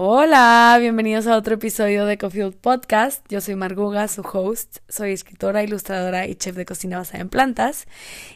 Hola, 0.00 0.76
bienvenidos 0.78 1.26
a 1.26 1.36
otro 1.36 1.54
episodio 1.54 2.06
de 2.06 2.18
Coffee 2.18 2.52
Podcast. 2.52 3.26
Yo 3.28 3.40
soy 3.40 3.56
Marguga, 3.56 4.06
su 4.06 4.22
host. 4.22 4.76
Soy 4.88 5.10
escritora, 5.10 5.64
ilustradora 5.64 6.28
y 6.28 6.36
chef 6.36 6.54
de 6.54 6.64
cocina 6.64 6.98
basada 6.98 7.20
en 7.20 7.28
plantas. 7.28 7.88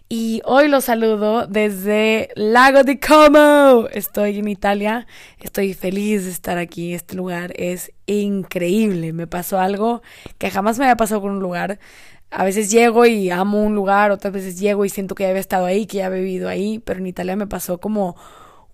Y 0.08 0.42
hoy 0.44 0.66
los 0.66 0.86
saludo 0.86 1.46
desde 1.46 2.30
Lago 2.34 2.82
di 2.82 2.98
Como. 2.98 3.86
Estoy 3.92 4.40
en 4.40 4.48
Italia. 4.48 5.06
Estoy 5.38 5.72
feliz 5.74 6.24
de 6.24 6.32
estar 6.32 6.58
aquí. 6.58 6.94
Este 6.94 7.14
lugar 7.14 7.52
es 7.54 7.92
increíble. 8.06 9.12
Me 9.12 9.28
pasó 9.28 9.60
algo 9.60 10.02
que 10.38 10.50
jamás 10.50 10.80
me 10.80 10.86
había 10.86 10.96
pasado 10.96 11.20
con 11.20 11.30
un 11.30 11.38
lugar. 11.38 11.78
A 12.32 12.42
veces 12.42 12.72
llego 12.72 13.06
y 13.06 13.30
amo 13.30 13.62
un 13.62 13.76
lugar, 13.76 14.10
otras 14.10 14.32
veces 14.32 14.58
llego 14.58 14.84
y 14.84 14.88
siento 14.88 15.14
que 15.14 15.22
ya 15.22 15.28
había 15.28 15.40
estado 15.40 15.66
ahí, 15.66 15.86
que 15.86 15.98
ya 15.98 16.06
había 16.06 16.22
vivido 16.22 16.48
ahí, 16.48 16.80
pero 16.80 16.98
en 16.98 17.06
Italia 17.06 17.36
me 17.36 17.46
pasó 17.46 17.78
como 17.78 18.16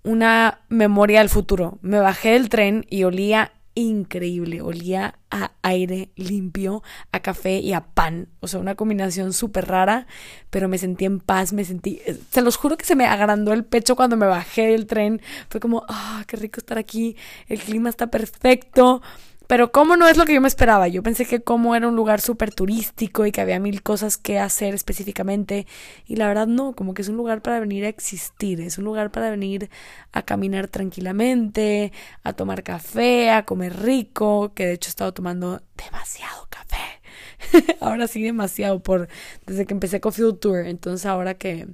una 0.02 0.60
memoria 0.68 1.20
del 1.20 1.28
futuro. 1.28 1.78
Me 1.82 1.98
bajé 1.98 2.30
del 2.32 2.48
tren 2.48 2.86
y 2.88 3.04
olía 3.04 3.52
increíble, 3.78 4.60
olía 4.60 5.14
a 5.30 5.52
aire 5.62 6.10
limpio, 6.16 6.82
a 7.12 7.20
café 7.20 7.60
y 7.60 7.74
a 7.74 7.82
pan, 7.82 8.26
o 8.40 8.48
sea, 8.48 8.58
una 8.58 8.74
combinación 8.74 9.32
súper 9.32 9.68
rara, 9.68 10.08
pero 10.50 10.68
me 10.68 10.78
sentí 10.78 11.04
en 11.04 11.20
paz, 11.20 11.52
me 11.52 11.64
sentí, 11.64 12.00
se 12.30 12.42
los 12.42 12.56
juro 12.56 12.76
que 12.76 12.84
se 12.84 12.96
me 12.96 13.06
agrandó 13.06 13.52
el 13.52 13.64
pecho 13.64 13.94
cuando 13.94 14.16
me 14.16 14.26
bajé 14.26 14.68
del 14.72 14.88
tren, 14.88 15.22
fue 15.48 15.60
como, 15.60 15.84
ah, 15.88 16.24
qué 16.26 16.36
rico 16.36 16.58
estar 16.58 16.76
aquí, 16.76 17.16
el 17.46 17.60
clima 17.60 17.88
está 17.88 18.08
perfecto, 18.08 19.00
pero 19.48 19.72
como 19.72 19.96
no 19.96 20.08
es 20.08 20.18
lo 20.18 20.26
que 20.26 20.34
yo 20.34 20.42
me 20.42 20.46
esperaba. 20.46 20.88
Yo 20.88 21.02
pensé 21.02 21.24
que 21.24 21.40
como 21.40 21.74
era 21.74 21.88
un 21.88 21.96
lugar 21.96 22.20
súper 22.20 22.54
turístico 22.54 23.24
y 23.24 23.32
que 23.32 23.40
había 23.40 23.58
mil 23.58 23.82
cosas 23.82 24.18
que 24.18 24.38
hacer 24.38 24.74
específicamente. 24.74 25.66
Y 26.06 26.16
la 26.16 26.28
verdad 26.28 26.46
no, 26.46 26.74
como 26.74 26.92
que 26.92 27.00
es 27.00 27.08
un 27.08 27.16
lugar 27.16 27.40
para 27.40 27.58
venir 27.58 27.86
a 27.86 27.88
existir. 27.88 28.60
Es 28.60 28.76
un 28.76 28.84
lugar 28.84 29.10
para 29.10 29.30
venir 29.30 29.70
a 30.12 30.20
caminar 30.22 30.68
tranquilamente, 30.68 31.92
a 32.24 32.34
tomar 32.34 32.62
café, 32.62 33.30
a 33.30 33.46
comer 33.46 33.80
rico. 33.80 34.52
Que 34.54 34.66
de 34.66 34.72
hecho 34.74 34.88
he 34.88 34.90
estado 34.90 35.14
tomando 35.14 35.62
demasiado 35.76 36.46
café. 36.50 37.00
ahora 37.80 38.06
sí 38.06 38.22
demasiado 38.22 38.82
por 38.82 39.08
desde 39.46 39.64
que 39.64 39.72
empecé 39.72 39.98
Coffee 40.00 40.30
Tour. 40.34 40.66
Entonces 40.66 41.06
ahora 41.06 41.32
que 41.34 41.68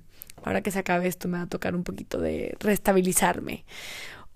ahora 0.44 0.62
que 0.62 0.70
se 0.70 0.78
acabe 0.78 1.08
esto 1.08 1.26
me 1.26 1.38
va 1.38 1.44
a 1.44 1.48
tocar 1.48 1.74
un 1.74 1.82
poquito 1.82 2.20
de 2.20 2.56
restabilizarme. 2.60 3.64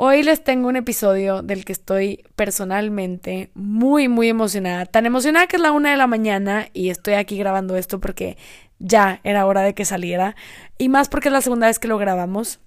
Hoy 0.01 0.23
les 0.23 0.45
tengo 0.45 0.69
un 0.69 0.77
episodio 0.77 1.43
del 1.43 1.65
que 1.65 1.73
estoy 1.73 2.25
personalmente 2.37 3.51
muy, 3.55 4.07
muy 4.07 4.29
emocionada. 4.29 4.87
Tan 4.87 5.07
emocionada 5.07 5.49
que 5.49 5.57
es 5.57 5.63
la 5.63 5.73
una 5.73 5.91
de 5.91 5.97
la 5.97 6.07
mañana 6.07 6.69
y 6.73 6.91
estoy 6.91 7.15
aquí 7.15 7.37
grabando 7.37 7.75
esto 7.75 7.99
porque 7.99 8.39
ya 8.79 9.21
era 9.25 9.45
hora 9.45 9.63
de 9.63 9.75
que 9.75 9.85
saliera. 9.85 10.37
Y 10.79 10.89
más 10.89 11.09
porque 11.09 11.31
es 11.31 11.33
la 11.33 11.41
segunda 11.41 11.67
vez 11.67 11.81
que 11.81 11.89
lo 11.89 11.99
grabamos. 11.99 12.61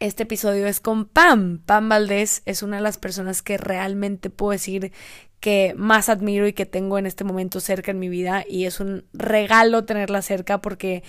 Este 0.00 0.24
episodio 0.24 0.66
es 0.66 0.80
con 0.80 1.04
Pam. 1.04 1.60
Pam 1.64 1.88
Valdés 1.88 2.42
es 2.44 2.64
una 2.64 2.78
de 2.78 2.82
las 2.82 2.98
personas 2.98 3.40
que 3.40 3.56
realmente 3.56 4.28
puedo 4.28 4.50
decir 4.50 4.90
que 5.38 5.74
más 5.76 6.08
admiro 6.08 6.48
y 6.48 6.54
que 6.54 6.66
tengo 6.66 6.98
en 6.98 7.06
este 7.06 7.22
momento 7.22 7.60
cerca 7.60 7.92
en 7.92 8.00
mi 8.00 8.08
vida. 8.08 8.42
Y 8.48 8.64
es 8.64 8.80
un 8.80 9.04
regalo 9.12 9.84
tenerla 9.84 10.22
cerca 10.22 10.60
porque 10.60 11.04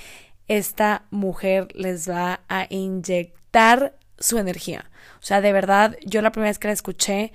esta 0.47 1.08
mujer 1.09 1.70
les 1.73 2.08
va 2.08 2.42
a 2.50 2.67
inyectar 2.70 3.95
su 4.19 4.37
energía. 4.37 4.89
O 5.21 5.25
sea, 5.25 5.41
de 5.41 5.53
verdad, 5.53 5.97
yo 6.05 6.21
la 6.21 6.31
primera 6.31 6.49
vez 6.49 6.59
que 6.59 6.67
la 6.67 6.73
escuché, 6.73 7.31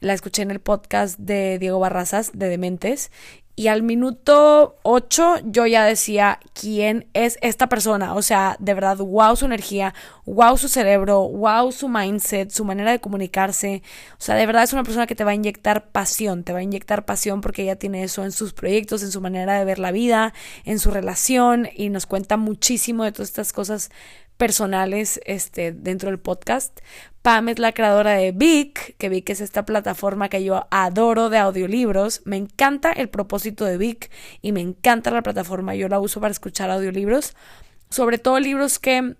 la 0.00 0.12
escuché 0.12 0.42
en 0.42 0.50
el 0.50 0.60
podcast 0.60 1.18
de 1.18 1.58
Diego 1.58 1.78
Barrazas, 1.78 2.30
de 2.34 2.48
Dementes, 2.48 3.10
y 3.56 3.68
al 3.68 3.84
minuto 3.84 4.78
8 4.82 5.36
yo 5.44 5.64
ya 5.66 5.84
decía 5.84 6.40
quién 6.54 7.06
es 7.14 7.38
esta 7.40 7.68
persona. 7.68 8.14
O 8.14 8.22
sea, 8.22 8.56
de 8.58 8.74
verdad, 8.74 8.96
wow 8.96 9.36
su 9.36 9.44
energía, 9.44 9.94
wow 10.26 10.56
su 10.58 10.66
cerebro, 10.68 11.28
wow 11.28 11.70
su 11.70 11.88
mindset, 11.88 12.50
su 12.50 12.64
manera 12.64 12.90
de 12.90 12.98
comunicarse. 12.98 13.82
O 14.14 14.20
sea, 14.20 14.34
de 14.34 14.46
verdad 14.46 14.64
es 14.64 14.72
una 14.72 14.82
persona 14.82 15.06
que 15.06 15.14
te 15.14 15.22
va 15.22 15.30
a 15.30 15.34
inyectar 15.34 15.88
pasión, 15.90 16.42
te 16.42 16.52
va 16.52 16.58
a 16.58 16.62
inyectar 16.64 17.04
pasión 17.04 17.40
porque 17.42 17.62
ella 17.62 17.76
tiene 17.76 18.02
eso 18.02 18.24
en 18.24 18.32
sus 18.32 18.54
proyectos, 18.54 19.04
en 19.04 19.12
su 19.12 19.20
manera 19.20 19.56
de 19.56 19.64
ver 19.64 19.78
la 19.78 19.92
vida, 19.92 20.34
en 20.64 20.80
su 20.80 20.90
relación 20.90 21.68
y 21.76 21.90
nos 21.90 22.06
cuenta 22.06 22.36
muchísimo 22.36 23.04
de 23.04 23.12
todas 23.12 23.28
estas 23.28 23.52
cosas 23.52 23.90
personales 24.36 25.20
este, 25.24 25.72
dentro 25.72 26.10
del 26.10 26.18
podcast. 26.18 26.80
Pam 27.22 27.48
es 27.48 27.58
la 27.58 27.72
creadora 27.72 28.12
de 28.12 28.32
Vic, 28.32 28.96
que 28.98 29.08
Vic 29.08 29.30
es 29.30 29.40
esta 29.40 29.64
plataforma 29.64 30.28
que 30.28 30.44
yo 30.44 30.66
adoro 30.70 31.30
de 31.30 31.38
audiolibros. 31.38 32.20
Me 32.24 32.36
encanta 32.36 32.92
el 32.92 33.08
propósito 33.08 33.64
de 33.64 33.78
Vic 33.78 34.10
y 34.42 34.52
me 34.52 34.60
encanta 34.60 35.10
la 35.10 35.22
plataforma. 35.22 35.74
Yo 35.74 35.88
la 35.88 36.00
uso 36.00 36.20
para 36.20 36.32
escuchar 36.32 36.70
audiolibros, 36.70 37.34
sobre 37.88 38.18
todo 38.18 38.38
libros 38.40 38.78
que 38.78 39.16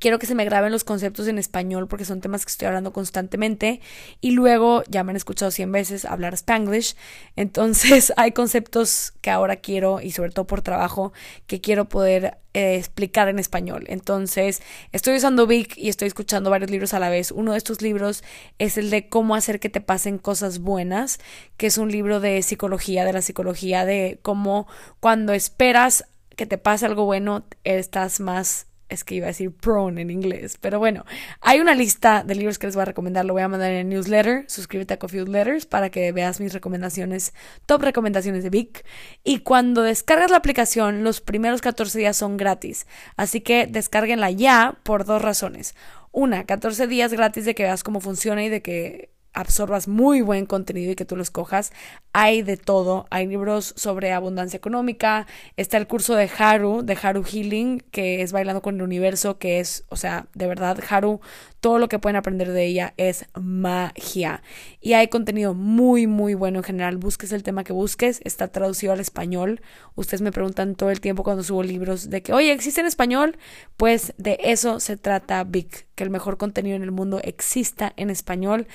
quiero 0.00 0.18
que 0.18 0.26
se 0.26 0.34
me 0.34 0.44
graben 0.44 0.72
los 0.72 0.82
conceptos 0.82 1.28
en 1.28 1.38
español 1.38 1.86
porque 1.86 2.04
son 2.04 2.20
temas 2.20 2.44
que 2.44 2.50
estoy 2.50 2.66
hablando 2.66 2.92
constantemente 2.92 3.80
y 4.20 4.32
luego 4.32 4.82
ya 4.88 5.04
me 5.04 5.10
han 5.10 5.16
escuchado 5.16 5.50
100 5.50 5.70
veces 5.70 6.04
hablar 6.04 6.34
spanglish, 6.34 6.96
entonces 7.36 8.12
hay 8.16 8.32
conceptos 8.32 9.12
que 9.20 9.30
ahora 9.30 9.56
quiero 9.56 10.00
y 10.00 10.10
sobre 10.10 10.32
todo 10.32 10.46
por 10.46 10.62
trabajo 10.62 11.12
que 11.46 11.60
quiero 11.60 11.88
poder 11.88 12.38
eh, 12.54 12.76
explicar 12.76 13.28
en 13.28 13.38
español. 13.38 13.84
Entonces, 13.86 14.60
estoy 14.90 15.16
usando 15.16 15.46
Vic 15.46 15.76
y 15.76 15.88
estoy 15.88 16.08
escuchando 16.08 16.50
varios 16.50 16.70
libros 16.70 16.94
a 16.94 16.98
la 16.98 17.08
vez. 17.08 17.30
Uno 17.30 17.52
de 17.52 17.58
estos 17.58 17.80
libros 17.80 18.24
es 18.58 18.76
el 18.76 18.90
de 18.90 19.08
cómo 19.08 19.36
hacer 19.36 19.60
que 19.60 19.68
te 19.68 19.80
pasen 19.80 20.18
cosas 20.18 20.58
buenas, 20.58 21.20
que 21.56 21.66
es 21.66 21.78
un 21.78 21.92
libro 21.92 22.18
de 22.18 22.42
psicología, 22.42 23.04
de 23.04 23.12
la 23.12 23.22
psicología 23.22 23.84
de 23.84 24.18
cómo 24.22 24.66
cuando 24.98 25.32
esperas 25.32 26.06
que 26.34 26.46
te 26.46 26.58
pase 26.58 26.86
algo 26.86 27.04
bueno, 27.04 27.44
estás 27.64 28.18
más 28.18 28.66
es 28.90 29.04
que 29.04 29.14
iba 29.14 29.26
a 29.26 29.28
decir 29.28 29.52
prone 29.52 30.02
en 30.02 30.10
inglés, 30.10 30.58
pero 30.60 30.78
bueno, 30.78 31.04
hay 31.40 31.60
una 31.60 31.74
lista 31.74 32.24
de 32.24 32.34
libros 32.34 32.58
que 32.58 32.66
les 32.66 32.74
voy 32.74 32.82
a 32.82 32.86
recomendar, 32.86 33.24
lo 33.24 33.32
voy 33.32 33.42
a 33.42 33.48
mandar 33.48 33.70
en 33.70 33.78
el 33.78 33.88
newsletter, 33.88 34.44
suscríbete 34.48 34.94
a 34.94 34.98
Coffee 34.98 35.24
Letters 35.24 35.66
para 35.66 35.90
que 35.90 36.12
veas 36.12 36.40
mis 36.40 36.52
recomendaciones, 36.52 37.32
top 37.66 37.82
recomendaciones 37.82 38.42
de 38.42 38.50
Vic, 38.50 38.84
y 39.24 39.38
cuando 39.38 39.82
descargas 39.82 40.30
la 40.30 40.36
aplicación, 40.36 41.04
los 41.04 41.20
primeros 41.20 41.60
14 41.60 41.98
días 41.98 42.16
son 42.16 42.36
gratis, 42.36 42.86
así 43.16 43.40
que 43.40 43.66
descárguenla 43.66 44.30
ya 44.30 44.78
por 44.82 45.04
dos 45.04 45.22
razones. 45.22 45.74
Una, 46.12 46.44
14 46.44 46.88
días 46.88 47.12
gratis 47.12 47.44
de 47.44 47.54
que 47.54 47.62
veas 47.62 47.84
cómo 47.84 48.00
funciona 48.00 48.44
y 48.44 48.48
de 48.48 48.62
que 48.62 49.10
absorbas 49.32 49.88
muy 49.88 50.20
buen 50.22 50.46
contenido 50.46 50.92
y 50.92 50.96
que 50.96 51.04
tú 51.04 51.16
lo 51.16 51.22
escojas. 51.22 51.72
Hay 52.12 52.42
de 52.42 52.56
todo. 52.56 53.06
Hay 53.10 53.26
libros 53.26 53.72
sobre 53.76 54.12
abundancia 54.12 54.56
económica. 54.56 55.26
Está 55.56 55.76
el 55.76 55.86
curso 55.86 56.14
de 56.14 56.30
Haru, 56.36 56.82
de 56.82 56.98
Haru 57.00 57.22
Healing, 57.22 57.80
que 57.90 58.22
es 58.22 58.32
Bailando 58.32 58.62
con 58.62 58.76
el 58.76 58.82
Universo, 58.82 59.38
que 59.38 59.60
es, 59.60 59.84
o 59.88 59.96
sea, 59.96 60.26
de 60.34 60.46
verdad, 60.46 60.78
Haru, 60.88 61.20
todo 61.60 61.78
lo 61.78 61.88
que 61.88 61.98
pueden 61.98 62.16
aprender 62.16 62.50
de 62.52 62.64
ella 62.64 62.94
es 62.96 63.26
magia. 63.34 64.42
Y 64.80 64.94
hay 64.94 65.08
contenido 65.08 65.54
muy, 65.54 66.06
muy 66.06 66.34
bueno 66.34 66.58
en 66.58 66.64
general. 66.64 66.96
Busques 66.96 67.32
el 67.32 67.42
tema 67.42 67.64
que 67.64 67.72
busques. 67.72 68.20
Está 68.24 68.48
traducido 68.48 68.92
al 68.92 69.00
español. 69.00 69.60
Ustedes 69.94 70.22
me 70.22 70.32
preguntan 70.32 70.74
todo 70.74 70.90
el 70.90 71.00
tiempo 71.00 71.22
cuando 71.22 71.42
subo 71.42 71.62
libros 71.62 72.10
de 72.10 72.22
que, 72.22 72.32
oye, 72.32 72.52
¿existe 72.52 72.80
en 72.80 72.86
español? 72.86 73.36
Pues 73.76 74.14
de 74.16 74.38
eso 74.42 74.80
se 74.80 74.96
trata 74.96 75.44
Big, 75.44 75.86
que 75.94 76.04
el 76.04 76.10
mejor 76.10 76.38
contenido 76.38 76.76
en 76.76 76.82
el 76.82 76.90
mundo 76.92 77.20
exista 77.22 77.92
en 77.96 78.10
español 78.10 78.66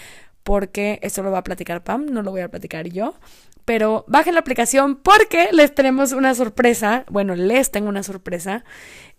porque 0.46 1.00
esto 1.02 1.24
lo 1.24 1.32
va 1.32 1.40
a 1.40 1.44
platicar 1.44 1.84
Pam, 1.84 2.06
no 2.06 2.22
lo 2.22 2.30
voy 2.30 2.42
a 2.42 2.50
platicar 2.50 2.88
yo. 2.88 3.16
Pero 3.66 4.06
bajen 4.08 4.36
la 4.36 4.42
aplicación 4.42 4.96
porque 4.96 5.50
les 5.52 5.74
tenemos 5.74 6.12
una 6.12 6.36
sorpresa. 6.36 7.04
Bueno, 7.10 7.34
les 7.34 7.72
tengo 7.72 7.90
una 7.90 8.04
sorpresa. 8.04 8.64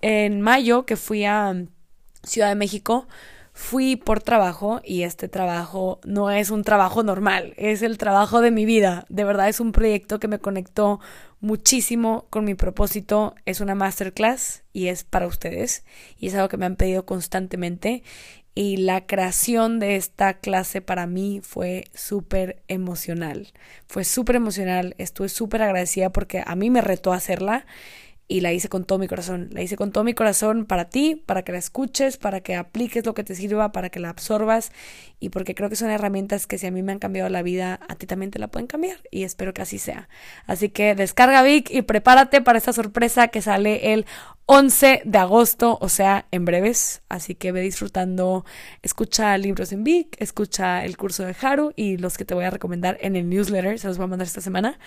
En 0.01 0.41
mayo 0.41 0.87
que 0.87 0.95
fui 0.95 1.25
a 1.25 1.53
Ciudad 2.23 2.49
de 2.49 2.55
México, 2.55 3.09
fui 3.53 3.97
por 3.97 4.23
trabajo 4.23 4.81
y 4.85 5.03
este 5.03 5.29
trabajo 5.29 5.99
no 6.05 6.31
es 6.31 6.51
un 6.51 6.63
trabajo 6.63 7.03
normal, 7.03 7.55
es 7.57 7.83
el 7.83 7.99
trabajo 7.99 8.41
de 8.41 8.53
mi 8.53 8.65
vida. 8.65 9.05
De 9.09 9.25
verdad 9.25 9.49
es 9.49 9.59
un 9.59 9.73
proyecto 9.73 10.21
que 10.21 10.29
me 10.29 10.39
conectó 10.39 11.01
muchísimo 11.41 12.27
con 12.31 12.45
mi 12.45 12.55
propósito. 12.55 13.35
Es 13.47 13.61
una 13.61 13.75
masterclass 13.75 14.63
y 14.73 14.87
es 14.87 15.03
para 15.03 15.27
ustedes 15.27 15.85
y 16.19 16.29
es 16.29 16.35
algo 16.37 16.49
que 16.49 16.57
me 16.57 16.67
han 16.67 16.77
pedido 16.77 17.05
constantemente 17.05 18.05
y 18.59 18.79
la 18.79 19.07
creación 19.07 19.79
de 19.79 19.97
esta 19.97 20.39
clase 20.39 20.81
para 20.81 21.07
mí 21.07 21.41
fue 21.43 21.85
súper 21.93 22.63
emocional. 22.69 23.53
Fue 23.87 24.03
súper 24.03 24.37
emocional, 24.37 24.95
estuve 24.97 25.29
súper 25.29 25.61
agradecida 25.61 26.11
porque 26.11 26.43
a 26.45 26.57
mí 26.57 26.71
me 26.71 26.81
retó 26.81 27.13
hacerla 27.13 27.67
y 28.29 28.41
la 28.41 28.55
hice 28.55 28.71
con 28.71 28.87
todo 28.87 28.99
mi 28.99 29.09
corazón. 29.09 29.51
La 29.53 29.61
hice 29.61 29.77
con 29.77 29.93
todo 29.93 30.05
mi 30.05 30.15
corazón 30.15 30.65
para 30.65 30.89
ti, 30.89 31.23
para 31.27 31.43
que 31.43 31.53
la 31.53 31.59
escuches, 31.59 32.17
para 32.17 32.41
que 32.41 32.57
apliques 32.57 33.05
lo 33.05 33.13
que 33.13 33.25
te 33.25 33.35
sirva, 33.35 33.73
para 33.73 33.91
que 33.91 34.01
la 34.01 34.09
absorbas 34.09 34.73
y 35.19 35.31
porque 35.31 35.55
creo 35.55 35.71
que 35.71 35.77
son 35.77 35.91
herramientas 35.91 36.47
que 36.47 36.59
si 36.59 36.67
a 36.67 36.71
mí 36.71 36.83
me 36.83 36.93
han 36.93 36.99
cambiado 36.99 37.29
la 37.29 37.43
vida, 37.43 37.81
a 37.89 37.95
ti 37.95 38.07
también 38.07 38.31
te 38.31 38.39
la 38.39 38.49
pueden 38.49 38.67
cambiar 38.67 38.99
y 39.11 39.25
espero 39.25 39.55
que 39.55 39.63
así 39.63 39.79
sea. 39.79 40.09
Así 40.47 40.69
que 40.69 40.95
descarga 40.95 41.43
Vic 41.43 41.71
y 41.71 41.83
prepárate 41.83 42.43
para 42.43 42.59
esta 42.59 42.73
sorpresa 42.73 43.29
que 43.29 43.41
sale 43.41 43.95
el 43.95 44.07
11 44.47 45.03
de 45.05 45.19
agosto, 45.19 45.79
o 45.81 45.89
sea, 45.89 46.27
en 46.31 46.45
breves. 46.45 47.03
Así 47.09 47.35
que 47.35 47.51
ve 47.51 47.61
disfrutando, 47.63 48.45
escucha 48.83 49.37
libros 49.39 49.73
en 49.73 49.85
Vic, 49.85 50.17
escucha 50.21 50.85
el 50.85 50.97
curso 50.97 51.25
de 51.25 51.35
Haru 51.41 51.73
y 51.77 51.97
los 51.97 52.17
que 52.19 52.25
te 52.25 52.35
voy 52.35 52.45
a 52.45 52.51
recomendar 52.51 52.99
en 53.01 53.17
el 53.17 53.29
newsletter, 53.29 53.79
se 53.79 53.89
los 53.89 53.97
voy 53.97 54.05
a 54.05 54.09
mandar 54.09 54.27
esta 54.27 54.41
semana. 54.41 54.79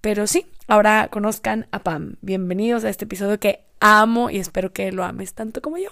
Pero 0.00 0.26
sí, 0.26 0.46
ahora 0.66 1.08
conozcan 1.10 1.66
a 1.72 1.82
Pam. 1.82 2.16
Bienvenidos 2.20 2.84
a 2.84 2.90
este 2.90 3.06
episodio 3.06 3.40
que 3.40 3.64
amo 3.80 4.30
y 4.30 4.38
espero 4.38 4.72
que 4.72 4.92
lo 4.92 5.04
ames 5.04 5.34
tanto 5.34 5.62
como 5.62 5.78
yo. 5.78 5.90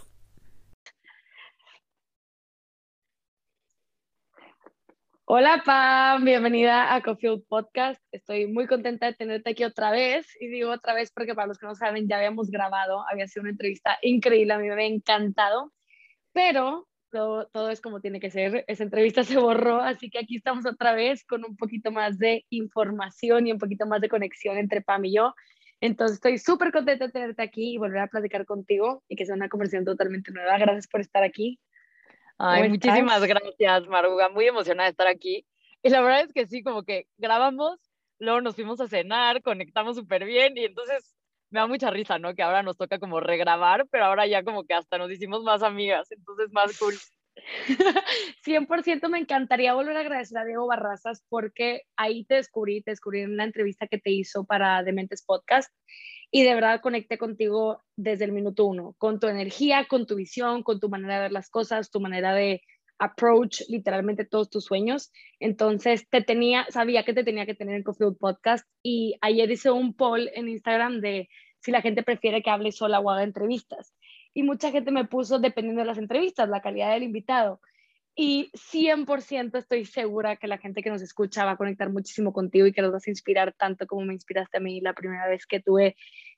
Hola 5.28 5.61
Pam, 5.67 6.25
bienvenida 6.25 6.94
a 6.94 7.02
Coffee 7.02 7.43
Podcast. 7.49 8.00
Estoy 8.12 8.46
muy 8.46 8.69
contenta 8.69 9.06
de 9.06 9.14
tenerte 9.14 9.50
aquí 9.50 9.64
otra 9.64 9.90
vez 9.90 10.25
y 10.38 10.46
digo 10.46 10.70
otra 10.70 10.94
vez 10.94 11.11
porque 11.11 11.34
para 11.34 11.49
los 11.49 11.58
que 11.58 11.67
no 11.67 11.75
saben 11.75 12.06
ya 12.06 12.19
habíamos 12.19 12.49
grabado, 12.49 13.05
había 13.11 13.26
sido 13.26 13.43
una 13.43 13.50
entrevista 13.50 13.99
increíble, 14.02 14.52
a 14.52 14.58
mí 14.58 14.69
me 14.69 14.75
había 14.75 14.87
encantado, 14.87 15.73
pero 16.32 16.87
todo, 17.11 17.49
todo 17.49 17.70
es 17.70 17.81
como 17.81 18.00
tiene 18.00 18.20
que 18.20 18.31
ser. 18.31 18.64
Esa 18.69 18.84
entrevista 18.84 19.25
se 19.25 19.37
borró, 19.37 19.81
así 19.81 20.11
que 20.11 20.20
aquí 20.20 20.37
estamos 20.37 20.64
otra 20.64 20.93
vez 20.94 21.25
con 21.25 21.44
un 21.44 21.56
poquito 21.56 21.90
más 21.90 22.19
de 22.20 22.44
información 22.50 23.49
y 23.49 23.52
un 23.52 23.58
poquito 23.58 23.84
más 23.84 24.00
de 24.00 24.08
conexión 24.08 24.58
entre 24.58 24.81
Pam 24.81 25.06
y 25.06 25.14
yo. 25.17 25.34
Entonces 25.81 26.19
estoy 26.19 26.38
súper 26.38 26.70
contenta 26.70 27.06
de 27.06 27.12
tenerte 27.12 27.43
aquí 27.43 27.75
y 27.75 27.78
volver 27.78 27.99
a 27.99 28.06
platicar 28.06 28.46
contigo 28.46 29.02
y 29.08 29.17
que 29.17 29.26
sea 29.26 29.34
una 29.34 29.49
conversación 29.49 29.84
totalmente 29.84 30.31
nueva. 30.31 30.56
Gracias 30.56 30.87
por 30.87 31.00
estar 31.00 31.25
aquí. 31.25 31.58
Ay, 32.38 32.68
muchísimas 32.68 33.24
gracias, 33.24 33.86
Maruga. 33.88 34.28
Muy 34.28 34.46
emocionada 34.46 34.88
de 34.88 34.90
estar 34.90 35.06
aquí. 35.06 35.46
Y 35.82 35.90
la 35.90 36.00
verdad 36.00 36.22
es 36.22 36.32
que 36.32 36.46
sí, 36.46 36.62
como 36.62 36.82
que 36.82 37.06
grabamos, 37.16 37.78
luego 38.18 38.40
nos 38.40 38.54
fuimos 38.54 38.80
a 38.80 38.88
cenar, 38.88 39.42
conectamos 39.42 39.96
súper 39.96 40.24
bien 40.24 40.56
y 40.56 40.64
entonces 40.64 41.14
me 41.50 41.60
da 41.60 41.66
mucha 41.66 41.90
risa, 41.90 42.18
¿no? 42.18 42.34
Que 42.34 42.42
ahora 42.42 42.62
nos 42.62 42.76
toca 42.76 42.98
como 42.98 43.20
regrabar, 43.20 43.86
pero 43.90 44.06
ahora 44.06 44.26
ya 44.26 44.42
como 44.42 44.64
que 44.64 44.74
hasta 44.74 44.98
nos 44.98 45.10
hicimos 45.10 45.44
más 45.44 45.62
amigas, 45.62 46.10
entonces 46.10 46.52
más 46.52 46.78
cool. 46.78 46.94
100% 48.44 49.08
me 49.08 49.18
encantaría 49.18 49.74
volver 49.74 49.96
a 49.96 50.00
agradecer 50.00 50.38
a 50.38 50.44
Diego 50.44 50.66
Barrazas 50.66 51.24
porque 51.28 51.82
ahí 51.96 52.24
te 52.24 52.36
descubrí, 52.36 52.82
te 52.82 52.92
descubrí 52.92 53.20
en 53.20 53.36
la 53.36 53.44
entrevista 53.44 53.86
que 53.86 53.98
te 53.98 54.10
hizo 54.10 54.44
para 54.44 54.82
Dementes 54.82 55.22
Podcast 55.24 55.72
y 56.31 56.43
de 56.43 56.55
verdad 56.55 56.81
conecté 56.81 57.19
contigo 57.19 57.81
desde 57.96 58.25
el 58.25 58.32
minuto 58.32 58.64
uno, 58.64 58.94
con 58.99 59.20
tu 59.20 59.26
energía, 59.28 59.87
con 59.88 60.06
tu 60.06 60.17
visión, 60.17 60.62
con 60.62 60.81
tu 60.81 60.88
manera 60.88 61.17
de 61.17 61.20
ver 61.23 61.32
las 61.32 61.50
cosas, 61.50 61.90
tu 61.90 62.00
manera 62.00 62.34
de 62.34 62.62
approach 62.99 63.62
literalmente 63.69 64.25
todos 64.25 64.50
tus 64.50 64.64
sueños. 64.64 65.12
Entonces, 65.40 66.08
te 66.08 66.23
tenía, 66.23 66.67
sabía 66.70 67.05
que 67.05 67.12
te 67.12 67.25
tenía 67.25 67.46
que 67.46 67.55
tener 67.55 67.76
en 67.76 67.82
Coffee 67.82 68.12
Podcast 68.19 68.67
y 68.82 69.17
ayer 69.20 69.50
hice 69.50 69.70
un 69.70 69.94
poll 69.94 70.31
en 70.34 70.49
Instagram 70.49 71.00
de 71.00 71.28
si 71.61 71.70
la 71.70 71.82
gente 71.82 72.02
prefiere 72.02 72.43
que 72.43 72.50
hable 72.50 72.73
sola 72.73 73.00
o 73.00 73.11
haga 73.11 73.23
entrevistas. 73.23 73.94
Y 74.34 74.43
mucha 74.43 74.70
gente 74.70 74.90
me 74.90 75.06
puso 75.06 75.38
dependiendo 75.38 75.81
de 75.81 75.87
las 75.87 75.99
entrevistas, 75.99 76.49
la 76.49 76.61
calidad 76.61 76.93
del 76.93 77.02
invitado. 77.02 77.61
Y 78.18 78.50
100% 78.54 79.58
estoy 79.58 79.84
segura 79.84 80.36
que 80.36 80.46
la 80.46 80.56
gente 80.56 80.82
que 80.82 80.88
nos 80.88 81.02
escucha 81.02 81.44
va 81.44 81.50
a 81.52 81.56
conectar 81.58 81.90
muchísimo 81.90 82.32
contigo 82.32 82.66
y 82.66 82.72
que 82.72 82.80
nos 82.80 82.90
vas 82.90 83.06
a 83.06 83.10
inspirar 83.10 83.52
tanto 83.52 83.86
como 83.86 84.06
me 84.06 84.14
inspiraste 84.14 84.56
a 84.56 84.60
mí 84.60 84.80
la 84.80 84.94
primera 84.94 85.28
vez 85.28 85.46
que 85.46 85.60
tuve 85.60 85.96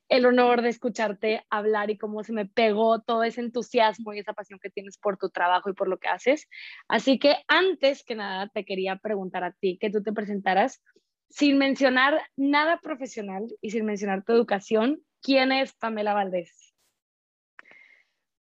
el 0.08 0.26
honor 0.26 0.62
de 0.62 0.70
escucharte 0.70 1.44
hablar 1.50 1.90
y 1.90 1.96
cómo 1.96 2.24
se 2.24 2.32
me 2.32 2.46
pegó 2.46 3.00
todo 3.02 3.22
ese 3.22 3.42
entusiasmo 3.42 4.12
y 4.12 4.18
esa 4.18 4.32
pasión 4.32 4.58
que 4.60 4.70
tienes 4.70 4.98
por 4.98 5.18
tu 5.18 5.30
trabajo 5.30 5.70
y 5.70 5.74
por 5.74 5.86
lo 5.86 5.98
que 5.98 6.08
haces. 6.08 6.48
Así 6.88 7.20
que 7.20 7.36
antes 7.46 8.02
que 8.02 8.16
nada 8.16 8.48
te 8.48 8.64
quería 8.64 8.96
preguntar 8.96 9.44
a 9.44 9.52
ti 9.52 9.78
que 9.80 9.90
tú 9.90 10.02
te 10.02 10.12
presentaras 10.12 10.82
sin 11.30 11.58
mencionar 11.58 12.20
nada 12.36 12.80
profesional 12.82 13.46
y 13.60 13.70
sin 13.70 13.84
mencionar 13.84 14.24
tu 14.24 14.32
educación. 14.32 15.00
¿Quién 15.22 15.52
es 15.52 15.74
Pamela 15.74 16.14
Valdés? 16.14 16.67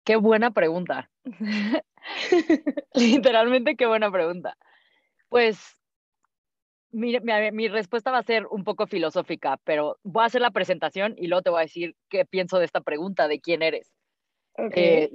Qué 0.05 0.15
buena 0.15 0.51
pregunta. 0.51 1.09
Literalmente, 2.93 3.75
qué 3.75 3.87
buena 3.87 4.11
pregunta. 4.11 4.55
Pues 5.29 5.75
mi, 6.91 7.19
mi, 7.51 7.67
respuesta 7.67 8.11
va 8.11 8.19
a 8.19 8.23
ser 8.23 8.45
un 8.51 8.63
poco 8.63 8.85
filosófica, 8.85 9.59
pero 9.63 9.97
voy 10.03 10.23
a 10.23 10.27
hacer 10.27 10.41
la 10.41 10.51
presentación 10.51 11.15
y 11.17 11.27
luego 11.27 11.41
te 11.41 11.49
voy 11.49 11.59
a 11.59 11.63
decir 11.63 11.95
qué 12.07 12.23
pienso 12.23 12.59
de 12.59 12.65
esta 12.65 12.81
pregunta, 12.81 13.27
de 13.27 13.41
quién 13.41 13.63
eres. 13.63 13.91
Eh, 14.57 15.11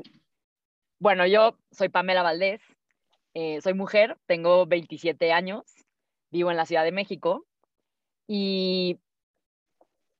bueno, 0.98 1.26
yo 1.26 1.56
soy 1.70 1.88
Pamela 1.88 2.22
Valdés, 2.22 2.60
eh, 3.32 3.60
soy 3.62 3.74
mujer, 3.74 4.18
tengo 4.26 4.66
27 4.66 5.32
años, 5.32 5.62
vivo 6.30 6.50
en 6.50 6.56
la 6.56 6.66
Ciudad 6.66 6.84
de 6.84 6.92
México 6.92 7.46
y 8.26 8.98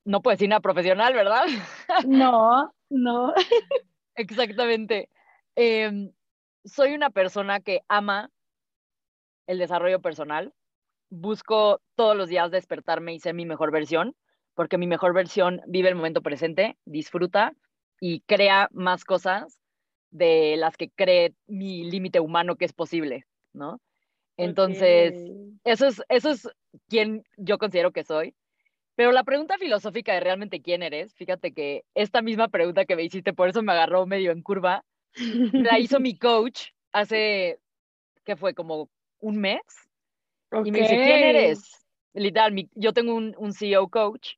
no 0.05 0.23
puedo 0.23 0.37
decir 0.37 0.49
nada 0.49 0.61
profesional, 0.61 1.12
¿verdad? 1.12 1.44
No, 2.06 2.73
no. 2.88 3.34
Exactamente. 4.20 5.08
Em, 5.56 6.12
soy 6.64 6.93
una 6.93 7.11
persona 7.11 7.61
que 7.61 7.81
ama 7.88 8.31
el 9.46 9.58
desarrollo 9.58 10.00
personal. 10.00 10.52
Busco 11.08 11.81
todos 11.96 12.17
los 12.17 12.28
días 12.28 12.50
despertarme 12.50 13.14
y 13.14 13.20
ser 13.20 13.34
mi 13.34 13.46
mejor 13.46 13.72
versión, 13.72 14.14
porque 14.55 14.78
mi 14.78 14.87
mejor 14.87 15.14
versión 15.14 15.61
vive 15.67 15.88
el 15.88 15.94
momento 15.94 16.22
presente, 16.22 16.76
disfruta 16.84 17.55
y 18.00 18.20
crea 18.20 18.69
más 18.72 19.05
cosas 19.05 19.61
de 20.11 20.56
las 20.56 20.76
que 20.76 20.90
cree 20.90 21.34
mi 21.46 21.90
límite 21.90 22.20
humano 22.20 22.56
que 22.56 22.66
es 22.66 22.73
posible, 22.73 23.26
¿no? 23.52 23.81
Entonces, 24.37 25.14
eso, 25.64 25.87
es, 25.87 26.02
eso 26.08 26.31
es 26.31 26.49
quien 26.88 27.25
yo 27.37 27.58
considero 27.58 27.93
que 27.93 28.05
soy. 28.05 28.34
Pero 29.00 29.12
la 29.12 29.25
pregunta 29.25 29.56
filosófica 29.56 30.12
de 30.12 30.20
realmente 30.20 30.61
quién 30.61 30.82
eres, 30.82 31.14
fíjate 31.14 31.55
que 31.55 31.87
esta 31.94 32.20
misma 32.20 32.49
pregunta 32.49 32.85
que 32.85 32.97
me 32.97 33.02
hiciste, 33.02 33.32
por 33.32 33.49
eso 33.49 33.62
me 33.62 33.73
agarró 33.73 34.05
medio 34.05 34.31
en 34.31 34.43
curva, 34.43 34.85
la 35.52 35.79
hizo 35.79 36.00
mi 36.00 36.19
coach 36.19 36.67
hace, 36.93 37.58
¿qué 38.26 38.37
fue? 38.37 38.52
Como 38.52 38.91
un 39.20 39.38
mes. 39.38 39.62
Y 40.67 40.70
me 40.70 40.81
dice, 40.81 40.97
¿quién 40.97 41.23
eres? 41.23 41.82
Literal, 42.12 42.55
yo 42.75 42.93
tengo 42.93 43.14
un, 43.14 43.35
un 43.38 43.55
CEO 43.55 43.88
coach 43.88 44.35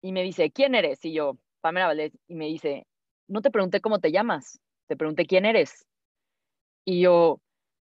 y 0.00 0.12
me 0.12 0.22
dice, 0.22 0.52
¿quién 0.52 0.76
eres? 0.76 1.04
Y 1.04 1.12
yo, 1.12 1.36
Pamela 1.60 1.88
Valdés, 1.88 2.16
y 2.28 2.36
me 2.36 2.46
dice, 2.46 2.86
no 3.26 3.42
te 3.42 3.50
pregunté 3.50 3.80
cómo 3.80 3.98
te 3.98 4.12
llamas, 4.12 4.60
te 4.86 4.96
pregunté 4.96 5.26
quién 5.26 5.44
eres. 5.46 5.84
Y 6.84 7.00
yo, 7.00 7.40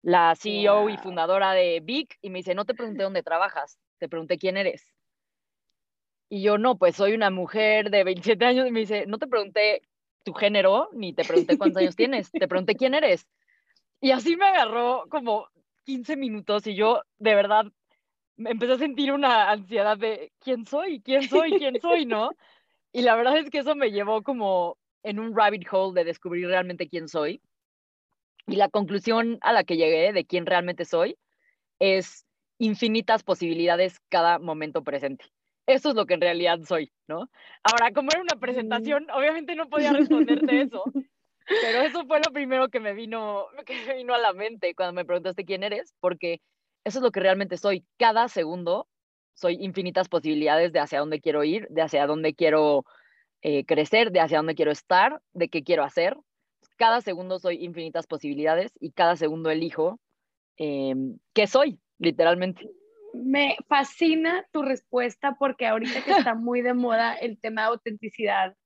la 0.02 0.34
CEO 0.34 0.88
y 0.90 0.96
fundadora 0.96 1.52
de 1.52 1.78
Big, 1.80 2.08
y 2.20 2.30
me 2.30 2.40
dice, 2.40 2.56
no 2.56 2.64
te 2.64 2.74
pregunté 2.74 3.04
dónde 3.04 3.22
trabajas, 3.22 3.78
te 4.00 4.08
pregunté 4.08 4.36
quién 4.36 4.56
eres. 4.56 4.97
Y 6.28 6.42
yo, 6.42 6.58
no, 6.58 6.76
pues 6.76 6.96
soy 6.96 7.14
una 7.14 7.30
mujer 7.30 7.90
de 7.90 8.04
27 8.04 8.44
años, 8.44 8.66
y 8.66 8.70
me 8.70 8.80
dice, 8.80 9.06
no 9.06 9.18
te 9.18 9.26
pregunté 9.26 9.82
tu 10.24 10.34
género, 10.34 10.90
ni 10.92 11.14
te 11.14 11.24
pregunté 11.24 11.56
cuántos 11.56 11.80
años 11.80 11.96
tienes, 11.96 12.30
te 12.30 12.46
pregunté 12.46 12.74
quién 12.74 12.94
eres. 12.94 13.26
Y 14.00 14.10
así 14.10 14.36
me 14.36 14.46
agarró 14.46 15.04
como 15.08 15.48
15 15.84 16.16
minutos 16.16 16.66
y 16.66 16.74
yo 16.74 17.02
de 17.18 17.34
verdad 17.34 17.64
empecé 18.36 18.74
a 18.74 18.78
sentir 18.78 19.10
una 19.12 19.50
ansiedad 19.50 19.96
de 19.96 20.32
quién 20.38 20.66
soy, 20.66 21.00
quién 21.00 21.22
soy, 21.22 21.52
quién 21.52 21.80
soy, 21.80 22.04
¿no? 22.04 22.30
Y 22.92 23.02
la 23.02 23.16
verdad 23.16 23.38
es 23.38 23.48
que 23.50 23.58
eso 23.58 23.74
me 23.74 23.90
llevó 23.90 24.22
como 24.22 24.76
en 25.02 25.18
un 25.18 25.34
rabbit 25.34 25.66
hole 25.70 25.98
de 25.98 26.04
descubrir 26.04 26.46
realmente 26.46 26.88
quién 26.88 27.08
soy. 27.08 27.40
Y 28.46 28.56
la 28.56 28.68
conclusión 28.68 29.38
a 29.40 29.52
la 29.52 29.64
que 29.64 29.76
llegué 29.76 30.12
de 30.12 30.24
quién 30.26 30.46
realmente 30.46 30.84
soy 30.84 31.16
es 31.78 32.26
infinitas 32.58 33.22
posibilidades 33.22 34.00
cada 34.08 34.38
momento 34.38 34.82
presente 34.84 35.24
eso 35.68 35.90
es 35.90 35.94
lo 35.94 36.06
que 36.06 36.14
en 36.14 36.22
realidad 36.22 36.58
soy, 36.66 36.90
¿no? 37.06 37.30
Ahora, 37.62 37.92
como 37.92 38.10
era 38.10 38.22
una 38.22 38.40
presentación, 38.40 39.06
obviamente 39.10 39.54
no 39.54 39.68
podía 39.68 39.92
responderte 39.92 40.62
eso, 40.62 40.82
pero 41.46 41.82
eso 41.82 42.06
fue 42.06 42.20
lo 42.24 42.32
primero 42.32 42.70
que 42.70 42.80
me 42.80 42.94
vino, 42.94 43.46
que 43.66 43.74
me 43.86 43.96
vino 43.96 44.14
a 44.14 44.18
la 44.18 44.32
mente 44.32 44.74
cuando 44.74 44.94
me 44.94 45.04
preguntaste 45.04 45.44
quién 45.44 45.62
eres, 45.62 45.94
porque 46.00 46.40
eso 46.84 46.98
es 46.98 47.02
lo 47.02 47.12
que 47.12 47.20
realmente 47.20 47.58
soy. 47.58 47.84
Cada 47.98 48.28
segundo 48.28 48.88
soy 49.34 49.58
infinitas 49.60 50.08
posibilidades 50.08 50.72
de 50.72 50.80
hacia 50.80 51.00
dónde 51.00 51.20
quiero 51.20 51.44
ir, 51.44 51.68
de 51.68 51.82
hacia 51.82 52.06
dónde 52.06 52.34
quiero 52.34 52.86
eh, 53.42 53.66
crecer, 53.66 54.10
de 54.10 54.20
hacia 54.20 54.38
dónde 54.38 54.54
quiero 54.54 54.70
estar, 54.70 55.20
de 55.34 55.50
qué 55.50 55.62
quiero 55.62 55.84
hacer. 55.84 56.16
Cada 56.78 57.02
segundo 57.02 57.38
soy 57.38 57.62
infinitas 57.62 58.06
posibilidades 58.06 58.72
y 58.80 58.92
cada 58.92 59.16
segundo 59.16 59.50
elijo 59.50 60.00
eh, 60.56 60.94
qué 61.34 61.46
soy, 61.46 61.78
literalmente 61.98 62.70
me 63.14 63.56
fascina 63.68 64.46
tu 64.52 64.62
respuesta 64.62 65.36
porque 65.38 65.66
ahorita 65.66 66.02
que 66.04 66.12
está 66.12 66.34
muy 66.34 66.62
de 66.62 66.74
moda 66.74 67.14
el 67.14 67.38
tema 67.40 67.62
de 67.62 67.68
autenticidad, 67.68 68.56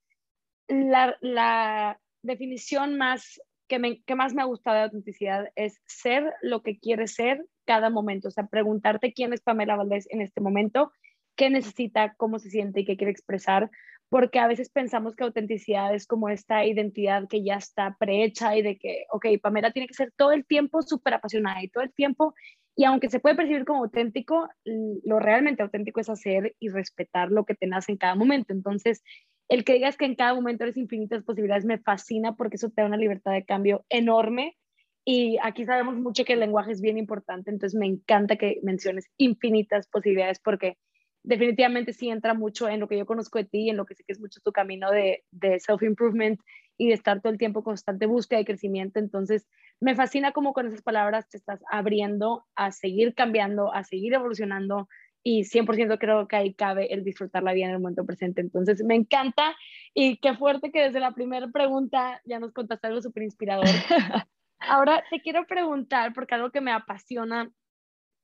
la, 0.68 1.98
definición 2.24 2.96
más 2.96 3.40
que, 3.68 3.80
me, 3.80 4.00
que 4.02 4.14
más 4.14 4.32
me 4.32 4.42
ha 4.42 4.46
gustado 4.46 4.76
de 4.76 4.82
autenticidad 4.84 5.48
es 5.56 5.80
ser 5.86 6.32
lo 6.40 6.62
que 6.62 6.78
quieres 6.78 7.14
ser 7.14 7.44
cada 7.64 7.90
momento. 7.90 8.28
O 8.28 8.30
sea, 8.30 8.46
preguntarte 8.46 9.12
quién 9.12 9.32
es 9.32 9.40
Pamela 9.40 9.76
Valdés 9.76 10.06
en 10.10 10.20
este 10.20 10.40
momento, 10.40 10.92
qué 11.36 11.50
necesita, 11.50 12.14
cómo 12.16 12.38
se 12.38 12.50
siente 12.50 12.80
y 12.80 12.84
qué 12.84 12.96
quiere 12.96 13.10
expresar, 13.10 13.70
porque 14.08 14.38
a 14.38 14.46
veces 14.46 14.68
pensamos 14.68 15.16
que 15.16 15.24
autenticidad 15.24 15.94
es 15.94 16.06
como 16.06 16.28
esta 16.28 16.64
identidad 16.64 17.26
que 17.28 17.42
ya 17.42 17.54
está 17.54 17.96
prehecha 17.98 18.54
y 18.56 18.62
de 18.62 18.78
que, 18.78 19.06
ok, 19.10 19.26
Pamela 19.42 19.72
tiene 19.72 19.88
que 19.88 19.94
ser 19.94 20.12
todo 20.16 20.32
el 20.32 20.44
tiempo 20.44 20.82
súper 20.82 21.14
apasionada 21.14 21.62
y 21.62 21.68
todo 21.68 21.82
el 21.82 21.92
tiempo 21.92 22.34
y 22.74 22.84
aunque 22.84 23.10
se 23.10 23.20
puede 23.20 23.34
percibir 23.34 23.64
como 23.64 23.84
auténtico, 23.84 24.48
lo 24.64 25.18
realmente 25.18 25.62
auténtico 25.62 26.00
es 26.00 26.08
hacer 26.08 26.56
y 26.58 26.68
respetar 26.70 27.30
lo 27.30 27.44
que 27.44 27.54
te 27.54 27.66
nace 27.66 27.92
en 27.92 27.98
cada 27.98 28.14
momento. 28.14 28.52
Entonces, 28.52 29.02
el 29.48 29.64
que 29.64 29.74
digas 29.74 29.98
que 29.98 30.06
en 30.06 30.14
cada 30.14 30.34
momento 30.34 30.64
eres 30.64 30.78
infinitas 30.78 31.22
posibilidades 31.24 31.66
me 31.66 31.78
fascina 31.78 32.34
porque 32.34 32.56
eso 32.56 32.70
te 32.70 32.80
da 32.80 32.88
una 32.88 32.96
libertad 32.96 33.32
de 33.32 33.44
cambio 33.44 33.84
enorme. 33.90 34.56
Y 35.04 35.36
aquí 35.42 35.66
sabemos 35.66 35.96
mucho 35.96 36.24
que 36.24 36.34
el 36.34 36.40
lenguaje 36.40 36.72
es 36.72 36.80
bien 36.80 36.96
importante, 36.96 37.50
entonces 37.50 37.78
me 37.78 37.86
encanta 37.86 38.36
que 38.36 38.60
menciones 38.62 39.10
infinitas 39.16 39.88
posibilidades 39.88 40.38
porque 40.38 40.78
definitivamente 41.24 41.92
sí 41.92 42.08
entra 42.08 42.34
mucho 42.34 42.68
en 42.68 42.80
lo 42.80 42.88
que 42.88 42.98
yo 42.98 43.04
conozco 43.04 43.38
de 43.38 43.44
ti, 43.44 43.68
en 43.68 43.76
lo 43.76 43.84
que 43.84 43.96
sé 43.96 44.04
que 44.06 44.12
es 44.12 44.20
mucho 44.20 44.40
tu 44.44 44.52
camino 44.52 44.90
de, 44.90 45.24
de 45.32 45.58
self-improvement 45.58 46.40
y 46.82 46.88
de 46.88 46.94
estar 46.94 47.20
todo 47.20 47.32
el 47.32 47.38
tiempo 47.38 47.62
constante 47.62 48.06
búsqueda 48.06 48.40
de 48.40 48.44
crecimiento. 48.44 48.98
Entonces, 48.98 49.46
me 49.78 49.94
fascina 49.94 50.32
cómo 50.32 50.52
con 50.52 50.66
esas 50.66 50.82
palabras 50.82 51.28
te 51.28 51.36
estás 51.36 51.60
abriendo 51.70 52.44
a 52.56 52.72
seguir 52.72 53.14
cambiando, 53.14 53.72
a 53.72 53.84
seguir 53.84 54.14
evolucionando 54.14 54.88
y 55.22 55.44
100% 55.44 56.00
creo 56.00 56.26
que 56.26 56.34
ahí 56.34 56.54
cabe 56.54 56.92
el 56.92 57.04
disfrutar 57.04 57.44
la 57.44 57.52
vida 57.52 57.66
en 57.66 57.74
el 57.74 57.78
momento 57.78 58.04
presente. 58.04 58.40
Entonces, 58.40 58.82
me 58.82 58.96
encanta 58.96 59.54
y 59.94 60.16
qué 60.16 60.34
fuerte 60.34 60.72
que 60.72 60.82
desde 60.82 60.98
la 60.98 61.12
primera 61.12 61.46
pregunta 61.52 62.20
ya 62.24 62.40
nos 62.40 62.52
contaste 62.52 62.88
algo 62.88 63.00
súper 63.00 63.22
inspirador. 63.22 63.66
Ahora 64.58 65.04
te 65.08 65.20
quiero 65.20 65.46
preguntar, 65.46 66.12
porque 66.14 66.34
algo 66.34 66.50
que 66.50 66.60
me 66.60 66.72
apasiona 66.72 67.48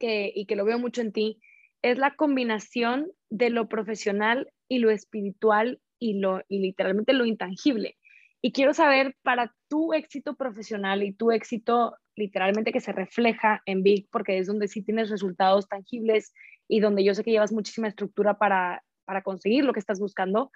que, 0.00 0.32
y 0.34 0.46
que 0.46 0.56
lo 0.56 0.64
veo 0.64 0.80
mucho 0.80 1.00
en 1.00 1.12
ti, 1.12 1.40
es 1.82 1.96
la 1.96 2.16
combinación 2.16 3.06
de 3.30 3.50
lo 3.50 3.68
profesional 3.68 4.50
y 4.68 4.80
lo 4.80 4.90
espiritual 4.90 5.80
y, 6.00 6.18
lo, 6.18 6.42
y 6.48 6.58
literalmente 6.58 7.12
lo 7.12 7.24
intangible. 7.24 7.96
Y 8.40 8.52
quiero 8.52 8.72
saber, 8.72 9.16
para 9.22 9.52
tu 9.68 9.92
éxito 9.92 10.36
profesional 10.36 11.02
y 11.02 11.12
tu 11.12 11.32
éxito 11.32 11.96
literalmente 12.14 12.72
que 12.72 12.80
se 12.80 12.92
refleja 12.92 13.62
en 13.64 13.82
Big, 13.82 14.08
porque 14.10 14.38
es 14.38 14.46
donde 14.46 14.68
sí 14.68 14.82
tienes 14.82 15.08
resultados 15.08 15.68
tangibles 15.68 16.32
y 16.68 16.80
donde 16.80 17.04
yo 17.04 17.14
sé 17.14 17.24
que 17.24 17.30
llevas 17.30 17.52
muchísima 17.52 17.88
estructura 17.88 18.34
para, 18.38 18.82
para 19.04 19.22
conseguir 19.22 19.64
lo 19.64 19.72
que 19.72 19.80
estás 19.80 19.98
buscando, 20.00 20.50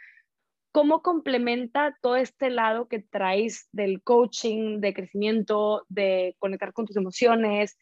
¿cómo 0.73 1.03
complementa 1.03 1.97
todo 2.03 2.17
este 2.17 2.51
lado 2.51 2.89
que 2.89 3.01
traes 3.01 3.69
del 3.73 4.03
coaching, 4.03 4.81
de 4.81 4.93
crecimiento, 4.93 5.87
de 5.89 6.37
conectar 6.39 6.73
con 6.73 6.87
tus 6.87 6.97
emociones? 6.97 7.79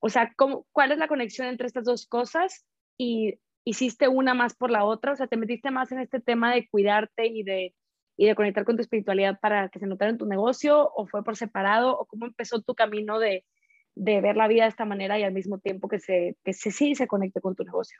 O 0.00 0.08
sea, 0.08 0.32
¿cómo, 0.36 0.66
¿cuál 0.72 0.92
es 0.92 0.98
la 0.98 1.08
conexión 1.08 1.48
entre 1.48 1.66
estas 1.66 1.84
dos 1.84 2.06
cosas? 2.06 2.64
Y 2.98 3.38
hiciste 3.64 4.08
una 4.08 4.34
más 4.34 4.54
por 4.54 4.70
la 4.70 4.84
otra, 4.84 5.12
o 5.12 5.16
sea, 5.16 5.26
te 5.26 5.36
metiste 5.36 5.70
más 5.70 5.90
en 5.92 6.00
este 6.00 6.20
tema 6.20 6.54
de 6.54 6.68
cuidarte 6.68 7.26
y 7.26 7.42
de, 7.42 7.74
y 8.16 8.26
de 8.26 8.34
conectar 8.34 8.64
con 8.64 8.76
tu 8.76 8.82
espiritualidad 8.82 9.38
para 9.40 9.68
que 9.68 9.78
se 9.78 9.86
notara 9.86 10.10
en 10.10 10.18
tu 10.18 10.26
negocio, 10.26 10.90
o 10.94 11.06
fue 11.06 11.24
por 11.24 11.36
separado, 11.36 11.98
o 11.98 12.06
cómo 12.06 12.26
empezó 12.26 12.60
tu 12.62 12.74
camino 12.74 13.18
de, 13.18 13.44
de 13.94 14.20
ver 14.20 14.36
la 14.36 14.48
vida 14.48 14.64
de 14.64 14.68
esta 14.68 14.84
manera 14.84 15.18
y 15.18 15.22
al 15.22 15.32
mismo 15.32 15.58
tiempo 15.58 15.88
que 15.88 15.98
se, 15.98 16.36
que 16.44 16.52
se 16.52 16.70
sí 16.70 16.94
se 16.94 17.06
conecte 17.06 17.40
con 17.40 17.54
tu 17.54 17.64
negocio. 17.64 17.98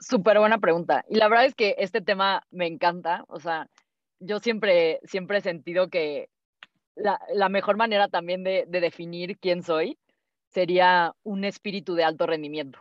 Súper 0.00 0.38
buena 0.38 0.58
pregunta. 0.58 1.04
Y 1.08 1.16
la 1.16 1.28
verdad 1.28 1.46
es 1.46 1.54
que 1.54 1.76
este 1.78 2.00
tema 2.00 2.44
me 2.50 2.66
encanta. 2.66 3.24
O 3.28 3.38
sea, 3.40 3.68
yo 4.18 4.38
siempre, 4.40 5.00
siempre 5.04 5.38
he 5.38 5.42
sentido 5.42 5.88
que 5.88 6.28
la, 6.96 7.20
la 7.32 7.48
mejor 7.48 7.76
manera 7.76 8.08
también 8.08 8.44
de, 8.44 8.64
de, 8.68 8.80
definir 8.80 9.38
quién 9.38 9.62
soy 9.62 9.98
sería 10.48 11.12
un 11.22 11.44
espíritu 11.44 11.94
de 11.94 12.04
alto 12.04 12.26
rendimiento, 12.26 12.78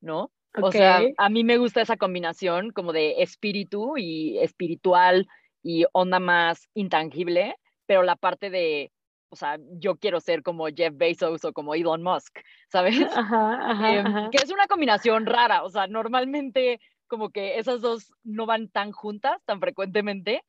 ¿no? 0.00 0.30
O 0.60 0.70
sea, 0.70 1.00
a 1.16 1.28
mí 1.30 1.42
me 1.42 1.58
gusta 1.58 1.80
esa 1.80 1.96
combinación 1.96 2.70
como 2.70 2.92
de 2.92 3.22
espíritu 3.22 3.96
y 3.96 4.38
espiritual 4.38 5.26
y 5.64 5.86
onda 5.92 6.20
más 6.20 6.68
intangible, 6.74 7.56
pero 7.86 8.02
la 8.02 8.16
parte 8.16 8.50
de, 8.50 8.92
o 9.30 9.36
sea, 9.36 9.58
yo 9.78 9.96
quiero 9.96 10.20
ser 10.20 10.42
como 10.42 10.68
Jeff 10.68 10.94
Bezos 10.94 11.44
o 11.44 11.52
como 11.52 11.74
Elon 11.74 12.02
Musk, 12.02 12.38
¿sabes? 12.70 12.94
Ajá, 13.16 13.70
ajá, 13.70 13.94
eh, 13.94 13.98
ajá. 13.98 14.30
Que 14.30 14.36
es 14.36 14.52
una 14.52 14.68
combinación 14.68 15.26
rara, 15.26 15.64
o 15.64 15.70
sea, 15.70 15.86
normalmente 15.88 16.80
como 17.08 17.30
que 17.30 17.58
esas 17.58 17.80
dos 17.80 18.12
no 18.22 18.46
van 18.46 18.68
tan 18.68 18.92
juntas, 18.92 19.42
tan 19.46 19.58
frecuentemente. 19.58 20.44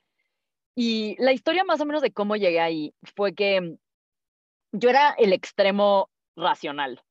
Y 0.75 1.15
la 1.19 1.31
historia 1.31 1.63
más 1.63 1.79
o 1.79 1.85
menos 1.85 2.01
de 2.01 2.11
cómo 2.11 2.35
llegué 2.35 2.59
ahí 2.59 2.93
fue 3.15 3.33
que 3.33 3.77
yo 4.73 4.89
era 4.89 5.11
el 5.11 5.31
extremo 5.31 6.09
racional. 6.35 7.01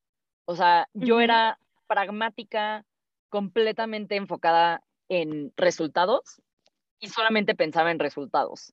O 0.44 0.54
sea, 0.54 0.88
yo 0.92 1.20
era 1.20 1.58
pragmática, 1.86 2.84
completamente 3.30 4.16
enfocada 4.16 4.82
en 5.08 5.52
resultados 5.56 6.42
y 7.00 7.08
solamente 7.08 7.54
pensaba 7.54 7.90
en 7.90 7.98
resultados. 7.98 8.72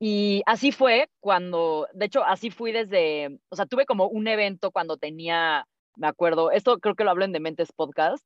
Y 0.00 0.42
así 0.46 0.72
fue 0.72 1.08
cuando, 1.20 1.86
de 1.92 2.06
hecho, 2.06 2.24
así 2.24 2.50
fui 2.50 2.72
desde, 2.72 3.38
o 3.48 3.56
sea, 3.56 3.66
tuve 3.66 3.86
como 3.86 4.08
un 4.08 4.26
evento 4.26 4.70
cuando 4.70 4.96
tenía, 4.96 5.66
me 5.96 6.06
acuerdo, 6.06 6.50
esto 6.50 6.78
creo 6.78 6.94
que 6.94 7.04
lo 7.04 7.10
hablo 7.10 7.24
en 7.24 7.32
Dementes 7.32 7.72
Podcast, 7.72 8.24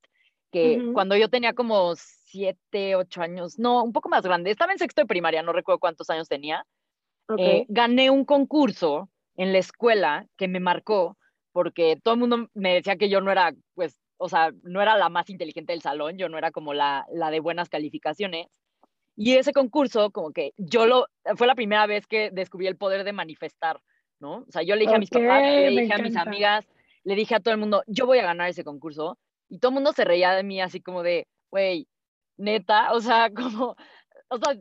que 0.50 0.78
uh 0.78 0.80
-huh. 0.80 0.92
cuando 0.94 1.14
yo 1.16 1.28
tenía 1.28 1.52
como 1.52 1.94
siete, 1.96 2.96
ocho 2.96 3.20
años, 3.20 3.58
no, 3.58 3.84
un 3.84 3.92
poco 3.92 4.08
más 4.08 4.22
grande, 4.22 4.50
estaba 4.50 4.72
en 4.72 4.78
sexto 4.78 5.02
de 5.02 5.06
primaria, 5.06 5.42
no 5.42 5.52
recuerdo 5.52 5.78
cuántos 5.78 6.10
años 6.10 6.28
tenía, 6.28 6.64
Okay. 7.30 7.46
eh, 7.46 7.66
gané 7.68 8.08
un 8.08 8.24
concurso 8.24 9.10
en 9.36 9.52
la 9.52 9.58
escuela 9.58 10.26
que 10.38 10.48
me 10.48 10.60
marcó 10.60 11.18
porque 11.52 11.98
todo 12.02 12.14
el 12.14 12.20
mundo 12.20 12.48
me 12.54 12.74
decía 12.74 12.96
que 12.96 13.08
yo 13.08 13.20
no 13.20 13.30
era, 13.32 13.52
pues, 13.74 13.98
o 14.16 14.28
sea, 14.28 14.52
no 14.62 14.80
era 14.80 14.96
la 14.96 15.08
más 15.08 15.28
inteligente 15.28 15.72
del 15.72 15.82
salón, 15.82 16.16
yo 16.16 16.28
no 16.28 16.38
era 16.38 16.50
como 16.50 16.72
la, 16.72 17.04
la 17.12 17.30
de 17.30 17.40
buenas 17.40 17.68
calificaciones. 17.68 18.46
Y 19.20 19.34
ese 19.34 19.52
concurso, 19.52 20.12
como 20.12 20.30
que 20.30 20.52
yo 20.56 20.86
lo, 20.86 21.08
fue 21.34 21.48
la 21.48 21.56
primera 21.56 21.88
vez 21.88 22.06
que 22.06 22.30
descubrí 22.30 22.68
el 22.68 22.76
poder 22.76 23.02
de 23.02 23.12
manifestar, 23.12 23.80
¿no? 24.20 24.44
O 24.48 24.50
sea, 24.52 24.62
yo 24.62 24.76
le 24.76 24.82
dije 24.82 24.90
okay, 24.90 24.96
a 24.96 25.00
mis 25.00 25.10
papás, 25.10 25.42
le 25.42 25.70
dije 25.70 25.82
encanta. 25.86 26.02
a 26.02 26.06
mis 26.06 26.16
amigas, 26.16 26.68
le 27.02 27.14
dije 27.16 27.34
a 27.34 27.40
todo 27.40 27.52
el 27.52 27.58
mundo, 27.58 27.82
yo 27.88 28.06
voy 28.06 28.20
a 28.20 28.22
ganar 28.22 28.48
ese 28.48 28.62
concurso. 28.62 29.18
Y 29.48 29.58
todo 29.58 29.70
el 29.70 29.74
mundo 29.74 29.92
se 29.92 30.04
reía 30.04 30.34
de 30.34 30.44
mí 30.44 30.60
así 30.60 30.80
como 30.80 31.02
de, 31.02 31.26
güey, 31.50 31.88
neta, 32.36 32.92
o 32.92 33.00
sea, 33.00 33.28
como, 33.34 33.74
o 34.28 34.38
sea, 34.38 34.56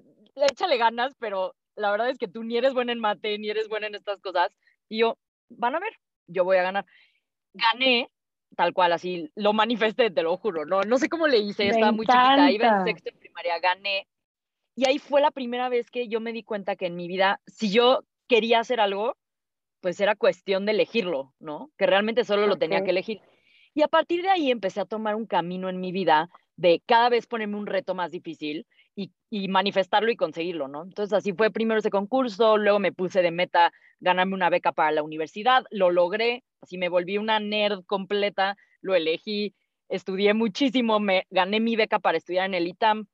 échale 0.48 0.78
ganas, 0.78 1.14
pero 1.20 1.54
la 1.76 1.92
verdad 1.92 2.10
es 2.10 2.18
que 2.18 2.28
tú 2.28 2.44
ni 2.44 2.58
eres 2.58 2.74
buena 2.74 2.94
en 2.94 3.00
mate, 3.00 3.38
ni 3.38 3.52
eres 3.52 3.70
buena 3.70 3.86
en 3.86 3.94
estas 3.94 4.20
cosas. 4.22 4.50
Y 4.90 4.98
yo, 4.98 5.20
van 5.50 5.76
a 5.76 5.80
ver, 5.80 5.94
yo 6.26 6.44
voy 6.44 6.58
a 6.58 6.64
ganar. 6.64 6.88
Gané, 7.54 8.10
tal 8.56 8.74
cual, 8.74 8.92
así, 8.92 9.30
lo 9.36 9.54
manifesté, 9.54 10.10
te 10.10 10.24
lo 10.24 10.36
juro, 10.38 10.66
no, 10.66 10.82
no 10.82 10.98
sé 10.98 11.10
cómo 11.10 11.28
le 11.28 11.38
hice, 11.38 11.66
Me 11.66 11.70
estaba 11.70 11.92
muy 11.92 12.08
chiquita, 12.08 12.50
iba 12.50 12.80
en 12.80 12.86
sexto 12.86 13.12
de 13.12 13.18
primaria, 13.18 13.60
gané. 13.60 14.08
Y 14.78 14.88
ahí 14.88 15.00
fue 15.00 15.22
la 15.22 15.32
primera 15.32 15.70
vez 15.70 15.90
que 15.90 16.08
yo 16.08 16.22
me 16.22 16.32
di 16.32 16.44
cuenta 16.44 16.76
que 16.76 16.86
en 16.86 16.96
mi 16.96 17.08
vida, 17.08 17.42
si 17.48 17.72
yo 17.72 18.02
quería 18.28 18.60
hacer 18.60 18.80
algo, 18.80 19.18
pues 19.82 20.00
era 20.00 20.16
cuestión 20.16 20.68
de 20.68 20.74
elegirlo, 20.74 21.34
¿no? 21.40 21.72
Que 21.80 21.88
realmente 21.88 22.24
solo 22.24 22.46
lo 22.46 22.58
tenía 22.58 22.84
que 22.84 22.92
elegir. 22.92 23.20
Y 23.74 23.82
a 23.82 23.88
partir 23.88 24.22
de 24.22 24.30
ahí 24.30 24.52
empecé 24.52 24.80
a 24.80 24.86
tomar 24.86 25.16
un 25.16 25.26
camino 25.26 25.68
en 25.68 25.80
mi 25.80 25.92
vida 25.92 26.30
de 26.58 26.84
cada 26.86 27.10
vez 27.10 27.26
ponerme 27.26 27.58
un 27.58 27.66
reto 27.66 27.96
más 27.96 28.12
difícil 28.12 28.68
y, 28.96 29.12
y 29.32 29.48
manifestarlo 29.48 30.12
y 30.12 30.16
conseguirlo, 30.16 30.68
¿no? 30.68 30.84
Entonces 30.84 31.12
así 31.12 31.34
fue 31.34 31.50
primero 31.50 31.80
ese 31.80 31.90
concurso, 31.90 32.58
luego 32.58 32.78
me 32.78 32.92
puse 32.92 33.24
de 33.24 33.32
meta 33.32 33.74
ganarme 34.00 34.36
una 34.36 34.52
beca 34.52 34.74
para 34.74 34.92
la 34.92 35.02
universidad, 35.02 35.64
lo 35.72 35.90
logré, 35.90 36.44
así 36.62 36.78
me 36.78 36.90
volví 36.90 37.18
una 37.18 37.40
nerd 37.40 37.84
completa, 37.88 38.58
lo 38.82 38.94
elegí, 38.94 39.56
estudié 39.90 40.36
muchísimo, 40.36 41.00
me 41.00 41.26
gané 41.32 41.60
mi 41.60 41.76
beca 41.76 41.98
para 41.98 42.20
estudiar 42.20 42.46
en 42.46 42.54
el 42.54 42.68
ITAM, 42.68 43.08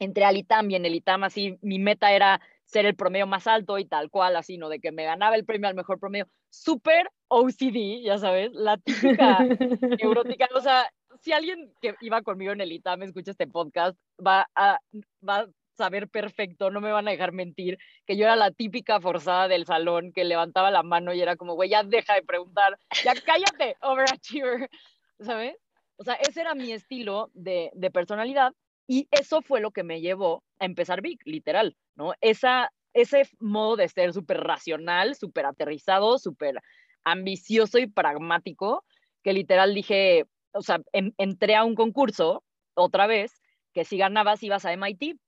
entré 0.00 0.24
al 0.24 0.36
ITAM 0.36 0.70
y 0.70 0.74
en 0.74 0.86
el 0.86 0.94
ITAM 0.96 1.22
así 1.24 1.58
mi 1.62 1.78
meta 1.78 2.12
era 2.12 2.40
ser 2.64 2.86
el 2.86 2.96
promedio 2.96 3.26
más 3.26 3.46
alto 3.46 3.78
y 3.78 3.84
tal 3.84 4.10
cual, 4.10 4.36
así, 4.36 4.56
¿no? 4.56 4.68
De 4.68 4.80
que 4.80 4.92
me 4.92 5.04
ganaba 5.04 5.36
el 5.36 5.44
premio 5.44 5.68
al 5.68 5.74
mejor 5.74 5.98
promedio. 5.98 6.28
Súper 6.48 7.08
OCD, 7.28 8.02
ya 8.02 8.18
sabes, 8.18 8.52
la 8.52 8.76
típica 8.78 9.38
neurótica. 10.00 10.48
O 10.54 10.60
sea, 10.60 10.90
si 11.20 11.32
alguien 11.32 11.72
que 11.80 11.94
iba 12.00 12.22
conmigo 12.22 12.52
en 12.52 12.60
el 12.60 12.72
ITAM 12.72 13.02
escucha 13.02 13.32
este 13.32 13.46
podcast, 13.46 13.98
va 14.24 14.48
a, 14.54 14.78
va 15.26 15.40
a 15.40 15.48
saber 15.76 16.08
perfecto, 16.08 16.70
no 16.70 16.80
me 16.80 16.92
van 16.92 17.08
a 17.08 17.10
dejar 17.10 17.32
mentir, 17.32 17.78
que 18.06 18.16
yo 18.16 18.24
era 18.24 18.36
la 18.36 18.50
típica 18.50 19.00
forzada 19.00 19.48
del 19.48 19.66
salón 19.66 20.12
que 20.12 20.24
levantaba 20.24 20.70
la 20.70 20.82
mano 20.82 21.12
y 21.14 21.20
era 21.20 21.36
como, 21.36 21.54
güey, 21.54 21.70
ya 21.70 21.82
deja 21.82 22.14
de 22.14 22.22
preguntar, 22.22 22.78
ya 23.02 23.14
cállate, 23.14 23.76
overachiever, 23.80 24.68
¿sabes? 25.20 25.56
O 25.96 26.04
sea, 26.04 26.14
ese 26.14 26.42
era 26.42 26.54
mi 26.54 26.72
estilo 26.72 27.30
de, 27.34 27.70
de 27.74 27.90
personalidad 27.90 28.52
y 28.90 29.06
eso 29.12 29.40
fue 29.40 29.60
lo 29.60 29.70
que 29.70 29.84
me 29.84 30.00
llevó 30.00 30.42
a 30.58 30.64
empezar 30.64 31.00
Big, 31.00 31.20
literal, 31.24 31.76
¿no? 31.94 32.12
Esa, 32.20 32.72
ese 32.92 33.22
modo 33.38 33.76
de 33.76 33.86
ser 33.88 34.12
súper 34.12 34.38
racional, 34.40 35.14
súper 35.14 35.46
aterrizado, 35.46 36.18
súper 36.18 36.56
ambicioso 37.04 37.78
y 37.78 37.86
pragmático, 37.86 38.84
que 39.22 39.32
literal 39.32 39.74
dije, 39.74 40.24
o 40.52 40.62
sea, 40.62 40.80
en, 40.92 41.14
entré 41.18 41.54
a 41.54 41.62
un 41.62 41.76
concurso 41.76 42.42
otra 42.74 43.06
vez, 43.06 43.40
que 43.72 43.84
si 43.84 43.96
ganabas 43.96 44.42
ibas 44.42 44.64
a 44.64 44.72
MIT. 44.72 45.20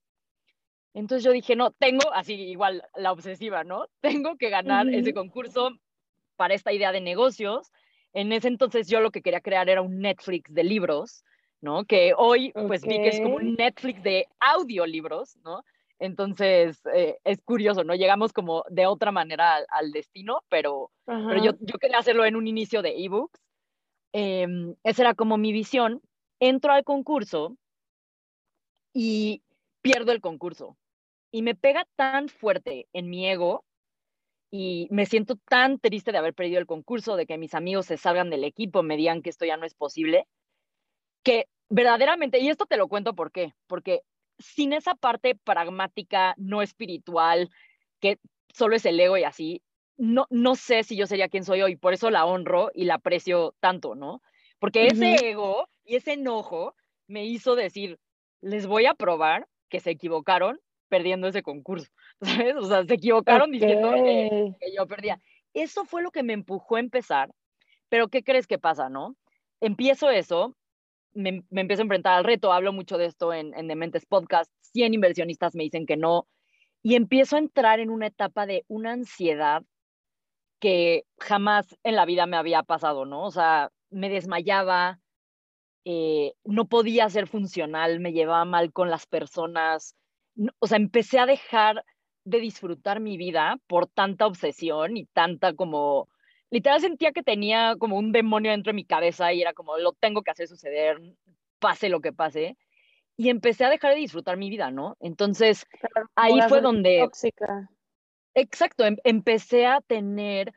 Entonces 0.95 1.23
yo 1.23 1.31
dije, 1.31 1.55
no, 1.55 1.71
tengo, 1.71 2.13
así 2.13 2.35
igual 2.35 2.83
la 2.97 3.13
obsesiva, 3.13 3.63
¿no? 3.63 3.87
Tengo 4.01 4.37
que 4.39 4.51
ganar 4.51 4.87
Uh 4.87 4.91
-huh. 4.91 4.99
ese 4.99 5.15
concurso 5.15 5.71
para 6.37 6.55
esta 6.55 6.73
idea 6.73 6.91
de 6.91 7.01
negocios. 7.01 7.71
En 8.13 8.33
ese 8.33 8.49
entonces 8.49 8.89
yo 8.89 8.99
lo 9.01 9.13
que 9.13 9.23
quería 9.23 9.41
crear 9.41 9.69
era 9.69 9.83
un 9.83 10.01
Netflix 10.01 10.53
de 10.53 10.65
libros, 10.65 11.23
¿no? 11.63 11.85
Que 11.85 12.13
hoy 12.17 12.53
pues 12.53 12.83
vi 12.83 12.99
que 12.99 13.09
es 13.09 13.21
como 13.21 13.37
un 13.37 13.55
Netflix 13.55 14.03
de 14.03 14.27
audiolibros, 14.41 15.37
¿no? 15.45 15.65
Entonces 15.99 16.83
eh, 16.93 17.19
es 17.23 17.41
curioso, 17.43 17.85
¿no? 17.85 17.95
Llegamos 17.95 18.33
como 18.33 18.65
de 18.69 18.87
otra 18.87 19.13
manera 19.13 19.55
al, 19.55 19.67
al 19.71 19.93
destino, 19.93 20.43
pero, 20.49 20.91
pero 21.07 21.43
yo, 21.43 21.53
yo, 21.61 21.79
quería 21.79 21.99
hacerlo 21.99 22.25
en 22.25 22.35
un 22.35 22.49
inicio 22.49 22.83
de 22.83 23.05
ebooks. 23.05 23.41
Eh, 24.13 24.75
esa 24.83 25.03
era 25.03 25.15
como 25.15 25.39
mi 25.39 25.53
visión. 25.53 26.03
Entro 26.41 26.73
al 26.73 26.83
concurso 26.83 27.57
y 28.93 29.43
pierdo 29.81 30.11
el 30.11 30.21
concurso. 30.21 30.77
Y 31.31 31.43
me 31.43 31.55
pega 31.55 31.87
tan 31.95 32.29
fuerte 32.29 32.89
en 32.93 33.09
mi 33.09 33.29
ego 33.29 33.65
y 34.51 34.89
me 34.91 35.07
siento 35.07 35.37
tan 35.49 35.79
triste 35.79 36.11
de 36.11 36.19
haber 36.19 36.35
perdido 36.35 36.59
el 36.59 36.67
concurso, 36.67 37.15
de 37.15 37.27
que 37.27 37.39
mis 37.39 37.55
amigos 37.55 37.87
se 37.87 37.97
salgan 37.97 38.29
del 38.29 38.43
equipo, 38.43 38.83
me 38.83 38.97
digan 38.97 39.23
que 39.23 39.31
esto 39.31 39.45
ya 39.45 39.57
no 39.57 39.65
es 39.65 39.75
posible, 39.75 40.27
que 41.23 41.47
verdaderamente, 41.69 42.39
y 42.39 42.49
esto 42.49 42.67
te 42.67 42.77
lo 42.77 42.89
cuento 42.89 43.15
por 43.15 43.33
qué, 43.33 43.55
porque 43.67 44.03
sin 44.39 44.73
esa 44.73 44.95
parte 44.95 45.35
pragmática, 45.35 46.35
no 46.37 46.63
espiritual, 46.63 47.51
que 48.01 48.19
solo 48.53 48.77
es 48.77 48.85
el 48.85 48.99
ego 49.01 49.17
y 49.17 49.25
así, 49.25 49.63
no, 49.97 50.27
no 50.31 50.55
sé 50.55 50.83
si 50.83 50.97
yo 50.97 51.07
sería 51.07 51.29
quien 51.29 51.45
soy 51.45 51.63
hoy, 51.63 51.77
por 51.77 51.95
eso 51.95 52.11
la 52.11 52.27
honro 52.27 52.71
y 52.75 52.85
la 52.85 52.95
aprecio 52.95 53.55
tanto, 53.61 53.95
¿no? 53.95 54.23
Porque 54.59 54.87
ese 54.87 55.31
ego 55.31 55.69
y 55.85 55.97
ese 55.97 56.13
enojo 56.15 56.75
me 57.07 57.25
hizo 57.25 57.55
decir, 57.55 57.99
les 58.41 58.67
voy 58.67 58.87
a 58.87 58.95
probar 58.95 59.49
que 59.69 59.81
se 59.81 59.91
equivocaron 59.91 60.61
perdiendo 60.89 61.29
ese 61.29 61.43
concurso, 61.43 61.91
¿sabes? 62.21 62.57
O 62.57 62.65
sea, 62.65 62.85
se 62.85 62.95
equivocaron 62.95 63.51
diciendo 63.51 63.93
que, 63.95 64.55
yo 64.77 64.87
perdía. 64.87 65.21
Eso 65.55 65.85
fue 65.85 66.03
lo 66.03 66.11
que 66.11 66.23
me 66.23 66.33
empujó 66.33 66.77
a 66.77 66.81
empezar, 66.81 67.31
pero 67.89 68.09
¿qué 68.09 68.23
crees 68.23 68.47
que 68.47 68.59
pasa, 68.59 68.89
no? 68.89 69.17
Empiezo 69.61 70.11
eso, 70.11 70.57
me, 71.15 71.45
empiezo 71.51 71.83
a 71.83 71.85
enfrentar 71.85 72.15
al 72.15 72.25
reto, 72.25 72.53
hablo 72.53 72.73
mucho 72.73 72.99
de 72.99 73.07
esto 73.07 73.33
en, 73.33 73.55
en 73.55 73.69
Dementes 73.69 74.07
Podcast, 74.07 74.51
100 74.73 74.95
inversionistas 74.95 75.55
me 75.55 75.65
dicen 75.65 75.87
que 75.87 75.97
no, 75.97 76.27
y 76.83 76.97
empiezo 76.97 77.37
a 77.37 77.41
entrar 77.41 77.81
en 77.81 77.91
una 77.91 78.09
etapa 78.09 78.47
de 78.47 78.65
una 78.69 78.93
ansiedad 78.93 79.63
que 80.59 81.05
jamás 81.19 81.77
en 81.83 81.97
la 81.97 82.05
vida 82.05 82.27
me 82.27 82.37
había 82.37 82.63
pasado, 82.63 83.05
¿no? 83.05 83.25
O 83.25 83.31
sea, 83.31 83.71
me 83.91 84.09
desmayaba, 84.09 85.01
eh, 85.85 86.35
no 86.45 86.67
podía 86.67 87.09
ser 87.11 87.27
funcional, 87.27 88.01
me 88.01 88.13
llevaba 88.13 88.45
mal 88.45 88.73
con 88.73 88.91
las 88.91 89.07
personas, 89.07 89.97
o 90.61 90.67
sea, 90.67 90.77
empecé 90.77 91.19
a 91.19 91.27
dejar 91.27 91.85
de 92.25 92.39
disfrutar 92.39 93.01
mi 93.01 93.17
vida 93.17 93.59
por 93.67 93.89
tanta 93.89 94.27
obsesión 94.27 94.97
y 94.97 95.07
tanta 95.07 95.55
como, 95.55 96.09
literal 96.53 96.81
sentía 96.81 97.13
que 97.13 97.23
tenía 97.23 97.77
como 97.79 97.97
un 97.97 98.13
demonio 98.13 98.51
dentro 98.51 98.73
de 98.73 98.77
mi 98.77 98.85
cabeza 98.85 99.33
y 99.33 99.41
era 99.41 99.55
como, 99.55 99.79
lo 99.79 99.93
tengo 99.95 100.23
que 100.23 100.31
hacer 100.31 100.47
suceder, 100.47 101.01
pase 101.59 101.89
lo 101.89 102.01
que 102.01 102.13
pase. 102.13 102.59
Y 103.17 103.31
empecé 103.31 103.65
a 103.65 103.71
dejar 103.71 103.95
de 103.95 104.01
disfrutar 104.01 104.37
mi 104.37 104.51
vida, 104.51 104.71
¿no? 104.71 104.97
Entonces, 105.01 105.67
ahí 106.15 106.39
fue 106.49 106.61
donde... 106.61 107.01
Tóxica. 107.01 107.71
Exacto, 108.35 108.85
em, 108.85 108.97
empecé 109.05 109.67
a 109.67 109.81
tener, 109.81 110.53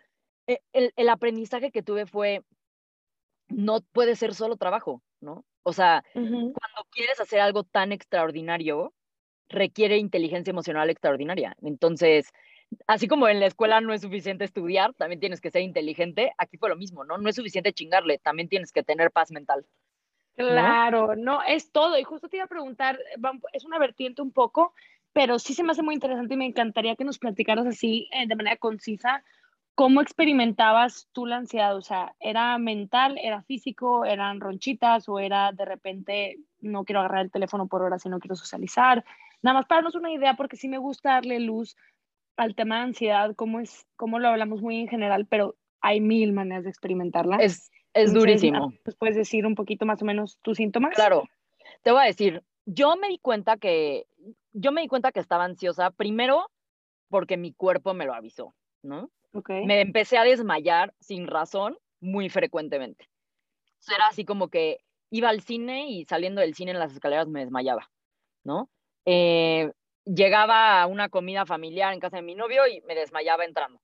e, 0.48 0.60
el, 0.74 0.92
el 0.98 1.10
aprendizaje 1.10 1.72
que 1.72 1.82
tuve 1.82 2.06
fue, 2.06 2.42
no 3.48 3.80
puede 3.94 4.18
ser 4.18 4.34
solo 4.34 4.58
trabajo, 4.58 5.02
¿no? 5.22 5.46
O 5.64 5.72
sea, 5.72 6.04
cuando 6.14 6.88
quieres 6.92 7.20
hacer 7.22 7.40
algo 7.40 7.64
tan 7.64 7.94
extraordinario, 7.94 8.94
requiere 9.48 9.98
inteligencia 9.98 10.52
emocional 10.52 10.90
extraordinaria. 10.90 11.56
Entonces, 11.62 12.32
así 12.88 13.07
como 13.07 13.27
en 13.27 13.39
la 13.39 13.48
escuela 13.48 13.81
no 13.81 13.93
es 13.93 14.01
suficiente 14.01 14.45
estudiar, 14.45 14.93
también 14.93 15.19
tienes 15.19 15.41
que 15.41 15.51
ser 15.51 15.62
inteligente, 15.62 16.34
aquí 16.38 16.57
fue 16.57 16.69
lo 16.69 16.75
mismo, 16.75 17.03
¿no? 17.03 17.17
No 17.17 17.29
es 17.29 17.36
suficiente 17.36 17.74
chingarle, 17.74 18.17
también 18.17 18.50
tienes 18.50 18.72
que 18.72 18.84
tener 18.84 19.12
paz 19.12 19.31
mental. 19.31 19.65
Claro, 20.36 21.15
no, 21.15 21.41
es 21.43 21.72
todo. 21.72 21.98
Y 21.98 22.03
justo 22.03 22.27
te 22.27 22.38
iba 22.38 22.45
a 22.45 22.50
preguntar, 22.50 23.00
es 23.53 23.63
una 23.63 23.79
vertiente 23.79 24.22
un 24.22 24.31
poco, 24.31 24.74
pero 25.13 25.39
sí 25.39 25.53
se 25.53 25.63
me 25.63 25.72
hace 25.72 25.81
muy 25.81 25.93
interesante 25.93 26.34
y 26.34 26.38
me 26.38 26.45
encantaría 26.45 26.95
que 26.95 27.05
nos 27.05 27.19
platicaras 27.19 27.65
así 27.65 28.10
eh, 28.12 28.27
de 28.27 28.36
manera 28.36 28.57
concisa 28.57 29.24
¿Cómo 29.75 30.01
experimentabas 30.01 31.10
tú 31.12 31.25
la 31.25 31.36
ansiedad? 31.36 31.75
O 31.75 31.81
sea, 31.81 32.15
¿era 32.22 32.57
mental, 32.57 33.17
era 33.22 33.41
físico, 33.43 34.05
eran 34.05 34.39
ronchitas 34.39 35.10
o 35.10 35.19
era 35.19 35.51
de 35.51 35.65
repente 35.65 36.38
no 36.62 36.86
quiero 36.86 37.01
agarrar 37.01 37.25
el 37.25 37.31
teléfono 37.31 37.67
por 37.67 37.81
horas 37.81 38.05
y 38.05 38.10
no 38.10 38.19
quiero 38.19 38.38
socializar? 38.38 39.03
Nada 39.41 39.55
más 39.55 39.65
para 39.65 39.79
darnos 39.79 39.95
una 39.95 40.13
idea, 40.13 40.38
porque 40.38 40.55
sí 40.55 40.69
me 40.69 40.77
gusta 40.77 41.12
darle 41.12 41.41
luz 41.41 41.75
al 42.38 42.56
tema 42.56 42.77
de 42.77 42.82
ansiedad, 42.84 43.36
cómo, 43.36 43.60
es, 43.60 43.86
cómo 43.96 44.20
lo 44.20 44.27
hablamos 44.27 44.62
muy 44.62 44.80
en 44.80 44.88
general, 44.88 45.25
pero 45.27 45.56
hay 45.82 46.01
mil 46.01 46.34
maneras 46.34 46.63
de 46.63 46.70
experimentarla. 46.70 47.38
Es, 47.38 47.72
es 47.94 48.13
durísimo. 48.13 48.74
Pues 48.84 48.96
puedes 48.96 49.15
decir 49.15 49.46
un 49.46 49.56
poquito 49.56 49.86
más 49.86 50.01
o 50.01 50.06
menos 50.06 50.38
tus 50.42 50.58
síntomas. 50.58 50.94
Claro, 50.96 51.24
te 51.84 51.92
voy 51.92 52.01
a 52.01 52.06
decir, 52.06 52.44
yo 52.65 52.96
me 52.96 53.08
di 53.08 53.20
cuenta 53.20 53.58
que, 53.58 54.08
yo 54.54 54.72
me 54.72 54.82
di 54.82 54.88
cuenta 54.88 55.12
que 55.12 55.20
estaba 55.20 55.46
ansiosa, 55.46 55.92
primero 55.92 56.50
porque 57.10 57.38
mi 57.38 57.54
cuerpo 57.54 57.94
me 57.94 58.06
lo 58.06 58.13
avisó, 58.13 58.56
¿no? 58.84 59.10
Me 59.50 59.82
empecé 59.82 60.18
a 60.18 60.24
desmayar 60.24 60.94
sin 61.00 61.27
razón 61.27 61.77
muy 62.00 62.30
frecuentemente. 62.30 63.10
Era 63.88 64.08
así 64.08 64.25
como 64.25 64.50
que 64.50 64.80
iba 65.12 65.30
al 65.30 65.42
cine 65.42 65.89
y 65.89 66.06
saliendo 66.06 66.42
del 66.42 66.56
cine 66.56 66.72
en 66.72 66.80
las 66.80 66.94
escaleras 66.94 67.27
me 67.27 67.42
desmayaba, 67.42 67.92
¿no? 68.44 68.70
Eh, 69.05 69.72
llegaba 70.05 70.81
a 70.81 70.87
una 70.87 71.09
comida 71.09 71.46
familiar 71.46 71.94
en 71.94 72.00
casa 72.00 72.18
de 72.18 72.24
mi 72.24 72.35
novio 72.35 72.68
y 72.68 72.81
me 72.81 72.96
desmayaba 72.96 73.46
entrando, 73.46 73.81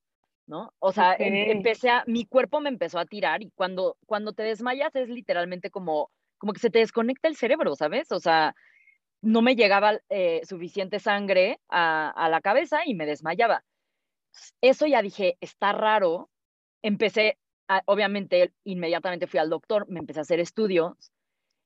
¿no? 0.48 0.74
O 0.80 0.92
sea, 0.92 1.16
em, 1.18 1.52
empecé 1.52 1.90
a, 1.90 2.04
mi 2.08 2.26
cuerpo 2.26 2.62
me 2.62 2.70
empezó 2.70 3.00
a 3.00 3.06
tirar 3.06 3.42
y 3.44 3.52
cuando, 3.52 3.98
cuando 4.06 4.34
te 4.34 4.44
desmayas 4.44 4.96
es 4.96 5.10
literalmente 5.10 5.70
como, 5.70 6.12
como 6.38 6.54
que 6.54 6.60
se 6.60 6.70
te 6.70 6.80
desconecta 6.80 7.28
el 7.28 7.36
cerebro, 7.36 7.76
¿sabes? 7.76 8.12
O 8.12 8.20
sea, 8.20 8.56
no 9.22 9.42
me 9.42 9.56
llegaba 9.56 10.00
eh, 10.10 10.42
suficiente 10.46 11.00
sangre 11.00 11.60
a, 11.70 12.10
a 12.10 12.30
la 12.30 12.42
cabeza 12.42 12.82
y 12.86 12.96
me 12.96 13.06
desmayaba 13.06 13.64
eso 14.62 14.86
ya 14.86 15.02
dije, 15.02 15.38
está 15.42 15.74
raro. 15.74 16.30
Empecé, 16.82 17.38
obviamente, 17.86 18.54
inmediatamente 18.64 19.28
fui 19.28 19.40
al 19.40 19.50
doctor, 19.50 19.88
me 19.90 20.00
empecé 20.00 20.20
a 20.20 20.24
hacer 20.24 20.40
estudios, 20.40 21.12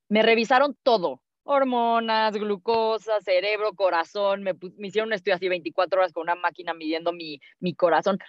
me 0.09 0.21
revisaron 0.21 0.77
todo, 0.83 1.21
hormonas, 1.45 2.33
glucosa, 2.33 3.21
cerebro, 3.21 3.73
corazón, 3.73 4.43
me, 4.43 4.55
hicieron 4.79 5.09
un 5.09 5.13
estudio 5.13 5.35
así 5.35 5.47
24 5.47 5.99
horas 5.99 6.11
con 6.11 6.23
una 6.23 6.35
máquina 6.35 6.73
midiendo 6.73 7.13
mi, 7.13 7.39
mi 7.59 7.73
corazón 7.73 8.19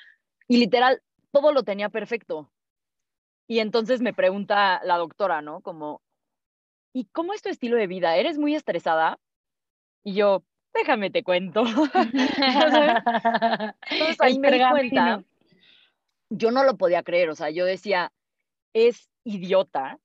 y 0.49 0.59
literal, 0.59 1.03
todo 1.33 1.53
lo 1.53 1.63
tenía 1.65 1.89
perfecto. 1.89 2.53
Y 3.49 3.61
entonces 3.61 4.01
me 4.01 4.13
pregunta 4.13 4.81
la 4.85 4.97
doctora, 4.97 5.41
¿no? 5.43 5.61
Como, 5.61 6.03
¿y 6.93 7.07
cómo 7.07 7.33
es 7.33 7.43
tu 7.43 7.49
estilo 7.49 7.77
de 7.77 7.87
vida? 7.87 8.17
¿Eres 8.17 8.39
muy 8.39 8.55
estresada? 8.55 9.19
Y 10.05 10.15
yo, 10.15 10.45
déjame 10.75 11.11
te 11.11 11.23
cuento. 11.23 11.63
Entonces 13.91 14.21
ahí 14.21 14.39
me 14.39 14.51
di 14.51 14.61
cuenta, 14.71 15.25
yo 16.29 16.51
no 16.51 16.65
lo 16.65 16.77
podía 16.77 17.03
creer, 17.03 17.31
o 17.31 17.35
sea, 17.35 17.51
yo 17.51 17.65
decía, 17.65 18.13
es 18.73 19.09
idiota 19.25 19.99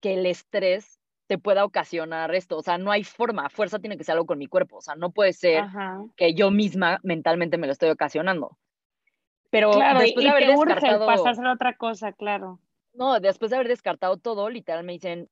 que 0.00 0.14
el 0.14 0.26
estrés 0.26 1.01
te 1.32 1.38
pueda 1.38 1.64
ocasionar 1.64 2.34
esto, 2.34 2.58
o 2.58 2.62
sea, 2.62 2.76
no 2.76 2.90
hay 2.90 3.04
forma, 3.04 3.48
fuerza 3.48 3.78
tiene 3.78 3.96
que 3.96 4.04
ser 4.04 4.12
algo 4.12 4.26
con 4.26 4.36
mi 4.36 4.48
cuerpo, 4.48 4.76
o 4.76 4.80
sea, 4.82 4.96
no 4.96 5.12
puede 5.12 5.32
ser 5.32 5.64
que 6.14 6.34
yo 6.34 6.50
misma 6.50 7.00
mentalmente 7.02 7.56
me 7.56 7.66
lo 7.66 7.72
estoy 7.72 7.88
ocasionando. 7.88 8.58
Pero 9.48 9.70
después 9.98 10.24
de 10.24 10.28
haber 10.28 10.48
descartado 10.48 11.06
pasarse 11.06 11.40
a 11.40 11.52
otra 11.54 11.74
cosa, 11.78 12.12
claro. 12.12 12.60
No, 12.92 13.18
después 13.18 13.50
de 13.50 13.56
haber 13.56 13.68
descartado 13.68 14.18
todo, 14.18 14.50
literal 14.50 14.84
me 14.84 14.92
dicen, 14.92 15.30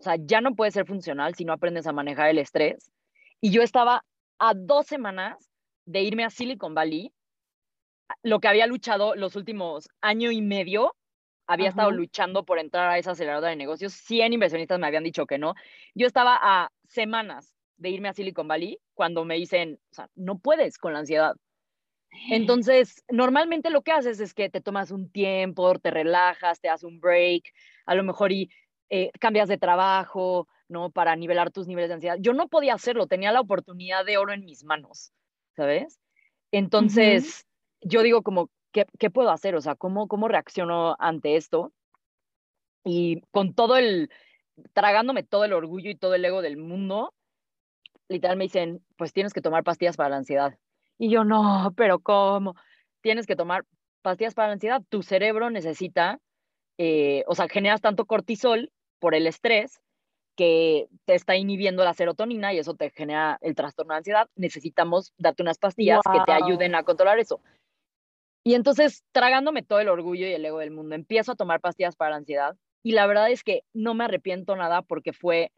o 0.00 0.02
sea, 0.02 0.16
ya 0.18 0.40
no 0.40 0.56
puede 0.56 0.72
ser 0.72 0.86
funcional 0.86 1.36
si 1.36 1.44
no 1.44 1.52
aprendes 1.52 1.86
a 1.86 1.92
manejar 1.92 2.28
el 2.28 2.38
estrés 2.38 2.90
y 3.40 3.52
yo 3.52 3.62
estaba 3.62 4.04
a 4.40 4.54
dos 4.54 4.88
semanas 4.88 5.52
de 5.84 6.02
irme 6.02 6.24
a 6.24 6.30
Silicon 6.30 6.74
Valley, 6.74 7.12
lo 8.24 8.40
que 8.40 8.48
había 8.48 8.66
luchado 8.66 9.14
los 9.14 9.36
últimos 9.36 9.88
año 10.00 10.32
y 10.32 10.42
medio, 10.42 10.96
había 11.52 11.68
estado 11.68 11.90
luchando 11.90 12.44
por 12.44 12.58
entrar 12.58 12.88
a 12.88 12.98
esa 12.98 13.12
aceleradora 13.12 13.50
de 13.50 13.56
negocios. 13.56 13.92
100 13.92 14.32
inversionistas 14.32 14.78
me 14.78 14.86
habían 14.86 15.04
dicho 15.04 15.26
que 15.26 15.38
no. 15.38 15.54
Yo 15.94 16.06
estaba 16.06 16.38
a 16.40 16.70
semanas 16.86 17.54
de 17.76 17.90
irme 17.90 18.08
a 18.08 18.12
Silicon 18.12 18.48
Valley 18.48 18.78
cuando 18.94 19.24
me 19.24 19.34
dicen, 19.36 19.78
o 19.90 19.94
sea, 19.94 20.08
no 20.14 20.38
puedes 20.38 20.78
con 20.78 20.92
la 20.92 21.00
ansiedad. 21.00 21.34
Entonces, 22.30 23.02
normalmente 23.08 23.70
lo 23.70 23.82
que 23.82 23.92
haces 23.92 24.20
es 24.20 24.34
que 24.34 24.50
te 24.50 24.60
tomas 24.60 24.90
un 24.90 25.10
tiempo, 25.10 25.78
te 25.78 25.90
relajas, 25.90 26.60
te 26.60 26.68
haces 26.68 26.84
un 26.84 27.00
break, 27.00 27.44
a 27.86 27.94
lo 27.94 28.02
mejor 28.04 28.32
y 28.32 28.50
eh, 28.90 29.10
cambias 29.18 29.48
de 29.48 29.56
trabajo, 29.56 30.46
¿no? 30.68 30.90
Para 30.90 31.16
nivelar 31.16 31.50
tus 31.50 31.66
niveles 31.66 31.88
de 31.88 31.94
ansiedad. 31.94 32.16
Yo 32.20 32.34
no 32.34 32.48
podía 32.48 32.74
hacerlo, 32.74 33.06
tenía 33.06 33.32
la 33.32 33.40
oportunidad 33.40 34.04
de 34.04 34.18
oro 34.18 34.32
en 34.32 34.44
mis 34.44 34.64
manos, 34.64 35.12
¿sabes? 35.56 35.98
Entonces, 36.50 37.46
yo 37.80 38.02
digo 38.02 38.22
como, 38.22 38.50
¿qué, 38.72 38.86
¿qué, 38.98 39.10
puedo 39.10 39.30
hacer? 39.30 39.54
O 39.54 39.60
sea, 39.60 39.74
¿cómo, 39.74 40.08
¿cómo 40.08 40.28
reacciono 40.28 40.96
ante 40.98 41.36
esto? 41.36 41.72
Y 42.84 43.20
con 43.30 43.54
todo 43.54 43.76
el, 43.76 44.10
tragándome 44.72 45.22
todo 45.22 45.44
el 45.44 45.52
orgullo 45.52 45.90
y 45.90 45.96
todo 45.96 46.14
el 46.14 46.24
ego 46.24 46.42
del 46.42 46.56
mundo, 46.56 47.14
literal 48.08 48.36
me 48.36 48.44
dicen, 48.44 48.84
pues 48.96 49.12
tienes 49.12 49.32
que 49.32 49.40
tomar 49.40 49.64
pastillas 49.64 49.96
para 49.96 50.10
la 50.10 50.16
ansiedad. 50.16 50.58
Y 50.98 51.10
yo, 51.10 51.24
no, 51.24 51.72
pero 51.76 52.00
¿cómo? 52.00 52.54
Tienes 53.00 53.26
que 53.26 53.36
tomar 53.36 53.64
pastillas 54.02 54.34
para 54.34 54.48
la 54.48 54.54
ansiedad. 54.54 54.82
Tu 54.88 55.02
cerebro 55.02 55.50
necesita, 55.50 56.20
eh, 56.78 57.24
o 57.26 57.34
sea, 57.34 57.48
generas 57.48 57.80
tanto 57.80 58.04
cortisol 58.04 58.70
por 58.98 59.14
el 59.14 59.26
estrés 59.26 59.80
que 60.36 60.88
te 61.04 61.14
está 61.14 61.36
inhibiendo 61.36 61.84
la 61.84 61.94
serotonina 61.94 62.52
y 62.52 62.58
eso 62.58 62.74
te 62.74 62.90
genera 62.90 63.38
el 63.42 63.54
trastorno 63.54 63.92
de 63.92 63.98
ansiedad, 63.98 64.28
necesitamos 64.34 65.12
darte 65.18 65.42
unas 65.42 65.58
pastillas 65.58 66.00
que 66.10 66.20
te 66.24 66.32
ayuden 66.32 66.74
a 66.74 66.84
controlar 66.84 67.18
eso. 67.18 67.40
Y 68.44 68.54
entonces, 68.54 69.04
tragándome 69.12 69.62
todo 69.62 69.80
el 69.80 69.88
orgullo 69.88 70.26
y 70.26 70.32
el 70.32 70.44
ego 70.44 70.58
del 70.58 70.72
mundo, 70.72 70.94
empiezo 70.94 71.32
a 71.32 71.36
tomar 71.36 71.60
pastillas 71.60 71.96
para 71.96 72.10
la 72.10 72.16
ansiedad 72.16 72.56
y 72.82 72.92
la 72.92 73.06
verdad 73.06 73.30
es 73.30 73.44
que 73.44 73.62
no 73.72 73.94
me 73.94 74.04
arrepiento 74.04 74.56
nada 74.56 74.82
porque 74.82 75.12
fue 75.12 75.52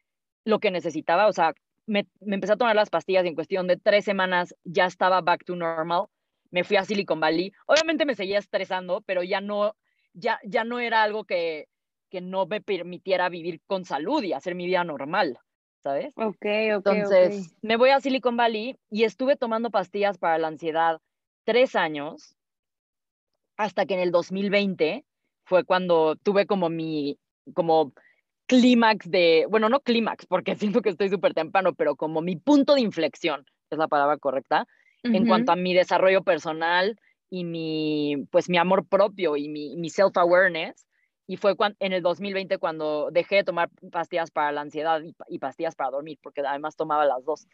lo 0.45 0.59
que 0.59 0.71
necesitaba, 0.71 1.27
o 1.27 1.33
sea, 1.33 1.55
me, 1.87 2.07
me 2.21 2.35
empecé 2.35 2.53
a 2.53 2.57
tomar 2.57 2.77
las 2.77 2.91
pastillas 2.91 3.25
y 3.25 3.29
en 3.29 3.35
cuestión 3.35 3.67
de 3.67 3.79
tres 3.79 4.05
semanas 4.05 4.55
ya 4.65 4.85
estaba 4.85 5.23
back 5.23 5.45
to 5.45 5.57
normal, 5.57 6.07
me 6.51 6.65
fui 6.65 6.77
a 6.77 6.85
Silicon 6.85 7.21
Valley, 7.21 7.53
obviamente 7.67 8.05
me 8.05 8.15
seguía 8.15 8.39
estresando, 8.39 9.03
pero 9.07 9.23
ya 9.23 9.41
no, 9.41 9.75
ya, 10.13 10.39
ya 10.45 10.65
no 10.65 10.79
era 10.79 11.03
algo 11.03 11.25
que, 11.25 11.69
que 12.11 12.21
no 12.21 12.47
me 12.47 12.61
permitiera 12.61 13.29
vivir 13.31 13.61
con 13.67 13.85
salud 13.85 14.23
y 14.23 14.35
hacer 14.35 14.55
mi 14.55 14.67
vida 14.67 14.85
normal, 14.85 15.39
¿sabes? 15.83 16.13
Ok, 16.17 16.47
ok. 16.77 16.87
Entonces, 16.87 17.57
me 17.63 17.77
voy 17.77 17.91
a 17.91 18.01
Silicon 18.01 18.37
Valley 18.37 18.79
y 18.91 19.05
estuve 19.05 19.37
tomando 19.37 19.71
pastillas 19.71 20.19
para 20.19 20.39
la 20.39 20.49
ansiedad 20.49 21.01
tres 21.45 21.75
años 21.75 22.37
hasta 23.57 23.87
que 23.87 23.95
en 23.95 24.01
el 24.01 24.11
2020 24.11 25.05
fue 25.45 25.65
cuando 25.65 26.17
tuve 26.17 26.47
como 26.47 26.69
mi, 26.69 27.19
como 27.55 27.93
clímax 28.47 29.11
de, 29.11 29.47
bueno, 29.49 29.69
no 29.69 29.81
clímax, 29.81 30.27
porque 30.27 30.57
siento 30.57 30.83
que 30.83 30.91
estoy 30.91 31.09
súper 31.09 31.35
temprano, 31.35 31.75
pero 31.75 31.97
como 31.97 32.21
mi 32.21 32.37
punto 32.37 32.75
de 32.75 32.81
inflexión, 32.81 33.45
es 33.71 33.79
la 33.79 33.89
palabra 33.89 34.19
correcta, 34.19 34.67
en 35.03 35.27
cuanto 35.27 35.53
a 35.53 35.57
mi 35.57 35.75
desarrollo 35.75 36.23
personal 36.23 36.99
y 37.29 37.45
mi, 37.45 38.27
pues 38.31 38.49
mi 38.49 38.57
amor 38.57 38.87
propio 38.87 39.37
y 39.37 39.51
mi, 39.51 39.77
mi 39.77 39.91
self-awareness. 39.91 40.87
Y 41.27 41.37
fue 41.37 41.57
cuando, 41.57 41.77
en 41.81 41.93
el 41.93 42.01
2020 42.01 42.57
cuando 42.57 43.11
dejé 43.11 43.37
de 43.37 43.45
tomar 43.45 43.69
pastillas 43.93 44.31
para 44.31 44.51
la 44.53 44.63
ansiedad 44.63 45.03
y, 45.03 45.15
y 45.29 45.39
pastillas 45.41 45.75
para 45.75 45.91
dormir, 45.91 46.19
porque 46.23 46.41
además 46.41 46.75
tomaba 46.75 47.05
las 47.05 47.23
dos. 47.27 47.47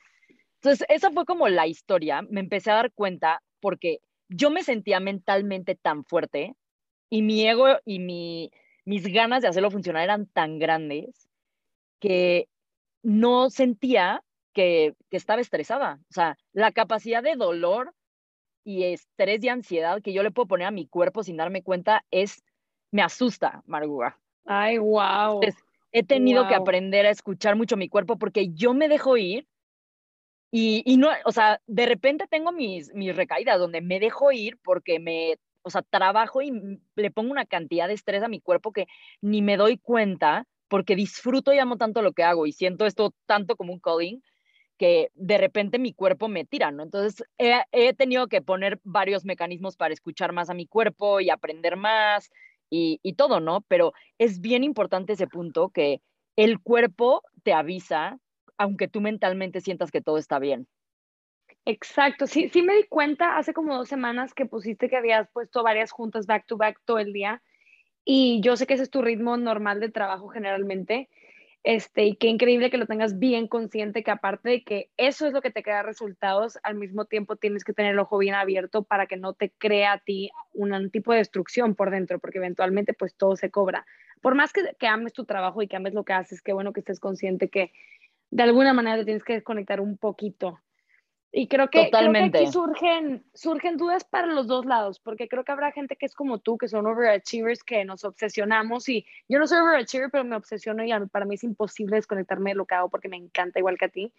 Entonces, 0.62 0.86
esa 0.88 1.10
fue 1.10 1.24
como 1.24 1.48
la 1.48 1.66
historia. 1.66 2.22
Me 2.22 2.38
empecé 2.38 2.70
a 2.70 2.74
dar 2.74 2.92
cuenta 2.92 3.42
porque 3.60 3.98
yo 4.30 4.50
me 4.50 4.62
sentía 4.62 5.00
mentalmente 5.00 5.74
tan 5.74 6.04
fuerte 6.04 6.54
y 7.10 7.22
mi 7.22 7.46
ego 7.46 7.66
y 7.84 7.98
mi, 7.98 8.50
mis 8.84 9.06
ganas 9.12 9.42
de 9.42 9.48
hacerlo 9.48 9.70
funcionar 9.70 10.04
eran 10.04 10.26
tan 10.26 10.58
grandes 10.58 11.28
que 11.98 12.48
no 13.02 13.50
sentía 13.50 14.22
que, 14.54 14.94
que, 15.10 15.16
estaba 15.16 15.40
estresada. 15.40 15.98
O 16.08 16.12
sea, 16.12 16.38
la 16.52 16.72
capacidad 16.72 17.22
de 17.22 17.34
dolor 17.34 17.92
y 18.64 18.84
estrés 18.84 19.42
y 19.42 19.48
ansiedad 19.48 20.00
que 20.00 20.12
yo 20.12 20.22
le 20.22 20.30
puedo 20.30 20.48
poner 20.48 20.68
a 20.68 20.72
mi 20.72 20.86
cuerpo 20.86 21.22
sin 21.22 21.36
darme 21.36 21.62
cuenta 21.62 22.04
es, 22.10 22.42
me 22.92 23.02
asusta, 23.02 23.62
Marguga. 23.66 24.18
Ay, 24.46 24.78
wow. 24.78 25.40
he 25.92 26.02
tenido 26.04 26.46
que 26.46 26.54
aprender 26.54 27.06
a 27.06 27.10
escuchar 27.10 27.56
mucho 27.56 27.76
mi 27.76 27.88
cuerpo 27.88 28.16
porque 28.16 28.50
yo 28.52 28.74
me 28.74 28.88
dejo 28.88 29.16
ir 29.16 29.46
y, 30.52 30.96
no, 30.96 31.10
o 31.24 31.32
sea, 31.32 31.60
de 31.66 31.86
repente 31.86 32.26
tengo 32.28 32.50
mis, 32.52 32.92
mis 32.94 33.14
recaídas 33.14 33.58
donde 33.58 33.80
me 33.80 34.00
dejo 34.00 34.32
ir 34.32 34.58
porque 34.62 34.98
me 34.98 35.36
o 35.62 35.70
sea, 35.70 35.82
trabajo 35.82 36.42
y 36.42 36.52
le 36.96 37.10
pongo 37.10 37.30
una 37.30 37.46
cantidad 37.46 37.88
de 37.88 37.94
estrés 37.94 38.22
a 38.22 38.28
mi 38.28 38.40
cuerpo 38.40 38.72
que 38.72 38.86
ni 39.20 39.42
me 39.42 39.56
doy 39.56 39.78
cuenta 39.78 40.46
porque 40.68 40.96
disfruto 40.96 41.52
y 41.52 41.58
amo 41.58 41.76
tanto 41.76 42.02
lo 42.02 42.12
que 42.12 42.22
hago 42.22 42.46
y 42.46 42.52
siento 42.52 42.86
esto 42.86 43.12
tanto 43.26 43.56
como 43.56 43.72
un 43.72 43.80
calling 43.80 44.22
que 44.78 45.10
de 45.14 45.36
repente 45.36 45.78
mi 45.78 45.92
cuerpo 45.92 46.28
me 46.28 46.46
tira, 46.46 46.70
¿no? 46.70 46.82
Entonces 46.82 47.22
he, 47.36 47.60
he 47.72 47.92
tenido 47.92 48.28
que 48.28 48.40
poner 48.40 48.80
varios 48.82 49.26
mecanismos 49.26 49.76
para 49.76 49.92
escuchar 49.92 50.32
más 50.32 50.48
a 50.48 50.54
mi 50.54 50.66
cuerpo 50.66 51.20
y 51.20 51.28
aprender 51.28 51.76
más 51.76 52.30
y, 52.70 52.98
y 53.02 53.12
todo, 53.12 53.40
¿no? 53.40 53.60
Pero 53.68 53.92
es 54.16 54.40
bien 54.40 54.64
importante 54.64 55.12
ese 55.12 55.26
punto 55.26 55.68
que 55.68 56.00
el 56.36 56.60
cuerpo 56.60 57.22
te 57.42 57.52
avisa 57.52 58.18
aunque 58.60 58.88
tú 58.88 59.00
mentalmente 59.00 59.62
sientas 59.62 59.90
que 59.90 60.02
todo 60.02 60.18
está 60.18 60.38
bien. 60.38 60.68
Exacto, 61.64 62.26
sí, 62.26 62.50
sí 62.50 62.60
me 62.60 62.76
di 62.76 62.84
cuenta 62.84 63.38
hace 63.38 63.54
como 63.54 63.74
dos 63.74 63.88
semanas 63.88 64.34
que 64.34 64.44
pusiste 64.44 64.90
que 64.90 64.98
habías 64.98 65.30
puesto 65.30 65.62
varias 65.62 65.92
juntas 65.92 66.26
back 66.26 66.44
to 66.46 66.58
back 66.58 66.78
todo 66.84 66.98
el 66.98 67.14
día 67.14 67.42
y 68.04 68.42
yo 68.42 68.58
sé 68.58 68.66
que 68.66 68.74
ese 68.74 68.82
es 68.82 68.90
tu 68.90 69.00
ritmo 69.00 69.38
normal 69.38 69.80
de 69.80 69.88
trabajo 69.88 70.28
generalmente, 70.28 71.08
este, 71.62 72.04
y 72.04 72.16
qué 72.16 72.28
increíble 72.28 72.70
que 72.70 72.76
lo 72.76 72.86
tengas 72.86 73.18
bien 73.18 73.48
consciente 73.48 74.02
que 74.02 74.10
aparte 74.10 74.50
de 74.50 74.62
que 74.62 74.90
eso 74.98 75.26
es 75.26 75.32
lo 75.32 75.40
que 75.40 75.50
te 75.50 75.62
crea 75.62 75.82
resultados, 75.82 76.58
al 76.62 76.74
mismo 76.74 77.06
tiempo 77.06 77.36
tienes 77.36 77.64
que 77.64 77.72
tener 77.72 77.92
el 77.92 77.98
ojo 77.98 78.18
bien 78.18 78.34
abierto 78.34 78.82
para 78.82 79.06
que 79.06 79.16
no 79.16 79.32
te 79.32 79.50
crea 79.50 79.92
a 79.92 79.98
ti 79.98 80.30
un 80.52 80.90
tipo 80.90 81.12
de 81.12 81.18
destrucción 81.18 81.74
por 81.74 81.90
dentro, 81.90 82.18
porque 82.18 82.38
eventualmente 82.38 82.92
pues 82.92 83.14
todo 83.14 83.36
se 83.36 83.50
cobra. 83.50 83.86
Por 84.20 84.34
más 84.34 84.52
que, 84.52 84.74
que 84.78 84.86
ames 84.86 85.14
tu 85.14 85.24
trabajo 85.24 85.62
y 85.62 85.68
que 85.68 85.76
ames 85.76 85.94
lo 85.94 86.04
que 86.04 86.12
haces, 86.12 86.42
qué 86.42 86.52
bueno 86.52 86.74
que 86.74 86.80
estés 86.80 87.00
consciente 87.00 87.48
que 87.48 87.72
de 88.30 88.42
alguna 88.42 88.72
manera 88.72 88.98
te 88.98 89.04
tienes 89.04 89.24
que 89.24 89.34
desconectar 89.34 89.80
un 89.80 89.96
poquito 89.96 90.60
y 91.32 91.46
creo 91.46 91.70
que, 91.70 91.84
Totalmente. 91.84 92.38
aquí 92.38 92.46
surgen, 92.48 93.24
surgen 93.34 93.76
dudas 93.76 94.04
para 94.04 94.26
los 94.26 94.48
dos 94.48 94.66
lados, 94.66 94.98
porque 94.98 95.28
creo 95.28 95.44
que 95.44 95.52
habrá 95.52 95.70
gente 95.70 95.94
que 95.94 96.06
es 96.06 96.14
como 96.14 96.40
tú, 96.40 96.58
que 96.58 96.66
son 96.66 96.86
overachievers, 96.86 97.62
que 97.62 97.84
nos 97.84 98.04
obsesionamos 98.04 98.88
y 98.88 99.06
yo 99.28 99.38
no 99.38 99.46
soy 99.46 99.58
overachiever, 99.58 100.10
pero 100.10 100.24
me 100.24 100.34
obsesiono 100.34 100.84
y 100.84 100.90
para 101.06 101.26
mí 101.26 101.36
es 101.36 101.44
imposible 101.44 101.96
desconectarme 101.96 102.50
de 102.50 102.56
lo 102.56 102.66
que 102.66 102.74
hago 102.74 102.88
porque 102.88 103.08
me 103.08 103.16
encanta 103.16 103.60
igual 103.60 103.78
que 103.78 103.84
a 103.84 103.90
ti. 103.90 104.12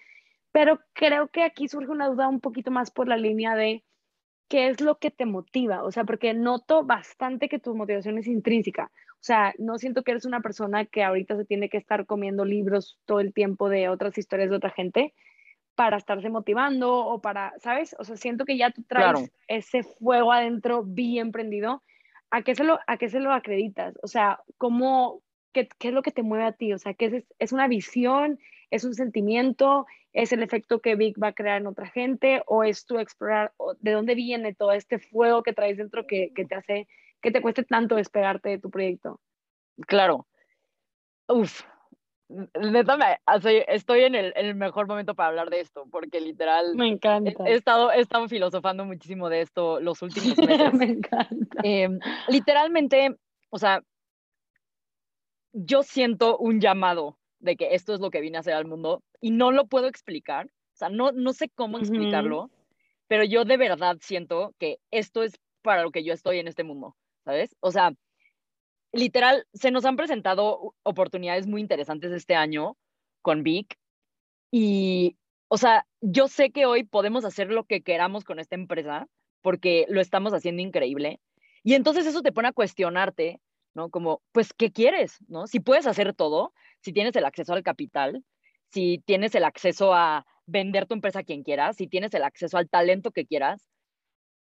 Pero 0.53 0.79
creo 0.93 1.27
que 1.27 1.43
aquí 1.43 1.67
surge 1.67 1.91
una 1.91 2.07
duda 2.07 2.29
un 2.29 2.39
poquito 2.39 2.71
más 2.71 2.91
por 2.91 3.09
la 3.09 3.17
línea 3.17 3.55
de 3.55 3.83
qué 4.47 4.69
es 4.69 4.79
lo 4.79 4.97
que 4.97 5.11
te 5.11 5.25
motiva, 5.25 5.83
o 5.83 5.91
sea, 5.91 6.05
porque 6.05 6.33
noto 6.33 6.83
bastante 6.83 7.49
que 7.49 7.59
tu 7.59 7.75
motivación 7.75 8.19
es 8.19 8.27
intrínseca. 8.27 8.89
O 9.21 9.23
sea, 9.23 9.53
no 9.59 9.77
siento 9.77 10.03
que 10.03 10.11
eres 10.11 10.25
una 10.25 10.41
persona 10.41 10.85
que 10.85 11.03
ahorita 11.03 11.37
se 11.37 11.45
tiene 11.45 11.69
que 11.69 11.77
estar 11.77 12.07
comiendo 12.07 12.43
libros 12.43 12.99
todo 13.05 13.19
el 13.19 13.33
tiempo 13.33 13.69
de 13.69 13.87
otras 13.87 14.17
historias 14.17 14.49
de 14.49 14.55
otra 14.55 14.71
gente, 14.71 15.13
para 15.75 15.97
estarse 15.97 16.29
motivando 16.29 16.93
o 16.93 17.21
para, 17.21 17.53
¿sabes? 17.59 17.95
O 17.99 18.03
sea, 18.03 18.17
siento 18.17 18.45
que 18.45 18.57
ya 18.57 18.71
tú 18.71 18.83
traes 18.83 19.31
ese 19.47 19.83
fuego 19.83 20.31
adentro 20.31 20.83
bien 20.83 21.31
prendido. 21.31 21.83
¿A 22.29 22.43
qué 22.43 22.55
se 22.55 22.63
lo, 22.63 22.79
a 22.87 22.97
qué 22.97 23.09
se 23.09 23.19
lo 23.19 23.31
acreditas? 23.31 23.93
O 24.01 24.07
sea, 24.07 24.39
¿cómo, 24.57 25.21
qué, 25.53 25.67
qué 25.79 25.89
es 25.89 25.93
lo 25.93 26.01
que 26.01 26.11
te 26.11 26.23
mueve 26.23 26.45
a 26.45 26.51
ti? 26.53 26.73
O 26.73 26.77
sea, 26.77 26.93
¿qué 26.93 27.05
es, 27.05 27.23
es 27.39 27.51
una 27.51 27.67
visión? 27.67 28.39
¿Es 28.69 28.83
un 28.85 28.93
sentimiento? 28.93 29.85
¿Es 30.13 30.31
el 30.33 30.43
efecto 30.43 30.81
que 30.81 30.95
Vic 30.95 31.21
va 31.21 31.27
a 31.27 31.33
crear 31.33 31.61
en 31.61 31.67
otra 31.67 31.87
gente? 31.87 32.41
¿O 32.47 32.63
es 32.63 32.85
tu 32.85 32.99
explorar? 32.99 33.53
¿De 33.79 33.91
dónde 33.91 34.15
viene 34.15 34.53
todo 34.53 34.71
este 34.71 34.99
fuego 34.99 35.43
que 35.43 35.53
traes 35.53 35.77
dentro 35.77 36.07
que, 36.07 36.31
que 36.33 36.45
te 36.45 36.55
hace, 36.55 36.87
que 37.21 37.31
te 37.31 37.41
cueste 37.41 37.63
tanto 37.63 37.95
despegarte 37.95 38.49
de 38.49 38.59
tu 38.59 38.69
proyecto? 38.69 39.19
Claro. 39.87 40.27
Uf, 41.27 41.63
neta, 42.59 43.19
estoy 43.67 44.01
en 44.03 44.15
el, 44.15 44.55
mejor 44.55 44.87
momento 44.87 45.15
para 45.15 45.29
hablar 45.29 45.49
de 45.49 45.61
esto, 45.61 45.85
porque 45.91 46.21
literal. 46.21 46.75
Me 46.75 46.87
encanta. 46.87 47.43
He, 47.45 47.53
estado, 47.53 47.91
he 47.91 47.99
estado 47.99 48.27
filosofando 48.27 48.85
muchísimo 48.85 49.29
de 49.29 49.41
esto 49.41 49.79
los 49.79 50.01
últimos 50.01 50.37
meses. 50.37 50.73
Me 50.73 50.85
encanta. 50.85 51.57
Em, 51.63 51.99
literalmente, 52.27 53.15
o 53.49 53.57
sea, 53.57 53.83
yo 55.53 55.83
siento 55.83 56.37
un 56.37 56.61
llamado 56.61 57.17
de 57.39 57.55
que 57.55 57.75
esto 57.75 57.93
es 57.93 57.99
lo 57.99 58.11
que 58.11 58.21
vine 58.21 58.37
a 58.37 58.41
hacer 58.41 58.53
al 58.53 58.65
mundo 58.65 59.03
y 59.19 59.31
no 59.31 59.51
lo 59.51 59.67
puedo 59.67 59.87
explicar. 59.87 60.47
O 60.47 60.77
sea, 60.77 60.89
no, 60.89 61.11
no 61.11 61.33
sé 61.33 61.49
cómo 61.49 61.77
explicarlo, 61.77 62.49
pero 63.07 63.23
yo 63.23 63.45
de 63.45 63.57
verdad 63.57 63.97
siento 63.99 64.53
que 64.57 64.79
esto 64.89 65.23
es 65.23 65.39
para 65.61 65.83
lo 65.83 65.91
que 65.91 66.03
yo 66.03 66.13
estoy 66.13 66.39
en 66.39 66.47
este 66.47 66.63
mundo, 66.63 66.95
¿sabes? 67.23 67.55
O 67.59 67.71
sea, 67.71 67.93
literal, 68.91 69.45
se 69.53 69.71
nos 69.71 69.85
han 69.85 69.95
presentado 69.95 70.75
oportunidades 70.83 71.47
muy 71.47 71.61
interesantes 71.61 72.11
este 72.11 72.35
año 72.35 72.77
con 73.21 73.43
Vic 73.43 73.77
y, 74.51 75.17
o 75.47 75.57
sea, 75.57 75.85
yo 76.01 76.27
sé 76.27 76.51
que 76.51 76.65
hoy 76.65 76.83
podemos 76.83 77.25
hacer 77.25 77.51
lo 77.51 77.63
que 77.65 77.81
queramos 77.81 78.23
con 78.23 78.39
esta 78.39 78.55
empresa 78.55 79.07
porque 79.41 79.85
lo 79.89 80.01
estamos 80.01 80.33
haciendo 80.33 80.61
increíble. 80.61 81.19
Y 81.63 81.75
entonces 81.75 82.05
eso 82.05 82.21
te 82.21 82.31
pone 82.31 82.49
a 82.49 82.53
cuestionarte, 82.53 83.39
¿no? 83.73 83.89
Como, 83.89 84.21
pues, 84.31 84.53
¿qué 84.53 84.71
quieres? 84.71 85.17
¿No? 85.27 85.47
Si 85.47 85.59
puedes 85.59 85.87
hacer 85.87 86.13
todo, 86.13 86.53
si 86.81 86.93
tienes 86.93 87.15
el 87.15 87.25
acceso 87.25 87.53
al 87.53 87.63
capital, 87.63 88.23
si 88.71 88.99
tienes 89.05 89.35
el 89.35 89.43
acceso 89.43 89.93
a 89.93 90.25
vender 90.45 90.85
tu 90.85 90.95
empresa 90.95 91.19
a 91.19 91.23
quien 91.23 91.43
quieras, 91.43 91.77
si 91.77 91.87
tienes 91.87 92.13
el 92.13 92.23
acceso 92.23 92.57
al 92.57 92.69
talento 92.69 93.11
que 93.11 93.25
quieras, 93.25 93.69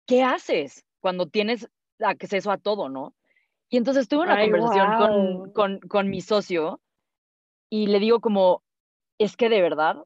¿qué 0.05 0.23
haces 0.23 0.85
cuando 0.99 1.27
tienes 1.27 1.69
acceso 1.99 2.51
a 2.51 2.57
todo, 2.57 2.89
no? 2.89 3.13
Y 3.69 3.77
entonces 3.77 4.07
tuve 4.07 4.23
una 4.23 4.39
conversación 4.39 4.97
con, 4.97 5.51
con, 5.51 5.79
con 5.79 6.09
mi 6.09 6.21
socio 6.21 6.79
y 7.69 7.87
le 7.87 7.99
digo 7.99 8.19
como, 8.19 8.63
es 9.17 9.35
que 9.35 9.49
de 9.49 9.61
verdad, 9.61 9.97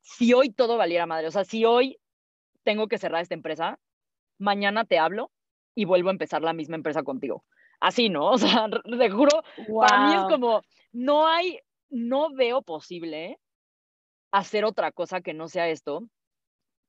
si 0.00 0.32
hoy 0.32 0.50
todo 0.50 0.76
valiera 0.76 1.04
madre, 1.04 1.26
o 1.26 1.30
sea, 1.30 1.44
si 1.44 1.64
hoy 1.64 1.98
tengo 2.62 2.88
que 2.88 2.98
cerrar 2.98 3.20
esta 3.20 3.34
empresa, 3.34 3.78
mañana 4.38 4.84
te 4.84 4.98
hablo 4.98 5.30
y 5.74 5.84
vuelvo 5.84 6.08
a 6.08 6.12
empezar 6.12 6.42
la 6.42 6.52
misma 6.52 6.76
empresa 6.76 7.02
contigo. 7.02 7.44
Así, 7.80 8.08
¿no? 8.08 8.30
O 8.32 8.38
sea, 8.38 8.68
te 8.68 9.10
juro, 9.10 9.42
para 9.78 10.06
mí 10.06 10.14
es 10.14 10.22
como, 10.24 10.62
no 10.92 11.26
hay, 11.26 11.60
no 11.90 12.34
veo 12.34 12.62
posible 12.62 13.38
hacer 14.32 14.64
otra 14.64 14.90
cosa 14.90 15.20
que 15.20 15.34
no 15.34 15.48
sea 15.48 15.68
esto, 15.68 16.08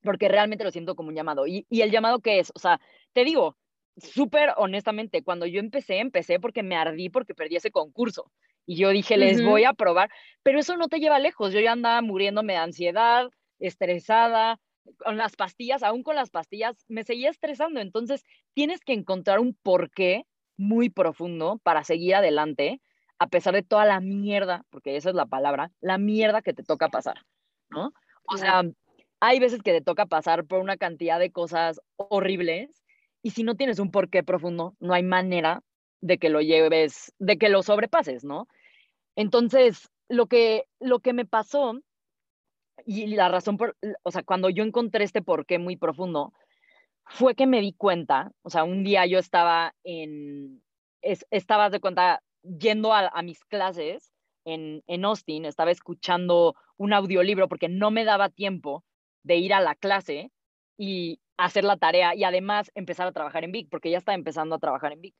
porque 0.02 0.28
realmente 0.28 0.64
lo 0.64 0.70
siento 0.70 0.96
como 0.96 1.10
un 1.10 1.14
llamado. 1.14 1.46
¿Y, 1.46 1.66
y 1.68 1.82
el 1.82 1.90
llamado 1.90 2.20
qué 2.20 2.38
es? 2.38 2.50
O 2.54 2.58
sea, 2.58 2.80
te 3.12 3.24
digo, 3.24 3.56
súper 4.00 4.54
honestamente, 4.56 5.22
cuando 5.22 5.46
yo 5.46 5.60
empecé, 5.60 5.98
empecé 5.98 6.40
porque 6.40 6.62
me 6.62 6.76
ardí 6.76 7.10
porque 7.10 7.34
perdí 7.34 7.56
ese 7.56 7.70
concurso. 7.70 8.30
Y 8.66 8.76
yo 8.76 8.90
dije, 8.90 9.16
les 9.16 9.42
voy 9.42 9.64
a 9.64 9.72
probar, 9.72 10.10
pero 10.42 10.58
eso 10.58 10.76
no 10.76 10.88
te 10.88 11.00
lleva 11.00 11.18
lejos. 11.18 11.54
Yo 11.54 11.60
ya 11.60 11.72
andaba 11.72 12.02
muriéndome 12.02 12.52
de 12.52 12.58
ansiedad, 12.58 13.30
estresada, 13.58 14.60
con 14.98 15.16
las 15.16 15.36
pastillas, 15.36 15.82
aún 15.82 16.02
con 16.02 16.16
las 16.16 16.30
pastillas, 16.30 16.76
me 16.88 17.04
seguía 17.04 17.30
estresando. 17.30 17.80
Entonces, 17.80 18.24
tienes 18.54 18.80
que 18.80 18.92
encontrar 18.92 19.40
un 19.40 19.54
porqué 19.62 20.24
muy 20.56 20.90
profundo 20.90 21.60
para 21.62 21.84
seguir 21.84 22.14
adelante, 22.14 22.80
a 23.18 23.28
pesar 23.28 23.54
de 23.54 23.62
toda 23.62 23.84
la 23.84 24.00
mierda, 24.00 24.64
porque 24.70 24.96
esa 24.96 25.10
es 25.10 25.14
la 25.14 25.26
palabra, 25.26 25.70
la 25.80 25.98
mierda 25.98 26.42
que 26.42 26.52
te 26.52 26.62
toca 26.62 26.88
pasar, 26.88 27.24
¿no? 27.70 27.92
O 28.24 28.36
sea, 28.36 28.62
hay 29.20 29.38
veces 29.40 29.62
que 29.62 29.72
te 29.72 29.80
toca 29.80 30.06
pasar 30.06 30.44
por 30.44 30.60
una 30.60 30.76
cantidad 30.76 31.18
de 31.18 31.32
cosas 31.32 31.80
horribles 31.96 32.84
y 33.28 33.30
si 33.30 33.42
no 33.42 33.56
tienes 33.56 33.78
un 33.78 33.90
porqué 33.90 34.22
profundo, 34.22 34.74
no 34.80 34.94
hay 34.94 35.02
manera 35.02 35.62
de 36.00 36.16
que 36.16 36.30
lo 36.30 36.40
lleves, 36.40 37.12
de 37.18 37.36
que 37.36 37.50
lo 37.50 37.62
sobrepases, 37.62 38.24
¿no? 38.24 38.48
Entonces, 39.16 39.90
lo 40.08 40.28
que, 40.28 40.64
lo 40.80 41.00
que 41.00 41.12
me 41.12 41.26
pasó 41.26 41.78
y 42.86 43.06
la 43.08 43.28
razón 43.28 43.58
por, 43.58 43.76
o 44.02 44.10
sea, 44.10 44.22
cuando 44.22 44.48
yo 44.48 44.64
encontré 44.64 45.04
este 45.04 45.20
porqué 45.20 45.58
muy 45.58 45.76
profundo, 45.76 46.32
fue 47.04 47.34
que 47.34 47.46
me 47.46 47.60
di 47.60 47.74
cuenta, 47.74 48.32
o 48.40 48.48
sea, 48.48 48.64
un 48.64 48.82
día 48.82 49.04
yo 49.04 49.18
estaba 49.18 49.74
en, 49.84 50.62
estaba 51.02 51.68
de 51.68 51.80
cuenta 51.80 52.22
yendo 52.40 52.94
a, 52.94 53.08
a 53.08 53.20
mis 53.20 53.44
clases 53.44 54.10
en, 54.46 54.82
en, 54.86 55.04
Austin, 55.04 55.44
estaba 55.44 55.70
escuchando 55.70 56.56
un 56.78 56.94
audiolibro 56.94 57.46
porque 57.46 57.68
no 57.68 57.90
me 57.90 58.06
daba 58.06 58.30
tiempo 58.30 58.86
de 59.22 59.36
ir 59.36 59.52
a 59.52 59.60
la 59.60 59.74
clase 59.74 60.32
y 60.78 61.20
hacer 61.38 61.64
la 61.64 61.76
tarea 61.76 62.14
y 62.14 62.24
además 62.24 62.70
empezar 62.74 63.06
a 63.06 63.12
trabajar 63.12 63.44
en 63.44 63.52
Vic, 63.52 63.68
porque 63.70 63.90
ya 63.90 63.98
estaba 63.98 64.14
empezando 64.14 64.54
a 64.54 64.58
trabajar 64.58 64.92
en 64.92 65.00
Vic. 65.00 65.14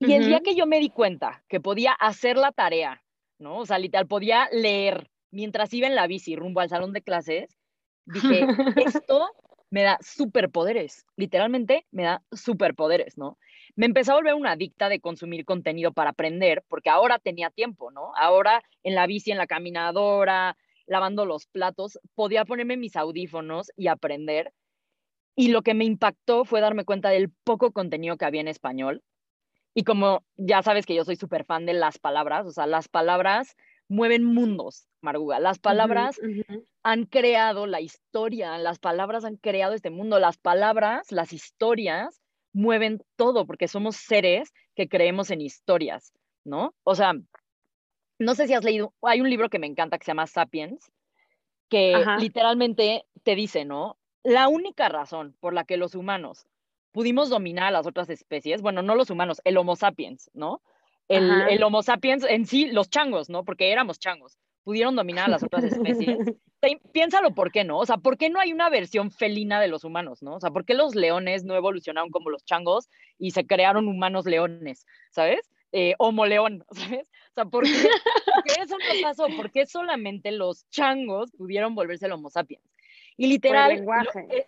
Y 0.00 0.12
el 0.12 0.26
día 0.26 0.40
que 0.40 0.54
yo 0.54 0.66
me 0.66 0.78
di 0.78 0.90
cuenta 0.90 1.42
que 1.48 1.60
podía 1.60 1.92
hacer 1.92 2.36
la 2.36 2.52
tarea, 2.52 3.02
¿no? 3.38 3.58
O 3.58 3.66
sea, 3.66 3.78
literal, 3.78 4.06
podía 4.06 4.48
leer 4.52 5.10
mientras 5.30 5.72
iba 5.74 5.86
en 5.86 5.94
la 5.94 6.06
bici 6.06 6.36
rumbo 6.36 6.60
al 6.60 6.68
salón 6.68 6.92
de 6.92 7.02
clases, 7.02 7.58
dije, 8.04 8.46
esto 9.02 9.28
me 9.70 9.82
da 9.82 9.98
superpoderes, 10.00 11.04
literalmente 11.16 11.86
me 11.90 12.04
da 12.04 12.22
superpoderes, 12.32 13.18
¿no? 13.18 13.38
Me 13.76 13.86
empezó 13.86 14.12
a 14.12 14.16
volver 14.16 14.34
una 14.34 14.52
adicta 14.52 14.88
de 14.88 15.00
consumir 15.00 15.44
contenido 15.44 15.92
para 15.92 16.10
aprender, 16.10 16.64
porque 16.68 16.90
ahora 16.90 17.18
tenía 17.18 17.50
tiempo, 17.50 17.90
¿no? 17.90 18.12
Ahora 18.16 18.62
en 18.82 18.94
la 18.94 19.06
bici, 19.06 19.30
en 19.30 19.38
la 19.38 19.46
caminadora, 19.46 20.56
lavando 20.86 21.26
los 21.26 21.46
platos, 21.46 21.98
podía 22.14 22.44
ponerme 22.44 22.76
mis 22.76 22.96
audífonos 22.96 23.70
y 23.76 23.88
aprender. 23.88 24.52
Y 25.38 25.50
lo 25.52 25.62
que 25.62 25.72
me 25.72 25.84
impactó 25.84 26.44
fue 26.44 26.60
darme 26.60 26.84
cuenta 26.84 27.10
del 27.10 27.30
poco 27.44 27.70
contenido 27.70 28.16
que 28.16 28.24
había 28.24 28.40
en 28.40 28.48
español. 28.48 29.04
Y 29.72 29.84
como 29.84 30.24
ya 30.36 30.64
sabes 30.64 30.84
que 30.84 30.96
yo 30.96 31.04
soy 31.04 31.14
súper 31.14 31.44
fan 31.44 31.64
de 31.64 31.74
las 31.74 32.00
palabras, 32.00 32.44
o 32.44 32.50
sea, 32.50 32.66
las 32.66 32.88
palabras 32.88 33.54
mueven 33.86 34.24
mundos, 34.24 34.88
Marguga. 35.00 35.38
Las 35.38 35.60
palabras 35.60 36.18
han 36.82 37.04
creado 37.04 37.68
la 37.68 37.80
historia, 37.80 38.58
las 38.58 38.80
palabras 38.80 39.24
han 39.24 39.36
creado 39.36 39.74
este 39.74 39.90
mundo, 39.90 40.18
las 40.18 40.38
palabras, 40.38 41.12
las 41.12 41.32
historias 41.32 42.20
mueven 42.52 43.00
todo 43.14 43.46
porque 43.46 43.68
somos 43.68 43.94
seres 43.94 44.52
que 44.74 44.88
creemos 44.88 45.30
en 45.30 45.40
historias, 45.40 46.12
¿no? 46.44 46.74
O 46.82 46.96
sea, 46.96 47.12
no 48.18 48.34
sé 48.34 48.48
si 48.48 48.54
has 48.54 48.64
leído, 48.64 48.92
hay 49.02 49.20
un 49.20 49.30
libro 49.30 49.50
que 49.50 49.60
me 49.60 49.68
encanta 49.68 49.98
que 49.98 50.04
se 50.04 50.10
llama 50.10 50.26
Sapiens, 50.26 50.90
que 51.68 52.04
literalmente 52.18 53.04
te 53.22 53.36
dice, 53.36 53.64
¿no? 53.64 53.97
La 54.28 54.48
única 54.48 54.90
razón 54.90 55.34
por 55.40 55.54
la 55.54 55.64
que 55.64 55.78
los 55.78 55.94
humanos 55.94 56.46
pudimos 56.92 57.30
dominar 57.30 57.68
a 57.68 57.70
las 57.70 57.86
otras 57.86 58.10
especies, 58.10 58.60
bueno, 58.60 58.82
no 58.82 58.94
los 58.94 59.08
humanos, 59.08 59.40
el 59.44 59.56
Homo 59.56 59.74
sapiens, 59.74 60.30
¿no? 60.34 60.60
El, 61.08 61.30
el, 61.48 61.62
Homo 61.62 61.82
sapiens 61.82 62.24
en 62.24 62.44
sí, 62.44 62.66
los 62.66 62.90
changos, 62.90 63.30
¿no? 63.30 63.42
Porque 63.44 63.72
éramos 63.72 63.98
changos, 63.98 64.36
pudieron 64.64 64.96
dominar 64.96 65.24
a 65.24 65.30
las 65.30 65.42
otras 65.42 65.64
especies. 65.64 66.18
Piénsalo, 66.92 67.34
¿por 67.34 67.50
qué 67.50 67.64
no? 67.64 67.78
O 67.78 67.86
sea, 67.86 67.96
¿por 67.96 68.18
qué 68.18 68.28
no 68.28 68.38
hay 68.38 68.52
una 68.52 68.68
versión 68.68 69.10
felina 69.10 69.62
de 69.62 69.68
los 69.68 69.84
humanos, 69.84 70.22
no? 70.22 70.34
O 70.34 70.40
sea, 70.40 70.50
¿por 70.50 70.66
qué 70.66 70.74
los 70.74 70.94
leones 70.94 71.44
no 71.44 71.54
evolucionaron 71.54 72.10
como 72.10 72.28
los 72.28 72.44
changos 72.44 72.90
y 73.18 73.30
se 73.30 73.46
crearon 73.46 73.88
humanos 73.88 74.26
leones, 74.26 74.84
¿sabes? 75.10 75.40
Eh, 75.72 75.94
homo 75.98 76.26
león, 76.26 76.66
¿sabes? 76.72 77.08
O 77.30 77.34
sea, 77.34 77.44
¿por 77.50 77.64
qué, 77.64 77.70
eso 78.60 78.76
no 78.76 79.02
pasó? 79.02 79.26
¿Por 79.36 79.50
qué 79.50 79.64
solamente 79.64 80.32
los 80.32 80.68
changos 80.68 81.30
pudieron 81.30 81.74
volverse 81.74 82.04
el 82.04 82.12
Homo 82.12 82.28
sapiens? 82.28 82.62
Y 83.18 83.26
literal, 83.26 83.74
lenguaje. 83.74 84.26
es, 84.30 84.46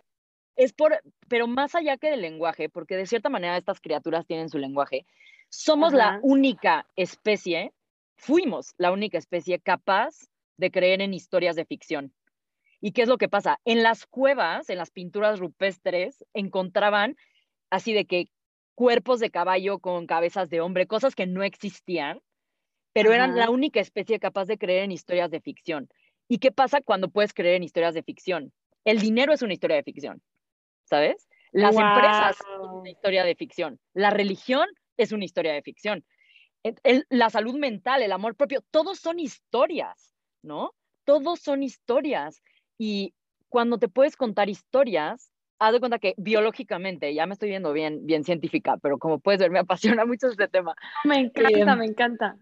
es 0.55 0.73
por, 0.73 0.99
pero 1.27 1.45
más 1.45 1.75
allá 1.75 1.97
que 1.97 2.09
del 2.09 2.21
lenguaje, 2.21 2.69
porque 2.69 2.95
de 2.95 3.05
cierta 3.05 3.29
manera 3.29 3.57
estas 3.57 3.79
criaturas 3.79 4.25
tienen 4.25 4.49
su 4.49 4.57
lenguaje, 4.57 5.05
somos 5.49 5.93
la 5.93 6.19
única 6.23 6.87
especie, 6.95 7.73
fuimos 8.15 8.73
la 8.77 8.91
única 8.91 9.17
especie 9.17 9.59
capaz 9.59 10.15
de 10.57 10.71
creer 10.71 11.01
en 11.01 11.13
historias 11.13 11.55
de 11.55 11.65
ficción. 11.65 12.13
¿Y 12.79 12.93
qué 12.93 13.03
es 13.03 13.09
lo 13.09 13.17
que 13.17 13.29
pasa? 13.29 13.59
En 13.65 13.83
las 13.83 14.05
cuevas, 14.07 14.69
en 14.69 14.77
las 14.77 14.89
pinturas 14.89 15.39
rupestres, 15.39 16.25
encontraban 16.33 17.15
así 17.69 17.93
de 17.93 18.05
que 18.05 18.31
cuerpos 18.73 19.19
de 19.19 19.29
caballo 19.29 19.79
con 19.79 20.07
cabezas 20.07 20.49
de 20.49 20.61
hombre, 20.61 20.87
cosas 20.87 21.13
que 21.13 21.27
no 21.27 21.43
existían, 21.43 22.21
pero 22.93 23.13
eran 23.13 23.37
la 23.37 23.49
única 23.49 23.79
especie 23.79 24.19
capaz 24.19 24.45
de 24.45 24.57
creer 24.57 24.83
en 24.83 24.91
historias 24.91 25.31
de 25.31 25.41
ficción. 25.41 25.89
¿Y 26.27 26.39
qué 26.39 26.51
pasa 26.51 26.81
cuando 26.81 27.09
puedes 27.09 27.33
creer 27.33 27.55
en 27.55 27.63
historias 27.63 27.93
de 27.93 28.03
ficción? 28.03 28.53
El 28.85 28.99
dinero 28.99 29.33
es 29.33 29.41
una 29.41 29.53
historia 29.53 29.77
de 29.77 29.83
ficción, 29.83 30.21
¿sabes? 30.85 31.27
Las 31.51 31.75
empresas 31.75 32.37
son 32.37 32.79
una 32.79 32.89
historia 32.89 33.23
de 33.23 33.35
ficción. 33.35 33.79
La 33.93 34.09
religión 34.09 34.67
es 34.97 35.11
una 35.11 35.25
historia 35.25 35.53
de 35.53 35.61
ficción. 35.61 36.05
la 37.09 37.29
salud 37.29 37.57
mental, 37.57 38.03
el 38.03 38.11
amor 38.11 38.35
propio, 38.35 38.61
todos 38.71 38.99
son 38.99 39.19
historias, 39.19 40.13
¿no? 40.43 40.73
Todos 41.05 41.39
son 41.39 41.63
historias. 41.63 42.41
Y 42.77 43.13
cuando 43.49 43.77
te 43.79 43.89
puedes 43.89 44.15
contar 44.15 44.49
historias, 44.49 45.31
haz 45.59 45.73
de 45.73 45.79
cuenta 45.79 45.99
que 45.99 46.15
biológicamente, 46.17 47.13
ya 47.13 47.25
me 47.25 47.33
estoy 47.33 47.49
viendo 47.49 47.73
bien, 47.73 48.05
bien 48.05 48.23
científica, 48.23 48.77
pero 48.77 48.97
como 48.97 49.19
puedes 49.19 49.39
ver, 49.39 49.51
me 49.51 49.59
apasiona 49.59 50.05
mucho 50.05 50.27
este 50.27 50.47
tema. 50.47 50.75
Me 51.03 51.17
encanta, 51.17 51.73
em, 51.73 51.79
me 51.79 51.85
encanta. 51.85 52.37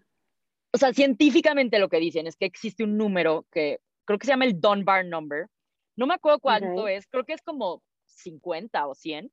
O 0.72 0.78
sea, 0.78 0.92
científicamente 0.94 1.78
lo 1.78 1.88
que 1.88 1.98
dicen 1.98 2.26
es 2.26 2.36
que 2.36 2.46
existe 2.46 2.84
un 2.84 2.96
número 2.96 3.46
que 3.50 3.80
creo 4.04 4.18
que 4.18 4.26
se 4.26 4.32
llama 4.32 4.44
el 4.44 4.60
Dunbar 4.60 5.04
Number. 5.04 5.48
No 6.00 6.06
me 6.06 6.14
acuerdo 6.14 6.38
cuánto 6.38 6.88
es, 6.88 7.06
creo 7.08 7.26
que 7.26 7.34
es 7.34 7.42
como 7.42 7.82
50 8.06 8.86
o 8.86 8.94
100, 8.94 9.30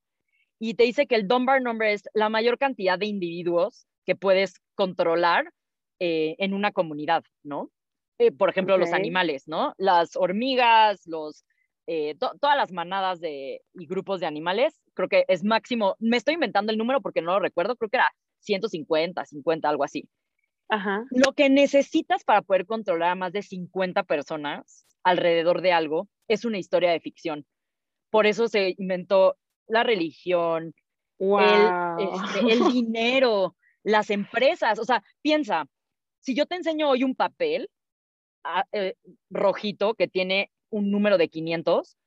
y 0.59 0.73
te 0.73 0.83
dice 0.83 1.07
que 1.07 1.15
el 1.15 1.25
Dunbar 1.25 1.61
number 1.61 1.87
es 1.87 2.03
la 2.13 2.27
mayor 2.27 2.57
cantidad 2.57 2.99
de 2.99 3.05
individuos 3.05 3.87
que 4.05 4.17
puedes 4.17 4.59
controlar 4.75 5.53
eh, 5.99 6.35
en 6.39 6.53
una 6.53 6.73
comunidad, 6.73 7.23
¿no? 7.41 7.71
Eh, 8.19 8.33
por 8.33 8.49
ejemplo, 8.49 8.77
los 8.77 8.91
animales, 8.91 9.47
¿no? 9.47 9.75
Las 9.77 10.17
hormigas, 10.17 11.07
los, 11.07 11.45
eh, 11.85 12.15
todas 12.19 12.57
las 12.57 12.73
manadas 12.73 13.21
de, 13.21 13.61
y 13.73 13.85
grupos 13.85 14.19
de 14.19 14.25
animales, 14.25 14.77
creo 14.93 15.07
que 15.07 15.23
es 15.29 15.45
máximo, 15.45 15.95
me 15.99 16.17
estoy 16.17 16.33
inventando 16.33 16.73
el 16.73 16.77
número 16.77 16.99
porque 16.99 17.21
no 17.21 17.31
lo 17.31 17.39
recuerdo, 17.39 17.77
creo 17.77 17.89
que 17.89 17.97
era 17.97 18.11
150, 18.39 19.23
50, 19.23 19.69
algo 19.69 19.85
así. 19.85 20.09
Ajá. 20.67 21.05
Lo 21.11 21.31
que 21.31 21.49
necesitas 21.49 22.25
para 22.25 22.41
poder 22.41 22.65
controlar 22.65 23.11
a 23.11 23.15
más 23.15 23.31
de 23.31 23.41
50 23.41 24.03
personas 24.03 24.86
alrededor 25.07 25.61
de 25.61 25.71
algo 25.71 26.09
es 26.27 26.43
una 26.43 26.57
historia 26.57 26.91
de 26.91 26.99
ficción. 26.99 27.45
Por 28.09 28.25
eso 28.25 28.47
se 28.47 28.75
inventó 28.77 29.37
la 29.67 29.83
religión, 29.83 30.73
este, 31.17 32.53
el, 32.53 32.59
dinero, 32.73 33.55
las 33.83 34.09
empresas. 34.09 34.79
O 34.79 34.83
sea, 34.83 35.03
piensa, 35.21 35.65
si 36.19 36.35
yo 36.35 36.45
te 36.45 36.55
enseño 36.55 36.89
hoy 36.89 37.03
un 37.03 37.15
papel 37.15 37.69
ah, 38.43 38.65
eh, 38.73 38.95
rojito 39.29 39.93
que 39.93 40.07
tiene 40.07 40.51
un 40.69 40.91
número 40.91 41.17
de 41.17 41.29
500, 41.29 41.97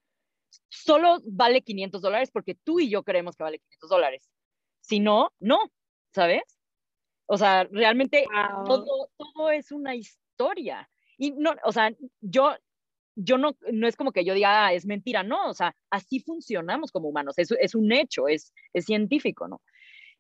solo 0.68 1.20
vale 1.24 1.62
500 1.62 2.02
dólares 2.02 2.30
porque 2.30 2.54
tú 2.54 2.80
y 2.80 2.90
yo 2.90 3.02
creemos 3.02 3.34
que 3.36 3.44
vale 3.44 3.58
500 3.60 3.90
dólares. 3.90 4.30
Si 4.80 5.00
no, 5.00 5.32
no, 5.38 5.58
¿sabes? 6.12 6.42
O 7.26 7.38
sea, 7.38 7.64
realmente 7.64 8.26
todo, 8.66 9.10
todo 9.16 9.50
es 9.50 9.72
una 9.72 9.94
historia. 9.94 10.90
Y 11.16 11.30
no, 11.32 11.54
o 11.64 11.72
sea, 11.72 11.92
yo 12.20 12.56
yo 13.22 13.38
no, 13.38 13.56
no 13.72 13.86
es 13.86 13.96
como 13.96 14.12
que 14.12 14.24
yo 14.24 14.34
diga, 14.34 14.66
ah, 14.66 14.72
es 14.72 14.86
mentira, 14.86 15.22
no, 15.22 15.48
o 15.50 15.54
sea, 15.54 15.74
así 15.90 16.20
funcionamos 16.20 16.90
como 16.90 17.08
humanos, 17.08 17.38
es, 17.38 17.50
es 17.52 17.74
un 17.74 17.92
hecho, 17.92 18.28
es, 18.28 18.52
es 18.72 18.86
científico, 18.86 19.48
¿no? 19.48 19.60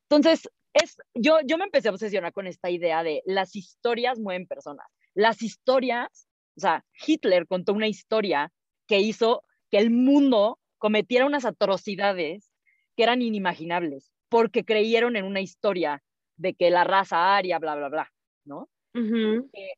Entonces, 0.08 0.48
es, 0.72 0.96
yo, 1.14 1.38
yo 1.44 1.58
me 1.58 1.64
empecé 1.64 1.88
a 1.88 1.92
obsesionar 1.92 2.32
con 2.32 2.46
esta 2.46 2.70
idea 2.70 3.02
de 3.02 3.22
las 3.24 3.56
historias 3.56 4.18
mueven 4.18 4.46
personas. 4.46 4.86
Las 5.14 5.42
historias, 5.42 6.28
o 6.56 6.60
sea, 6.60 6.84
Hitler 7.06 7.46
contó 7.46 7.72
una 7.72 7.88
historia 7.88 8.52
que 8.86 9.00
hizo 9.00 9.44
que 9.70 9.78
el 9.78 9.90
mundo 9.90 10.58
cometiera 10.78 11.26
unas 11.26 11.44
atrocidades 11.44 12.52
que 12.96 13.02
eran 13.02 13.22
inimaginables, 13.22 14.12
porque 14.28 14.64
creyeron 14.64 15.16
en 15.16 15.24
una 15.24 15.40
historia 15.40 16.02
de 16.36 16.54
que 16.54 16.70
la 16.70 16.84
raza 16.84 17.36
aria, 17.36 17.58
bla, 17.58 17.74
bla, 17.76 17.88
bla, 17.88 18.12
¿no? 18.44 18.68
Eh, 18.94 19.74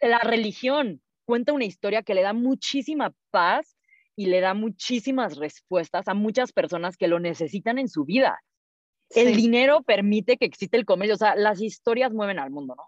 la 0.00 0.18
religión, 0.18 1.02
cuenta 1.30 1.52
una 1.52 1.64
historia 1.64 2.02
que 2.02 2.14
le 2.14 2.22
da 2.22 2.32
muchísima 2.32 3.14
paz 3.30 3.76
y 4.16 4.26
le 4.26 4.40
da 4.40 4.52
muchísimas 4.52 5.36
respuestas 5.36 6.08
a 6.08 6.14
muchas 6.14 6.52
personas 6.52 6.96
que 6.96 7.06
lo 7.06 7.20
necesitan 7.20 7.78
en 7.78 7.88
su 7.88 8.04
vida. 8.04 8.42
El 9.10 9.36
dinero 9.36 9.84
permite 9.84 10.36
que 10.36 10.44
existe 10.44 10.76
el 10.76 10.84
comercio, 10.84 11.14
o 11.14 11.18
sea, 11.18 11.36
las 11.36 11.62
historias 11.62 12.12
mueven 12.12 12.40
al 12.40 12.50
mundo, 12.50 12.74
¿no? 12.76 12.82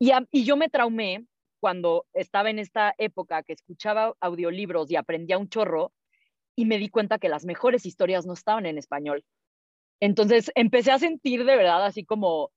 Y, 0.00 0.10
y 0.32 0.42
yo 0.42 0.56
me 0.56 0.68
traumé 0.68 1.26
cuando 1.60 2.06
estaba 2.12 2.50
en 2.50 2.58
esta 2.58 2.92
época 2.98 3.44
que 3.44 3.52
escuchaba 3.52 4.14
audiolibros 4.18 4.90
y 4.90 4.96
aprendía 4.96 5.38
un 5.38 5.48
chorro 5.48 5.92
y 6.56 6.64
me 6.64 6.76
di 6.78 6.88
cuenta 6.88 7.20
que 7.20 7.28
las 7.28 7.44
mejores 7.44 7.86
historias 7.86 8.26
no 8.26 8.32
estaban 8.32 8.66
en 8.66 8.78
español. 8.78 9.24
Entonces 10.00 10.50
empecé 10.56 10.90
a 10.90 10.98
sentir 10.98 11.44
de 11.44 11.54
verdad 11.54 11.86
así 11.86 12.04
como 12.04 12.50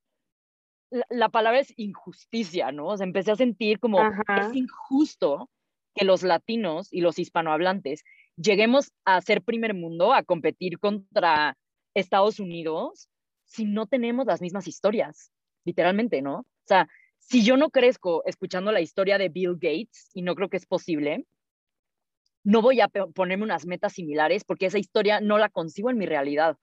la, 1.09 1.29
palabra 1.29 1.59
es 1.59 1.73
injusticia, 1.77 2.71
¿no? 2.71 2.87
O 2.87 2.97
sea, 2.97 3.05
empecé 3.05 3.31
a 3.31 3.35
sentir 3.35 3.79
como 3.79 3.99
es 4.01 4.55
injusto 4.55 5.49
que 5.95 6.05
los 6.05 6.23
latinos 6.23 6.91
y 6.91 7.01
los 7.01 7.19
hispanohablantes 7.19 8.03
lleguemos 8.35 8.91
a 9.05 9.21
ser 9.21 9.41
primer 9.41 9.73
mundo, 9.73 10.13
a 10.13 10.23
competir 10.23 10.79
contra 10.79 11.57
Estados 11.93 12.39
Unidos, 12.39 13.09
si 13.45 13.65
no 13.65 13.85
tenemos 13.85 14.25
las 14.25 14.41
mismas 14.41 14.67
historias, 14.67 15.31
literalmente, 15.65 16.21
¿no? 16.21 16.39
O 16.39 16.67
sea, 16.67 16.87
si 17.19 17.43
yo 17.43 17.57
no 17.57 17.69
crezco 17.69 18.23
escuchando 18.25 18.71
la 18.71 18.81
historia 18.81 19.17
de 19.17 19.29
Bill 19.29 19.53
Gates, 19.53 20.09
y 20.13 20.21
no 20.21 20.35
creo 20.35 20.49
que 20.49 20.57
es 20.57 20.65
posible, 20.65 21.25
no 22.43 22.61
voy 22.61 22.81
a 22.81 22.87
ponerme 22.87 23.43
unas 23.43 23.65
metas 23.65 23.93
similares 23.93 24.43
porque 24.43 24.65
esa 24.65 24.79
historia 24.79 25.21
no 25.21 25.37
la 25.37 25.49
consigo 25.49 25.89
en 25.89 25.97
mi 25.97 26.05
realidad, 26.05 26.57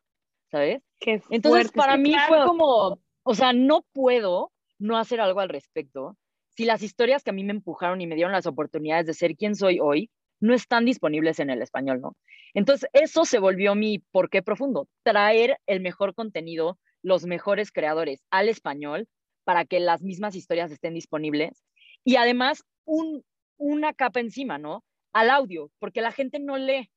¿sabes? 0.50 0.82
Entonces, 1.30 1.72
para 1.72 1.96
mí 1.96 2.14
fue 2.28 2.44
como, 2.44 3.00
o 3.22 3.34
sea, 3.34 3.52
no 3.52 3.84
puedo 3.92 4.52
no 4.78 4.96
hacer 4.96 5.20
algo 5.20 5.40
al 5.40 5.48
respecto 5.48 6.16
si 6.56 6.64
las 6.64 6.82
historias 6.82 7.22
que 7.22 7.30
a 7.30 7.32
mí 7.32 7.44
me 7.44 7.52
empujaron 7.52 8.00
y 8.00 8.06
me 8.06 8.16
dieron 8.16 8.32
las 8.32 8.46
oportunidades 8.46 9.06
de 9.06 9.14
ser 9.14 9.36
quien 9.36 9.54
soy 9.54 9.78
hoy 9.80 10.10
no 10.40 10.54
están 10.54 10.84
disponibles 10.84 11.38
en 11.38 11.50
el 11.50 11.62
español, 11.62 12.00
¿no? 12.00 12.16
Entonces, 12.54 12.88
eso 12.92 13.24
se 13.24 13.38
volvió 13.38 13.74
mi 13.74 13.98
porqué 13.98 14.42
profundo, 14.42 14.88
traer 15.02 15.58
el 15.66 15.80
mejor 15.80 16.14
contenido, 16.14 16.78
los 17.02 17.24
mejores 17.24 17.70
creadores 17.70 18.22
al 18.30 18.48
español 18.48 19.08
para 19.44 19.64
que 19.64 19.80
las 19.80 20.02
mismas 20.02 20.34
historias 20.34 20.70
estén 20.70 20.94
disponibles 20.94 21.62
y 22.04 22.16
además 22.16 22.64
un, 22.84 23.22
una 23.56 23.92
capa 23.92 24.20
encima, 24.20 24.58
¿no? 24.58 24.84
Al 25.12 25.30
audio, 25.30 25.70
porque 25.78 26.00
la 26.00 26.12
gente 26.12 26.38
no 26.38 26.56
lee, 26.56 26.90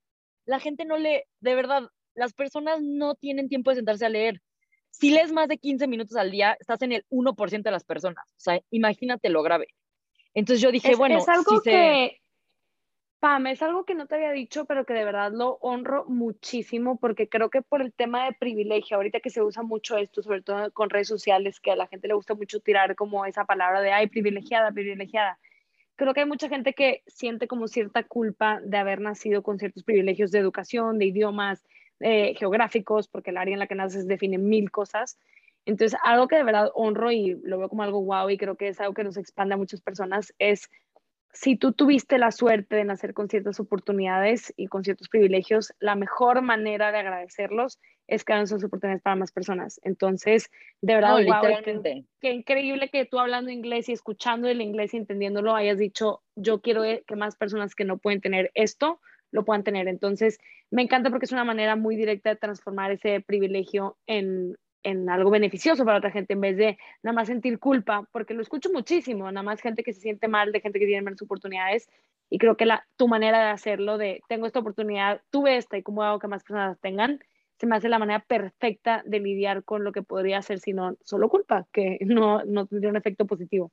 la 0.45 0.59
gente 0.59 0.85
no 0.85 0.97
lee, 0.97 1.23
de 1.39 1.55
verdad, 1.55 1.89
las 2.15 2.33
personas 2.33 2.81
no 2.81 3.15
tienen 3.15 3.49
tiempo 3.49 3.71
de 3.71 3.77
sentarse 3.77 4.05
a 4.05 4.09
leer. 4.09 4.41
Si 4.93 5.09
lees 5.09 5.31
más 5.31 5.47
de 5.47 5.57
15 5.57 5.87
minutos 5.87 6.15
al 6.15 6.31
día, 6.31 6.55
estás 6.59 6.81
en 6.83 6.91
el 6.91 7.05
1% 7.09 7.63
de 7.63 7.71
las 7.71 7.83
personas. 7.83 8.25
O 8.37 8.39
sea, 8.39 8.61
imagínate 8.69 9.29
lo 9.29 9.43
grave. 9.43 9.67
Entonces 10.33 10.61
yo 10.61 10.71
dije, 10.71 10.95
bueno, 10.95 11.17
es 11.17 11.27
algo 11.27 11.61
que, 11.61 12.21
Pam, 13.19 13.47
es 13.47 13.61
algo 13.61 13.85
que 13.85 13.95
no 13.95 14.07
te 14.07 14.15
había 14.15 14.31
dicho, 14.31 14.65
pero 14.65 14.85
que 14.85 14.93
de 14.93 15.03
verdad 15.03 15.31
lo 15.33 15.57
honro 15.61 16.05
muchísimo 16.07 16.97
porque 16.97 17.27
creo 17.27 17.49
que 17.49 17.61
por 17.61 17.81
el 17.81 17.91
tema 17.91 18.25
de 18.25 18.33
privilegio, 18.33 18.97
ahorita 18.97 19.19
que 19.19 19.29
se 19.29 19.41
usa 19.41 19.63
mucho 19.63 19.97
esto, 19.97 20.21
sobre 20.21 20.41
todo 20.41 20.71
con 20.71 20.89
redes 20.89 21.07
sociales, 21.07 21.59
que 21.59 21.71
a 21.71 21.75
la 21.75 21.87
gente 21.87 22.07
le 22.07 22.13
gusta 22.13 22.35
mucho 22.35 22.59
tirar 22.59 22.95
como 22.95 23.25
esa 23.25 23.45
palabra 23.45 23.81
de, 23.81 23.91
ay, 23.91 24.07
privilegiada, 24.07 24.71
privilegiada 24.71 25.39
creo 25.95 26.13
que 26.13 26.21
hay 26.21 26.27
mucha 26.27 26.49
gente 26.49 26.73
que 26.73 27.03
siente 27.07 27.47
como 27.47 27.67
cierta 27.67 28.03
culpa 28.03 28.59
de 28.63 28.77
haber 28.77 29.01
nacido 29.01 29.43
con 29.43 29.59
ciertos 29.59 29.83
privilegios 29.83 30.31
de 30.31 30.39
educación, 30.39 30.97
de 30.97 31.05
idiomas, 31.05 31.63
eh, 31.99 32.33
geográficos, 32.35 33.07
porque 33.07 33.31
el 33.31 33.37
área 33.37 33.53
en 33.53 33.59
la 33.59 33.67
que 33.67 33.75
naces 33.75 34.07
define 34.07 34.37
mil 34.37 34.71
cosas. 34.71 35.17
Entonces, 35.65 35.97
algo 36.03 36.27
que 36.27 36.35
de 36.35 36.43
verdad 36.43 36.71
honro 36.73 37.11
y 37.11 37.39
lo 37.43 37.57
veo 37.57 37.69
como 37.69 37.83
algo 37.83 37.99
guau 37.99 38.29
y 38.29 38.37
creo 38.37 38.55
que 38.55 38.67
es 38.67 38.79
algo 38.79 38.93
que 38.93 39.03
nos 39.03 39.17
expande 39.17 39.53
a 39.53 39.57
muchas 39.57 39.81
personas 39.81 40.33
es 40.39 40.69
si 41.33 41.55
tú 41.55 41.73
tuviste 41.73 42.19
la 42.19 42.31
suerte 42.31 42.75
de 42.75 42.83
nacer 42.83 43.13
con 43.13 43.27
ciertas 43.27 43.59
oportunidades 43.59 44.53
y 44.55 44.67
con 44.67 44.83
ciertos 44.83 45.09
privilegios, 45.09 45.73
la 45.79 45.95
mejor 45.95 46.43
manera 46.43 46.91
de 46.91 46.99
agradecerlos 46.99 47.79
es 48.07 48.23
que 48.23 48.33
hagan 48.33 48.43
esas 48.43 48.63
oportunidades 48.63 49.01
para 49.01 49.15
más 49.15 49.31
personas. 49.31 49.79
Entonces, 49.83 50.51
de 50.81 50.93
verdad, 50.93 51.15
qué, 52.21 52.31
increíble 52.31 52.89
que 52.89 53.05
tú 53.05 53.17
hablando 53.17 53.49
inglés 53.49 53.89
y 53.89 53.93
escuchando 53.93 54.47
el 54.47 54.61
inglés 54.61 54.93
y 54.93 54.97
entendiéndolo 54.97 55.55
hayas 55.55 55.79
dicho, 55.79 56.21
yo 56.35 56.61
quiero 56.61 56.83
que 56.83 57.15
más 57.15 57.35
personas 57.35 57.73
que 57.73 57.85
no 57.85 57.97
pueden 57.97 58.21
tener 58.21 58.51
esto 58.53 58.99
lo 59.33 59.43
puedan 59.43 59.63
tener. 59.63 59.89
Entonces, 59.89 60.39
me 60.71 60.83
encanta 60.83 61.09
porque 61.09 61.25
es 61.25 61.31
una 61.31 61.43
manera 61.43 61.75
muy 61.75 61.97
directa 61.97 62.29
de 62.29 62.37
transformar 62.37 62.91
ese 62.91 63.19
privilegio 63.19 63.97
en, 64.07 64.55
en 64.83 65.09
algo 65.09 65.31
beneficioso 65.31 65.83
para 65.83 65.97
otra 65.97 66.11
gente 66.11 66.33
en 66.33 66.41
vez 66.41 66.55
de 66.55 66.77
nada 67.01 67.15
más 67.15 67.27
sentir 67.27 67.59
culpa, 67.59 68.07
porque 68.11 68.33
lo 68.33 68.41
escucho 68.41 68.69
muchísimo, 68.71 69.29
nada 69.31 69.43
más 69.43 69.61
gente 69.61 69.83
que 69.83 69.93
se 69.93 70.01
siente 70.01 70.27
mal, 70.27 70.51
de 70.51 70.61
gente 70.61 70.79
que 70.79 70.85
tiene 70.85 71.01
menos 71.01 71.21
oportunidades 71.21 71.89
y 72.29 72.37
creo 72.37 72.55
que 72.57 72.65
la, 72.65 72.85
tu 72.95 73.07
manera 73.07 73.39
de 73.39 73.49
hacerlo, 73.51 73.97
de 73.97 74.21
tengo 74.27 74.45
esta 74.45 74.59
oportunidad, 74.59 75.21
tuve 75.29 75.57
esta 75.57 75.77
y 75.77 75.83
cómo 75.83 76.03
hago 76.03 76.19
que 76.19 76.27
más 76.27 76.43
personas 76.43 76.79
tengan, 76.79 77.19
se 77.59 77.67
me 77.67 77.75
hace 77.75 77.89
la 77.89 77.99
manera 77.99 78.19
perfecta 78.19 79.03
de 79.05 79.19
lidiar 79.19 79.63
con 79.63 79.83
lo 79.83 79.91
que 79.91 80.01
podría 80.01 80.41
ser 80.41 80.59
si 80.59 80.73
no 80.73 80.95
solo 81.03 81.29
culpa, 81.29 81.67
que 81.71 81.97
no, 82.01 82.43
no 82.45 82.65
tendría 82.65 82.89
un 82.89 82.97
efecto 82.97 83.25
positivo. 83.25 83.71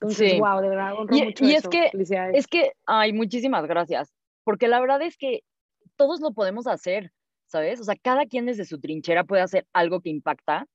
Entonces, 0.00 0.38
wow, 0.38 0.60
de 0.60 0.68
verdad, 0.68 0.94
honro 0.94 1.16
y, 1.16 1.24
mucho 1.24 1.44
y 1.44 1.54
es 1.54 1.66
que, 1.66 1.90
es 2.32 2.46
que, 2.46 2.72
ay, 2.86 3.12
muchísimas 3.12 3.66
gracias, 3.66 4.14
porque 4.48 4.66
la 4.66 4.80
verdad 4.80 5.02
es 5.02 5.18
que 5.18 5.44
todos 5.96 6.22
lo 6.22 6.32
podemos 6.32 6.66
hacer. 6.66 7.12
¿sabes? 7.48 7.80
O 7.80 7.84
sea, 7.84 7.96
cada 7.96 8.26
quien 8.26 8.46
desde 8.46 8.64
su 8.64 8.78
trinchera 8.78 9.24
puede 9.24 9.42
hacer 9.42 9.66
algo 9.72 10.00
que 10.00 10.10
impacta 10.10 10.66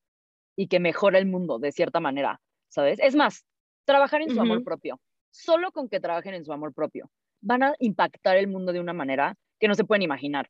y 0.56 0.68
que 0.68 0.80
mejora 0.80 1.18
el 1.18 1.26
mundo 1.26 1.60
de 1.60 1.72
cierta 1.72 2.00
manera, 2.00 2.42
¿sabes? 2.68 3.00
Es 3.00 3.16
más, 3.16 3.46
trabajar 3.86 4.22
en 4.22 4.32
su 4.32 4.42
amor 4.42 4.64
propio. 4.64 5.00
Solo 5.32 5.72
con 5.72 5.90
que 5.90 6.00
trabajen 6.00 6.36
en 6.36 6.46
su 6.46 6.54
amor 6.54 6.74
propio, 6.74 7.10
van 7.42 7.64
a 7.64 7.74
impactar 7.80 8.38
el 8.38 8.48
mundo 8.48 8.74
de 8.74 8.80
una 8.80 8.94
manera 8.94 9.36
que 9.60 9.68
no 9.68 9.76
se 9.76 9.84
pueden 9.84 10.04
imaginar. 10.04 10.50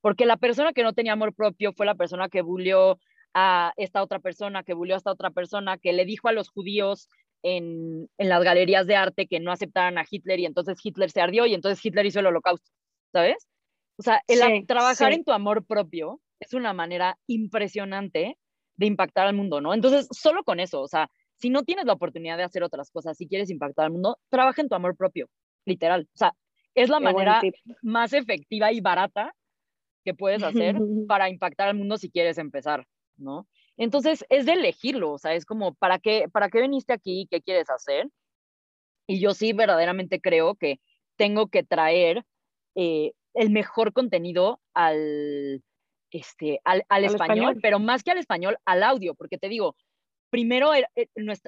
Porque 0.00 0.26
la 0.26 0.36
persona 0.36 0.72
que 0.72 0.82
no 0.82 0.92
tenía 0.92 1.12
amor 1.12 1.34
propio 1.34 1.72
fue 1.72 1.86
la 1.86 1.94
persona 1.94 2.28
que 2.28 2.42
bulió 2.42 2.98
a 3.34 3.72
esta 3.76 4.02
otra 4.02 4.20
persona, 4.20 4.62
que 4.62 4.74
bulió 4.74 4.94
a 4.94 4.98
esta 4.98 5.12
otra 5.12 5.30
persona, 5.30 5.78
que 5.78 5.92
le 5.92 6.04
dijo 6.04 6.28
a 6.28 6.32
los 6.32 6.50
judíos 6.50 7.08
en, 7.42 8.08
en 8.18 8.28
las 8.28 8.42
galerías 8.42 8.86
de 8.86 8.96
arte 8.96 9.26
que 9.26 9.40
no 9.40 9.52
aceptaran 9.52 9.98
a 9.98 10.04
Hitler 10.08 10.40
y 10.40 10.46
entonces 10.46 10.78
Hitler 10.82 11.10
se 11.10 11.20
ardió 11.20 11.46
y 11.46 11.54
entonces 11.54 11.84
Hitler 11.84 12.06
hizo 12.06 12.20
el 12.20 12.26
holocausto, 12.26 12.70
¿sabes? 13.12 13.48
O 13.96 14.02
sea, 14.02 14.22
el 14.28 14.66
trabajar 14.66 15.12
en 15.12 15.24
tu 15.24 15.32
amor 15.32 15.64
propio 15.66 16.20
es 16.40 16.54
una 16.54 16.72
manera 16.72 17.18
impresionante 17.26 18.36
de 18.76 18.86
impactar 18.86 19.26
al 19.26 19.34
mundo, 19.34 19.60
¿no? 19.60 19.74
Entonces, 19.74 20.06
solo 20.12 20.44
con 20.44 20.60
eso, 20.60 20.80
o 20.80 20.88
sea, 20.88 21.10
si 21.36 21.50
no 21.50 21.64
tienes 21.64 21.84
la 21.84 21.94
oportunidad 21.94 22.36
de 22.36 22.44
hacer 22.44 22.62
otras 22.62 22.90
cosas, 22.90 23.16
si 23.16 23.26
quieres 23.26 23.50
impactar 23.50 23.86
al 23.86 23.92
mundo, 23.92 24.18
trabaja 24.28 24.62
en 24.62 24.68
tu 24.68 24.74
amor 24.74 24.96
propio, 24.96 25.28
literal. 25.64 26.08
O 26.14 26.18
sea, 26.18 26.32
es 26.74 26.88
la 26.88 27.00
manera 27.00 27.40
más 27.82 28.12
efectiva 28.12 28.72
y 28.72 28.80
barata 28.80 29.34
que 30.04 30.14
puedes 30.14 30.42
hacer 30.42 30.76
para 31.08 31.28
impactar 31.28 31.68
al 31.68 31.76
mundo 31.76 31.96
si 31.96 32.10
quieres 32.10 32.38
empezar, 32.38 32.86
¿no? 33.16 33.48
Entonces, 33.78 34.24
es 34.28 34.44
de 34.44 34.52
elegirlo, 34.52 35.12
o 35.12 35.18
sea, 35.18 35.34
es 35.34 35.46
como, 35.46 35.74
¿para 35.74 35.98
qué, 36.00 36.26
para 36.30 36.50
qué 36.50 36.60
viniste 36.60 36.92
aquí? 36.92 37.28
¿Qué 37.30 37.40
quieres 37.40 37.70
hacer? 37.70 38.08
Y 39.06 39.20
yo 39.20 39.32
sí 39.32 39.52
verdaderamente 39.52 40.20
creo 40.20 40.56
que 40.56 40.80
tengo 41.16 41.46
que 41.46 41.62
traer 41.62 42.24
eh, 42.74 43.12
el 43.34 43.50
mejor 43.50 43.92
contenido 43.92 44.60
al, 44.74 45.62
este, 46.10 46.60
al, 46.64 47.04
español, 47.04 47.58
pero 47.62 47.78
más 47.78 48.02
que 48.02 48.10
al 48.10 48.18
español, 48.18 48.58
al 48.64 48.82
audio, 48.82 49.14
porque 49.14 49.38
te 49.38 49.48
digo, 49.48 49.76
primero 50.30 50.74
eh, 50.74 50.86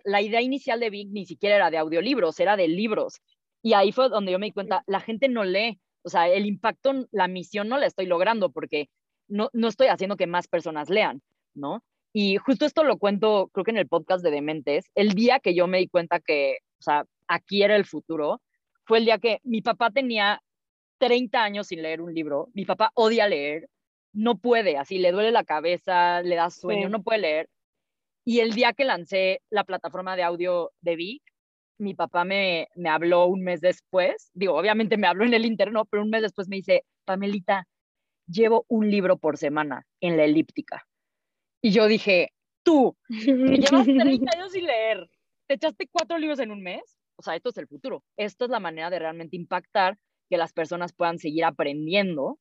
la 0.04 0.22
idea 0.22 0.40
inicial 0.40 0.78
de 0.78 0.90
Big 0.90 1.10
ni 1.10 1.26
siquiera 1.26 1.56
era 1.56 1.70
de 1.70 1.78
audiolibros, 1.78 2.38
era 2.38 2.56
de 2.56 2.68
libros. 2.68 3.20
Y 3.62 3.74
ahí 3.74 3.90
fue 3.90 4.08
donde 4.08 4.32
yo 4.32 4.38
me 4.38 4.46
di 4.46 4.52
cuenta, 4.52 4.84
la 4.86 5.00
gente 5.00 5.28
no 5.28 5.44
lee, 5.44 5.80
o 6.02 6.08
sea, 6.08 6.28
el 6.28 6.46
impacto, 6.46 7.06
la 7.10 7.28
misión 7.28 7.68
no 7.68 7.76
la 7.76 7.86
estoy 7.86 8.06
logrando 8.06 8.50
porque 8.50 8.88
no, 9.28 9.50
no 9.52 9.68
estoy 9.68 9.88
haciendo 9.88 10.16
que 10.16 10.26
más 10.26 10.48
personas 10.48 10.88
lean, 10.88 11.22
¿no? 11.54 11.82
Y 12.12 12.36
justo 12.38 12.66
esto 12.66 12.82
lo 12.82 12.98
cuento, 12.98 13.50
creo 13.52 13.64
que 13.64 13.70
en 13.70 13.76
el 13.76 13.88
podcast 13.88 14.24
de 14.24 14.30
Dementes, 14.30 14.90
el 14.94 15.10
día 15.10 15.38
que 15.38 15.54
yo 15.54 15.66
me 15.66 15.78
di 15.78 15.88
cuenta 15.88 16.20
que, 16.20 16.58
o 16.80 16.82
sea, 16.82 17.04
aquí 17.28 17.62
era 17.62 17.76
el 17.76 17.84
futuro, 17.84 18.40
fue 18.84 18.98
el 18.98 19.04
día 19.04 19.18
que 19.18 19.40
mi 19.44 19.62
papá 19.62 19.90
tenía 19.90 20.42
30 20.98 21.42
años 21.42 21.68
sin 21.68 21.82
leer 21.82 22.00
un 22.00 22.12
libro. 22.12 22.48
Mi 22.52 22.64
papá 22.64 22.90
odia 22.94 23.28
leer, 23.28 23.68
no 24.12 24.38
puede, 24.38 24.76
así 24.76 24.98
le 24.98 25.12
duele 25.12 25.30
la 25.30 25.44
cabeza, 25.44 26.22
le 26.22 26.34
da 26.34 26.50
sueño, 26.50 26.88
no 26.88 27.02
puede 27.02 27.20
leer. 27.20 27.48
Y 28.24 28.40
el 28.40 28.52
día 28.52 28.72
que 28.72 28.84
lancé 28.84 29.42
la 29.48 29.64
plataforma 29.64 30.16
de 30.16 30.24
audio 30.24 30.72
de 30.80 30.96
Vic, 30.96 31.22
mi 31.78 31.94
papá 31.94 32.24
me, 32.24 32.68
me 32.74 32.90
habló 32.90 33.26
un 33.26 33.42
mes 33.42 33.60
después, 33.60 34.30
digo, 34.34 34.54
obviamente 34.54 34.98
me 34.98 35.06
habló 35.06 35.24
en 35.24 35.34
el 35.34 35.46
interno, 35.46 35.86
pero 35.86 36.02
un 36.02 36.10
mes 36.10 36.22
después 36.22 36.48
me 36.48 36.56
dice, 36.56 36.84
Pamelita, 37.06 37.66
llevo 38.26 38.66
un 38.68 38.90
libro 38.90 39.16
por 39.16 39.38
semana 39.38 39.86
en 40.00 40.16
la 40.16 40.24
elíptica. 40.24 40.86
Y 41.62 41.72
yo 41.72 41.86
dije, 41.86 42.32
tú, 42.62 42.96
que 43.08 43.56
llevas 43.56 43.86
30 43.86 44.36
años 44.36 44.52
sin 44.52 44.66
leer, 44.66 45.10
te 45.46 45.54
echaste 45.54 45.88
cuatro 45.90 46.18
libros 46.18 46.38
en 46.38 46.50
un 46.50 46.62
mes. 46.62 46.98
O 47.16 47.22
sea, 47.22 47.36
esto 47.36 47.50
es 47.50 47.58
el 47.58 47.66
futuro. 47.66 48.02
Esto 48.16 48.46
es 48.46 48.50
la 48.50 48.60
manera 48.60 48.88
de 48.88 48.98
realmente 48.98 49.36
impactar 49.36 49.98
que 50.30 50.38
las 50.38 50.52
personas 50.52 50.92
puedan 50.92 51.18
seguir 51.18 51.44
aprendiendo 51.44 52.38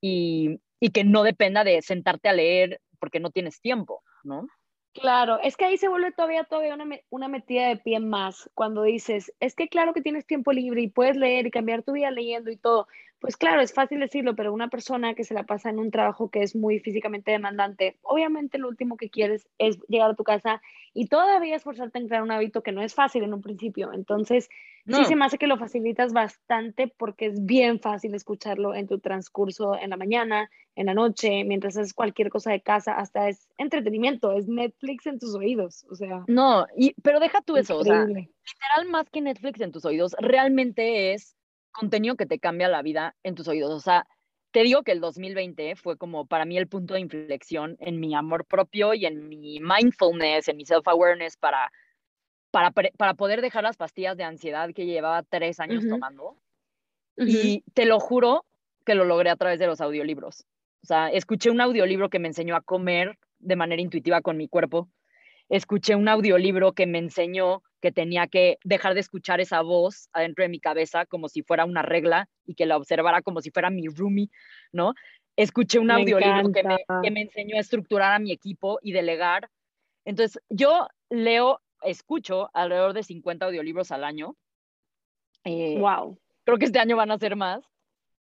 y, 0.00 0.60
y 0.78 0.90
que 0.90 1.02
no 1.04 1.22
dependa 1.22 1.64
de 1.64 1.82
sentarte 1.82 2.28
a 2.28 2.34
leer 2.34 2.80
porque 3.00 3.18
no 3.18 3.30
tienes 3.30 3.60
tiempo, 3.60 4.02
¿no? 4.22 4.46
Claro, 4.92 5.40
es 5.42 5.56
que 5.56 5.64
ahí 5.64 5.76
se 5.76 5.88
vuelve 5.88 6.12
todavía, 6.12 6.44
todavía 6.44 6.74
una, 6.74 6.86
una, 7.10 7.26
metida 7.26 7.66
de 7.66 7.76
pie 7.76 7.98
más 7.98 8.48
cuando 8.54 8.84
dices, 8.84 9.32
es 9.40 9.56
que 9.56 9.68
claro 9.68 9.92
que 9.92 10.02
tienes 10.02 10.24
tiempo 10.24 10.52
libre 10.52 10.82
y 10.82 10.88
puedes 10.88 11.16
leer 11.16 11.48
y 11.48 11.50
cambiar 11.50 11.82
tu 11.82 11.92
vida 11.92 12.12
leyendo 12.12 12.52
y 12.52 12.56
todo. 12.56 12.86
Pues 13.24 13.38
claro, 13.38 13.62
es 13.62 13.72
fácil 13.72 14.00
decirlo, 14.00 14.36
pero 14.36 14.52
una 14.52 14.68
persona 14.68 15.14
que 15.14 15.24
se 15.24 15.32
la 15.32 15.44
pasa 15.44 15.70
en 15.70 15.78
un 15.78 15.90
trabajo 15.90 16.28
que 16.28 16.42
es 16.42 16.54
muy 16.54 16.78
físicamente 16.80 17.30
demandante, 17.30 17.96
obviamente 18.02 18.58
lo 18.58 18.68
último 18.68 18.98
que 18.98 19.08
quieres 19.08 19.48
es 19.56 19.78
llegar 19.88 20.10
a 20.10 20.14
tu 20.14 20.24
casa 20.24 20.60
y 20.92 21.06
todavía 21.06 21.56
esforzarte 21.56 21.98
en 21.98 22.06
crear 22.06 22.22
un 22.22 22.30
hábito 22.30 22.62
que 22.62 22.72
no 22.72 22.82
es 22.82 22.92
fácil 22.92 23.24
en 23.24 23.32
un 23.32 23.40
principio. 23.40 23.94
Entonces, 23.94 24.50
sí 24.86 25.06
se 25.06 25.16
me 25.16 25.24
hace 25.24 25.38
que 25.38 25.46
lo 25.46 25.56
facilitas 25.56 26.12
bastante 26.12 26.86
porque 26.86 27.24
es 27.24 27.46
bien 27.46 27.80
fácil 27.80 28.14
escucharlo 28.14 28.74
en 28.74 28.88
tu 28.88 28.98
transcurso 28.98 29.74
en 29.74 29.88
la 29.88 29.96
mañana, 29.96 30.50
en 30.76 30.84
la 30.84 30.92
noche, 30.92 31.44
mientras 31.44 31.78
haces 31.78 31.94
cualquier 31.94 32.28
cosa 32.28 32.50
de 32.50 32.60
casa, 32.60 32.92
hasta 32.98 33.30
es 33.30 33.48
entretenimiento, 33.56 34.32
es 34.32 34.48
Netflix 34.48 35.06
en 35.06 35.18
tus 35.18 35.34
oídos, 35.34 35.86
o 35.90 35.94
sea. 35.94 36.24
No, 36.26 36.66
y, 36.76 36.92
pero 37.00 37.20
deja 37.20 37.40
tú 37.40 37.56
eso, 37.56 37.78
o 37.78 37.84
sea, 37.84 38.04
literal 38.04 38.90
más 38.90 39.08
que 39.08 39.22
Netflix 39.22 39.62
en 39.62 39.72
tus 39.72 39.86
oídos, 39.86 40.14
realmente 40.20 41.14
es 41.14 41.34
contenido 41.74 42.16
que 42.16 42.24
te 42.24 42.38
cambia 42.38 42.68
la 42.68 42.82
vida 42.82 43.14
en 43.22 43.34
tus 43.34 43.48
oídos, 43.48 43.72
o 43.72 43.80
sea, 43.80 44.06
te 44.54 44.62
digo 44.62 44.84
que 44.84 44.92
el 44.92 45.00
2020 45.00 45.74
fue 45.74 45.98
como 45.98 46.26
para 46.26 46.44
mí 46.44 46.56
el 46.56 46.68
punto 46.68 46.94
de 46.94 47.00
inflexión 47.00 47.76
en 47.80 47.98
mi 47.98 48.14
amor 48.14 48.46
propio 48.46 48.94
y 48.94 49.04
en 49.04 49.28
mi 49.28 49.58
mindfulness, 49.58 50.46
en 50.46 50.56
mi 50.56 50.64
self-awareness 50.64 51.36
para, 51.36 51.72
para, 52.52 52.70
para 52.70 53.14
poder 53.14 53.42
dejar 53.42 53.64
las 53.64 53.76
pastillas 53.76 54.16
de 54.16 54.22
ansiedad 54.22 54.70
que 54.72 54.86
llevaba 54.86 55.24
tres 55.24 55.58
años 55.58 55.84
tomando. 55.88 56.36
Y 57.16 57.64
te 57.74 57.84
lo 57.84 57.98
juro 57.98 58.44
que 58.86 58.94
lo 58.94 59.04
logré 59.04 59.30
a 59.30 59.36
través 59.36 59.58
de 59.58 59.66
los 59.66 59.80
audiolibros. 59.80 60.46
O 60.84 60.86
sea, 60.86 61.08
escuché 61.08 61.50
un 61.50 61.60
audiolibro 61.60 62.08
que 62.08 62.20
me 62.20 62.28
enseñó 62.28 62.54
a 62.54 62.60
comer 62.60 63.18
de 63.40 63.56
manera 63.56 63.82
intuitiva 63.82 64.20
con 64.20 64.36
mi 64.36 64.46
cuerpo. 64.46 64.88
Escuché 65.48 65.96
un 65.96 66.08
audiolibro 66.08 66.74
que 66.74 66.86
me 66.86 66.98
enseñó 66.98 67.64
que 67.84 67.92
tenía 67.92 68.28
que 68.28 68.56
dejar 68.64 68.94
de 68.94 69.00
escuchar 69.00 69.42
esa 69.42 69.60
voz 69.60 70.08
adentro 70.14 70.42
de 70.42 70.48
mi 70.48 70.58
cabeza 70.58 71.04
como 71.04 71.28
si 71.28 71.42
fuera 71.42 71.66
una 71.66 71.82
regla 71.82 72.30
y 72.46 72.54
que 72.54 72.64
la 72.64 72.78
observara 72.78 73.20
como 73.20 73.42
si 73.42 73.50
fuera 73.50 73.68
mi 73.68 73.88
roomie, 73.88 74.30
¿no? 74.72 74.94
Escuché 75.36 75.80
un 75.80 75.90
audiolibro 75.90 76.50
que 76.50 76.64
me, 76.64 76.78
que 77.02 77.10
me 77.10 77.20
enseñó 77.20 77.58
a 77.58 77.60
estructurar 77.60 78.14
a 78.14 78.18
mi 78.18 78.32
equipo 78.32 78.78
y 78.80 78.92
delegar. 78.92 79.50
Entonces, 80.06 80.42
yo 80.48 80.88
leo, 81.10 81.60
escucho 81.82 82.48
alrededor 82.54 82.94
de 82.94 83.02
50 83.02 83.44
audiolibros 83.44 83.92
al 83.92 84.04
año. 84.04 84.34
wow. 85.44 86.14
Eh, 86.14 86.18
creo 86.44 86.56
que 86.56 86.64
este 86.64 86.78
año 86.78 86.96
van 86.96 87.10
a 87.10 87.18
ser 87.18 87.36
más. 87.36 87.62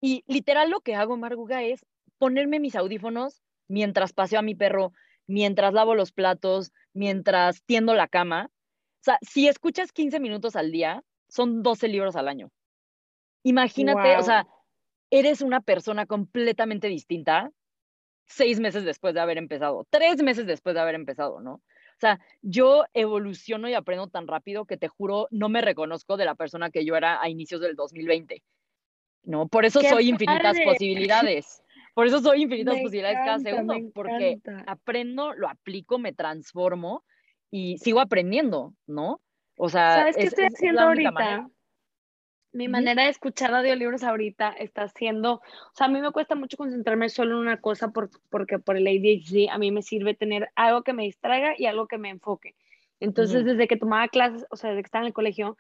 Y 0.02 0.24
literal 0.26 0.72
lo 0.72 0.80
que 0.80 0.96
hago, 0.96 1.18
Marguga, 1.18 1.62
es 1.62 1.86
ponerme 2.18 2.60
mis 2.60 2.76
audífonos 2.76 3.44
mientras 3.68 4.12
paseo 4.12 4.40
a 4.40 4.42
mi 4.42 4.56
perro, 4.56 4.92
mientras 5.28 5.72
lavo 5.72 5.94
los 5.94 6.12
platos, 6.12 6.74
mientras 6.94 7.62
tiendo 7.64 7.94
la 7.94 8.08
cama. 8.08 8.50
O 9.02 9.04
sea, 9.04 9.18
si 9.22 9.48
escuchas 9.48 9.92
15 9.92 10.20
minutos 10.20 10.56
al 10.56 10.72
día, 10.72 11.04
son 11.28 11.64
12 11.64 11.88
libros 11.88 12.16
al 12.16 12.28
año. 12.28 12.52
Imagínate, 13.44 14.18
o 14.18 14.22
sea, 14.22 14.48
eres 15.10 15.42
una 15.42 15.62
persona 15.62 16.06
completamente 16.06 16.88
distinta 16.88 17.52
seis 18.28 18.60
meses 18.60 18.86
después 18.86 19.14
de 19.14 19.20
haber 19.20 19.38
empezado, 19.38 19.86
tres 19.90 20.22
meses 20.22 20.46
después 20.46 20.76
de 20.76 20.82
haber 20.82 20.96
empezado, 20.96 21.42
¿no? 21.42 21.56
O 21.56 22.00
sea, 22.00 22.20
yo 22.42 22.86
evoluciono 22.94 23.68
y 23.68 23.74
aprendo 23.74 24.08
tan 24.08 24.28
rápido 24.28 24.66
que 24.66 24.78
te 24.78 24.88
juro, 24.88 25.28
no 25.32 25.50
me 25.50 25.62
reconozco 25.62 26.16
de 26.16 26.26
la 26.26 26.36
persona 26.36 26.70
que 26.70 26.86
yo 26.86 26.96
era 26.96 27.22
a 27.22 27.30
inicios 27.30 27.60
del 27.60 27.76
2020. 27.76 28.42
¿no? 29.24 29.48
Por 29.48 29.66
eso 29.66 29.82
soy 29.82 30.10
infinitas 30.10 30.58
posibilidades. 30.64 31.64
Por 31.94 32.08
eso 32.08 32.20
soy 32.20 32.44
infinitas 32.44 32.80
posibilidades 32.80 33.20
cada 33.26 33.40
segundo, 33.40 33.76
porque 33.94 34.40
aprendo, 34.66 35.34
lo 35.34 35.50
aplico, 35.50 36.00
me 36.00 36.14
transformo 36.14 37.04
y 37.52 37.78
sigo 37.78 38.00
aprendiendo, 38.00 38.74
¿no? 38.88 39.22
O 39.58 39.70
sea, 39.70 39.96
¿sabes 39.96 40.16
qué 40.16 40.24
estoy 40.24 40.46
haciendo 40.46 40.82
ahorita? 40.82 41.48
Mi 42.54 42.68
manera 42.68 43.04
de 43.04 43.10
escuchar 43.10 43.54
audiolibros 43.54 44.04
ahorita 44.04 44.50
está 44.50 44.84
haciendo, 44.84 45.36
o 45.36 45.42
sea, 45.74 45.88
a 45.88 45.90
mí 45.90 46.02
me 46.02 46.12
cuesta 46.12 46.36
mucho 46.36 46.58
concentrarme 46.58 47.08
solo 47.08 47.36
en 47.36 47.42
una 47.42 47.62
cosa 47.62 47.94
porque 48.30 48.60
por 48.60 48.76
el 48.76 48.88
ADHD 48.88 49.50
a 49.50 49.58
mí 49.58 49.72
me 49.72 49.82
sirve 49.82 50.16
tener 50.16 50.50
algo 50.56 50.84
que 50.84 50.92
me 50.92 51.04
distraiga 51.04 51.54
y 51.58 51.66
algo 51.68 51.88
que 51.88 51.98
me 51.98 52.10
enfoque. 52.10 52.56
Entonces, 53.00 53.46
desde 53.46 53.68
que 53.68 53.78
tomaba 53.78 54.08
clases, 54.10 54.46
o 54.52 54.58
sea, 54.58 54.72
desde 54.72 54.84
que 54.84 54.88
estaba 54.88 55.04
en 55.04 55.08
el 55.08 55.14
colegio, 55.14 55.58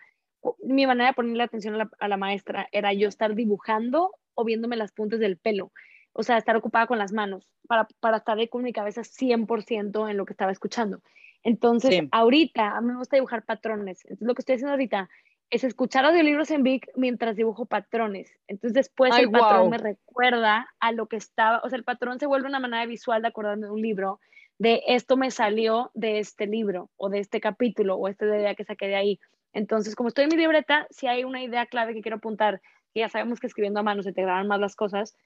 mi 0.63 0.85
manera 0.85 1.09
de 1.09 1.13
ponerle 1.13 1.43
atención 1.43 1.75
a 1.99 2.07
la, 2.07 2.17
maestra 2.17 2.67
era 2.71 2.93
yo 2.93 3.07
estar 3.07 3.35
dibujando 3.35 4.11
o 4.33 4.43
viéndome 4.43 4.75
las 4.75 4.91
puntas 4.91 5.19
del 5.19 5.37
pelo. 5.37 5.71
O 6.13 6.23
sea, 6.23 6.37
estar 6.37 6.55
ocupada 6.55 6.87
con 6.87 6.97
las 6.97 7.13
manos 7.13 7.47
para, 7.67 7.87
para 7.99 8.17
estar 8.17 8.37
con 8.49 8.63
mi 8.63 8.73
cabeza 8.73 9.01
100% 9.01 10.09
en 10.09 10.17
lo 10.17 10.25
que 10.25 10.33
estaba 10.33 10.51
escuchando. 10.51 11.01
Entonces, 11.43 12.03
ahorita 12.11 12.77
a 12.77 12.81
mí 12.81 12.87
me 12.87 12.97
gusta 12.97 13.17
dibujar 13.17 13.43
patrones. 13.43 14.03
Entonces, 14.05 14.27
lo 14.27 14.35
que 14.35 14.41
estoy 14.41 14.55
haciendo 14.55 14.71
ahorita 14.71 15.09
es 15.49 15.63
escuchar 15.63 16.05
audiolibros 16.05 16.49
en 16.51 16.63
Vic 16.63 16.89
mientras 16.95 17.35
dibujo 17.35 17.65
patrones. 17.65 18.31
Entonces, 18.47 18.73
después 18.73 19.15
el 19.17 19.29
patrón 19.29 19.69
me 19.69 19.77
recuerda 19.77 20.67
a 20.79 20.91
lo 20.91 21.07
que 21.07 21.17
estaba. 21.17 21.61
O 21.63 21.69
sea, 21.69 21.77
el 21.77 21.83
patrón 21.83 22.19
se 22.19 22.25
vuelve 22.25 22.47
una 22.47 22.59
manera 22.59 22.85
visual 22.85 23.21
de 23.21 23.27
acordarme 23.27 23.65
de 23.65 23.71
un 23.71 23.81
libro, 23.81 24.19
de 24.59 24.83
esto 24.87 25.17
me 25.17 25.31
salió 25.31 25.91
de 25.93 26.19
este 26.19 26.45
libro 26.45 26.89
o 26.95 27.09
de 27.09 27.19
este 27.19 27.41
capítulo 27.41 27.95
o 27.95 28.07
esta 28.07 28.25
idea 28.25 28.55
que 28.55 28.63
saqué 28.63 28.87
de 28.87 28.95
ahí. 28.95 29.19
Entonces, 29.53 29.95
como 29.95 30.07
estoy 30.07 30.25
en 30.25 30.29
mi 30.29 30.37
libreta, 30.37 30.87
si 30.89 31.07
hay 31.07 31.23
una 31.23 31.43
idea 31.43 31.65
clave 31.65 31.93
que 31.93 32.01
quiero 32.01 32.17
apuntar, 32.17 32.61
que 32.93 32.99
ya 32.99 33.09
sabemos 33.09 33.39
que 33.39 33.47
escribiendo 33.47 33.79
a 33.79 33.83
mano 33.83 34.03
se 34.03 34.13
te 34.13 34.21
graban 34.21 34.47
más 34.47 34.59
las 34.59 34.75
cosas, 34.75 35.17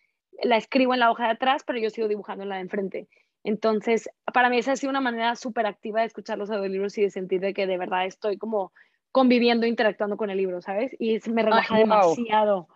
la 0.42 0.58
escribo 0.58 0.94
en 0.94 1.02
la 1.02 1.12
hoja 1.12 1.26
de 1.26 1.32
atrás, 1.32 1.64
pero 1.68 1.80
yo 1.80 1.90
sigo 1.90 2.08
dibujando 2.08 2.44
en 2.44 2.50
la 2.50 2.56
de 2.56 2.62
enfrente. 2.62 3.08
Entonces, 3.46 4.10
para 4.34 4.50
mí 4.50 4.58
esa 4.58 4.72
ha 4.72 4.76
sido 4.76 4.90
una 4.90 5.02
manera 5.02 5.36
súper 5.36 5.68
activa 5.68 6.00
de 6.00 6.08
escuchar 6.08 6.40
los 6.40 6.50
audiolibros 6.50 6.98
y 6.98 7.04
de 7.04 7.12
sentir 7.12 7.42
de 7.42 7.54
que 7.54 7.68
de 7.68 7.78
verdad 7.78 8.08
estoy 8.08 8.38
como 8.38 8.74
conviviendo, 9.12 9.68
interactuando 9.68 10.18
con 10.18 10.32
el 10.32 10.38
libro, 10.38 10.64
¿sabes? 10.64 10.96
Y 10.98 11.20
me 11.30 11.44
relaja 11.44 11.78
demasiado. 11.78 12.68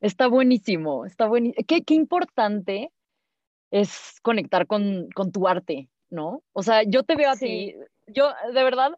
Está 0.00 0.26
buenísimo, 0.26 1.06
está 1.06 1.28
buenísimo. 1.28 1.64
Qué, 1.68 1.84
qué 1.84 1.94
importante 1.94 2.90
es 3.70 4.18
conectar 4.22 4.66
con, 4.66 5.08
con, 5.14 5.30
tu 5.30 5.46
arte, 5.46 5.88
¿no? 6.10 6.42
O 6.52 6.64
sea, 6.64 6.82
yo 6.82 7.04
te 7.04 7.14
veo 7.14 7.30
así, 7.30 7.72
yo 8.08 8.32
de 8.52 8.64
verdad 8.64 8.90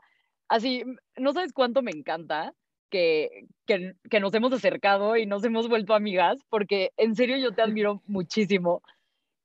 así, 0.48 0.82
no 1.18 1.34
sabes 1.34 1.52
cuánto 1.52 1.82
me 1.82 1.90
encanta 1.90 2.54
que, 2.88 3.46
que, 3.66 3.96
que, 4.08 4.18
nos 4.18 4.32
hemos 4.32 4.54
acercado 4.54 5.18
y 5.18 5.26
nos 5.26 5.44
hemos 5.44 5.68
vuelto 5.68 5.94
amigas, 5.94 6.40
porque 6.48 6.92
en 6.96 7.14
serio 7.14 7.36
yo 7.36 7.52
te 7.52 7.60
admiro 7.60 8.00
muchísimo. 8.06 8.82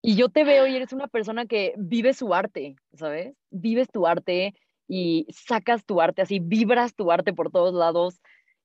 Y 0.01 0.15
yo 0.15 0.29
te 0.29 0.43
veo 0.43 0.65
y 0.65 0.75
eres 0.75 0.93
una 0.93 1.07
persona 1.07 1.45
que 1.45 1.73
vive 1.77 2.13
su 2.13 2.33
arte, 2.33 2.75
¿sabes? 2.93 3.35
Vives 3.49 3.89
tu 3.91 4.07
arte 4.07 4.53
y 4.87 5.27
sacas 5.29 5.85
tu 5.85 6.01
arte 6.01 6.21
así, 6.21 6.39
vibras 6.39 6.95
tu 6.95 7.11
arte 7.11 7.33
por 7.33 7.51
todos 7.51 7.73
lados 7.73 8.21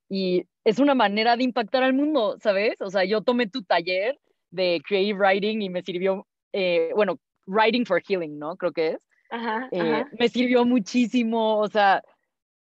y 0.08 0.44
es 0.64 0.78
una 0.78 0.94
manera 0.94 1.36
de 1.36 1.44
impactar 1.44 1.82
al 1.82 1.92
mundo, 1.92 2.36
¿sabes? 2.40 2.80
O 2.80 2.90
sea, 2.90 3.04
yo 3.04 3.22
tomé 3.22 3.48
tu 3.48 3.62
taller 3.62 4.18
de 4.50 4.80
Creative 4.86 5.18
Writing 5.18 5.62
y 5.62 5.68
me 5.68 5.82
sirvió, 5.82 6.26
eh, 6.52 6.92
bueno, 6.94 7.18
Writing 7.46 7.84
for 7.84 8.00
Healing, 8.00 8.38
¿no? 8.38 8.56
Creo 8.56 8.72
que 8.72 8.88
es. 8.92 9.08
Ajá, 9.30 9.68
eh, 9.72 9.80
ajá. 9.80 10.08
Me 10.18 10.28
sirvió 10.28 10.64
muchísimo, 10.64 11.58
o 11.58 11.68
sea, 11.68 12.02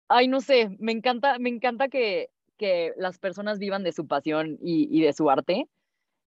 ay, 0.09 0.28
no 0.28 0.41
sé, 0.41 0.76
me 0.80 0.91
encanta, 0.91 1.39
me 1.39 1.49
encanta 1.49 1.88
que, 1.88 2.30
que 2.57 2.93
las 2.97 3.18
personas 3.18 3.59
vivan 3.59 3.84
de 3.84 3.93
su 3.93 4.07
pasión 4.07 4.57
y, 4.61 4.88
y 4.91 5.01
de 5.01 5.13
su 5.13 5.30
arte. 5.30 5.68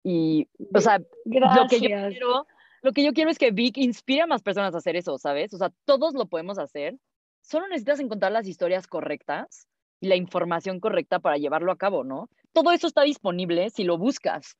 Y, 0.02 0.48
o 0.74 0.80
sea, 0.80 0.98
lo 0.98 1.66
que, 1.68 1.80
yo 1.80 1.88
quiero, 1.88 2.46
lo 2.82 2.92
que 2.92 3.02
yo 3.02 3.12
quiero 3.12 3.30
es 3.30 3.38
que 3.38 3.50
Vic 3.50 3.78
inspire 3.78 4.22
a 4.22 4.26
más 4.26 4.42
personas 4.42 4.74
a 4.74 4.78
hacer 4.78 4.96
eso, 4.96 5.18
¿sabes? 5.18 5.52
O 5.54 5.58
sea, 5.58 5.70
todos 5.84 6.14
lo 6.14 6.26
podemos 6.26 6.58
hacer. 6.58 6.96
Solo 7.40 7.66
necesitas 7.68 8.00
encontrar 8.00 8.32
las 8.32 8.46
historias 8.46 8.86
correctas 8.86 9.66
y 10.00 10.08
la 10.08 10.16
información 10.16 10.80
correcta 10.80 11.18
para 11.18 11.36
llevarlo 11.36 11.72
a 11.72 11.78
cabo, 11.78 12.04
¿no? 12.04 12.28
Todo 12.52 12.72
eso 12.72 12.86
está 12.86 13.02
disponible 13.02 13.70
si 13.70 13.84
lo 13.84 13.98
buscas, 13.98 14.56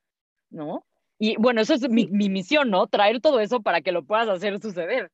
¿no? 0.51 0.85
Y 1.19 1.37
bueno, 1.37 1.61
eso 1.61 1.75
es 1.75 1.89
mi, 1.89 2.07
mi 2.07 2.29
misión, 2.29 2.71
¿no? 2.71 2.87
Traer 2.87 3.21
todo 3.21 3.41
eso 3.41 3.61
para 3.61 3.81
que 3.81 3.93
lo 3.93 4.05
puedas 4.05 4.29
hacer 4.29 4.61
suceder. 4.61 5.11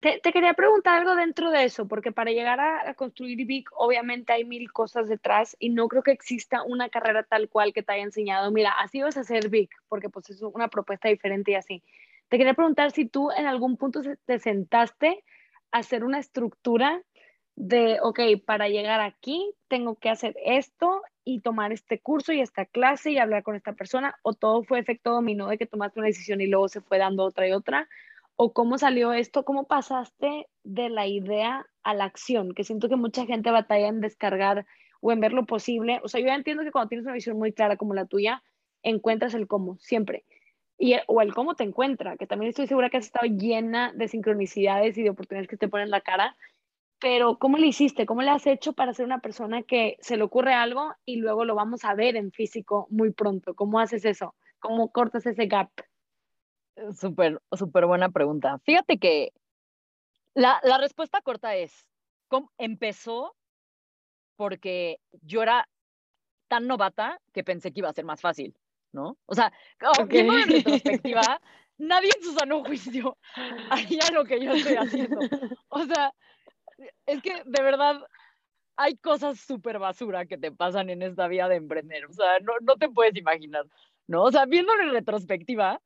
Te, 0.00 0.20
quería 0.20 0.54
preguntar 0.54 0.94
algo 1.00 1.16
dentro 1.16 1.50
de 1.50 1.64
eso, 1.64 1.88
porque 1.88 2.12
para 2.12 2.30
llegar 2.30 2.60
a, 2.60 2.88
a, 2.88 2.94
construir 2.94 3.44
Vic, 3.46 3.68
obviamente 3.76 4.32
hay 4.32 4.44
mil 4.44 4.70
cosas 4.70 5.08
detrás 5.08 5.56
y 5.58 5.70
no 5.70 5.88
creo 5.88 6.04
que 6.04 6.12
exista 6.12 6.62
una 6.62 6.88
carrera 6.88 7.24
tal 7.24 7.48
cual 7.48 7.72
que 7.72 7.82
te 7.82 7.92
haya 7.92 8.04
enseñado, 8.04 8.52
mira, 8.52 8.70
así 8.78 9.02
vas 9.02 9.16
a 9.16 9.22
hacer 9.22 9.48
Vic, 9.48 9.70
porque 9.88 10.08
pues 10.08 10.30
es 10.30 10.40
una 10.40 10.68
propuesta 10.68 11.08
diferente 11.08 11.50
y 11.50 11.54
así. 11.56 11.82
Te 12.28 12.38
quería 12.38 12.54
preguntar 12.54 12.92
si 12.92 13.06
tú 13.06 13.30
en 13.32 13.46
algún 13.46 13.76
punto 13.76 14.00
te 14.24 14.38
sentaste 14.38 15.24
a 15.72 15.78
hacer 15.78 16.04
una 16.04 16.20
estructura 16.20 17.02
de, 17.56 17.98
ok, 18.00 18.20
para 18.46 18.68
llegar 18.68 19.00
aquí 19.00 19.52
tengo 19.66 19.96
que 19.96 20.10
hacer 20.10 20.36
esto 20.44 21.02
y 21.24 21.40
tomar 21.40 21.72
este 21.72 21.98
curso 21.98 22.32
y 22.32 22.40
esta 22.40 22.66
clase 22.66 23.10
y 23.10 23.18
hablar 23.18 23.42
con 23.42 23.56
esta 23.56 23.72
persona, 23.72 24.14
o 24.22 24.32
todo 24.34 24.62
fue 24.62 24.78
efecto 24.78 25.10
dominó 25.10 25.48
de 25.48 25.58
que 25.58 25.66
tomaste 25.66 25.98
una 25.98 26.06
decisión 26.06 26.40
y 26.40 26.46
luego 26.46 26.68
se 26.68 26.80
fue 26.82 26.98
dando 26.98 27.24
otra 27.24 27.48
y 27.48 27.52
otra, 27.52 27.88
o 28.40 28.52
cómo 28.52 28.78
salió 28.78 29.12
esto, 29.12 29.44
cómo 29.44 29.66
pasaste 29.66 30.46
de 30.62 30.88
la 30.90 31.08
idea 31.08 31.66
a 31.82 31.92
la 31.92 32.04
acción, 32.04 32.54
que 32.54 32.62
siento 32.62 32.88
que 32.88 32.94
mucha 32.94 33.26
gente 33.26 33.50
batalla 33.50 33.88
en 33.88 34.00
descargar 34.00 34.64
o 35.00 35.10
en 35.10 35.18
ver 35.18 35.32
lo 35.32 35.44
posible. 35.44 36.00
O 36.04 36.08
sea, 36.08 36.20
yo 36.20 36.28
entiendo 36.28 36.62
que 36.62 36.70
cuando 36.70 36.88
tienes 36.88 37.04
una 37.04 37.14
visión 37.14 37.36
muy 37.36 37.52
clara 37.52 37.76
como 37.76 37.94
la 37.94 38.06
tuya, 38.06 38.44
encuentras 38.84 39.34
el 39.34 39.48
cómo, 39.48 39.76
siempre. 39.80 40.24
Y, 40.78 40.94
o 41.08 41.20
el 41.20 41.34
cómo 41.34 41.56
te 41.56 41.64
encuentra, 41.64 42.16
que 42.16 42.28
también 42.28 42.50
estoy 42.50 42.68
segura 42.68 42.90
que 42.90 42.98
has 42.98 43.06
estado 43.06 43.26
llena 43.26 43.92
de 43.92 44.06
sincronicidades 44.06 44.96
y 44.96 45.02
de 45.02 45.10
oportunidades 45.10 45.48
que 45.48 45.56
te 45.56 45.66
ponen 45.66 45.90
la 45.90 46.02
cara. 46.02 46.36
Pero, 47.00 47.40
¿cómo 47.40 47.58
le 47.58 47.66
hiciste? 47.66 48.06
¿Cómo 48.06 48.22
le 48.22 48.30
has 48.30 48.46
hecho 48.46 48.72
para 48.72 48.94
ser 48.94 49.04
una 49.04 49.18
persona 49.18 49.64
que 49.64 49.96
se 50.00 50.16
le 50.16 50.22
ocurre 50.22 50.54
algo 50.54 50.94
y 51.04 51.16
luego 51.16 51.44
lo 51.44 51.56
vamos 51.56 51.84
a 51.84 51.94
ver 51.94 52.14
en 52.14 52.30
físico 52.30 52.86
muy 52.88 53.10
pronto? 53.10 53.56
¿Cómo 53.56 53.80
haces 53.80 54.04
eso? 54.04 54.36
¿Cómo 54.60 54.92
cortas 54.92 55.26
ese 55.26 55.46
gap? 55.46 55.70
Súper, 56.96 57.40
súper 57.52 57.86
buena 57.86 58.08
pregunta. 58.10 58.58
Fíjate 58.64 58.98
que 58.98 59.32
la, 60.34 60.60
la 60.62 60.78
respuesta 60.78 61.20
corta 61.20 61.56
es, 61.56 61.88
¿cómo 62.28 62.52
empezó? 62.58 63.34
Porque 64.36 65.00
yo 65.22 65.42
era 65.42 65.68
tan 66.48 66.66
novata 66.66 67.20
que 67.32 67.44
pensé 67.44 67.72
que 67.72 67.80
iba 67.80 67.88
a 67.88 67.92
ser 67.92 68.04
más 68.04 68.20
fácil, 68.20 68.54
¿no? 68.92 69.18
O 69.26 69.34
sea, 69.34 69.52
okay. 70.00 70.22
viendo 70.22 70.38
en 70.38 70.48
retrospectiva, 70.48 71.40
nadie 71.78 72.10
en 72.16 72.22
su 72.22 72.32
sano 72.32 72.64
juicio 72.64 73.16
haría 73.70 74.10
lo 74.12 74.24
que 74.24 74.44
yo 74.44 74.52
estoy 74.52 74.76
haciendo. 74.76 75.18
O 75.68 75.84
sea, 75.84 76.12
es 77.06 77.22
que 77.22 77.42
de 77.44 77.62
verdad 77.62 78.00
hay 78.76 78.96
cosas 78.96 79.40
súper 79.40 79.78
basura 79.78 80.26
que 80.26 80.38
te 80.38 80.52
pasan 80.52 80.88
en 80.90 81.02
esta 81.02 81.26
vida 81.28 81.48
de 81.48 81.56
emprender. 81.56 82.06
O 82.06 82.12
sea, 82.12 82.38
no, 82.40 82.52
no 82.62 82.76
te 82.76 82.88
puedes 82.88 83.16
imaginar, 83.16 83.66
¿no? 84.06 84.22
O 84.22 84.30
sea, 84.30 84.46
viéndolo 84.46 84.82
en 84.84 84.92
retrospectiva, 84.92 85.80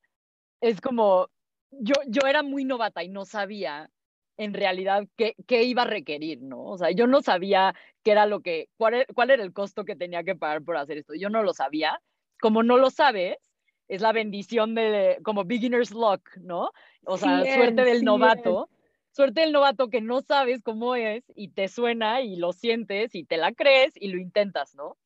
es 0.63 0.81
como, 0.81 1.29
yo, 1.71 1.95
yo 2.07 2.27
era 2.27 2.43
muy 2.43 2.65
novata 2.65 3.03
y 3.03 3.09
no 3.09 3.27
sabía 3.27 3.91
en 4.39 4.55
realidad 4.55 5.07
qué, 5.17 5.35
qué, 5.47 5.65
iba 5.65 5.83
a 5.83 5.87
requerir, 5.87 6.41
¿no? 6.41 6.65
O 6.65 6.79
sea, 6.79 6.91
yo 6.91 7.07
no 7.07 7.21
sabía 7.21 7.75
qué 8.03 8.13
era 8.13 8.25
lo 8.27 8.41
que, 8.41 8.69
cuál, 8.79 8.95
e, 8.95 9.07
cuál 9.15 9.31
era 9.31 9.43
el 9.43 9.53
costo 9.53 9.85
que 9.85 9.97
tenía 9.97 10.25
que 10.25 10.37
pagar 10.37 10.63
por 10.63 10.77
hacer 10.77 10.99
esto. 10.99 11.15
Yo 11.15 11.29
no 11.29 11.43
lo 11.43 11.53
sabía. 11.53 12.01
Como 12.41 12.63
no 12.63 12.79
lo 12.79 12.91
sabes, 12.91 13.37
es 13.89 14.01
la 14.01 14.13
bendición 14.13 14.75
de, 14.75 15.19
como 15.23 15.45
beginner's 15.45 15.91
luck, 15.91 16.23
¿no? 16.41 16.71
O 17.05 17.19
sea, 17.19 17.45
suerte 17.45 17.85
del 17.85 18.05
novato. 18.05 18.71
Suerte 19.11 19.43
del 19.43 19.53
novato 19.53 19.91
que 19.91 20.01
no 20.01 20.23
sabes 20.23 20.63
cómo 20.63 20.95
es 20.97 21.23
y 21.37 21.49
te 21.49 21.69
suena 21.69 22.23
y 22.23 22.37
lo 22.37 22.55
sientes 22.55 23.15
y 23.15 23.25
te 23.25 23.37
la 23.37 23.53
crees 23.53 23.93
y 23.95 24.09
lo 24.09 24.19
intentas, 24.19 24.75
¿no? 24.75 24.97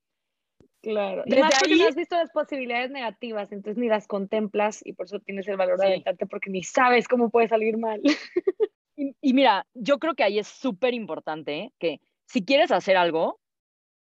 Claro. 0.87 1.25
Desde 1.27 1.43
Además, 1.43 1.63
ahí... 1.65 1.79
no 1.81 1.89
has 1.89 1.97
visto 1.97 2.17
las 2.17 2.31
posibilidades 2.31 2.93
negativas, 2.93 3.51
entonces 3.51 3.77
ni 3.77 3.89
las 3.89 4.07
contemplas 4.07 4.87
y 4.87 4.93
por 4.93 5.07
eso 5.07 5.19
tienes 5.19 5.49
el 5.49 5.57
valor 5.57 5.81
de 5.81 5.87
aventarte 5.87 6.27
porque 6.27 6.49
ni 6.49 6.63
sabes 6.63 7.09
cómo 7.09 7.29
puede 7.31 7.49
salir 7.49 7.77
mal. 7.77 8.01
Y, 8.99 9.35
mira, 9.35 9.67
yo 9.75 9.99
creo 9.99 10.15
que 10.15 10.23
ahí 10.23 10.39
es 10.39 10.47
súper 10.47 10.95
importante 10.95 11.71
que 11.79 12.01
si 12.25 12.47
quieres 12.47 12.71
hacer 12.71 12.97
algo, 12.97 13.41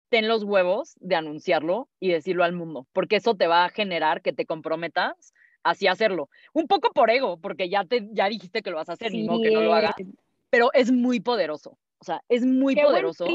ten 0.10 0.28
los 0.28 0.44
huevos 0.44 0.96
de 1.00 1.16
anunciarlo 1.16 1.90
y 2.00 2.10
decirlo 2.10 2.44
al 2.44 2.54
mundo, 2.54 2.88
porque 2.92 3.18
eso 3.18 3.36
te 3.36 3.46
va 3.46 3.66
a 3.66 3.70
generar 3.70 4.24
que 4.24 4.34
te 4.34 4.48
comprometas 4.48 5.32
así 5.62 5.86
hacerlo. 5.86 6.32
Un 6.54 6.66
poco 6.66 6.92
por 6.92 7.12
ego, 7.12 7.38
porque 7.40 7.70
ya, 7.70 7.86
te, 7.86 8.10
ya 8.14 8.30
dijiste 8.30 8.64
que 8.64 8.72
lo 8.72 8.78
vas 8.78 8.90
a 8.90 8.94
hacer, 8.94 9.12
ni 9.12 9.28
modo 9.28 9.44
que 9.44 9.52
no 9.52 9.62
lo 9.62 9.76
hagas, 9.76 9.94
pero 10.50 10.72
es 10.74 10.92
muy 10.92 11.20
poderoso. 11.20 11.78
O 12.00 12.04
sea, 12.04 12.24
es 12.28 12.44
muy 12.44 12.76
poderoso. 12.76 13.28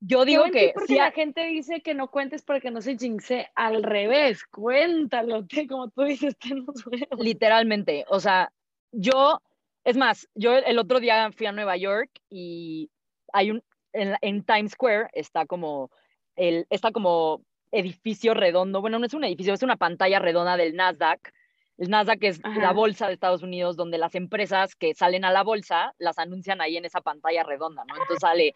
Yo 0.00 0.24
digo 0.24 0.44
que 0.52 0.72
porque 0.74 0.94
la 0.94 1.10
gente 1.10 1.44
dice 1.46 1.80
que 1.80 1.94
no 1.94 2.08
cuentes 2.08 2.42
porque 2.42 2.70
no 2.70 2.80
se 2.80 2.96
jinxe 2.96 3.48
al 3.54 3.82
revés, 3.82 4.44
cuéntalo, 4.44 5.44
como 5.68 5.88
tú 5.90 6.02
dices, 6.02 6.36
los 6.48 6.86
huevos. 6.86 7.18
Literalmente, 7.18 8.04
o 8.08 8.20
sea, 8.20 8.52
yo 8.92 9.40
es 9.88 9.96
más, 9.96 10.28
yo 10.34 10.54
el 10.54 10.78
otro 10.78 11.00
día 11.00 11.32
fui 11.32 11.46
a 11.46 11.52
Nueva 11.52 11.76
York 11.76 12.10
y 12.28 12.90
hay 13.32 13.50
un, 13.50 13.62
en, 13.94 14.44
Times 14.44 14.72
Square 14.72 15.08
está 15.14 15.46
como, 15.46 15.90
el, 16.36 16.66
está 16.68 16.92
como 16.92 17.42
edificio 17.72 18.34
redondo, 18.34 18.82
bueno, 18.82 18.98
no 18.98 19.06
es 19.06 19.14
un 19.14 19.24
edificio, 19.24 19.54
es 19.54 19.62
una 19.62 19.76
pantalla 19.76 20.18
redonda 20.18 20.58
del 20.58 20.76
Nasdaq. 20.76 21.32
El 21.78 21.90
Nasdaq 21.90 22.22
es 22.24 22.40
la 22.42 22.72
bolsa 22.72 23.06
de 23.06 23.14
Estados 23.14 23.42
Unidos 23.42 23.76
donde 23.76 23.98
las 23.98 24.14
empresas 24.14 24.74
que 24.74 24.94
salen 24.94 25.24
a 25.24 25.30
la 25.30 25.42
bolsa 25.42 25.94
las 25.98 26.18
anuncian 26.18 26.60
ahí 26.60 26.76
en 26.76 26.84
esa 26.84 27.00
pantalla 27.00 27.44
redonda, 27.44 27.84
¿no? 27.86 27.94
Entonces 27.94 28.18
sale, 28.20 28.52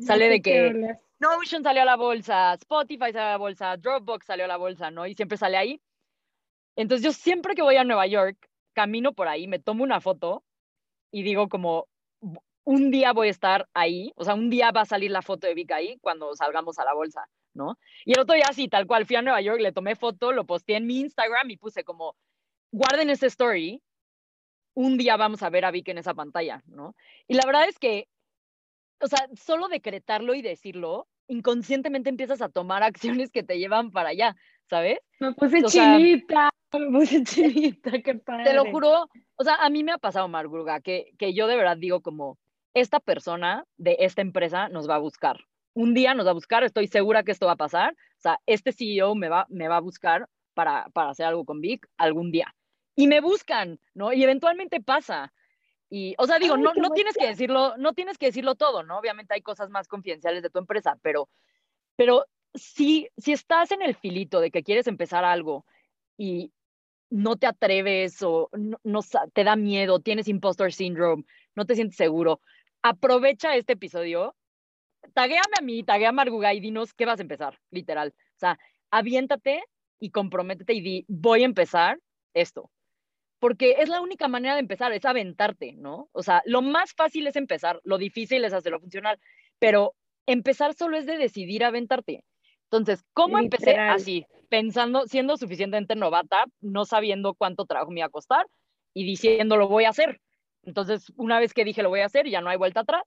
sale 0.00 0.28
de 0.28 0.42
que 0.42 0.96
Notion 1.18 1.62
salió 1.62 1.82
a 1.82 1.86
la 1.86 1.96
bolsa, 1.96 2.54
Spotify 2.54 3.12
salió 3.12 3.22
a 3.22 3.30
la 3.30 3.36
bolsa, 3.38 3.76
Dropbox 3.76 4.26
salió 4.26 4.44
a 4.44 4.48
la 4.48 4.56
bolsa, 4.56 4.90
¿no? 4.90 5.06
Y 5.06 5.14
siempre 5.14 5.38
sale 5.38 5.56
ahí. 5.56 5.80
Entonces 6.76 7.04
yo 7.04 7.12
siempre 7.12 7.54
que 7.54 7.62
voy 7.62 7.76
a 7.76 7.84
Nueva 7.84 8.06
York, 8.06 8.48
camino 8.72 9.12
por 9.12 9.28
ahí, 9.28 9.46
me 9.46 9.58
tomo 9.58 9.84
una 9.84 10.00
foto 10.00 10.42
y 11.10 11.22
digo 11.22 11.48
como, 11.48 11.88
un 12.64 12.90
día 12.90 13.12
voy 13.12 13.28
a 13.28 13.30
estar 13.30 13.68
ahí, 13.74 14.12
o 14.16 14.24
sea, 14.24 14.34
un 14.34 14.50
día 14.50 14.70
va 14.70 14.82
a 14.82 14.86
salir 14.86 15.10
la 15.10 15.22
foto 15.22 15.46
de 15.46 15.54
Vic 15.54 15.72
ahí 15.72 15.98
cuando 16.00 16.34
salgamos 16.34 16.78
a 16.78 16.84
la 16.84 16.94
bolsa, 16.94 17.28
¿no? 17.54 17.78
Y 18.04 18.12
el 18.12 18.20
otro 18.20 18.34
día 18.34 18.48
sí, 18.52 18.68
tal 18.68 18.86
cual, 18.86 19.06
fui 19.06 19.16
a 19.16 19.22
Nueva 19.22 19.40
York, 19.40 19.60
le 19.60 19.72
tomé 19.72 19.96
foto, 19.96 20.32
lo 20.32 20.46
posté 20.46 20.76
en 20.76 20.86
mi 20.86 21.00
Instagram 21.00 21.50
y 21.50 21.56
puse 21.56 21.84
como, 21.84 22.16
guarden 22.70 23.10
ese 23.10 23.26
story, 23.26 23.82
un 24.74 24.96
día 24.96 25.16
vamos 25.16 25.42
a 25.42 25.50
ver 25.50 25.64
a 25.64 25.70
Vic 25.70 25.88
en 25.88 25.98
esa 25.98 26.14
pantalla, 26.14 26.62
¿no? 26.66 26.94
Y 27.26 27.34
la 27.34 27.44
verdad 27.44 27.68
es 27.68 27.78
que, 27.78 28.08
o 29.02 29.06
sea, 29.08 29.28
solo 29.34 29.68
decretarlo 29.68 30.34
y 30.34 30.42
decirlo, 30.42 31.08
inconscientemente 31.28 32.08
empiezas 32.08 32.40
a 32.40 32.48
tomar 32.48 32.82
acciones 33.22 33.30
que 33.30 33.42
te 33.42 33.58
llevan 33.58 33.90
para 33.90 34.10
allá, 34.10 34.36
¿sabes? 34.68 34.98
Me 35.20 35.32
puse 35.34 35.62
chinita, 35.64 36.50
me 36.72 36.98
puse 36.98 37.22
chinita, 37.24 38.00
qué 38.02 38.14
padre. 38.14 38.44
Te 38.44 38.54
lo 38.54 38.64
juro, 38.66 39.08
o 39.36 39.44
sea, 39.44 39.56
a 39.56 39.68
mí 39.70 39.84
me 39.84 39.92
ha 39.92 39.98
pasado, 39.98 40.28
Margurga, 40.28 40.80
que, 40.80 41.12
que 41.18 41.34
yo 41.34 41.46
de 41.46 41.56
verdad 41.56 41.76
digo 41.76 42.00
como, 42.00 42.38
esta 42.74 43.00
persona 43.00 43.64
de 43.76 43.96
esta 44.00 44.22
empresa 44.22 44.68
nos 44.68 44.88
va 44.88 44.96
a 44.96 44.98
buscar. 44.98 45.40
Un 45.74 45.94
día 45.94 46.14
nos 46.14 46.26
va 46.26 46.30
a 46.30 46.34
buscar, 46.34 46.64
estoy 46.64 46.86
segura 46.86 47.22
que 47.22 47.32
esto 47.32 47.46
va 47.46 47.52
a 47.52 47.56
pasar. 47.56 47.92
O 47.92 48.20
sea, 48.20 48.38
este 48.46 48.72
CEO 48.72 49.14
me 49.14 49.28
va, 49.28 49.46
me 49.48 49.68
va 49.68 49.76
a 49.76 49.80
buscar 49.80 50.28
para, 50.54 50.88
para 50.92 51.10
hacer 51.10 51.26
algo 51.26 51.44
con 51.44 51.60
Vic 51.60 51.86
algún 51.96 52.30
día. 52.30 52.54
Y 52.94 53.06
me 53.06 53.20
buscan, 53.20 53.80
¿no? 53.94 54.12
Y 54.12 54.22
eventualmente 54.22 54.80
pasa. 54.80 55.32
Y, 55.94 56.14
o 56.16 56.26
sea, 56.26 56.38
digo, 56.38 56.56
no, 56.56 56.72
no 56.74 56.90
tienes 56.90 57.14
que 57.14 57.26
decirlo, 57.26 57.76
no 57.76 57.92
tienes 57.92 58.16
que 58.16 58.26
decirlo 58.26 58.54
todo, 58.54 58.82
¿no? 58.82 58.98
Obviamente 58.98 59.34
hay 59.34 59.42
cosas 59.42 59.68
más 59.68 59.88
confidenciales 59.88 60.42
de 60.42 60.48
tu 60.48 60.58
empresa, 60.58 60.98
pero, 61.02 61.28
pero 61.96 62.24
si, 62.54 63.08
si 63.18 63.32
estás 63.32 63.72
en 63.72 63.82
el 63.82 63.94
filito 63.94 64.40
de 64.40 64.50
que 64.50 64.62
quieres 64.62 64.86
empezar 64.86 65.24
algo 65.24 65.66
y, 66.16 66.50
no 67.12 67.36
te 67.36 67.46
atreves 67.46 68.22
o 68.22 68.48
no, 68.54 69.00
te 69.34 69.44
da 69.44 69.54
miedo, 69.54 70.00
tienes 70.00 70.28
impostor 70.28 70.72
syndrome, 70.72 71.24
no 71.54 71.66
te 71.66 71.74
sientes 71.74 71.96
seguro, 71.96 72.40
aprovecha 72.80 73.54
este 73.54 73.74
episodio, 73.74 74.34
taguéame 75.12 75.56
a 75.60 75.62
mí, 75.62 75.84
taguea 75.84 76.08
a 76.08 76.12
Marguga 76.12 76.54
y 76.54 76.60
dinos 76.60 76.94
qué 76.94 77.04
vas 77.04 77.18
a 77.18 77.22
empezar, 77.22 77.60
literal. 77.70 78.14
O 78.16 78.38
sea, 78.38 78.58
aviéntate 78.90 79.62
y 80.00 80.10
comprométete 80.10 80.72
y 80.72 80.80
di, 80.80 81.04
voy 81.06 81.42
a 81.42 81.46
empezar 81.46 82.00
esto. 82.32 82.70
Porque 83.42 83.74
es 83.80 83.88
la 83.88 84.00
única 84.00 84.28
manera 84.28 84.54
de 84.54 84.60
empezar, 84.60 84.92
es 84.92 85.04
aventarte, 85.04 85.72
¿no? 85.72 86.08
O 86.12 86.22
sea, 86.22 86.42
lo 86.44 86.62
más 86.62 86.92
fácil 86.94 87.26
es 87.26 87.34
empezar, 87.34 87.80
lo 87.82 87.98
difícil 87.98 88.44
es 88.44 88.52
hacerlo 88.52 88.78
funcionar, 88.78 89.18
pero 89.58 89.96
empezar 90.26 90.74
solo 90.74 90.96
es 90.96 91.06
de 91.06 91.16
decidir 91.16 91.64
aventarte. 91.64 92.22
Entonces, 92.70 93.04
¿cómo 93.12 93.40
empecé 93.40 93.74
así? 93.76 94.24
Pensando, 94.48 95.08
siendo 95.08 95.36
suficientemente 95.36 95.96
novata, 95.96 96.44
no 96.60 96.84
sabiendo 96.84 97.34
cuánto 97.34 97.66
trabajo 97.66 97.90
me 97.90 97.98
iba 97.98 98.06
a 98.06 98.10
costar 98.10 98.46
y 98.94 99.04
diciendo 99.04 99.56
lo 99.56 99.66
voy 99.66 99.86
a 99.86 99.88
hacer. 99.88 100.20
Entonces, 100.62 101.12
una 101.16 101.40
vez 101.40 101.52
que 101.52 101.64
dije 101.64 101.82
lo 101.82 101.88
voy 101.88 102.02
a 102.02 102.06
hacer, 102.06 102.28
ya 102.28 102.42
no 102.42 102.48
hay 102.48 102.58
vuelta 102.58 102.82
atrás. 102.82 103.02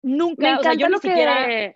Nunca, 0.00 0.58
o 0.58 0.62
sea, 0.62 0.72
yo 0.72 0.88
ni 0.88 0.96
siquiera... 0.96 1.74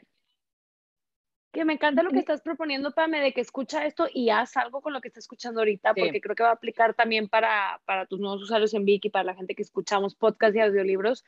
Que 1.52 1.64
me 1.64 1.72
encanta 1.72 2.02
lo 2.02 2.10
que 2.10 2.18
estás 2.18 2.42
proponiendo, 2.42 2.92
Pame, 2.92 3.20
de 3.20 3.32
que 3.32 3.40
escucha 3.40 3.86
esto 3.86 4.06
y 4.12 4.30
haz 4.30 4.56
algo 4.56 4.82
con 4.82 4.92
lo 4.92 5.00
que 5.00 5.08
estás 5.08 5.24
escuchando 5.24 5.60
ahorita, 5.60 5.94
porque 5.94 6.20
creo 6.20 6.36
que 6.36 6.42
va 6.42 6.50
a 6.50 6.52
aplicar 6.52 6.94
también 6.94 7.28
para, 7.28 7.80
para 7.86 8.04
tus 8.06 8.20
nuevos 8.20 8.42
usuarios 8.42 8.74
en 8.74 8.84
Viki, 8.84 9.08
para 9.08 9.24
la 9.24 9.34
gente 9.34 9.54
que 9.54 9.62
escuchamos 9.62 10.14
podcast 10.14 10.54
y 10.54 10.60
audiolibros 10.60 11.24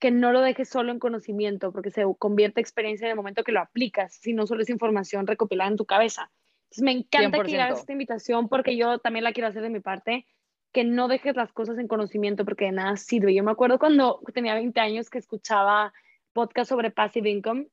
que 0.00 0.10
no 0.10 0.32
lo 0.32 0.40
dejes 0.40 0.68
solo 0.68 0.90
en 0.90 0.98
conocimiento, 0.98 1.72
porque 1.72 1.90
se 1.90 2.04
convierte 2.18 2.58
en 2.58 2.62
experiencia 2.62 3.04
en 3.04 3.10
el 3.10 3.16
momento 3.16 3.44
que 3.44 3.52
lo 3.52 3.60
aplicas, 3.60 4.14
si 4.14 4.32
no 4.32 4.46
solo 4.46 4.62
es 4.62 4.70
información 4.70 5.26
recopilada 5.26 5.70
en 5.70 5.76
tu 5.76 5.84
cabeza. 5.84 6.30
Entonces, 6.64 6.82
me 6.82 6.92
encanta 6.92 7.42
que 7.42 7.60
hagas 7.60 7.80
esta 7.80 7.92
invitación 7.92 8.48
porque 8.48 8.76
yo 8.76 8.98
también 8.98 9.24
la 9.24 9.32
quiero 9.32 9.48
hacer 9.48 9.62
de 9.62 9.70
mi 9.70 9.80
parte, 9.80 10.26
que 10.72 10.84
no 10.84 11.06
dejes 11.06 11.36
las 11.36 11.52
cosas 11.52 11.78
en 11.78 11.86
conocimiento 11.86 12.44
porque 12.44 12.64
de 12.66 12.72
nada 12.72 12.96
sirve. 12.96 13.34
Yo 13.34 13.44
me 13.44 13.50
acuerdo 13.50 13.78
cuando 13.78 14.20
tenía 14.32 14.54
20 14.54 14.80
años 14.80 15.10
que 15.10 15.18
escuchaba 15.18 15.92
podcast 16.32 16.70
sobre 16.70 16.90
passive 16.90 17.28
income 17.28 17.66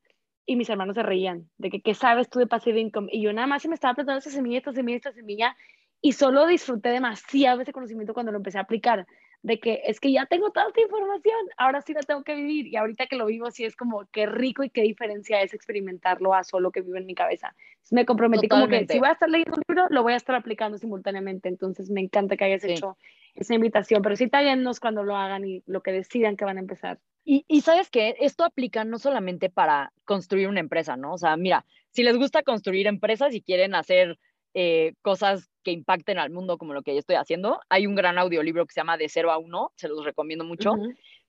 y 0.48 0.56
mis 0.56 0.70
hermanos 0.70 0.94
se 0.94 1.02
reían 1.02 1.50
de 1.58 1.68
que, 1.68 1.82
¿qué 1.82 1.92
sabes 1.92 2.30
tú 2.30 2.38
de 2.38 2.46
passive 2.46 2.80
income? 2.80 3.10
Y 3.12 3.20
yo 3.20 3.34
nada 3.34 3.46
más 3.46 3.60
se 3.60 3.68
me 3.68 3.74
estaba 3.74 3.92
plantando 3.92 4.20
esa 4.20 4.30
semilla, 4.30 4.56
esta 4.56 4.72
semilla, 4.72 4.96
esta 4.96 5.12
semilla, 5.12 5.54
y 6.00 6.12
solo 6.12 6.46
disfruté 6.46 6.88
demasiado 6.88 7.60
ese 7.60 7.72
conocimiento 7.74 8.14
cuando 8.14 8.32
lo 8.32 8.38
empecé 8.38 8.56
a 8.56 8.62
aplicar 8.62 9.06
de 9.42 9.60
que 9.60 9.82
es 9.84 10.00
que 10.00 10.10
ya 10.10 10.24
tengo 10.24 10.50
tanta 10.50 10.80
información, 10.80 11.36
ahora 11.58 11.82
sí 11.82 11.92
la 11.92 12.00
tengo 12.00 12.24
que 12.24 12.34
vivir 12.34 12.66
y 12.66 12.76
ahorita 12.76 13.06
que 13.08 13.16
lo 13.16 13.26
vivo 13.26 13.50
sí 13.50 13.66
es 13.66 13.76
como 13.76 14.08
qué 14.10 14.24
rico 14.24 14.64
y 14.64 14.70
qué 14.70 14.80
diferencia 14.80 15.42
es 15.42 15.52
experimentarlo 15.52 16.32
a 16.32 16.44
solo 16.44 16.70
que 16.70 16.80
vive 16.80 16.98
en 16.98 17.06
mi 17.06 17.14
cabeza. 17.14 17.54
me 17.90 18.06
comprometí 18.06 18.48
como 18.48 18.68
que 18.68 18.86
si 18.86 18.98
voy 18.98 19.08
a 19.08 19.12
estar 19.12 19.28
leyendo 19.28 19.54
un 19.54 19.62
libro, 19.68 19.86
lo 19.90 20.02
voy 20.02 20.14
a 20.14 20.16
estar 20.16 20.34
aplicando 20.34 20.78
simultáneamente, 20.78 21.50
entonces 21.50 21.90
me 21.90 22.00
encanta 22.00 22.38
que 22.38 22.44
hayas 22.44 22.64
hecho 22.64 22.96
esa 23.34 23.54
invitación, 23.54 24.00
pero 24.00 24.16
sí 24.16 24.30
nos 24.56 24.80
cuando 24.80 25.04
lo 25.04 25.14
hagan 25.14 25.44
y 25.46 25.62
lo 25.66 25.82
que 25.82 25.92
decidan 25.92 26.36
que 26.36 26.46
van 26.46 26.56
a 26.56 26.60
empezar. 26.60 26.98
Y, 27.30 27.44
y 27.46 27.60
sabes 27.60 27.90
que 27.90 28.16
esto 28.20 28.42
aplica 28.42 28.84
no 28.84 28.98
solamente 28.98 29.50
para 29.50 29.92
construir 30.06 30.48
una 30.48 30.60
empresa, 30.60 30.96
¿no? 30.96 31.12
O 31.12 31.18
sea, 31.18 31.36
mira, 31.36 31.66
si 31.90 32.02
les 32.02 32.16
gusta 32.16 32.42
construir 32.42 32.86
empresas 32.86 33.34
y 33.34 33.42
quieren 33.42 33.74
hacer 33.74 34.18
eh, 34.54 34.94
cosas 35.02 35.50
que 35.62 35.72
impacten 35.72 36.18
al 36.18 36.30
mundo 36.30 36.56
como 36.56 36.72
lo 36.72 36.82
que 36.82 36.94
yo 36.94 36.98
estoy 36.98 37.16
haciendo. 37.16 37.60
Hay 37.68 37.86
un 37.86 37.94
gran 37.94 38.16
audiolibro 38.18 38.64
que 38.64 38.72
se 38.72 38.80
llama 38.80 38.96
De 38.96 39.10
cero 39.10 39.30
a 39.30 39.36
uno, 39.36 39.72
se 39.76 39.88
los 39.88 40.04
recomiendo 40.04 40.42
mucho, 40.42 40.72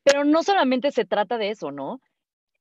pero 0.03 0.23
no 0.23 0.41
solamente 0.41 0.91
se 0.91 1.03
trata 1.03 1.37
de 1.37 1.49
eso, 1.49 1.71
¿no? 1.71 2.01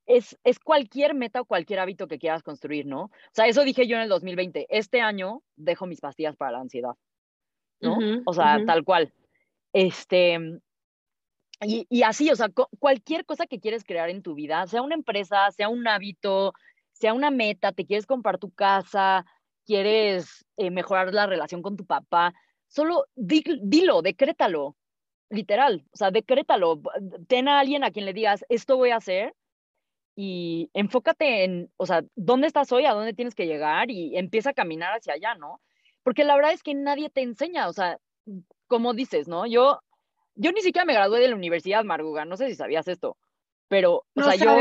Es, 0.05 0.37
es 0.43 0.59
cualquier 0.59 1.15
meta 1.15 1.41
o 1.41 1.45
cualquier 1.45 1.79
hábito 1.79 2.09
que 2.09 2.19
quieras 2.19 2.43
construir, 2.43 2.87
¿no? 2.87 3.03
O 3.05 3.11
sea, 3.33 3.47
eso 3.47 3.63
dije 3.63 3.87
yo 3.87 3.97
en 3.97 4.03
el 4.03 4.09
2020. 4.09 4.67
Este 4.69 5.01
año 5.01 5.43
dejo 5.55 5.87
mis 5.87 6.01
pastillas 6.01 6.35
para 6.35 6.53
la 6.53 6.61
ansiedad, 6.61 6.97
¿no? 7.81 7.97
o 8.27 8.33
sea, 8.33 8.59
tal 8.67 8.83
cual. 8.85 9.13
Este, 9.73 10.61
y, 11.61 12.03
así, 12.03 12.31
o 12.31 12.37
sea, 12.37 12.49
cualquier 12.79 13.25
cosa 13.25 13.47
que 13.47 13.59
quieres 13.59 13.85
crear 13.85 14.11
en 14.11 14.23
tu 14.23 14.35
vida, 14.35 14.67
sea 14.67 14.83
una 14.83 14.95
empresa, 14.95 15.51
sea 15.51 15.69
un 15.69 15.87
hábito, 15.89 16.53
sea 16.93 17.15
una 17.15 17.31
meta, 17.31 17.73
te 17.73 17.85
quieres 17.85 18.07
comprar 18.07 18.39
tu 18.39 18.51
casa, 18.53 19.25
quieres 19.67 20.47
eh, 20.57 20.71
mejorar 20.71 21.13
la 21.13 21.27
relación 21.27 21.63
con 21.63 21.77
tu 21.77 21.85
papá, 21.85 22.33
solo 22.69 23.07
dilo, 23.17 24.03
decrétalo, 24.03 24.77
literal, 25.31 25.85
o 25.93 25.97
sea, 25.97 26.11
decrétalo, 26.11 26.81
ten 27.27 27.49
a 27.49 27.61
alguien 27.61 27.85
a 27.85 27.91
quien 27.91 28.05
le 28.05 28.13
digas, 28.13 28.45
esto 28.49 28.77
voy 28.77 28.91
a 28.91 28.97
hacer 28.97 29.35
y 30.17 30.71
enfócate 30.75 31.45
en, 31.45 31.71
o 31.77 31.87
sea, 31.87 32.05
dónde 32.15 32.47
estás 32.47 32.73
hoy, 32.73 32.85
a 32.85 32.95
dónde 32.95 33.15
tienes 33.15 33.35
que 33.35 33.47
llegar 33.47 33.91
y 33.91 34.17
empieza 34.17 34.51
a 34.51 34.55
caminar 34.55 34.93
hacia 34.95 35.15
allá, 35.15 35.35
¿no? 35.35 35.61
Porque 36.03 36.25
la 36.25 36.35
verdad 36.37 36.53
es 36.53 36.63
que 36.63 36.75
nadie 36.75 37.11
te 37.11 37.23
enseña, 37.23 37.69
o 37.69 37.73
sea, 37.73 37.99
como 38.69 38.95
dices, 38.95 39.29
¿no? 39.29 39.47
Yo 39.47 39.81
yo 40.39 40.53
ni 40.53 40.63
siquiera 40.63 40.85
me 40.85 40.95
gradué 40.95 41.21
de 41.21 41.29
la 41.29 41.35
universidad, 41.35 41.85
Marguga, 41.85 42.25
no 42.25 42.37
sé 42.37 42.49
si 42.49 42.55
sabías 42.55 42.87
esto, 42.89 43.17
pero, 43.69 44.05
o 44.15 44.23
sea, 44.23 44.37
yo 44.37 44.57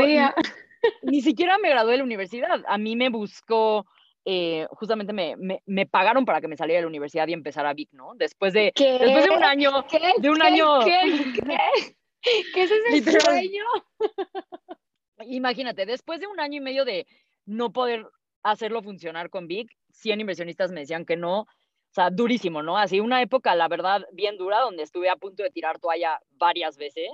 ni, 1.02 1.22
siquiera 1.22 1.56
me 1.58 1.70
gradué 1.70 1.92
de 1.92 1.98
la 1.98 2.04
universidad. 2.04 2.62
A 2.66 2.78
mí 2.78 2.96
me 2.96 3.08
buscó, 3.08 3.86
eh, 4.24 4.66
justamente 4.70 5.12
me, 5.12 5.34
me, 5.64 5.86
pagaron 5.86 6.24
para 6.24 6.40
que 6.40 6.48
me 6.48 6.56
saliera 6.56 6.78
de 6.78 6.82
la 6.82 6.88
universidad 6.88 7.26
y 7.28 7.32
empezara 7.32 7.72
Vic, 7.74 7.90
¿no? 7.92 8.12
Después 8.16 8.52
de, 8.52 8.72
después 8.76 9.24
de 9.24 9.30
un 9.30 9.44
año, 9.44 9.86
¿Qué? 9.86 10.12
de 10.18 10.30
un 10.30 10.42
año. 10.42 10.80
¿Qué? 10.80 11.32
¿Qué? 11.34 11.96
es 12.62 12.70
ese 12.92 13.20
sueño? 13.20 13.64
Imagínate, 15.26 15.86
después 15.86 16.20
de 16.20 16.26
un 16.26 16.40
año 16.40 16.58
y 16.58 16.60
medio 16.60 16.84
de 16.84 17.06
no 17.46 17.72
poder 17.72 18.06
hacerlo 18.42 18.82
funcionar 18.82 19.30
con 19.30 19.46
Vic, 19.46 19.70
100 19.92 20.20
inversionistas 20.20 20.70
me 20.70 20.80
decían 20.80 21.04
que 21.04 21.16
no, 21.16 21.46
o 21.90 21.94
sea, 21.94 22.10
durísimo, 22.10 22.62
¿no? 22.62 22.76
Así 22.76 23.00
una 23.00 23.22
época, 23.22 23.54
la 23.54 23.68
verdad, 23.68 24.04
bien 24.12 24.36
dura, 24.36 24.60
donde 24.60 24.82
estuve 24.82 25.08
a 25.08 25.16
punto 25.16 25.42
de 25.42 25.50
tirar 25.50 25.78
toalla 25.78 26.20
varias 26.30 26.76
veces. 26.76 27.08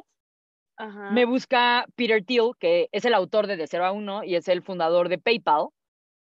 Me 1.13 1.25
busca 1.25 1.87
Peter 1.95 2.25
Thiel, 2.25 2.51
que 2.59 2.89
es 2.91 3.05
el 3.05 3.15
autor 3.15 3.47
de 3.47 3.57
De 3.57 3.69
0 3.69 3.85
a 3.85 3.93
1 3.93 4.25
y 4.25 4.35
es 4.35 4.49
el 4.49 4.61
fundador 4.61 5.09
de 5.09 5.19
PayPal 5.19 5.69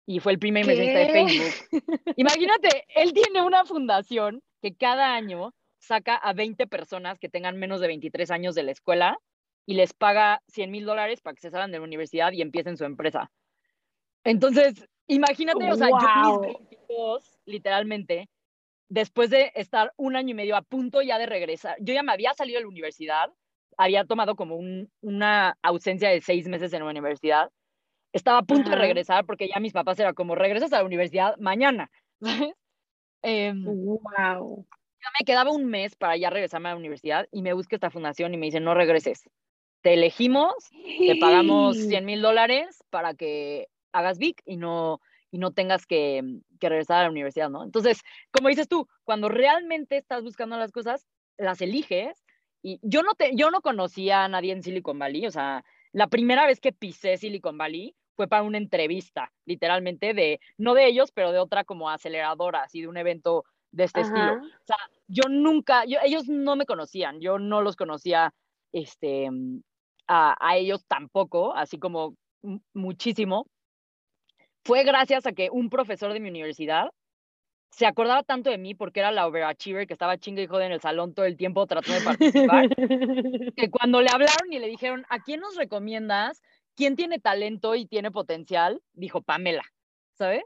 y 0.06 0.20
fue 0.20 0.34
el 0.34 0.40
primer 0.40 0.64
inversionista 0.64 1.00
de 1.00 1.10
Facebook. 1.10 1.72
Imagínate, 2.18 2.86
él 2.96 3.14
tiene 3.14 3.42
una 3.42 3.64
fundación 3.66 4.42
que 4.62 4.76
cada 4.76 5.16
año 5.16 5.54
saca 5.80 6.16
a 6.16 6.34
20 6.34 6.68
personas 6.68 7.18
que 7.18 7.30
tengan 7.30 7.58
menos 7.58 7.80
de 7.80 7.88
23 7.88 8.30
años 8.32 8.54
de 8.54 8.64
la 8.64 8.72
escuela 8.72 9.18
y 9.66 9.76
les 9.76 9.94
paga 9.94 10.42
100 10.48 10.70
mil 10.70 10.86
dólares 10.86 11.22
para 11.22 11.34
que 11.34 11.42
se 11.42 11.50
salgan 11.50 11.72
de 11.72 11.80
la 11.80 11.86
universidad 11.86 12.34
y 12.34 12.42
empiecen 12.42 12.78
su 12.78 12.84
empresa. 12.84 13.32
Entonces, 14.24 14.88
imagínate, 15.08 15.72
o 15.72 15.76
sea, 15.76 15.90
yo 15.90 16.42
mis 16.42 16.56
22, 16.56 17.40
literalmente, 17.46 18.30
después 18.92 19.30
de 19.30 19.54
estar 19.56 19.94
un 19.96 20.18
año 20.18 20.32
y 20.32 20.34
medio 20.34 20.58
a 20.58 20.62
punto 20.62 21.02
ya 21.02 21.18
de 21.18 21.26
regresar, 21.26 21.78
yo 21.80 21.94
ya 21.94 22.04
me 22.04 22.12
había 22.12 22.34
salido 22.34 22.58
de 22.58 22.64
la 22.64 22.70
universidad, 22.70 23.30
había 23.78 24.04
tomado 24.04 24.36
como 24.36 24.60
una 25.00 25.58
ausencia 25.62 26.10
de 26.10 26.20
seis 26.20 26.48
meses 26.50 26.74
en 26.74 26.84
la 26.84 26.90
universidad, 26.90 27.50
estaba 28.12 28.40
a 28.40 28.44
punto 28.44 28.70
de 28.70 28.76
regresar 28.76 29.26
porque 29.26 29.48
ya 29.48 29.62
mis 29.62 29.72
papás 29.72 29.98
eran 29.98 30.14
como, 30.14 30.36
regresas 30.36 30.74
a 30.74 30.80
la 30.80 30.84
universidad 30.84 31.38
mañana, 31.38 31.90
¿sabes? 32.22 32.54
wow. 33.24 33.24
Em, 33.24 33.64
ya 33.64 35.10
me 35.20 35.26
quedaba 35.26 35.52
un 35.52 35.66
mes 35.66 35.96
para 35.96 36.18
ya 36.18 36.30
regresarme 36.30 36.68
a 36.68 36.74
la 36.74 36.78
universidad 36.78 37.28
y 37.32 37.44
me 37.44 37.54
busca 37.54 37.78
esta 37.78 37.92
fundación 37.92 38.34
y 38.34 38.38
me 38.38 38.48
dice, 38.48 38.60
no 38.60 38.74
regreses, 38.74 39.24
te 39.82 39.94
elegimos, 39.94 40.54
te 40.84 41.16
pagamos 41.16 41.78
100 41.88 42.04
mil 42.04 42.22
dólares 42.22 42.84
para 42.90 43.14
que 43.14 43.68
hagas 43.94 44.18
VIC 44.18 44.42
y 44.46 44.58
no, 44.58 45.00
y 45.32 45.38
no 45.38 45.52
tengas 45.52 45.86
que, 45.86 46.42
que, 46.62 46.70
regresar 46.70 47.00
a 47.00 47.04
la 47.04 47.10
universidad, 47.10 47.50
¿no? 47.50 47.64
Entonces, 47.64 48.02
como 48.32 48.50
dices 48.50 48.68
tú, 48.68 48.88
cuando 49.04 49.30
realmente 49.30 49.98
estás 49.98 50.24
buscando 50.24 50.58
las 50.58 50.72
cosas, 50.72 51.08
las 51.38 51.62
eliges. 51.62 52.24
Y 52.64 52.80
yo 52.84 53.02
no, 53.04 53.16
te, 53.16 53.36
yo 53.36 53.50
no 53.50 53.62
conocía 53.62 54.24
a 54.24 54.28
nadie 54.28 54.54
en 54.54 54.62
Silicon 54.62 55.00
Valley, 55.00 55.26
o 55.26 55.32
sea, 55.32 55.66
la 55.94 56.08
primera 56.08 56.46
vez 56.46 56.60
que 56.60 56.72
pisé 56.72 57.18
Silicon 57.18 57.58
Valley 57.58 57.96
fue 58.16 58.28
para 58.28 58.44
una 58.44 58.58
entrevista, 58.58 59.32
literalmente, 59.46 60.14
de, 60.14 60.40
no 60.58 60.74
de 60.74 60.86
ellos, 60.86 61.12
pero 61.12 61.32
de 61.32 61.40
otra 61.40 61.64
como 61.64 61.90
aceleradora, 61.90 62.64
así 62.64 62.82
de 62.82 62.88
un 62.88 62.98
evento 62.98 63.46
de 63.72 63.86
este 63.86 64.02
estilo. 64.02 64.36
O 64.36 64.66
sea, 64.66 64.78
yo 65.08 65.24
nunca, 65.30 65.86
yo, 65.86 65.98
ellos 66.04 66.28
no 66.28 66.56
me 66.56 66.66
conocían, 66.66 67.20
yo 67.20 67.40
no 67.40 67.62
los 67.62 67.76
conocía 67.76 68.34
este, 68.72 69.30
a, 70.08 70.36
a 70.40 70.58
ellos 70.58 70.86
tampoco, 70.88 71.56
así 71.56 71.80
como 71.80 72.16
muchísimo 72.74 73.48
fue 74.64 74.84
gracias 74.84 75.26
a 75.26 75.32
que 75.32 75.50
un 75.52 75.70
profesor 75.70 76.14
de 76.14 76.20
mi 76.20 76.30
universidad 76.30 76.92
se 77.72 77.86
acordaba 77.86 78.24
tanto 78.24 78.50
de 78.50 78.58
mí 78.58 78.76
porque 78.76 79.00
era 79.00 79.12
la 79.12 79.26
overachiever 79.26 79.88
que 79.88 79.94
estaba 79.94 80.18
chinga 80.18 80.42
y 80.42 80.48
jode 80.48 80.66
en 80.66 80.74
el 80.74 80.82
salón 80.82 81.14
todo 81.14 81.26
el 81.26 81.38
tiempo 81.38 81.66
tratando 81.68 82.00
de 82.00 82.06
participar, 82.06 82.70
que 83.56 83.72
cuando 83.72 84.02
le 84.02 84.10
hablaron 84.12 84.52
y 84.52 84.60
le 84.60 84.68
dijeron, 84.68 85.06
¿a 85.10 85.20
quién 85.20 85.40
nos 85.40 85.56
recomiendas? 85.56 86.42
¿Quién 86.76 86.96
tiene 86.96 87.20
talento 87.20 87.76
y 87.76 87.86
tiene 87.86 88.12
potencial? 88.12 88.82
Dijo 88.94 89.22
Pamela, 89.22 89.64
¿sabes? 90.14 90.44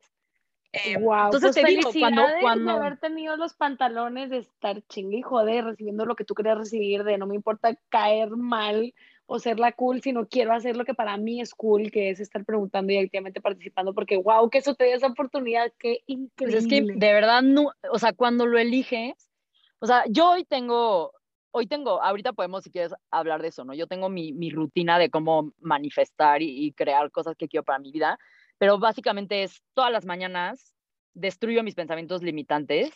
wow, 1.00 1.14
eh, 1.14 1.26
entonces 1.26 1.52
pues 1.54 1.66
te 1.66 1.72
digo, 1.72 1.90
cuando, 1.98 2.24
cuando... 2.42 2.74
de 2.74 2.78
haber 2.78 2.98
tenido 2.98 3.38
los 3.38 3.54
pantalones 3.54 4.30
de 4.30 4.40
estar 4.40 4.82
chinga 4.88 5.18
y 5.18 5.22
jode 5.22 5.62
recibiendo 5.62 6.06
lo 6.06 6.16
que 6.16 6.26
tú 6.26 6.36
querías 6.36 6.58
recibir, 6.58 7.04
de 7.04 7.18
no 7.18 7.28
me 7.28 7.36
importa 7.36 7.76
caer 7.90 8.30
mal 8.32 8.94
o 9.28 9.40
ser 9.40 9.60
la 9.60 9.72
cool, 9.72 10.02
sino 10.02 10.28
quiero 10.28 10.54
hacer 10.54 10.78
lo 10.78 10.86
que 10.86 10.94
para 10.94 11.18
mí 11.18 11.42
es 11.42 11.54
cool, 11.54 11.92
que 11.92 12.10
es 12.10 12.20
estar 12.20 12.46
preguntando 12.46 12.94
y 12.94 12.98
activamente 12.98 13.42
participando, 13.42 13.94
porque 13.94 14.18
wow, 14.18 14.50
que 14.50 14.60
eso 14.60 14.76
te 14.76 14.86
dio 14.86 14.96
esa 14.96 15.08
oportunidad, 15.08 15.72
qué 15.80 16.02
increíble. 16.06 16.30
Pues 16.38 16.56
es 16.56 16.68
que 16.68 16.82
de 16.82 17.14
verdad, 17.14 17.42
no, 17.42 17.72
o 17.92 18.00
sea, 18.00 18.14
cuando 18.14 18.46
lo 18.46 18.60
eliges, 18.60 19.32
o 19.80 19.88
sea, 19.88 20.04
yo 20.10 20.32
hoy 20.32 20.46
tengo, 20.46 21.12
hoy 21.52 21.66
tengo, 21.66 22.02
ahorita 22.02 22.34
podemos 22.34 22.64
si 22.64 22.72
quieres 22.72 22.94
hablar 23.10 23.42
de 23.42 23.48
eso, 23.48 23.66
¿no? 23.66 23.74
Yo 23.74 23.88
tengo 23.88 24.10
mi, 24.10 24.32
mi 24.32 24.52
rutina 24.52 25.00
de 25.00 25.10
cómo 25.10 25.54
manifestar 25.60 26.42
y, 26.42 26.66
y 26.66 26.72
crear 26.74 27.10
cosas 27.12 27.36
que 27.36 27.48
quiero 27.48 27.64
para 27.64 27.80
mi 27.80 27.92
vida, 27.92 28.20
pero 28.60 28.78
básicamente 28.78 29.44
es 29.44 29.64
todas 29.74 29.92
las 29.92 30.06
mañanas 30.06 30.74
destruyo 31.16 31.64
mis 31.64 31.76
pensamientos 31.76 32.22
limitantes 32.22 32.92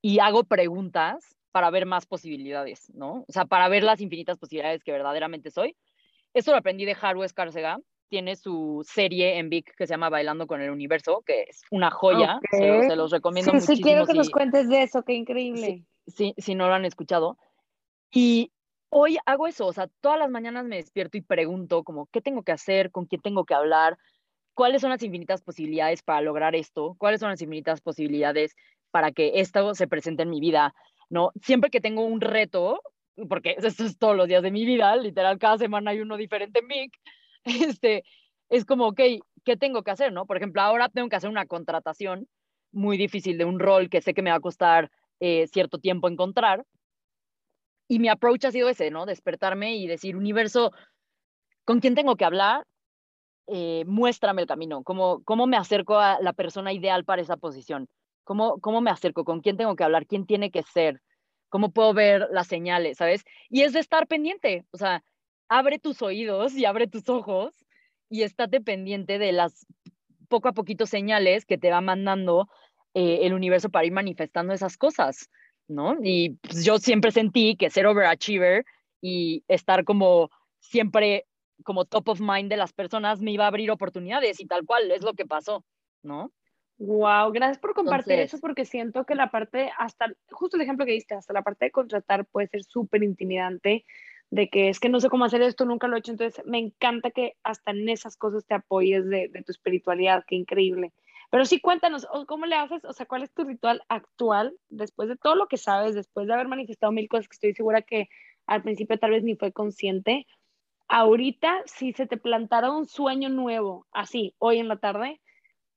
y 0.00 0.20
hago 0.20 0.44
preguntas 0.44 1.35
para 1.56 1.70
ver 1.70 1.86
más 1.86 2.04
posibilidades, 2.04 2.92
¿no? 2.92 3.24
O 3.26 3.32
sea, 3.32 3.46
para 3.46 3.66
ver 3.70 3.82
las 3.82 4.02
infinitas 4.02 4.36
posibilidades 4.36 4.84
que 4.84 4.92
verdaderamente 4.92 5.50
soy. 5.50 5.74
Esto 6.34 6.50
lo 6.50 6.58
aprendí 6.58 6.84
de 6.84 6.94
Haru 7.00 7.22
Escárcega. 7.22 7.78
Tiene 8.10 8.36
su 8.36 8.86
serie 8.86 9.38
en 9.38 9.48
Vic 9.48 9.74
que 9.74 9.86
se 9.86 9.94
llama 9.94 10.10
Bailando 10.10 10.46
con 10.46 10.60
el 10.60 10.68
Universo, 10.68 11.22
que 11.24 11.44
es 11.44 11.62
una 11.70 11.90
joya. 11.90 12.40
Se, 12.50 12.94
los 12.94 13.10
recomiendo 13.10 13.52
sí, 13.52 13.56
muchísimo. 13.56 13.76
Sí, 13.76 13.82
quiero 13.82 14.04
que 14.04 14.12
nos 14.12 14.28
cuentes 14.28 14.68
de 14.68 14.82
eso, 14.82 15.02
qué 15.02 15.14
increíble. 15.14 15.86
Sí, 16.06 16.34
si 16.36 16.54
no 16.54 16.68
lo 16.68 16.74
han 16.74 16.84
escuchado. 16.84 17.38
Y 18.10 18.52
hoy 18.90 19.16
hago 19.24 19.46
eso, 19.46 19.66
o 19.66 19.72
sea, 19.72 19.88
todas 20.02 20.18
las 20.18 20.28
mañanas 20.28 20.66
me 20.66 20.76
despierto 20.76 21.16
y 21.16 21.22
pregunto 21.22 21.84
como, 21.84 22.04
¿qué 22.12 22.20
tengo 22.20 22.42
que 22.42 22.52
hacer? 22.52 22.90
¿Con 22.90 23.06
quién 23.06 23.22
tengo 23.22 23.46
que 23.46 23.54
hablar? 23.54 23.96
¿Cuáles 24.52 24.82
son 24.82 24.90
las 24.90 25.02
infinitas 25.02 25.40
posibilidades 25.40 26.02
para 26.02 26.20
lograr 26.20 26.54
esto? 26.54 26.96
¿Cuáles 26.98 27.20
son 27.20 27.30
las 27.30 27.40
infinitas 27.40 27.80
posibilidades 27.80 28.54
para 28.90 29.10
que 29.10 29.40
esto 29.40 29.74
se 29.74 29.88
presente 29.88 30.24
en 30.24 30.28
mi 30.28 30.40
vida? 30.40 30.74
¿No? 31.08 31.32
Siempre 31.42 31.70
que 31.70 31.80
tengo 31.80 32.04
un 32.04 32.20
reto, 32.20 32.80
porque 33.28 33.56
esto 33.58 33.84
es 33.84 33.98
todos 33.98 34.16
los 34.16 34.28
días 34.28 34.42
de 34.42 34.50
mi 34.50 34.64
vida, 34.64 34.96
literal, 34.96 35.38
cada 35.38 35.58
semana 35.58 35.92
hay 35.92 36.00
uno 36.00 36.16
diferente 36.16 36.60
en 36.60 36.66
MIC, 36.66 36.92
este, 37.80 38.04
es 38.48 38.64
como, 38.64 38.88
ok, 38.88 39.00
¿qué 39.44 39.56
tengo 39.56 39.82
que 39.82 39.90
hacer, 39.90 40.12
no? 40.12 40.26
Por 40.26 40.36
ejemplo, 40.36 40.62
ahora 40.62 40.88
tengo 40.88 41.08
que 41.08 41.16
hacer 41.16 41.30
una 41.30 41.46
contratación 41.46 42.28
muy 42.72 42.96
difícil 42.96 43.38
de 43.38 43.44
un 43.44 43.58
rol 43.58 43.88
que 43.88 44.02
sé 44.02 44.14
que 44.14 44.22
me 44.22 44.30
va 44.30 44.36
a 44.36 44.40
costar 44.40 44.90
eh, 45.20 45.46
cierto 45.48 45.78
tiempo 45.78 46.08
encontrar. 46.08 46.64
Y 47.88 48.00
mi 48.00 48.08
approach 48.08 48.44
ha 48.44 48.50
sido 48.50 48.68
ese, 48.68 48.90
¿no? 48.90 49.06
Despertarme 49.06 49.76
y 49.76 49.86
decir, 49.86 50.16
universo, 50.16 50.72
¿con 51.64 51.80
quién 51.80 51.94
tengo 51.94 52.16
que 52.16 52.24
hablar? 52.24 52.66
Eh, 53.46 53.84
muéstrame 53.86 54.42
el 54.42 54.48
camino, 54.48 54.82
¿Cómo, 54.82 55.22
cómo 55.22 55.46
me 55.46 55.56
acerco 55.56 55.98
a 55.98 56.18
la 56.20 56.32
persona 56.32 56.72
ideal 56.72 57.04
para 57.04 57.22
esa 57.22 57.36
posición. 57.36 57.88
¿Cómo, 58.26 58.58
¿Cómo 58.58 58.80
me 58.80 58.90
acerco? 58.90 59.24
¿Con 59.24 59.40
quién 59.40 59.56
tengo 59.56 59.76
que 59.76 59.84
hablar? 59.84 60.04
¿Quién 60.04 60.26
tiene 60.26 60.50
que 60.50 60.64
ser? 60.64 61.00
¿Cómo 61.48 61.70
puedo 61.70 61.94
ver 61.94 62.26
las 62.32 62.48
señales? 62.48 62.98
¿Sabes? 62.98 63.24
Y 63.48 63.62
es 63.62 63.72
de 63.72 63.78
estar 63.78 64.08
pendiente. 64.08 64.66
O 64.72 64.78
sea, 64.78 65.04
abre 65.48 65.78
tus 65.78 66.02
oídos 66.02 66.54
y 66.56 66.64
abre 66.64 66.88
tus 66.88 67.08
ojos 67.08 67.64
y 68.10 68.22
estate 68.22 68.60
pendiente 68.60 69.20
de 69.20 69.30
las 69.30 69.64
poco 70.28 70.48
a 70.48 70.52
poquito 70.52 70.86
señales 70.86 71.46
que 71.46 71.56
te 71.56 71.70
va 71.70 71.80
mandando 71.80 72.48
eh, 72.94 73.20
el 73.22 73.32
universo 73.32 73.70
para 73.70 73.86
ir 73.86 73.92
manifestando 73.92 74.52
esas 74.52 74.76
cosas, 74.76 75.30
¿no? 75.68 75.96
Y 76.02 76.30
pues, 76.30 76.64
yo 76.64 76.78
siempre 76.78 77.12
sentí 77.12 77.54
que 77.54 77.70
ser 77.70 77.86
overachiever 77.86 78.64
y 79.00 79.44
estar 79.46 79.84
como 79.84 80.30
siempre 80.58 81.26
como 81.62 81.84
top 81.84 82.08
of 82.08 82.20
mind 82.20 82.50
de 82.50 82.56
las 82.56 82.72
personas 82.72 83.20
me 83.20 83.30
iba 83.30 83.44
a 83.44 83.48
abrir 83.48 83.70
oportunidades 83.70 84.40
y 84.40 84.46
tal 84.46 84.66
cual 84.66 84.90
es 84.90 85.02
lo 85.02 85.14
que 85.14 85.26
pasó, 85.26 85.64
¿no? 86.02 86.32
Wow, 86.78 87.32
gracias 87.32 87.58
por 87.58 87.72
compartir 87.72 88.18
eso 88.18 88.38
porque 88.38 88.66
siento 88.66 89.06
que 89.06 89.14
la 89.14 89.30
parte, 89.30 89.70
hasta, 89.78 90.12
justo 90.30 90.56
el 90.56 90.62
ejemplo 90.62 90.84
que 90.84 90.92
diste, 90.92 91.14
hasta 91.14 91.32
la 91.32 91.42
parte 91.42 91.64
de 91.66 91.70
contratar 91.70 92.26
puede 92.26 92.48
ser 92.48 92.64
súper 92.64 93.02
intimidante, 93.02 93.86
de 94.30 94.48
que 94.48 94.68
es 94.68 94.78
que 94.78 94.90
no 94.90 95.00
sé 95.00 95.08
cómo 95.08 95.24
hacer 95.24 95.40
esto, 95.40 95.64
nunca 95.64 95.88
lo 95.88 95.96
he 95.96 96.00
hecho, 96.00 96.10
entonces 96.10 96.44
me 96.44 96.58
encanta 96.58 97.10
que 97.10 97.34
hasta 97.42 97.70
en 97.70 97.88
esas 97.88 98.16
cosas 98.16 98.44
te 98.44 98.54
apoyes 98.54 99.08
de, 99.08 99.28
de 99.28 99.42
tu 99.42 99.52
espiritualidad, 99.52 100.24
qué 100.26 100.34
increíble. 100.34 100.92
Pero 101.30 101.44
sí, 101.44 101.60
cuéntanos, 101.60 102.06
¿cómo 102.26 102.46
le 102.46 102.56
haces? 102.56 102.84
O 102.84 102.92
sea, 102.92 103.06
¿cuál 103.06 103.22
es 103.22 103.32
tu 103.32 103.44
ritual 103.44 103.82
actual 103.88 104.56
después 104.68 105.08
de 105.08 105.16
todo 105.16 105.34
lo 105.34 105.48
que 105.48 105.56
sabes, 105.56 105.94
después 105.94 106.26
de 106.26 106.34
haber 106.34 106.48
manifestado 106.48 106.92
mil 106.92 107.08
cosas 107.08 107.28
que 107.28 107.34
estoy 107.34 107.54
segura 107.54 107.82
que 107.82 108.08
al 108.46 108.62
principio 108.62 108.98
tal 108.98 109.10
vez 109.10 109.24
ni 109.24 109.34
fue 109.34 109.52
consciente? 109.52 110.26
Ahorita, 110.88 111.62
si 111.64 111.92
se 111.92 112.06
te 112.06 112.16
plantara 112.16 112.70
un 112.70 112.86
sueño 112.86 113.28
nuevo, 113.28 113.86
así, 113.90 114.34
hoy 114.38 114.58
en 114.58 114.68
la 114.68 114.76
tarde, 114.76 115.20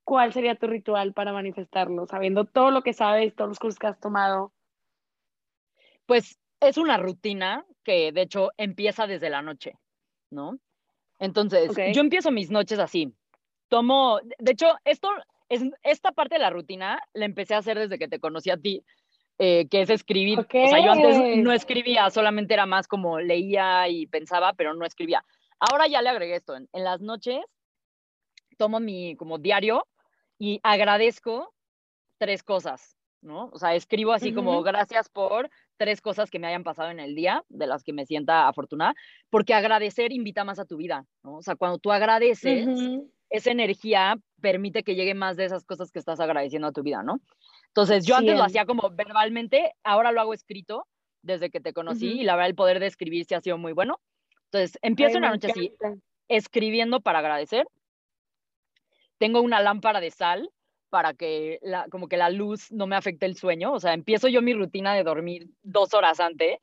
¿cuál 0.09 0.33
sería 0.33 0.55
tu 0.55 0.65
ritual 0.65 1.13
para 1.13 1.31
manifestarlo? 1.31 2.07
Sabiendo 2.07 2.43
todo 2.43 2.71
lo 2.71 2.81
que 2.81 2.93
sabes, 2.93 3.35
todos 3.35 3.49
los 3.49 3.59
cursos 3.59 3.77
que 3.77 3.85
has 3.85 3.99
tomado. 3.99 4.51
Pues 6.07 6.39
es 6.59 6.79
una 6.79 6.97
rutina 6.97 7.63
que 7.83 8.11
de 8.11 8.23
hecho 8.23 8.49
empieza 8.57 9.05
desde 9.05 9.29
la 9.29 9.43
noche, 9.43 9.73
¿no? 10.31 10.57
Entonces, 11.19 11.75
yo 11.93 12.01
empiezo 12.01 12.31
mis 12.31 12.49
noches 12.49 12.79
así. 12.79 13.13
Tomo, 13.67 14.19
de 14.39 14.51
hecho, 14.51 14.73
esto 14.83 15.09
es 15.47 15.63
esta 15.83 16.11
parte 16.11 16.35
de 16.35 16.41
la 16.41 16.49
rutina 16.49 16.99
la 17.13 17.25
empecé 17.25 17.53
a 17.53 17.59
hacer 17.59 17.77
desde 17.77 17.99
que 17.99 18.07
te 18.07 18.19
conocí 18.19 18.49
a 18.49 18.57
ti, 18.57 18.83
eh, 19.37 19.67
que 19.69 19.81
es 19.81 19.91
escribir. 19.91 20.39
O 20.39 20.43
sea, 20.49 20.83
yo 20.83 20.91
antes 20.91 21.37
no 21.37 21.51
escribía, 21.51 22.09
solamente 22.09 22.55
era 22.55 22.65
más 22.65 22.87
como 22.87 23.19
leía 23.19 23.87
y 23.89 24.07
pensaba, 24.07 24.53
pero 24.53 24.73
no 24.73 24.87
escribía. 24.87 25.23
Ahora 25.59 25.85
ya 25.85 26.01
le 26.01 26.09
agregué 26.09 26.37
esto. 26.37 26.55
En, 26.55 26.67
las 26.73 26.99
noches 26.99 27.37
tomo 28.57 28.79
mi 28.79 29.15
como 29.15 29.37
diario 29.37 29.85
y 30.39 30.59
agradezco 30.63 31.53
tres 32.17 32.41
cosas, 32.41 32.97
¿no? 33.21 33.49
O 33.53 33.59
sea, 33.59 33.75
escribo 33.75 34.13
así 34.13 34.33
como 34.33 34.63
gracias 34.63 35.09
por 35.09 35.49
tres 35.77 36.01
cosas 36.01 36.31
que 36.31 36.39
me 36.39 36.47
hayan 36.47 36.63
pasado 36.63 36.89
en 36.89 36.99
el 36.99 37.13
día, 37.13 37.43
de 37.49 37.67
las 37.67 37.83
que 37.83 37.93
me 37.93 38.05
sienta 38.05 38.47
afortunada, 38.47 38.95
porque 39.29 39.53
agradecer 39.53 40.11
invita 40.11 40.43
más 40.43 40.57
a 40.57 40.65
tu 40.65 40.77
vida, 40.77 41.05
¿no? 41.23 41.37
O 41.37 41.41
sea, 41.41 41.55
cuando 41.55 41.77
tú 41.77 41.91
agradeces, 41.91 42.67
esa 43.29 43.51
energía 43.51 44.17
permite 44.41 44.83
que 44.83 44.95
llegue 44.95 45.13
más 45.13 45.37
de 45.37 45.45
esas 45.45 45.65
cosas 45.65 45.91
que 45.91 45.99
estás 45.99 46.19
agradeciendo 46.19 46.69
a 46.69 46.71
tu 46.71 46.81
vida, 46.81 47.03
¿no? 47.03 47.19
Entonces, 47.67 48.05
yo 48.05 48.15
antes 48.15 48.35
lo 48.35 48.43
hacía 48.43 48.65
como 48.65 48.89
verbalmente, 48.89 49.73
ahora 49.83 50.11
lo 50.11 50.21
hago 50.21 50.33
escrito 50.33 50.87
desde 51.21 51.49
que 51.49 51.59
te 51.59 51.73
conocí 51.73 52.21
y 52.21 52.23
la 52.23 52.35
verdad 52.35 52.49
el 52.49 52.55
poder 52.55 52.79
de 52.79 52.87
escribir 52.87 53.25
sí 53.25 53.35
ha 53.35 53.41
sido 53.41 53.57
muy 53.57 53.73
bueno. 53.73 53.99
Entonces, 54.45 54.79
empiezo 54.81 55.17
una 55.19 55.29
noche 55.29 55.51
así, 55.51 55.75
escribiendo 56.27 57.01
para 57.01 57.19
agradecer. 57.19 57.67
Tengo 59.19 59.41
una 59.41 59.61
lámpara 59.61 59.99
de 59.99 60.09
sal 60.09 60.49
para 60.89 61.13
que 61.13 61.59
la, 61.61 61.87
como 61.89 62.07
que 62.07 62.17
la 62.17 62.31
luz 62.31 62.71
no 62.71 62.87
me 62.87 62.95
afecte 62.95 63.27
el 63.27 63.35
sueño. 63.35 63.71
O 63.73 63.79
sea, 63.79 63.93
empiezo 63.93 64.27
yo 64.27 64.41
mi 64.41 64.53
rutina 64.53 64.95
de 64.95 65.03
dormir 65.03 65.47
dos 65.61 65.93
horas 65.93 66.19
antes 66.19 66.57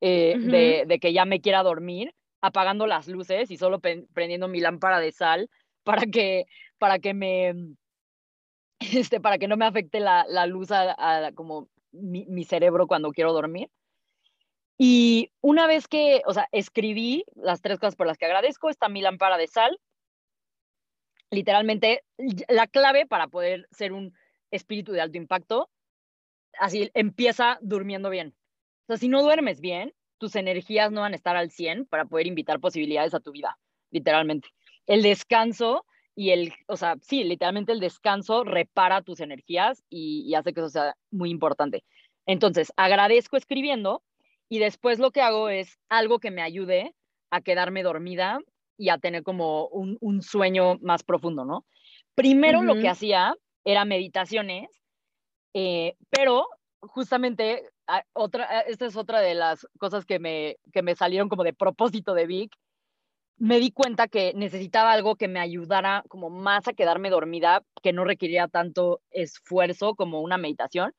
eh, 0.00 0.36
de, 0.38 0.84
de, 0.86 0.98
que 1.00 1.12
ya 1.12 1.24
me 1.24 1.40
quiera 1.40 1.64
dormir, 1.64 2.14
apagando 2.40 2.86
las 2.86 3.08
luces 3.08 3.50
y 3.50 3.56
solo 3.56 3.80
prendiendo 3.80 4.46
mi 4.46 4.60
lámpara 4.60 5.00
de 5.00 5.10
sal 5.10 5.50
para 5.82 6.02
que, 6.06 6.44
para 6.78 6.98
que 6.98 7.14
me, 7.14 7.54
este, 8.80 9.20
para 9.20 9.38
que 9.38 9.48
no 9.48 9.56
me 9.56 9.64
afecte 9.64 10.00
la, 10.00 10.26
la 10.28 10.46
luz 10.46 10.70
a, 10.70 11.30
como 11.34 11.68
mi, 11.92 12.26
mi, 12.26 12.44
cerebro 12.44 12.86
cuando 12.86 13.12
quiero 13.12 13.32
dormir. 13.32 13.70
Y 14.78 15.30
una 15.40 15.66
vez 15.66 15.88
que, 15.88 16.22
o 16.26 16.34
sea, 16.34 16.48
escribí 16.52 17.24
las 17.34 17.62
tres 17.62 17.78
cosas 17.78 17.96
por 17.96 18.06
las 18.06 18.18
que 18.18 18.26
agradezco, 18.26 18.68
está 18.68 18.88
mi 18.88 19.00
lámpara 19.00 19.38
de 19.38 19.46
sal. 19.46 19.78
Literalmente, 21.30 22.04
la 22.48 22.66
clave 22.66 23.06
para 23.06 23.28
poder 23.28 23.66
ser 23.70 23.92
un 23.92 24.14
espíritu 24.50 24.92
de 24.92 25.00
alto 25.00 25.18
impacto, 25.18 25.70
así 26.58 26.90
empieza 26.94 27.58
durmiendo 27.60 28.10
bien. 28.10 28.34
O 28.84 28.86
sea, 28.86 28.96
si 28.96 29.08
no 29.08 29.22
duermes 29.22 29.60
bien, 29.60 29.92
tus 30.18 30.36
energías 30.36 30.92
no 30.92 31.02
van 31.02 31.12
a 31.12 31.16
estar 31.16 31.36
al 31.36 31.50
100 31.50 31.86
para 31.86 32.04
poder 32.04 32.26
invitar 32.26 32.60
posibilidades 32.60 33.14
a 33.14 33.20
tu 33.20 33.32
vida, 33.32 33.58
literalmente. 33.90 34.48
El 34.86 35.02
descanso 35.02 35.84
y 36.14 36.30
el, 36.30 36.52
o 36.68 36.76
sea, 36.76 36.96
sí, 37.02 37.24
literalmente 37.24 37.72
el 37.72 37.80
descanso 37.80 38.44
repara 38.44 39.02
tus 39.02 39.20
energías 39.20 39.84
y, 39.90 40.32
hace 40.34 40.54
que 40.54 40.60
eso 40.60 40.70
sea 40.70 40.96
muy 41.10 41.30
importante. 41.30 41.84
Entonces, 42.24 42.72
agradezco 42.76 43.36
escribiendo 43.36 44.02
y 44.48 44.58
después 44.58 44.98
lo 44.98 45.10
que 45.10 45.20
hago 45.20 45.48
es 45.48 45.78
algo 45.88 46.18
que 46.18 46.30
me 46.30 46.42
ayude 46.42 46.94
a 47.30 47.40
quedarme 47.42 47.82
dormida 47.82 48.38
y 48.76 48.90
a 48.90 48.98
tener 48.98 49.22
como 49.22 49.68
un, 49.68 50.22
sueño 50.22 50.78
más 50.80 51.02
profundo, 51.02 51.44
¿no? 51.44 51.64
Primero 52.14 52.62
lo 52.62 52.74
que 52.74 52.88
hacía 52.88 53.34
era 53.64 53.84
meditaciones, 53.84 54.68
eh, 55.54 55.96
pero 56.10 56.46
justamente 56.80 57.68
ah, 57.86 58.02
otra, 58.12 58.46
ah, 58.48 58.60
esta 58.60 58.86
es 58.86 58.96
otra 58.96 59.20
de 59.20 59.34
las 59.34 59.66
cosas 59.78 60.04
que 60.04 60.18
me, 60.18 60.56
que 60.72 60.82
me 60.82 60.94
salieron 60.94 61.28
como 61.28 61.44
de 61.44 61.52
propósito 61.52 62.14
de 62.14 62.26
Vic, 62.26 62.52
me 63.38 63.58
di 63.58 63.70
cuenta 63.70 64.08
que 64.08 64.32
necesitaba 64.34 64.92
algo 64.92 65.16
que 65.16 65.28
me 65.28 65.40
ayudara 65.40 66.04
como 66.08 66.30
más 66.30 66.68
a 66.68 66.72
quedarme 66.72 67.10
dormida, 67.10 67.62
que 67.82 67.92
no 67.92 68.04
requería 68.04 68.48
tanto 68.48 69.02
esfuerzo 69.10 69.94
como 69.94 70.20
una 70.20 70.38
meditación. 70.38 70.94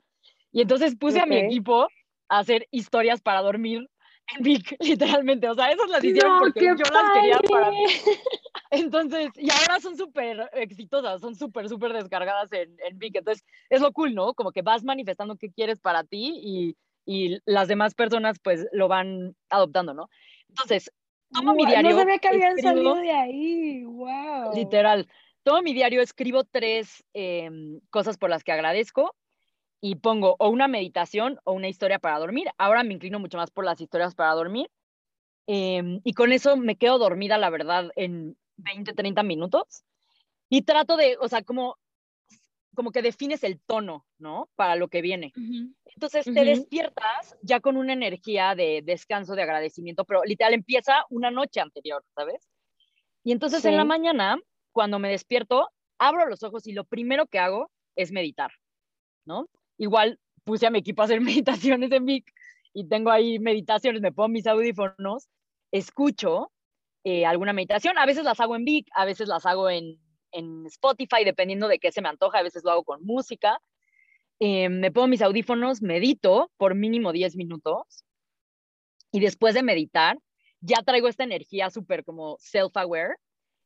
Y 0.52 0.62
entonces 0.62 0.96
puse 0.96 1.20
a 1.20 1.26
mi 1.26 1.38
equipo 1.38 1.88
a 2.30 2.40
hacer 2.40 2.68
historias 2.72 3.22
para 3.22 3.42
dormir 3.42 3.90
en 4.36 4.44
Vic, 4.44 4.76
literalmente. 4.80 5.50
O 5.50 5.56
sea, 5.56 5.72
esas 5.72 5.90
las 5.90 6.04
hicieron 6.04 6.40
porque 6.40 6.66
yo 6.66 6.74
las 6.74 7.14
quería 7.14 7.40
para 7.50 7.72
mí. 7.72 7.86
Entonces, 8.72 9.30
y 9.36 9.50
ahora 9.52 9.80
son 9.80 9.96
súper 9.96 10.50
exitosas, 10.54 11.22
son 11.22 11.36
súper, 11.36 11.70
súper 11.70 11.94
descargadas 11.94 12.52
en, 12.52 12.76
en 12.86 13.00
Vic. 13.00 13.16
Entonces, 13.16 13.46
es 13.70 13.82
lo 13.82 13.92
cool, 13.94 14.14
¿no? 14.14 14.34
Como 14.34 14.52
que 14.52 14.62
vas 14.62 14.84
manifestando 14.84 15.38
qué 15.38 15.52
quieres 15.52 15.80
para 15.80 16.04
ti 16.04 16.40
y, 16.44 16.76
y 17.06 17.40
las 17.46 17.68
demás 17.68 17.96
personas 17.96 18.38
pues 18.44 18.68
lo 18.74 18.88
van 18.88 19.36
adoptando, 19.50 19.94
¿no? 19.94 20.10
Entonces, 20.50 20.92
tomo 21.32 21.54
mi 21.54 21.66
diario. 21.66 21.92
No 21.92 21.98
sabía 21.98 22.20
que 22.20 22.28
habían 22.28 22.58
salido 22.58 22.96
de 22.96 23.12
ahí, 23.12 23.84
wow. 23.86 24.54
Literal. 24.54 25.08
Tomo 25.44 25.62
mi 25.62 25.74
diario, 25.74 26.02
escribo 26.02 26.44
tres 26.44 27.06
em, 27.14 27.80
cosas 27.90 28.18
por 28.18 28.30
las 28.30 28.44
que 28.44 28.52
agradezco 28.52 29.16
y 29.82 29.96
pongo 29.96 30.36
o 30.40 30.50
una 30.50 30.68
meditación 30.68 31.40
o 31.44 31.54
una 31.54 31.68
historia 31.68 32.00
para 32.00 32.20
dormir. 32.20 32.48
Ahora 32.58 32.84
me 32.84 32.94
inclino 32.94 33.20
mucho 33.20 33.38
más 33.38 33.52
por 33.52 33.66
las 33.66 33.80
historias 33.80 34.16
para 34.16 34.34
dormir. 34.34 34.70
Em, 35.48 36.02
y 36.04 36.14
con 36.14 36.32
eso 36.32 36.58
me 36.58 36.76
quedo 36.76 36.98
dormida, 36.98 37.38
la 37.38 37.50
verdad, 37.50 37.92
en 37.96 38.38
20, 38.58 38.94
30 38.94 39.24
minutos. 39.24 39.84
Y 40.50 40.64
trato 40.64 40.98
de, 40.98 41.18
o 41.20 41.28
sea, 41.28 41.44
como 41.44 41.78
como 42.78 42.92
que 42.92 43.02
defines 43.02 43.44
el 43.44 43.60
tono, 43.60 44.06
¿no? 44.20 44.52
Para 44.56 44.76
lo 44.76 44.88
que 44.88 45.02
viene. 45.02 45.34
Entonces 45.96 46.26
te 46.26 46.46
despiertas 46.46 47.36
ya 47.42 47.60
con 47.60 47.76
una 47.76 47.92
energía 47.92 48.54
de 48.54 48.84
descanso, 48.86 49.34
de 49.34 49.42
agradecimiento, 49.42 50.06
pero 50.06 50.24
literal 50.24 50.54
empieza 50.54 51.04
una 51.10 51.32
noche 51.32 51.60
anterior, 51.60 52.06
¿sabes? 52.14 52.48
Y 53.24 53.32
entonces 53.32 53.66
en 53.66 53.78
la 53.78 53.84
mañana, 53.84 54.38
cuando 54.72 55.00
me 55.00 55.10
despierto, 55.10 55.68
abro 55.98 56.28
los 56.28 56.44
ojos 56.44 56.68
y 56.68 56.74
lo 56.74 56.84
primero 56.84 57.26
que 57.26 57.40
hago 57.40 57.72
es 57.96 58.12
meditar, 58.12 58.52
¿no? 59.26 59.50
Igual 59.78 60.20
puse 60.44 60.68
a 60.68 60.72
mi 60.72 60.80
equipo 60.80 61.02
a 61.02 61.06
hacer 61.06 61.22
meditaciones 61.22 61.92
en 61.92 62.06
Vic 62.06 62.34
y 62.74 62.88
tengo 62.88 63.12
ahí 63.12 63.40
meditaciones, 63.40 64.02
me 64.02 64.12
pongo 64.12 64.30
mis 64.30 64.48
audífonos, 64.48 65.30
escucho 65.72 66.52
eh, 67.04 67.26
alguna 67.26 67.54
meditación, 67.54 67.98
a 67.98 68.06
veces 68.06 68.24
las 68.24 68.40
hago 68.40 68.56
en 68.56 68.66
Vic, 68.66 68.88
a 68.94 69.06
veces 69.06 69.28
las 69.28 69.46
hago 69.46 69.70
en 69.70 70.00
en 70.32 70.66
Spotify, 70.68 71.24
dependiendo 71.24 71.68
de 71.68 71.80
qué 71.80 71.92
se 71.92 72.02
me 72.02 72.10
antoja, 72.10 72.40
a 72.40 72.44
veces 72.44 72.64
lo 72.64 72.72
hago 72.72 72.84
con 72.84 73.04
música. 73.04 73.60
Eh, 74.40 74.70
me 74.70 74.92
pongo 74.92 75.08
mis 75.08 75.22
audífonos, 75.22 75.82
medito 75.82 76.52
por 76.58 76.76
mínimo 76.76 77.12
10 77.12 77.36
minutos 77.36 78.06
y 79.12 79.20
después 79.20 79.56
de 79.56 79.64
meditar, 79.64 80.20
ya 80.60 80.84
traigo 80.84 81.08
esta 81.08 81.24
energía 81.24 81.70
súper 81.70 82.04
como 82.04 82.38
self-aware 82.38 83.16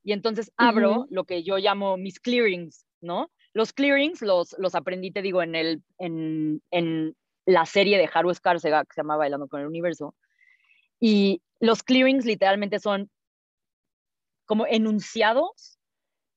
y 0.03 0.14
entonces 0.14 0.51
abro 0.55 1.07
lo 1.09 1.26
que 1.26 1.43
yo 1.43 1.57
llamo 1.57 1.97
mis 1.97 2.20
clearings, 2.20 2.86
¿no? 3.01 3.30
Los 3.54 3.74
clearings 3.74 4.22
los, 4.22 4.56
los 4.58 4.76
aprendí, 4.76 5.12
te 5.12 5.22
digo, 5.22 5.41
en, 5.41 5.56
el, 5.56 5.84
en, 5.97 6.62
en 6.72 7.16
la 7.45 7.66
serie 7.66 7.97
de 7.97 8.10
Haru 8.12 8.30
Escárcega 8.30 8.84
que 8.86 8.93
se 8.93 9.02
llama 9.02 9.18
Bailando 9.18 9.47
con 9.47 9.62
el 9.62 9.68
Universo. 9.68 10.16
Y 10.99 11.41
los 11.60 11.84
clearings 11.84 12.26
literalmente 12.26 12.80
son 12.80 13.10
como 14.45 14.66
enunciados 14.68 15.80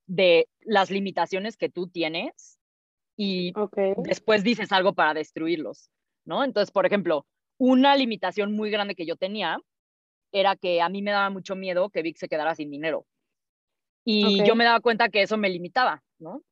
de 0.07 0.47
las 0.61 0.91
limitaciones 0.91 1.57
que 1.57 1.69
tú 1.69 1.87
tienes 1.87 2.59
y 3.17 3.53
después 4.03 4.43
dices 4.43 4.71
algo 4.71 4.93
para 4.93 5.13
destruirlos, 5.13 5.89
¿no? 6.25 6.43
Entonces, 6.43 6.71
por 6.71 6.85
ejemplo, 6.85 7.25
una 7.57 7.95
limitación 7.95 8.53
muy 8.53 8.69
grande 8.69 8.95
que 8.95 9.05
yo 9.05 9.15
tenía 9.15 9.57
era 10.31 10.55
que 10.55 10.81
a 10.81 10.89
mí 10.89 11.01
me 11.01 11.11
daba 11.11 11.29
mucho 11.29 11.55
miedo 11.55 11.89
que 11.89 12.01
Vic 12.01 12.17
se 12.17 12.27
quedara 12.27 12.55
sin 12.55 12.69
dinero. 12.69 13.05
Y 14.03 14.43
yo 14.43 14.55
me 14.55 14.65
daba 14.65 14.81
cuenta 14.81 15.09
que 15.09 15.23
eso 15.23 15.37
me 15.37 15.49
limitaba, 15.49 16.03
¿no? 16.19 16.43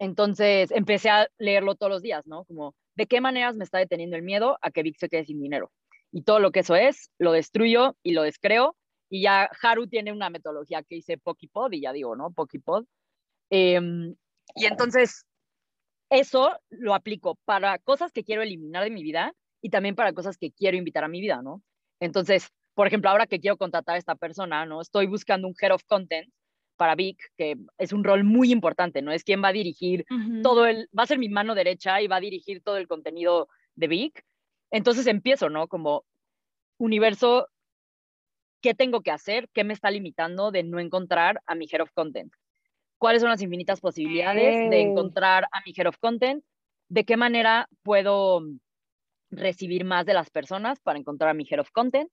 Entonces 0.00 0.72
empecé 0.72 1.10
a 1.10 1.28
leerlo 1.38 1.76
todos 1.76 1.92
los 1.92 2.02
días, 2.02 2.26
¿no? 2.26 2.44
Como, 2.46 2.74
¿de 2.96 3.06
qué 3.06 3.20
maneras 3.20 3.54
me 3.54 3.64
está 3.64 3.78
deteniendo 3.78 4.16
el 4.16 4.22
miedo 4.22 4.58
a 4.62 4.72
que 4.72 4.82
Vic 4.82 4.96
se 4.98 5.08
quede 5.08 5.26
sin 5.26 5.40
dinero? 5.40 5.70
Y 6.10 6.22
todo 6.22 6.40
lo 6.40 6.50
que 6.50 6.60
eso 6.60 6.74
es, 6.74 7.10
lo 7.18 7.32
destruyo 7.32 7.96
y 8.02 8.12
lo 8.12 8.22
descreo 8.22 8.76
y 9.10 9.22
ya 9.22 9.50
Haru 9.60 9.88
tiene 9.88 10.12
una 10.12 10.30
metodología 10.30 10.82
que 10.84 10.94
dice 10.94 11.18
Pokipod, 11.18 11.72
y 11.72 11.82
ya 11.82 11.92
digo, 11.92 12.14
¿no? 12.16 12.30
Pokipod. 12.30 12.86
Em, 13.50 14.14
y 14.54 14.64
entonces, 14.66 15.26
eso 16.10 16.56
lo 16.70 16.94
aplico 16.94 17.36
para 17.44 17.78
cosas 17.78 18.12
que 18.12 18.24
quiero 18.24 18.42
eliminar 18.42 18.84
de 18.84 18.90
mi 18.90 19.02
vida 19.02 19.34
y 19.60 19.70
también 19.70 19.96
para 19.96 20.12
cosas 20.12 20.38
que 20.38 20.52
quiero 20.52 20.76
invitar 20.76 21.04
a 21.04 21.08
mi 21.08 21.20
vida, 21.20 21.42
¿no? 21.42 21.62
Entonces, 22.00 22.48
por 22.74 22.86
ejemplo, 22.86 23.10
ahora 23.10 23.26
que 23.26 23.40
quiero 23.40 23.56
contratar 23.56 23.96
a 23.96 23.98
esta 23.98 24.14
persona, 24.14 24.64
¿no? 24.64 24.80
Estoy 24.80 25.06
buscando 25.06 25.48
un 25.48 25.54
head 25.60 25.74
of 25.74 25.84
content 25.84 26.32
para 26.80 26.94
Vic, 26.94 27.30
que 27.36 27.58
es 27.76 27.92
un 27.92 28.04
rol 28.04 28.24
muy 28.24 28.50
importante, 28.50 29.02
¿no? 29.02 29.12
Es 29.12 29.22
quien 29.22 29.44
va 29.44 29.48
a 29.48 29.52
dirigir 29.52 30.06
todo 30.42 30.64
el, 30.64 30.88
va 30.98 31.02
a 31.02 31.06
ser 31.06 31.18
mi 31.18 31.28
mano 31.28 31.54
derecha 31.54 32.00
y 32.00 32.08
va 32.08 32.16
a 32.16 32.20
dirigir 32.20 32.62
todo 32.62 32.78
el 32.78 32.88
contenido 32.88 33.50
de 33.74 33.86
Vic. 33.86 34.24
Entonces 34.70 35.06
empiezo, 35.06 35.50
¿no? 35.50 35.68
Como 35.68 36.06
universo, 36.78 37.48
qué 38.62 38.72
tengo 38.72 39.02
que 39.02 39.10
hacer, 39.10 39.50
qué 39.52 39.62
me 39.62 39.74
está 39.74 39.90
limitando 39.90 40.52
de 40.52 40.62
no 40.62 40.80
encontrar 40.80 41.42
a 41.44 41.54
mi 41.54 41.66
Head 41.70 41.82
of 41.82 41.92
Content. 41.92 42.32
¿Cuáles 42.96 43.20
son 43.20 43.28
las 43.28 43.42
infinitas 43.42 43.82
posibilidades 43.82 44.70
de 44.70 44.80
encontrar 44.80 45.48
a 45.52 45.60
mi 45.66 45.74
Head 45.76 45.86
of 45.86 45.98
Content? 45.98 46.42
¿De 46.88 47.04
qué 47.04 47.18
manera 47.18 47.68
puedo 47.82 48.40
recibir 49.30 49.84
más 49.84 50.06
de 50.06 50.14
las 50.14 50.30
personas 50.30 50.80
para 50.80 50.98
encontrar 50.98 51.28
a 51.28 51.34
mi 51.34 51.46
Head 51.46 51.60
of 51.60 51.72
Content? 51.72 52.10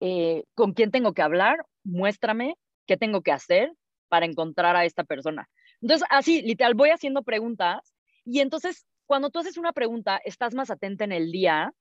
Eh, 0.00 0.42
¿Con 0.56 0.72
quién 0.72 0.90
tengo 0.90 1.12
que 1.12 1.22
hablar? 1.22 1.64
Muéstrame 1.84 2.56
qué 2.86 2.96
tengo 2.96 3.22
que 3.22 3.30
hacer 3.30 3.72
para 4.14 4.26
encontrar 4.26 4.76
a 4.76 4.84
esta 4.84 5.02
persona. 5.02 5.48
Entonces, 5.80 6.06
así, 6.08 6.40
literal, 6.42 6.74
voy 6.74 6.90
haciendo 6.90 7.24
preguntas 7.24 7.96
y 8.24 8.38
entonces 8.38 8.86
cuando 9.06 9.28
tú 9.30 9.40
haces 9.40 9.58
una 9.58 9.72
pregunta, 9.72 10.20
estás 10.24 10.54
más 10.54 10.70
atenta 10.70 11.02
en 11.02 11.10
el 11.10 11.32
día 11.32 11.72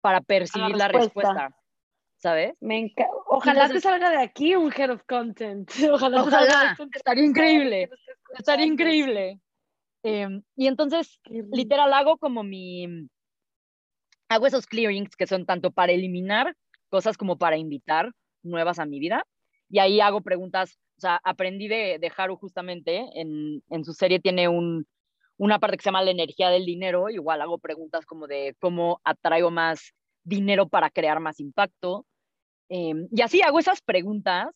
para 0.00 0.20
percibir 0.20 0.76
la 0.76 0.86
respuesta. 0.86 1.50
¿Sabes? 2.18 2.54
Me 2.60 2.94
Ojalá 3.26 3.68
te 3.68 3.80
salga 3.80 4.10
de 4.10 4.22
aquí 4.22 4.54
un 4.54 4.72
head 4.72 4.92
of 4.92 5.02
content. 5.08 5.68
Ojalá. 5.92 6.22
Ojalá. 6.22 6.76
Estaría 6.94 7.24
increíble. 7.24 7.90
Estaría 8.38 8.66
increíble. 8.66 9.40
Em, 10.04 10.44
y 10.54 10.68
entonces, 10.68 11.18
literal, 11.24 11.92
hago 11.92 12.16
como 12.16 12.44
mi. 12.44 13.08
Hago 14.28 14.46
esos 14.46 14.68
clearings 14.68 15.16
que 15.16 15.26
son 15.26 15.46
tanto 15.46 15.72
para 15.72 15.90
eliminar 15.90 16.54
cosas 16.90 17.16
como 17.16 17.38
para 17.38 17.56
invitar 17.56 18.12
nuevas 18.44 18.78
a 18.78 18.86
mi 18.86 19.00
vida. 19.00 19.26
Y 19.68 19.80
ahí 19.80 20.00
hago 20.00 20.20
preguntas. 20.20 20.78
O 20.96 21.00
sea, 21.00 21.20
aprendí 21.22 21.68
de, 21.68 21.98
de 22.00 22.12
Haru 22.16 22.36
justamente. 22.36 23.08
En, 23.14 23.62
en 23.70 23.84
su 23.84 23.92
serie 23.92 24.20
tiene 24.20 24.48
un, 24.48 24.86
una 25.36 25.58
parte 25.58 25.76
que 25.76 25.82
se 25.82 25.88
llama 25.88 26.02
la 26.02 26.10
energía 26.10 26.50
del 26.50 26.64
dinero. 26.64 27.10
Igual 27.10 27.40
hago 27.40 27.58
preguntas 27.58 28.06
como 28.06 28.26
de 28.26 28.56
cómo 28.60 29.00
atraigo 29.04 29.50
más 29.50 29.92
dinero 30.24 30.68
para 30.68 30.90
crear 30.90 31.20
más 31.20 31.40
impacto. 31.40 32.06
Em, 32.68 33.08
y 33.12 33.22
así 33.22 33.42
hago 33.42 33.58
esas 33.58 33.80
preguntas 33.80 34.48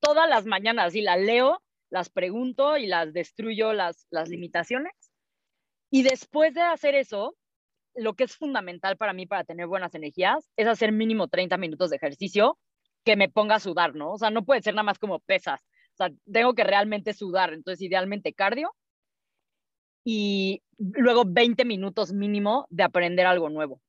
todas 0.00 0.28
las 0.28 0.46
mañanas 0.46 0.94
y 0.94 1.02
las 1.02 1.20
leo, 1.20 1.62
las 1.90 2.08
pregunto 2.10 2.76
y 2.76 2.86
las 2.86 3.12
destruyo 3.12 3.72
las, 3.72 4.06
las 4.10 4.28
limitaciones. 4.28 4.92
Y 5.90 6.02
después 6.02 6.54
de 6.54 6.62
hacer 6.62 6.94
eso, 6.94 7.36
lo 7.94 8.14
que 8.14 8.24
es 8.24 8.36
fundamental 8.36 8.96
para 8.96 9.12
mí 9.12 9.26
para 9.26 9.44
tener 9.44 9.66
buenas 9.66 9.94
energías 9.94 10.48
es 10.56 10.66
hacer 10.66 10.92
mínimo 10.92 11.28
30 11.28 11.56
minutos 11.56 11.90
de 11.90 11.96
ejercicio 11.96 12.58
que 13.06 13.16
me 13.16 13.30
ponga 13.30 13.54
a 13.54 13.60
sudar, 13.60 13.94
¿no? 13.94 14.12
O 14.12 14.18
sea, 14.18 14.30
no 14.30 14.44
puede 14.44 14.60
ser 14.60 14.74
nada 14.74 14.82
más 14.82 14.98
como 14.98 15.20
pesas. 15.20 15.62
O 15.92 15.96
sea, 15.96 16.10
tengo 16.30 16.54
que 16.54 16.64
realmente 16.64 17.14
sudar. 17.14 17.54
Entonces, 17.54 17.80
idealmente 17.80 18.34
cardio. 18.34 18.74
Y 20.04 20.62
luego 20.78 21.22
20 21.24 21.64
minutos 21.64 22.12
mínimo 22.12 22.66
de 22.68 22.82
aprender 22.82 23.24
algo 23.26 23.48
nuevo. 23.48 23.80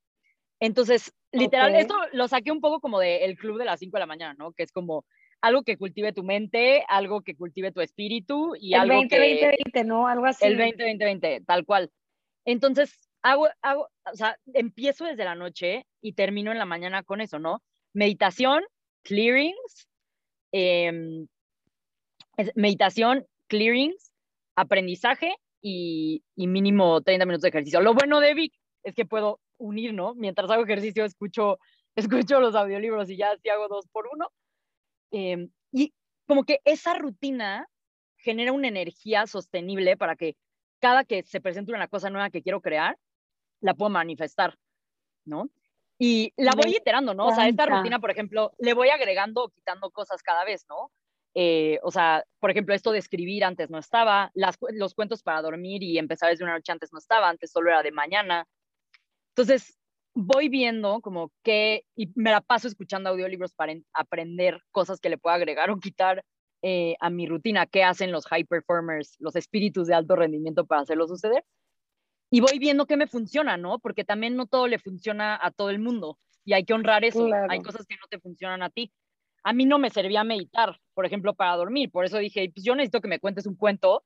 Entonces, 0.59 1.13
literal, 1.31 1.75
esto 1.75 1.95
lo 2.13 2.27
saqué 2.27 2.51
un 2.51 2.61
poco 2.61 2.79
como 2.79 2.99
del 2.99 3.35
club 3.37 3.57
de 3.57 3.65
las 3.65 3.79
5 3.79 3.97
de 3.97 3.99
la 3.99 4.05
mañana, 4.05 4.35
¿no? 4.37 4.53
Que 4.53 4.63
es 4.63 4.71
como 4.71 5.03
algo 5.41 5.63
que 5.63 5.77
cultive 5.77 6.13
tu 6.13 6.23
mente, 6.23 6.83
algo 6.87 7.21
que 7.21 7.35
cultive 7.35 7.71
tu 7.71 7.81
espíritu 7.81 8.55
y 8.59 8.75
el 8.75 8.81
algo 8.81 8.99
20, 8.99 9.15
que... 9.15 9.19
20, 9.19 9.45
20, 9.47 9.83
¿no? 9.83 10.07
Algo 10.07 10.25
así. 10.25 10.45
El 10.45 10.57
20, 10.57 10.83
20, 10.83 11.05
20, 11.05 11.41
tal 11.41 11.65
cual. 11.65 11.91
Entonces, 12.45 13.09
hago, 13.23 13.47
hago, 13.63 13.89
o 14.11 14.15
sea, 14.15 14.37
empiezo 14.53 15.05
desde 15.05 15.25
la 15.25 15.35
noche 15.35 15.87
y 16.01 16.13
termino 16.13 16.51
en 16.51 16.59
la 16.59 16.65
mañana 16.65 17.03
con 17.03 17.21
eso, 17.21 17.39
¿no? 17.39 17.63
Meditación, 17.93 18.63
clearings, 19.07 19.87
eh, 20.51 21.25
meditación, 22.55 23.25
clearings, 23.47 24.11
aprendizaje 24.55 25.35
y, 25.61 26.23
mínimo 26.35 27.01
30 27.01 27.25
minutos 27.25 27.43
de 27.43 27.49
ejercicio. 27.49 27.81
Lo 27.81 27.93
bueno 27.93 28.19
de 28.19 28.33
Vic 28.33 28.53
es 28.83 28.93
que 28.93 29.05
puedo 29.05 29.39
unir, 29.57 29.93
¿no? 29.93 30.13
Mientras 30.15 30.51
hago 30.51 30.63
ejercicio 30.63 31.05
escucho, 31.05 31.57
escucho 31.95 32.41
los 32.41 32.53
audiolibros 32.55 33.09
y 33.09 33.17
ya 33.17 33.31
así 33.31 33.49
hago 33.49 33.69
dos 33.69 33.87
por 33.87 34.07
uno. 34.11 34.29
Em, 35.11 35.49
y 35.71 35.93
como 36.27 36.43
que 36.43 36.59
esa 36.65 36.93
rutina 36.95 37.67
genera 38.17 38.51
una 38.51 38.67
energía 38.67 39.25
sostenible 39.25 39.95
para 39.95 40.17
que 40.17 40.35
cada 40.79 41.05
que 41.05 41.23
se 41.23 41.39
presente 41.39 41.71
una 41.71 41.87
cosa 41.87 42.09
nueva 42.09 42.29
que 42.29 42.43
quiero 42.43 42.61
crear, 42.61 42.97
la 43.61 43.73
puedo 43.73 43.89
manifestar, 43.89 44.57
¿no? 45.25 45.49
Y 45.99 46.31
la 46.37 46.53
voy 46.53 46.75
iterando, 46.75 47.13
¿no? 47.13 47.27
O 47.27 47.35
sea, 47.35 47.47
esta 47.47 47.65
rutina, 47.65 47.99
por 47.99 48.11
ejemplo, 48.11 48.51
le 48.59 48.73
voy 48.73 48.89
agregando 48.89 49.45
o 49.45 49.49
quitando 49.49 49.89
cosas 49.89 50.21
cada 50.21 50.45
vez, 50.45 50.65
¿no? 50.69 50.91
Eh, 51.33 51.79
o 51.83 51.91
sea, 51.91 52.23
por 52.39 52.51
ejemplo, 52.51 52.73
esto 52.73 52.91
de 52.91 52.99
escribir 52.99 53.43
antes 53.43 53.69
no 53.69 53.77
estaba, 53.77 54.31
las, 54.33 54.57
los 54.71 54.93
cuentos 54.93 55.23
para 55.23 55.41
dormir 55.41 55.83
y 55.83 55.97
empezar 55.97 56.29
desde 56.29 56.43
una 56.43 56.53
noche 56.53 56.71
antes 56.71 56.91
no 56.91 56.99
estaba, 56.99 57.29
antes 57.29 57.51
solo 57.51 57.69
era 57.69 57.83
de 57.83 57.91
mañana. 57.91 58.47
Entonces, 59.35 59.77
voy 60.15 60.49
viendo 60.49 60.99
como 61.01 61.31
que, 61.43 61.83
y 61.95 62.11
me 62.15 62.31
la 62.31 62.41
paso 62.41 62.67
escuchando 62.67 63.09
audiolibros 63.09 63.53
para 63.53 63.73
aprender 63.93 64.61
cosas 64.71 64.99
que 64.99 65.09
le 65.09 65.19
puedo 65.19 65.35
agregar 65.35 65.69
o 65.69 65.79
quitar 65.79 66.23
eh, 66.63 66.95
a 66.99 67.11
mi 67.11 67.27
rutina, 67.27 67.67
qué 67.67 67.83
hacen 67.83 68.11
los 68.11 68.25
high 68.25 68.43
performers, 68.43 69.15
los 69.19 69.35
espíritus 69.35 69.87
de 69.87 69.93
alto 69.93 70.15
rendimiento 70.15 70.65
para 70.65 70.81
hacerlo 70.81 71.07
suceder. 71.07 71.43
Y 72.29 72.41
voy 72.41 72.59
viendo 72.59 72.85
qué 72.85 72.97
me 72.97 73.07
funciona, 73.07 73.57
¿no? 73.57 73.79
Porque 73.79 74.03
también 74.03 74.35
no 74.35 74.47
todo 74.47 74.67
le 74.67 74.79
funciona 74.79 75.39
a 75.41 75.51
todo 75.51 75.69
el 75.69 75.79
mundo 75.79 76.17
y 76.47 76.53
hay 76.53 76.63
que 76.63 76.73
honrar 76.73 77.03
eso. 77.03 77.27
Hay 77.49 77.61
cosas 77.61 77.85
que 77.85 77.95
no 77.95 78.07
te 78.09 78.19
funcionan 78.19 78.63
a 78.63 78.69
ti. 78.69 78.93
A 79.43 79.51
mí 79.51 79.65
no 79.65 79.79
me 79.79 79.89
servía 79.89 80.23
meditar, 80.23 80.79
por 80.93 81.05
ejemplo, 81.05 81.33
para 81.33 81.55
dormir. 81.57 81.91
Por 81.91 82.05
eso 82.05 82.17
dije, 82.17 82.49
pues 82.53 82.65
yo 82.65 82.73
necesito 82.73 83.01
que 83.01 83.09
me 83.09 83.19
cuentes 83.19 83.45
un 83.45 83.55
cuento 83.55 84.05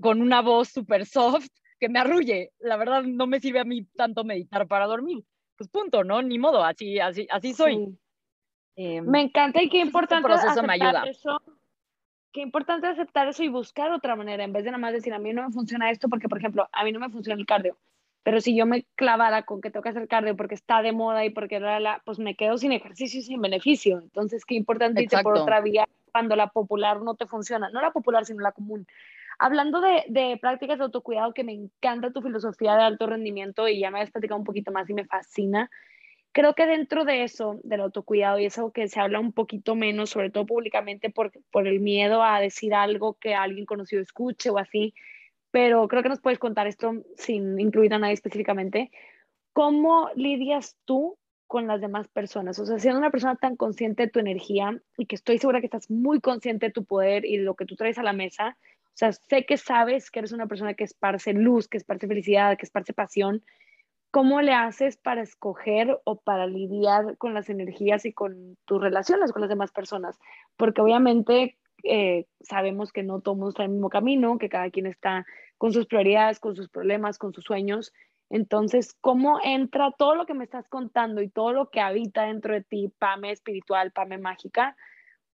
con 0.00 0.20
una 0.20 0.42
voz 0.42 0.68
súper 0.68 1.06
soft 1.06 1.48
que 1.78 1.88
me 1.88 2.00
arrulle. 2.00 2.50
La 2.58 2.76
verdad, 2.76 3.04
no 3.04 3.28
me 3.28 3.38
sirve 3.38 3.60
a 3.60 3.64
mí 3.64 3.84
tanto 3.96 4.24
meditar 4.24 4.66
para 4.66 4.86
dormir. 4.86 5.24
Pues 5.56 5.68
punto, 5.70 6.02
¿no? 6.02 6.22
Ni 6.22 6.38
modo, 6.38 6.64
así, 6.64 6.98
así, 6.98 7.28
así 7.30 7.54
soy. 7.54 7.96
Em, 8.74 9.06
me 9.06 9.22
encanta 9.22 9.62
y 9.62 9.68
qué 9.68 9.78
importante 9.78 10.26
proceso 10.26 10.62
me 10.64 10.72
ayuda. 10.72 11.04
eso. 11.06 11.40
Qué 12.32 12.40
importante 12.40 12.86
aceptar 12.86 13.28
eso 13.28 13.42
y 13.42 13.48
buscar 13.48 13.90
otra 13.90 14.14
manera, 14.16 14.44
en 14.44 14.52
vez 14.52 14.64
de 14.64 14.70
nada 14.70 14.80
más 14.80 14.92
decir, 14.92 15.12
a 15.12 15.18
mí 15.18 15.32
no 15.32 15.46
me 15.46 15.52
funciona 15.52 15.90
esto, 15.90 16.08
porque, 16.08 16.28
por 16.28 16.38
ejemplo, 16.38 16.68
a 16.72 16.84
mí 16.84 16.92
no 16.92 17.00
me 17.00 17.10
funciona 17.10 17.40
el 17.40 17.46
cardio. 17.46 17.76
Pero 18.22 18.40
si 18.40 18.54
yo 18.54 18.66
me 18.66 18.84
clavara 18.96 19.42
con 19.44 19.60
que 19.60 19.70
tengo 19.70 19.82
que 19.82 19.88
hacer 19.88 20.06
cardio 20.06 20.36
porque 20.36 20.54
está 20.54 20.82
de 20.82 20.92
moda 20.92 21.24
y 21.24 21.30
porque 21.30 21.58
la, 21.58 21.80
la, 21.80 22.02
pues 22.04 22.18
me 22.18 22.36
quedo 22.36 22.58
sin 22.58 22.72
ejercicio 22.72 23.20
y 23.20 23.22
sin 23.22 23.40
beneficio. 23.40 23.98
Entonces, 23.98 24.44
qué 24.44 24.54
importante 24.54 25.02
irte 25.02 25.22
por 25.22 25.38
otra 25.38 25.60
vía 25.60 25.88
cuando 26.12 26.36
la 26.36 26.48
popular 26.48 27.00
no 27.00 27.14
te 27.14 27.26
funciona. 27.26 27.70
No 27.70 27.80
la 27.80 27.92
popular, 27.92 28.26
sino 28.26 28.40
la 28.40 28.52
común. 28.52 28.86
Hablando 29.38 29.80
de, 29.80 30.38
prácticas 30.38 30.76
de 30.76 30.84
autocuidado, 30.84 31.32
que 31.32 31.44
me 31.44 31.54
encanta 31.54 32.12
tu 32.12 32.20
filosofía 32.20 32.76
de 32.76 32.82
alto 32.82 33.06
rendimiento 33.06 33.66
y 33.68 33.80
ya 33.80 33.90
me 33.90 34.02
has 34.02 34.10
platicado 34.10 34.38
un 34.38 34.44
poquito 34.44 34.70
más 34.70 34.88
y 34.90 34.94
me 34.94 35.06
fascina. 35.06 35.70
Creo 36.32 36.54
que 36.54 36.66
dentro 36.66 37.04
de 37.04 37.24
eso, 37.24 37.58
del 37.64 37.80
autocuidado, 37.80 38.38
y 38.38 38.46
es 38.46 38.56
algo 38.56 38.72
que 38.72 38.88
se 38.88 39.00
habla 39.00 39.18
un 39.18 39.32
poquito 39.32 39.74
menos, 39.74 40.10
sobre 40.10 40.30
todo 40.30 40.46
públicamente, 40.46 41.10
por, 41.10 41.32
por 41.50 41.66
el 41.66 41.80
miedo 41.80 42.22
a 42.22 42.40
decir 42.40 42.72
algo 42.74 43.14
que 43.14 43.34
alguien 43.34 43.66
conocido 43.66 44.00
escuche 44.00 44.50
o 44.50 44.58
así, 44.58 44.94
pero 45.50 45.88
creo 45.88 46.02
que 46.02 46.08
nos 46.08 46.20
puedes 46.20 46.38
contar 46.38 46.66
esto 46.66 46.92
sin 47.16 47.58
incluir 47.58 47.92
a 47.94 47.98
nadie 47.98 48.14
específicamente. 48.14 48.90
¿Cómo 49.52 50.10
lidias 50.14 50.76
tú 50.84 51.18
con 51.48 51.66
las 51.66 51.80
demás 51.80 52.06
personas? 52.06 52.58
O 52.60 52.66
sea, 52.66 52.78
siendo 52.78 53.00
una 53.00 53.10
persona 53.10 53.34
tan 53.34 53.56
consciente 53.56 54.04
de 54.04 54.10
tu 54.10 54.20
energía 54.20 54.80
y 54.96 55.06
que 55.06 55.16
estoy 55.16 55.38
segura 55.38 55.60
que 55.60 55.66
estás 55.66 55.90
muy 55.90 56.20
consciente 56.20 56.66
de 56.66 56.72
tu 56.72 56.84
poder 56.84 57.24
y 57.24 57.38
de 57.38 57.42
lo 57.42 57.56
que 57.56 57.66
tú 57.66 57.74
traes 57.74 57.98
a 57.98 58.04
la 58.04 58.12
mesa, 58.12 58.56
o 58.86 58.92
sea, 59.00 59.12
sé 59.12 59.44
que 59.46 59.56
sabes 59.56 60.10
que 60.10 60.20
eres 60.20 60.32
una 60.32 60.46
persona 60.46 60.74
que 60.74 60.84
esparce 60.84 61.32
luz, 61.32 61.66
que 61.66 61.78
esparce 61.78 62.06
felicidad, 62.06 62.56
que 62.56 62.66
esparce 62.66 62.92
pasión. 62.92 63.42
¿Cómo 64.10 64.40
le 64.42 64.52
haces 64.52 64.96
para 64.96 65.22
escoger 65.22 66.00
o 66.04 66.20
para 66.20 66.46
lidiar 66.46 67.16
con 67.16 67.32
las 67.32 67.48
energías 67.48 68.04
y 68.04 68.12
con 68.12 68.56
tus 68.64 68.80
relaciones 68.80 69.32
con 69.32 69.42
las 69.42 69.48
demás 69.48 69.70
personas? 69.70 70.18
Porque 70.56 70.80
obviamente 70.80 71.56
eh, 71.84 72.26
sabemos 72.40 72.92
que 72.92 73.02
no 73.02 73.20
todos 73.20 73.50
está 73.50 73.64
en 73.64 73.70
el 73.70 73.74
mismo 73.76 73.88
camino, 73.88 74.38
que 74.38 74.48
cada 74.48 74.70
quien 74.70 74.86
está 74.86 75.26
con 75.58 75.72
sus 75.72 75.86
prioridades, 75.86 76.40
con 76.40 76.56
sus 76.56 76.68
problemas, 76.68 77.18
con 77.18 77.32
sus 77.32 77.44
sueños. 77.44 77.92
Entonces, 78.30 78.96
¿cómo 79.00 79.38
entra 79.42 79.92
todo 79.96 80.14
lo 80.14 80.26
que 80.26 80.34
me 80.34 80.44
estás 80.44 80.68
contando 80.68 81.20
y 81.20 81.28
todo 81.28 81.52
lo 81.52 81.70
que 81.70 81.80
habita 81.80 82.24
dentro 82.24 82.54
de 82.54 82.62
ti, 82.62 82.92
Pame 82.98 83.32
espiritual, 83.32 83.92
Pame 83.92 84.18
mágica, 84.18 84.76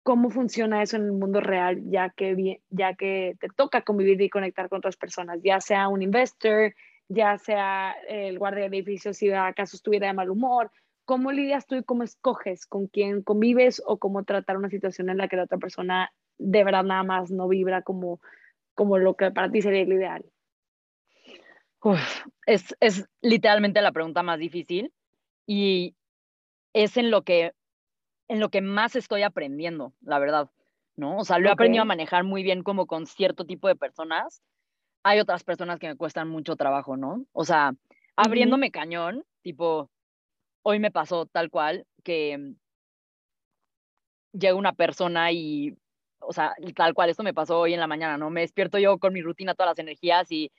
cómo 0.03 0.31
funciona 0.31 0.83
eso 0.83 0.97
en 0.97 1.05
el 1.05 1.13
mundo 1.13 1.41
real, 1.41 1.83
ya 1.91 2.11
que, 2.11 2.61
ya 2.71 2.95
que 2.95 3.37
te 3.39 3.49
toca 3.49 3.83
convivir 3.83 4.21
y 4.21 4.31
conectar 4.31 4.69
con 4.69 4.79
otras 4.79 4.97
personas, 4.97 5.41
ya 5.43 5.61
sea 5.61 5.89
un 5.89 6.03
investor, 6.03 6.75
ya 7.11 7.37
sea 7.39 7.93
el 8.09 8.39
guardia 8.39 8.69
de 8.69 8.77
edificio 8.77 9.13
si 9.13 9.31
acaso 9.33 9.77
estuviera 9.77 10.07
de 10.07 10.13
mal 10.13 10.31
humor. 10.31 10.71
¿Cómo 11.05 11.33
lidias 11.33 11.67
tú 11.67 11.75
y 11.75 11.83
cómo 11.83 12.05
escoges 12.05 12.67
con 12.67 12.87
quién 12.87 13.23
convives 13.23 13.83
o 13.85 13.99
cómo 13.99 14.23
tratar 14.25 14.57
una 14.57 14.71
situación 14.71 15.11
en 15.11 15.19
la 15.19 15.27
que 15.27 15.37
la 15.37 15.45
otra 15.45 15.59
persona 15.59 16.13
de 16.39 16.63
verdad 16.63 16.85
nada 16.85 17.03
más 17.03 17.33
no 17.33 17.49
vibra 17.49 17.83
como, 17.83 18.21
como 18.75 18.97
lo 18.97 19.17
que 19.17 19.33
para 19.33 19.51
ti 19.51 19.61
sería 19.61 19.83
el 19.83 19.93
ideal? 19.93 20.25
es, 22.47 22.77
es 22.79 23.09
literalmente 23.23 23.83
la 23.83 23.91
pregunta 23.91 24.23
más 24.23 24.39
difícil 24.39 24.93
y 25.47 25.97
es 26.75 26.97
en 26.97 27.11
lo 27.11 27.23
que 27.23 27.53
en 28.29 28.39
lo 28.39 28.51
que 28.51 28.61
más 28.61 28.95
estoy 28.95 29.23
aprendiendo, 29.23 29.93
la 30.03 30.21
verdad, 30.21 30.51
¿no? 30.95 31.19
O 31.19 31.25
sea, 31.25 31.41
lo 31.41 31.49
he 31.49 31.53
aprendido 31.53 31.83
a 31.83 31.87
manejar 31.87 32.23
muy 32.23 32.45
bien 32.45 32.63
como 32.63 32.87
con 32.87 33.07
cierto 33.07 33.45
tipo 33.45 33.67
de 33.67 33.75
personas. 33.75 34.41
Hay 35.03 35.19
otras 35.21 35.45
personas 35.45 35.79
que 35.79 35.89
me 35.89 35.97
cuestan 35.97 36.29
mucho 36.29 36.57
trabajo, 36.57 36.97
¿no? 36.97 37.25
O 37.33 37.45
sea, 37.45 37.73
abriéndome 38.17 38.71
cañón, 38.71 39.25
tipo, 39.43 39.91
hoy 40.63 40.79
me 40.79 40.91
pasó 40.91 41.27
tal 41.27 41.51
cual 41.51 41.87
que 42.05 42.55
llega 44.33 44.55
una 44.55 44.73
persona 44.73 45.33
y, 45.33 45.77
o 46.21 46.33
sea, 46.33 46.55
tal 46.77 46.95
cual, 46.95 47.11
esto 47.11 47.23
me 47.23 47.35
pasó 47.35 47.59
hoy 47.59 47.75
en 47.75 47.81
la 47.81 47.87
mañana, 47.87 48.19
¿no? 48.19 48.31
Me 48.31 48.43
despierto 48.43 48.79
yo 48.79 48.99
con 48.99 49.13
mi 49.13 49.23
rutina, 49.23 49.55
todas 49.55 49.73
las 49.73 49.79
energías 49.79 50.31
y 50.31 50.53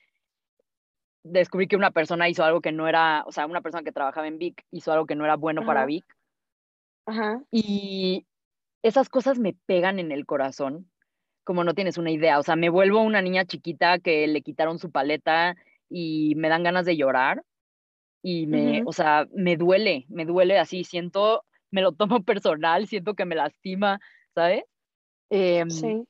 descubrí 1.24 1.68
que 1.68 1.76
una 1.76 1.92
persona 1.92 2.28
hizo 2.28 2.44
algo 2.44 2.60
que 2.60 2.72
no 2.72 2.88
era, 2.88 3.24
o 3.26 3.32
sea, 3.32 3.46
una 3.46 3.60
persona 3.60 3.84
que 3.84 3.92
trabajaba 3.92 4.26
en 4.26 4.38
Vic 4.38 4.64
hizo 4.70 4.92
algo 4.92 5.06
que 5.06 5.14
no 5.14 5.24
era 5.24 5.36
bueno 5.36 5.64
para 5.64 5.86
Vic 5.86 6.04
y 7.50 8.26
esas 8.82 9.08
cosas 9.08 9.38
me 9.38 9.54
pegan 9.66 9.98
en 9.98 10.12
el 10.12 10.26
corazón, 10.26 10.90
como 11.44 11.64
no 11.64 11.74
tienes 11.74 11.98
una 11.98 12.10
idea. 12.10 12.38
O 12.38 12.42
sea, 12.42 12.56
me 12.56 12.68
vuelvo 12.68 13.00
una 13.00 13.22
niña 13.22 13.44
chiquita 13.44 13.98
que 13.98 14.26
le 14.26 14.42
quitaron 14.42 14.78
su 14.78 14.90
paleta 14.90 15.56
y 15.88 16.34
me 16.36 16.48
dan 16.48 16.62
ganas 16.62 16.86
de 16.86 16.96
llorar 16.96 17.42
y 18.22 18.46
me, 18.46 18.82
o 18.86 18.92
sea, 18.92 19.26
me 19.34 19.56
duele, 19.56 20.06
me 20.08 20.24
duele 20.24 20.58
así, 20.58 20.84
siento, 20.84 21.44
me 21.70 21.82
lo 21.82 21.92
tomo 21.92 22.22
personal, 22.24 22.86
siento 22.86 23.14
que 23.14 23.24
me 23.24 23.34
lastima, 23.34 24.00
¿sabes? 24.34 24.64
Em, 25.30 25.70
sí. 25.70 26.04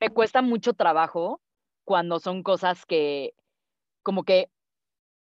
Me 0.00 0.10
cuesta 0.10 0.42
mucho 0.42 0.74
trabajo 0.74 1.40
cuando 1.84 2.20
son 2.20 2.42
cosas 2.42 2.84
que 2.86 3.32
como 4.02 4.24
que 4.24 4.48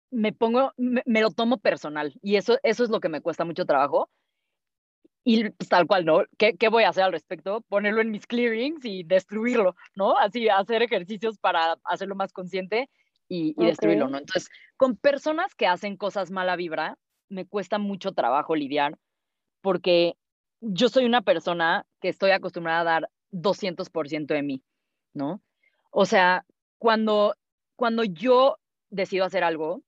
me 0.10 0.32
pongo, 0.32 0.74
me, 0.78 1.22
lo 1.22 1.32
tomo 1.32 1.58
personal 1.58 2.14
y 2.22 2.36
eso, 2.36 2.60
eso 2.64 2.84
es 2.84 2.89
lo 2.89 2.99
que 2.99 3.10
me 3.10 3.22
cuesta 3.22 3.45
mucho 3.45 3.66
trabajo. 3.66 4.10
Y 5.24 5.50
pues, 5.50 5.70
tal 5.70 5.88
cual, 5.88 6.06
¿no? 6.06 6.24
¿Qué, 6.38 6.58
¿Qué 6.58 6.68
voy 6.68 6.84
a 6.84 6.90
hacer 6.90 7.04
al 7.04 7.14
respecto? 7.14 7.62
Ponerlo 7.70 8.02
en 8.02 8.12
mis 8.12 8.28
clearings 8.28 8.84
y 8.84 9.04
destruirlo, 9.04 9.76
¿no? 9.96 10.18
Así, 10.18 10.50
hacer 10.50 10.84
ejercicios 10.84 11.38
para 11.38 11.78
hacerlo 11.86 12.16
más 12.16 12.34
consciente 12.34 12.90
y, 13.30 13.54
destruirlo, 13.56 14.10
¿no? 14.10 14.18
Entonces, 14.18 14.50
con 14.78 14.98
personas 14.98 15.56
que 15.56 15.68
hacen 15.68 15.96
cosas 15.98 16.30
mala 16.30 16.56
vibra, 16.56 16.98
me 17.30 17.46
cuesta 17.46 17.80
mucho 17.80 18.12
trabajo 18.12 18.56
lidiar 18.56 18.98
porque 19.62 20.18
yo 20.60 20.90
soy 20.90 21.06
una 21.06 21.22
persona 21.22 21.86
que 22.02 22.10
estoy 22.10 22.32
acostumbrada 22.32 22.82
a 22.82 22.84
dar 22.84 23.10
200% 23.32 24.28
de 24.28 24.44
mí, 24.44 24.64
¿no? 25.14 25.42
O 25.90 26.06
sea, 26.06 26.46
cuando, 26.78 27.36
cuando 27.76 28.04
yo 28.04 28.58
decido 28.90 29.26
hacer 29.26 29.44
algo, 29.44 29.82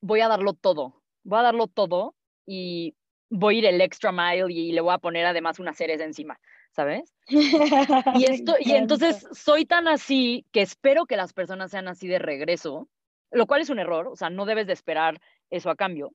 voy 0.00 0.20
a 0.20 0.28
darlo 0.28 0.54
todo, 0.54 1.02
voy 1.22 1.38
a 1.38 1.42
darlo 1.42 1.66
todo 1.68 2.14
y 2.46 2.94
voy 3.34 3.56
a 3.56 3.58
ir 3.58 3.66
el 3.66 3.80
extra 3.80 4.12
mile 4.12 4.46
y, 4.52 4.72
le 4.72 4.80
voy 4.80 4.94
a 4.94 4.98
poner 4.98 5.26
además 5.26 5.58
una 5.58 5.74
cereza 5.74 6.04
encima, 6.04 6.38
¿sabes? 6.70 7.12
Y, 8.14 8.24
esto, 8.24 8.54
y 8.60 8.72
entonces 8.72 9.26
soy 9.32 9.66
tan 9.66 9.88
así 9.88 10.46
que 10.52 10.62
espero 10.62 11.06
que 11.06 11.16
las 11.16 11.32
personas 11.32 11.70
sean 11.70 11.88
así 11.88 12.06
de 12.06 12.18
regreso, 12.18 12.88
lo 13.30 13.46
cual 13.46 13.60
es 13.60 13.70
un 13.70 13.80
error, 13.80 14.08
o 14.08 14.16
sea, 14.16 14.30
no 14.30 14.46
debes 14.46 14.66
de 14.66 14.72
esperar 14.72 15.20
eso 15.50 15.68
a 15.70 15.76
cambio. 15.76 16.12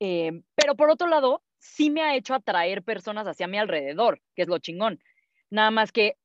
Eh, 0.00 0.42
pero 0.56 0.74
por 0.74 0.90
otro 0.90 1.06
lado, 1.06 1.42
sí 1.58 1.90
me 1.90 2.02
ha 2.02 2.16
hecho 2.16 2.34
atraer 2.34 2.82
personas 2.82 3.26
hacia 3.28 3.46
mi 3.46 3.58
alrededor, 3.58 4.20
que 4.34 4.42
es 4.42 4.48
lo 4.48 4.58
chingón. 4.58 5.00
Nada 5.48 5.70
más 5.70 5.92
que 5.92 6.16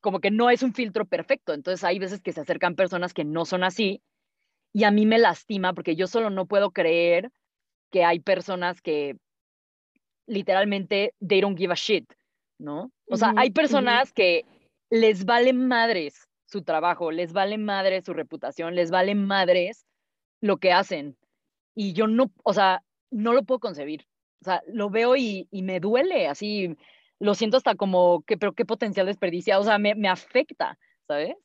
como 0.00 0.20
que 0.20 0.30
no 0.30 0.50
es 0.50 0.62
un 0.62 0.72
filtro 0.72 1.04
perfecto, 1.04 1.52
entonces 1.52 1.82
hay 1.82 1.98
veces 1.98 2.22
que 2.22 2.32
se 2.32 2.40
acercan 2.40 2.76
personas 2.76 3.12
que 3.12 3.24
no 3.24 3.44
son 3.44 3.64
así 3.64 4.00
y 4.72 4.84
a 4.84 4.92
mí 4.92 5.04
me 5.04 5.18
lastima 5.18 5.72
porque 5.72 5.96
yo 5.96 6.06
solo 6.06 6.30
no 6.30 6.46
puedo 6.46 6.70
creer 6.70 7.32
que 7.90 8.04
hay 8.04 8.20
personas 8.20 8.80
que 8.80 9.16
literalmente 10.26 11.14
they 11.26 11.40
don't 11.40 11.58
give 11.58 11.72
a 11.72 11.76
shit, 11.76 12.10
¿no? 12.58 12.92
O 13.08 13.16
sea, 13.16 13.32
hay 13.36 13.50
personas 13.50 14.12
que 14.12 14.44
les 14.90 15.24
vale 15.24 15.52
madres 15.52 16.28
su 16.46 16.62
trabajo, 16.62 17.10
les 17.10 17.32
vale 17.32 17.58
madres 17.58 18.04
su 18.04 18.12
reputación, 18.12 18.74
les 18.74 18.90
vale 18.90 19.14
madres 19.14 19.86
lo 20.40 20.58
que 20.58 20.72
hacen. 20.72 21.16
Y 21.74 21.94
yo 21.94 22.06
no, 22.06 22.30
o 22.44 22.52
sea, 22.52 22.82
no 23.10 23.32
lo 23.32 23.42
puedo 23.44 23.60
concebir. 23.60 24.06
O 24.42 24.44
sea, 24.44 24.62
lo 24.66 24.90
veo 24.90 25.16
y, 25.16 25.48
y 25.50 25.62
me 25.62 25.80
duele, 25.80 26.26
así, 26.26 26.76
lo 27.18 27.34
siento 27.34 27.56
hasta 27.56 27.74
como, 27.74 28.22
que, 28.22 28.36
pero 28.36 28.52
qué 28.52 28.64
potencial 28.64 29.06
desperdiciado, 29.06 29.62
o 29.62 29.64
sea, 29.64 29.78
me, 29.78 29.94
me 29.94 30.08
afecta, 30.08 30.78
¿sabes? 31.06 31.36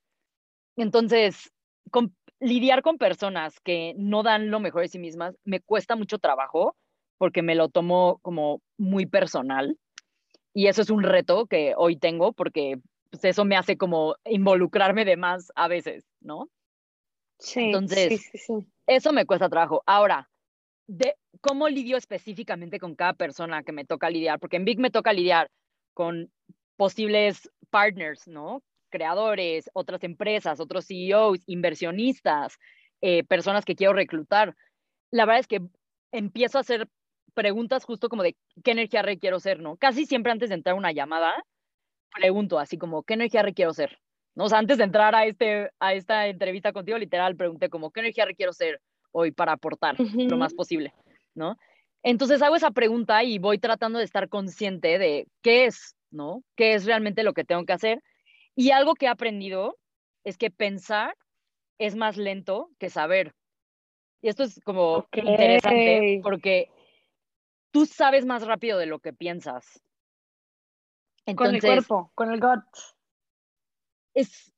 Entonces, 0.75 1.51
con, 1.91 2.15
lidiar 2.39 2.81
con 2.81 2.97
personas 2.97 3.59
que 3.59 3.93
no 3.97 4.23
dan 4.23 4.49
lo 4.51 4.59
mejor 4.59 4.81
de 4.81 4.89
sí 4.89 4.99
mismas 4.99 5.35
me 5.43 5.59
cuesta 5.59 5.95
mucho 5.95 6.19
trabajo 6.19 6.75
porque 7.17 7.41
me 7.41 7.55
lo 7.55 7.69
tomo 7.69 8.19
como 8.21 8.61
muy 8.77 9.05
personal. 9.05 9.77
Y 10.53 10.67
eso 10.67 10.81
es 10.81 10.89
un 10.89 11.03
reto 11.03 11.45
que 11.45 11.73
hoy 11.77 11.97
tengo 11.97 12.33
porque 12.33 12.79
pues, 13.09 13.23
eso 13.25 13.45
me 13.45 13.55
hace 13.55 13.77
como 13.77 14.15
involucrarme 14.25 15.05
de 15.05 15.17
más 15.17 15.51
a 15.55 15.67
veces, 15.67 16.05
¿no? 16.19 16.49
Sí. 17.39 17.65
Entonces, 17.65 18.31
eso 18.87 19.13
me 19.13 19.25
cuesta 19.25 19.49
trabajo. 19.49 19.83
Ahora, 19.85 20.29
de 20.87 21.15
cómo 21.41 21.69
lidio 21.69 21.97
específicamente 21.97 22.79
con 22.79 22.95
cada 22.95 23.13
persona 23.13 23.63
que 23.63 23.71
me 23.71 23.85
toca 23.85 24.09
lidiar, 24.09 24.39
porque 24.39 24.57
en 24.57 24.65
Big 24.65 24.79
me 24.79 24.89
toca 24.89 25.13
lidiar 25.13 25.51
con 25.93 26.31
posibles 26.77 27.51
partners, 27.69 28.27
¿no? 28.27 28.63
Creadores, 28.89 29.69
otras 29.73 30.03
empresas, 30.03 30.59
otros 30.59 30.87
CEOs, 30.87 31.39
inversionistas, 31.45 32.57
eh, 33.01 33.23
personas 33.23 33.65
que 33.65 33.75
quiero 33.75 33.93
reclutar. 33.93 34.55
La 35.11 35.25
verdad 35.25 35.41
es 35.41 35.47
que 35.47 35.61
empiezo 36.11 36.57
a 36.57 36.61
hacer 36.61 36.87
preguntas 37.37 37.85
justo 37.85 38.09
como 38.09 38.23
de 38.23 38.35
qué 38.63 38.71
energía 38.71 39.03
requiero 39.03 39.39
ser, 39.39 39.59
¿no? 39.59 39.77
Casi 39.77 40.07
siempre 40.07 40.31
antes 40.31 40.49
de 40.49 40.55
entrar 40.55 40.73
a 40.73 40.79
una 40.79 40.91
llamada, 40.91 41.35
pregunto 42.11 42.57
así 42.57 42.79
como, 42.79 43.03
¿qué 43.03 43.13
energía 43.13 43.43
requiero 43.43 43.73
ser? 43.73 43.99
¿No? 44.33 44.45
O 44.45 44.49
sea, 44.49 44.57
antes 44.57 44.79
de 44.79 44.85
entrar 44.85 45.13
a, 45.13 45.23
este, 45.27 45.69
a 45.79 45.93
esta 45.93 46.27
entrevista 46.27 46.73
contigo, 46.73 46.97
literal, 46.97 47.35
pregunté 47.35 47.69
como, 47.69 47.91
¿qué 47.91 47.99
energía 47.99 48.25
requiero 48.25 48.53
ser 48.53 48.81
hoy 49.11 49.31
para 49.31 49.51
aportar 49.51 49.95
lo 49.99 50.37
más 50.37 50.55
posible? 50.55 50.95
¿No? 51.35 51.57
Entonces 52.01 52.41
hago 52.41 52.55
esa 52.55 52.71
pregunta 52.71 53.23
y 53.23 53.37
voy 53.37 53.59
tratando 53.59 53.99
de 53.99 54.05
estar 54.05 54.29
consciente 54.29 54.97
de 54.97 55.27
qué 55.43 55.65
es, 55.65 55.95
¿no? 56.09 56.43
¿Qué 56.55 56.73
es 56.73 56.85
realmente 56.85 57.21
lo 57.21 57.33
que 57.33 57.43
tengo 57.43 57.65
que 57.65 57.73
hacer? 57.73 58.01
Y 58.55 58.71
algo 58.71 58.95
que 58.95 59.05
he 59.05 59.09
aprendido 59.09 59.77
es 60.23 60.39
que 60.39 60.49
pensar 60.49 61.15
es 61.77 61.95
más 61.95 62.17
lento 62.17 62.71
que 62.79 62.89
saber. 62.89 63.35
Y 64.23 64.29
esto 64.29 64.43
es 64.43 64.59
como 64.63 65.05
interesante 65.13 66.19
porque 66.23 66.71
tú 67.71 67.85
sabes 67.85 68.25
más 68.25 68.45
rápido 68.45 68.77
de 68.77 68.85
lo 68.85 68.99
que 68.99 69.13
piensas. 69.13 69.81
con 71.35 71.53
el 71.53 71.61
cuerpo, 71.61 72.11
con 72.15 72.31
el 72.31 72.39
gut. 72.39 72.63
Es, 74.13 74.53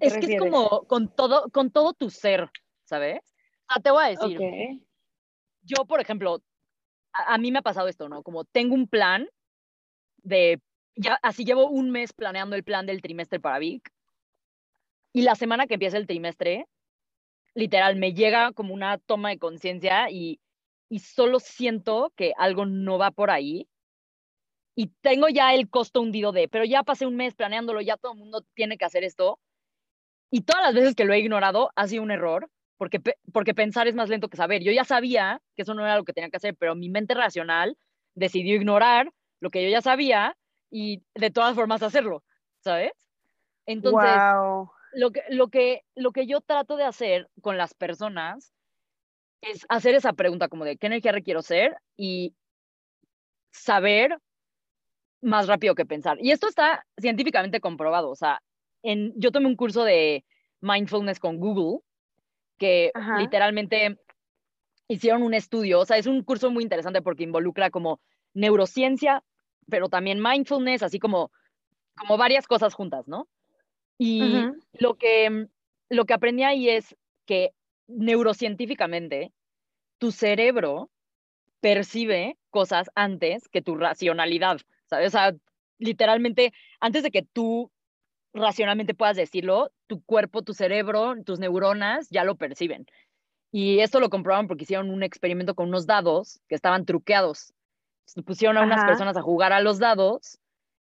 es 0.00 0.18
que 0.18 0.34
es 0.34 0.38
como 0.38 0.86
con 0.86 1.14
todo, 1.14 1.50
con 1.50 1.70
todo 1.70 1.92
tu 1.92 2.10
ser, 2.10 2.50
¿sabes? 2.84 3.20
Ah, 3.68 3.80
te 3.80 3.90
voy 3.90 4.04
a 4.04 4.08
decir. 4.08 4.38
Yo, 5.62 5.84
por 5.86 6.00
ejemplo, 6.00 6.42
a, 7.12 7.38
mí 7.38 7.50
me 7.50 7.58
ha 7.58 7.62
pasado 7.62 7.88
esto, 7.88 8.08
¿no? 8.08 8.22
Como 8.22 8.44
tengo 8.44 8.74
un 8.74 8.86
plan 8.86 9.28
de, 10.18 10.60
ya, 10.94 11.18
así 11.22 11.44
llevo 11.44 11.68
un 11.68 11.90
mes 11.90 12.12
planeando 12.12 12.56
el 12.56 12.64
plan 12.64 12.86
del 12.86 13.02
trimestre 13.02 13.40
para 13.40 13.58
Vic. 13.58 13.90
Y 15.12 15.22
la 15.22 15.34
semana 15.34 15.66
que 15.66 15.74
empieza 15.74 15.96
el 15.96 16.06
trimestre, 16.06 16.66
literal, 17.54 17.96
me 17.96 18.12
llega 18.12 18.52
como 18.52 18.74
una 18.74 18.98
toma 18.98 19.30
de 19.30 19.38
conciencia 19.38 20.10
y 20.10 20.40
y 20.94 21.00
solo 21.00 21.40
siento 21.40 22.12
que 22.14 22.34
algo 22.38 22.66
no 22.66 22.98
va 22.98 23.10
por 23.10 23.32
ahí 23.32 23.68
y 24.76 24.92
tengo 25.00 25.28
ya 25.28 25.52
el 25.52 25.68
costo 25.68 26.00
hundido 26.00 26.30
de, 26.30 26.46
pero 26.46 26.64
ya 26.64 26.84
pasé 26.84 27.04
un 27.04 27.16
mes 27.16 27.34
planeándolo, 27.34 27.80
ya 27.80 27.96
todo 27.96 28.12
el 28.12 28.18
mundo 28.20 28.44
tiene 28.54 28.78
que 28.78 28.84
hacer 28.84 29.02
esto. 29.02 29.40
Y 30.30 30.42
todas 30.42 30.62
las 30.62 30.72
veces 30.72 30.94
que 30.94 31.04
lo 31.04 31.12
he 31.12 31.18
ignorado 31.18 31.72
ha 31.74 31.88
sido 31.88 32.04
un 32.04 32.12
error, 32.12 32.48
porque, 32.76 33.00
porque 33.32 33.54
pensar 33.54 33.88
es 33.88 33.96
más 33.96 34.08
lento 34.08 34.28
que 34.28 34.36
saber. 34.36 34.62
Yo 34.62 34.70
ya 34.70 34.84
sabía 34.84 35.42
que 35.56 35.62
eso 35.62 35.74
no 35.74 35.84
era 35.84 35.96
lo 35.96 36.04
que 36.04 36.12
tenía 36.12 36.30
que 36.30 36.36
hacer, 36.36 36.54
pero 36.54 36.76
mi 36.76 36.88
mente 36.88 37.14
racional 37.14 37.76
decidió 38.14 38.54
ignorar 38.54 39.10
lo 39.40 39.50
que 39.50 39.64
yo 39.64 39.70
ya 39.70 39.82
sabía 39.82 40.36
y 40.70 41.02
de 41.16 41.32
todas 41.32 41.56
formas 41.56 41.82
hacerlo, 41.82 42.22
¿sabes? 42.60 42.92
Entonces, 43.66 44.12
lo, 44.92 45.10
que, 45.10 45.22
lo, 45.30 45.48
que, 45.48 45.82
lo 45.96 46.12
que 46.12 46.26
yo 46.28 46.40
trato 46.40 46.76
de 46.76 46.84
hacer 46.84 47.28
con 47.40 47.58
las 47.58 47.74
personas 47.74 48.54
es 49.50 49.66
hacer 49.68 49.94
esa 49.94 50.12
pregunta 50.12 50.48
como 50.48 50.64
de 50.64 50.76
qué 50.76 50.86
energía 50.86 51.12
requiero 51.12 51.42
ser 51.42 51.76
y 51.96 52.34
saber 53.50 54.18
más 55.20 55.46
rápido 55.46 55.74
que 55.74 55.86
pensar. 55.86 56.18
Y 56.20 56.30
esto 56.30 56.48
está 56.48 56.84
científicamente 56.98 57.60
comprobado. 57.60 58.10
O 58.10 58.14
sea, 58.14 58.42
en, 58.82 59.12
yo 59.16 59.32
tomé 59.32 59.46
un 59.46 59.56
curso 59.56 59.84
de 59.84 60.24
mindfulness 60.60 61.18
con 61.18 61.38
Google 61.38 61.80
que 62.58 62.92
literalmente 63.18 63.98
hicieron 64.88 65.22
un 65.22 65.34
estudio. 65.34 65.80
O 65.80 65.86
sea, 65.86 65.96
es 65.96 66.06
un 66.06 66.22
curso 66.22 66.50
muy 66.50 66.62
interesante 66.62 67.02
porque 67.02 67.24
involucra 67.24 67.70
como 67.70 68.00
neurociencia, 68.34 69.22
pero 69.68 69.88
también 69.88 70.22
mindfulness, 70.22 70.82
así 70.82 70.98
como, 70.98 71.30
como 71.96 72.16
varias 72.16 72.46
cosas 72.46 72.74
juntas, 72.74 73.08
¿no? 73.08 73.28
Y 73.96 74.46
lo, 74.72 74.94
que, 74.94 75.46
lo 75.88 76.04
que 76.04 76.14
aprendí 76.14 76.42
ahí 76.42 76.68
es 76.68 76.96
que 77.26 77.52
neurocientíficamente, 77.86 79.32
tu 79.98 80.12
cerebro 80.12 80.90
percibe 81.60 82.36
cosas 82.50 82.90
antes 82.94 83.48
que 83.48 83.62
tu 83.62 83.76
racionalidad, 83.76 84.58
¿sabes? 84.86 85.08
O 85.08 85.10
sea, 85.10 85.34
literalmente, 85.78 86.52
antes 86.80 87.02
de 87.02 87.10
que 87.10 87.22
tú 87.22 87.70
racionalmente 88.32 88.94
puedas 88.94 89.16
decirlo, 89.16 89.70
tu 89.86 90.02
cuerpo, 90.02 90.42
tu 90.42 90.54
cerebro, 90.54 91.14
tus 91.24 91.38
neuronas 91.38 92.08
ya 92.10 92.24
lo 92.24 92.36
perciben. 92.36 92.86
Y 93.52 93.78
esto 93.78 94.00
lo 94.00 94.10
comprobaron 94.10 94.48
porque 94.48 94.64
hicieron 94.64 94.90
un 94.90 95.02
experimento 95.02 95.54
con 95.54 95.68
unos 95.68 95.86
dados 95.86 96.40
que 96.48 96.56
estaban 96.56 96.84
truqueados. 96.84 97.54
pusieron 98.26 98.58
a 98.58 98.62
unas 98.62 98.84
personas 98.84 99.16
a 99.16 99.22
jugar 99.22 99.52
a 99.52 99.60
los 99.60 99.78
dados 99.78 100.38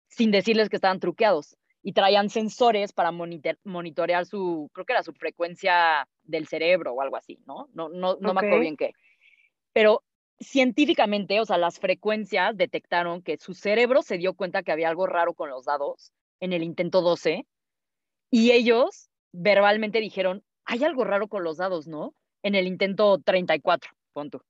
sin 0.08 0.30
decirles 0.30 0.68
que 0.68 0.76
estaban 0.76 0.98
truqueados 0.98 1.56
y 1.82 1.92
traían 1.92 2.30
sensores 2.30 2.92
para 2.92 3.10
monitorear 3.10 4.24
su, 4.26 4.70
creo 4.72 4.86
que 4.86 4.92
era 4.92 5.02
su 5.02 5.12
frecuencia 5.12 6.08
del 6.22 6.46
cerebro 6.46 6.92
o 6.92 7.02
algo 7.02 7.16
así, 7.16 7.40
¿no? 7.46 7.68
No, 7.74 7.88
no, 7.88 8.16
no 8.20 8.34
me 8.34 8.40
acuerdo 8.40 8.60
bien 8.60 8.76
qué. 8.76 8.92
Pero 9.72 10.04
científicamente, 10.38 11.40
o 11.40 11.44
sea, 11.44 11.58
las 11.58 11.78
frecuencias 11.78 12.56
detectaron 12.56 13.22
que 13.22 13.36
su 13.38 13.54
cerebro 13.54 14.02
se 14.02 14.18
dio 14.18 14.34
cuenta 14.34 14.62
que 14.62 14.72
había 14.72 14.88
algo 14.88 15.06
raro 15.06 15.34
con 15.34 15.50
los 15.50 15.64
dados 15.64 16.12
en 16.40 16.52
el 16.52 16.62
intento 16.62 17.02
12 17.02 17.46
y 18.30 18.52
ellos 18.52 19.10
verbalmente 19.32 20.00
dijeron, 20.00 20.44
hay 20.64 20.84
algo 20.84 21.04
raro 21.04 21.28
con 21.28 21.44
los 21.44 21.56
dados, 21.56 21.86
¿no? 21.86 22.14
En 22.42 22.54
el 22.54 22.66
intento 22.66 23.18
34, 23.18 23.90
punto. 24.12 24.44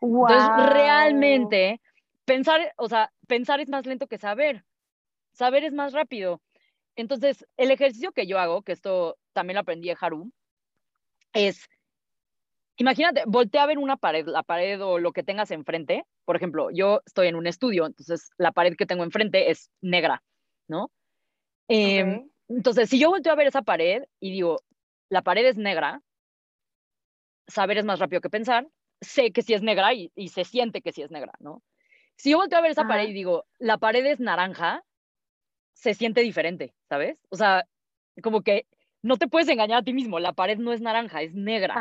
Entonces, 0.00 0.48
realmente, 0.72 1.80
pensar, 2.24 2.72
o 2.76 2.88
sea, 2.88 3.12
pensar 3.26 3.60
es 3.60 3.68
más 3.68 3.86
lento 3.86 4.06
que 4.06 4.18
saber. 4.18 4.64
Saber 5.32 5.64
es 5.64 5.72
más 5.72 5.92
rápido. 5.92 6.40
Entonces, 6.98 7.46
el 7.56 7.70
ejercicio 7.70 8.10
que 8.10 8.26
yo 8.26 8.40
hago, 8.40 8.62
que 8.62 8.72
esto 8.72 9.18
también 9.32 9.54
lo 9.54 9.60
aprendí 9.60 9.86
de 9.86 9.96
Haru, 10.00 10.32
es, 11.32 11.64
imagínate, 12.76 13.22
voltea 13.24 13.62
a 13.62 13.66
ver 13.66 13.78
una 13.78 13.96
pared, 13.96 14.26
la 14.26 14.42
pared 14.42 14.84
o 14.84 14.98
lo 14.98 15.12
que 15.12 15.22
tengas 15.22 15.52
enfrente. 15.52 16.04
Por 16.24 16.34
ejemplo, 16.34 16.70
yo 16.72 17.00
estoy 17.06 17.28
en 17.28 17.36
un 17.36 17.46
estudio, 17.46 17.86
entonces 17.86 18.30
la 18.36 18.50
pared 18.50 18.74
que 18.76 18.84
tengo 18.84 19.04
enfrente 19.04 19.52
es 19.52 19.70
negra, 19.80 20.24
¿no? 20.66 20.90
Em, 21.68 22.28
entonces, 22.48 22.90
si 22.90 22.98
yo 22.98 23.10
volteo 23.10 23.32
a 23.32 23.36
ver 23.36 23.46
esa 23.46 23.62
pared 23.62 24.02
y 24.18 24.32
digo, 24.32 24.60
la 25.08 25.22
pared 25.22 25.46
es 25.46 25.56
negra, 25.56 26.02
saber 27.46 27.78
es 27.78 27.84
más 27.84 28.00
rápido 28.00 28.20
que 28.20 28.28
pensar, 28.28 28.66
sé 29.00 29.30
que 29.30 29.42
sí 29.42 29.54
es 29.54 29.62
negra 29.62 29.94
y, 29.94 30.10
se 30.30 30.42
siente 30.42 30.82
que 30.82 30.90
sí 30.90 31.02
es 31.02 31.12
negra, 31.12 31.34
¿no? 31.38 31.62
Si 32.16 32.32
yo 32.32 32.38
volteo 32.38 32.58
a 32.58 32.62
ver 32.62 32.72
esa 32.72 32.88
pared 32.88 33.08
y 33.08 33.12
digo, 33.12 33.46
la 33.60 33.78
pared 33.78 34.04
es 34.04 34.18
naranja, 34.18 34.82
se 35.78 35.94
siente 35.94 36.22
diferente, 36.22 36.74
¿sabes? 36.88 37.18
O 37.30 37.36
sea, 37.36 37.64
como 38.22 38.42
que 38.42 38.66
no 39.00 39.16
te 39.16 39.28
puedes 39.28 39.48
engañar 39.48 39.78
a 39.78 39.84
ti 39.84 39.92
mismo, 39.92 40.18
la 40.18 40.32
pared 40.32 40.58
no 40.58 40.72
es 40.72 40.80
naranja, 40.80 41.22
es 41.22 41.34
negra. 41.34 41.74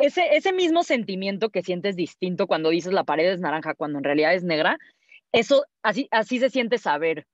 Ese, 0.00 0.34
ese 0.36 0.54
mismo 0.54 0.82
sentimiento 0.82 1.50
que 1.50 1.62
sientes 1.62 1.96
distinto 1.96 2.46
cuando 2.46 2.70
dices 2.70 2.94
la 2.94 3.04
pared 3.04 3.30
es 3.30 3.40
naranja, 3.40 3.74
cuando 3.74 3.98
en 3.98 4.04
realidad 4.04 4.34
es 4.34 4.42
negra, 4.42 4.78
eso 5.32 5.66
así, 5.82 6.08
así 6.10 6.38
se 6.38 6.48
siente 6.48 6.78
saber. 6.78 7.26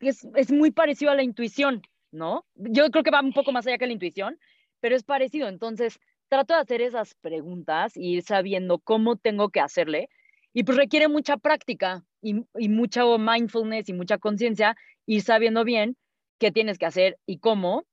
Es, 0.00 0.28
es 0.34 0.52
muy 0.52 0.70
parecido 0.70 1.10
a 1.10 1.14
la 1.14 1.22
intuición, 1.22 1.80
¿no? 2.12 2.44
Yo 2.54 2.90
creo 2.90 3.02
que 3.02 3.10
va 3.10 3.22
un 3.22 3.32
poco 3.32 3.52
más 3.52 3.66
allá 3.66 3.78
que 3.78 3.86
la 3.86 3.94
intuición, 3.94 4.38
pero 4.80 4.96
es 4.96 5.02
parecido. 5.02 5.48
Entonces, 5.48 5.98
trato 6.28 6.52
de 6.52 6.60
hacer 6.60 6.82
esas 6.82 7.14
preguntas 7.14 7.96
y 7.96 8.16
ir 8.16 8.22
sabiendo 8.22 8.78
cómo 8.78 9.16
tengo 9.16 9.48
que 9.48 9.60
hacerle. 9.60 10.10
Y 10.52 10.64
pues 10.64 10.76
requiere 10.76 11.08
mucha 11.08 11.36
práctica 11.36 12.04
y, 12.20 12.44
y 12.58 12.68
mucha 12.68 13.04
mindfulness 13.18 13.88
y 13.88 13.92
mucha 13.92 14.18
conciencia, 14.18 14.76
ir 15.06 15.22
sabiendo 15.22 15.64
bien 15.64 15.96
qué 16.38 16.50
tienes 16.50 16.78
que 16.78 16.86
hacer 16.86 17.18
y 17.26 17.38
cómo, 17.38 17.84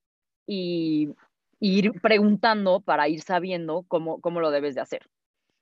y, 0.47 1.13
ir 1.59 1.91
preguntando 2.01 2.81
para 2.81 3.07
ir 3.07 3.21
sabiendo 3.21 3.83
cómo, 3.87 4.21
cómo 4.21 4.39
lo 4.39 4.51
debes 4.51 4.75
de 4.75 4.81
hacer. 4.81 5.09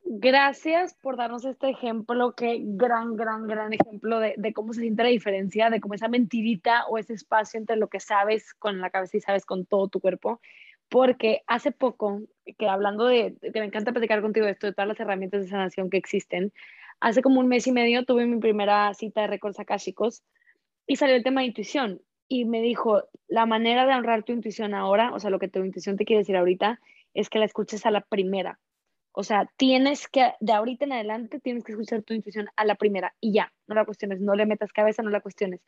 Gracias 0.04 0.94
por 1.02 1.16
darnos 1.16 1.46
este 1.46 1.70
ejemplo, 1.70 2.34
qué 2.34 2.60
gran, 2.62 3.16
gran, 3.16 3.48
gran 3.48 3.74
ejemplo 3.74 4.20
de, 4.20 4.36
de, 4.38 4.54
cómo 4.54 4.74
se 4.74 4.82
siente 4.82 5.04
la 5.04 5.10
diferencia, 5.10 5.70
de 5.70 5.80
cómo 5.80 5.94
esa 5.94 6.10
mentirita 6.10 6.86
o 6.88 6.98
ese 6.98 7.14
espacio 7.14 7.60
entre 7.60 7.78
lo 7.78 7.88
que 7.88 8.02
sabes 8.02 8.54
con 8.54 8.82
la 8.82 8.90
cabeza 8.90 9.18
y 9.18 9.22
sabes 9.22 9.46
con 9.46 9.66
todo 9.66 9.88
tu 9.88 10.02
cuerpo. 10.02 10.42
Porque 10.90 11.42
hace 11.48 11.72
poco, 11.72 12.22
que 12.60 12.68
hablando 12.68 13.06
de, 13.06 13.36
que 13.42 13.60
me 13.60 13.66
encanta 13.66 13.94
platicar 13.94 14.22
contigo 14.22 14.46
de 14.46 14.52
esto, 14.52 14.68
de 14.68 14.74
todas 14.74 14.90
las 14.90 15.00
herramientas 15.00 15.42
de 15.42 15.48
sanación 15.48 15.90
que 15.90 15.98
existen, 15.98 16.52
hace 17.06 17.22
como 17.22 17.40
un 17.40 17.48
mes 17.48 17.68
y 17.68 17.72
medio 17.72 18.04
tuve 18.04 18.26
mi 18.26 18.40
primera 18.40 18.92
cita 18.96 19.22
de 19.22 19.28
récords 19.28 19.60
chicos 19.78 20.24
y 20.88 20.96
salió 20.96 21.16
el 21.16 21.24
tema 21.24 21.42
de 21.42 21.48
intuición 21.48 22.02
y 22.28 22.46
me 22.46 22.64
dijo, 22.64 23.04
la 23.28 23.46
manera 23.46 23.86
de 23.86 23.94
honrar 23.94 24.24
tu 24.24 24.32
intuición 24.34 24.74
ahora, 24.74 25.14
o 25.14 25.20
sea, 25.20 25.30
lo 25.30 25.38
que 25.38 25.48
tu 25.48 25.64
intuición 25.64 25.98
te 25.98 26.06
quiere 26.06 26.22
decir 26.22 26.36
ahorita, 26.36 26.80
es 27.14 27.30
que 27.30 27.38
la 27.38 27.46
escuches 27.46 27.86
a 27.86 27.92
la 27.92 28.02
primera. 28.02 28.60
O 29.12 29.22
sea, 29.22 29.48
tienes 29.56 30.08
que, 30.08 30.34
de 30.40 30.54
ahorita 30.54 30.86
en 30.86 30.94
adelante, 30.94 31.40
tienes 31.40 31.64
que 31.64 31.74
escuchar 31.74 32.02
tu 32.02 32.16
intuición 32.16 32.48
a 32.56 32.66
la 32.66 32.74
primera 32.74 33.14
y 33.22 33.34
ya, 33.34 33.54
no 33.68 33.76
la 33.76 33.86
cuestiones, 33.86 34.20
no 34.20 34.34
le 34.34 34.48
metas 34.48 34.74
cabeza, 34.74 35.04
no 35.04 35.12
la 35.12 35.22
cuestiones. 35.22 35.62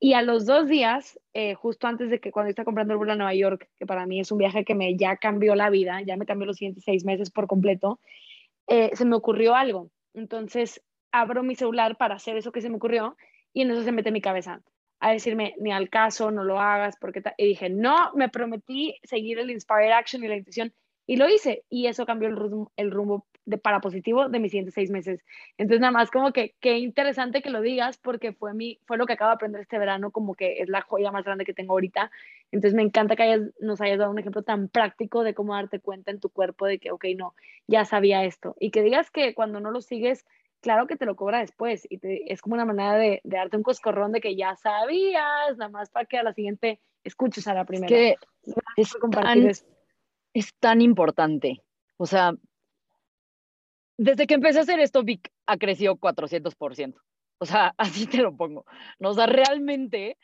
Y 0.00 0.14
a 0.14 0.22
los 0.22 0.44
dos 0.44 0.66
días, 0.66 1.20
eh, 1.34 1.54
justo 1.54 1.86
antes 1.86 2.10
de 2.10 2.18
que 2.18 2.32
cuando 2.32 2.50
estaba 2.50 2.64
comprando 2.64 2.94
el 2.94 2.98
vuelo 2.98 3.12
a 3.12 3.16
Nueva 3.16 3.34
York, 3.34 3.70
que 3.78 3.86
para 3.86 4.06
mí 4.06 4.18
es 4.18 4.32
un 4.32 4.38
viaje 4.38 4.64
que 4.64 4.74
me 4.74 4.96
ya 4.96 5.18
cambió 5.18 5.54
la 5.54 5.70
vida, 5.70 6.02
ya 6.02 6.16
me 6.16 6.26
cambió 6.26 6.46
los 6.46 6.56
siguientes 6.56 6.82
seis 6.84 7.04
meses 7.04 7.30
por 7.30 7.46
completo, 7.46 8.00
eh, 8.66 8.90
se 8.94 9.04
me 9.04 9.14
ocurrió 9.14 9.54
algo. 9.54 9.92
Entonces, 10.14 10.82
abro 11.12 11.42
mi 11.42 11.54
celular 11.54 11.96
para 11.96 12.14
hacer 12.14 12.36
eso 12.36 12.52
que 12.52 12.60
se 12.60 12.70
me 12.70 12.76
ocurrió 12.76 13.16
y 13.52 13.62
en 13.62 13.70
eso 13.70 13.82
se 13.82 13.92
mete 13.92 14.10
mi 14.10 14.20
cabeza 14.20 14.62
a 15.00 15.10
decirme, 15.10 15.54
ni 15.58 15.70
al 15.70 15.90
caso, 15.90 16.30
no 16.30 16.44
lo 16.44 16.58
hagas, 16.60 16.96
porque... 16.98 17.22
Y 17.36 17.46
dije, 17.46 17.68
no, 17.68 18.12
me 18.14 18.30
prometí 18.30 18.96
seguir 19.02 19.38
el 19.38 19.50
Inspired 19.50 19.92
Action 19.92 20.24
y 20.24 20.28
la 20.28 20.36
intuición, 20.36 20.72
y 21.06 21.16
lo 21.16 21.28
hice, 21.28 21.64
y 21.68 21.88
eso 21.88 22.06
cambió 22.06 22.28
el 22.28 22.36
rumbo, 22.36 22.72
el 22.76 22.90
rumbo 22.90 23.26
de, 23.46 23.58
para 23.58 23.80
positivo 23.80 24.28
de 24.28 24.38
mis 24.38 24.50
siguientes 24.50 24.74
seis 24.74 24.90
meses. 24.90 25.24
Entonces, 25.58 25.80
nada 25.80 25.92
más 25.92 26.10
como 26.10 26.32
que 26.32 26.54
qué 26.60 26.78
interesante 26.78 27.42
que 27.42 27.50
lo 27.50 27.60
digas, 27.60 27.98
porque 27.98 28.32
fue, 28.32 28.54
mi, 28.54 28.78
fue 28.86 28.96
lo 28.96 29.06
que 29.06 29.14
acabo 29.14 29.30
de 29.30 29.34
aprender 29.34 29.60
este 29.60 29.78
verano, 29.78 30.10
como 30.10 30.34
que 30.34 30.60
es 30.60 30.68
la 30.68 30.82
joya 30.82 31.10
más 31.10 31.24
grande 31.24 31.44
que 31.44 31.54
tengo 31.54 31.72
ahorita. 31.72 32.10
Entonces, 32.52 32.74
me 32.74 32.82
encanta 32.82 33.16
que 33.16 33.24
hayas, 33.24 33.40
nos 33.60 33.80
hayas 33.80 33.98
dado 33.98 34.10
un 34.10 34.18
ejemplo 34.18 34.42
tan 34.42 34.68
práctico 34.68 35.22
de 35.22 35.34
cómo 35.34 35.54
darte 35.54 35.80
cuenta 35.80 36.10
en 36.10 36.20
tu 36.20 36.30
cuerpo 36.30 36.66
de 36.66 36.78
que, 36.78 36.90
ok, 36.90 37.04
no, 37.16 37.34
ya 37.66 37.84
sabía 37.84 38.24
esto. 38.24 38.56
Y 38.58 38.70
que 38.70 38.82
digas 38.82 39.10
que 39.10 39.34
cuando 39.34 39.60
no 39.60 39.70
lo 39.70 39.80
sigues, 39.80 40.24
claro 40.64 40.86
que 40.86 40.96
te 40.96 41.04
lo 41.04 41.14
cobra 41.14 41.40
después 41.40 41.86
y 41.90 42.00
es 42.02 42.40
como 42.40 42.54
una 42.54 42.64
manera 42.64 42.94
de, 42.94 43.20
darte 43.24 43.58
un 43.58 43.62
coscorrón 43.62 44.12
de 44.12 44.22
que 44.22 44.34
ya 44.34 44.56
sabías, 44.56 45.58
nada 45.58 45.68
más 45.68 45.90
para 45.90 46.06
que 46.06 46.16
a 46.16 46.22
la 46.22 46.32
siguiente 46.32 46.80
escuches 47.04 47.46
a 47.46 47.52
la 47.52 47.66
primera. 47.66 47.86
que 47.86 48.16
es, 48.76 48.96
tan, 49.10 49.50
es 50.32 50.54
tan 50.58 50.80
importante. 50.80 51.62
O 51.98 52.06
sea, 52.06 52.32
desde 53.96 54.26
que 54.26 54.34
empecé 54.34 54.58
a 54.58 54.62
hacer 54.62 54.80
esto, 54.80 55.02
Vic 55.02 55.30
ha 55.46 55.56
crecido 55.56 55.96
400%. 55.96 56.94
O 57.38 57.46
sea, 57.46 57.74
así 57.78 58.06
te 58.06 58.18
lo 58.18 58.36
pongo. 58.36 58.64
¿no? 58.98 59.10
O 59.10 59.14
sea, 59.14 59.26
realmente 59.26 60.16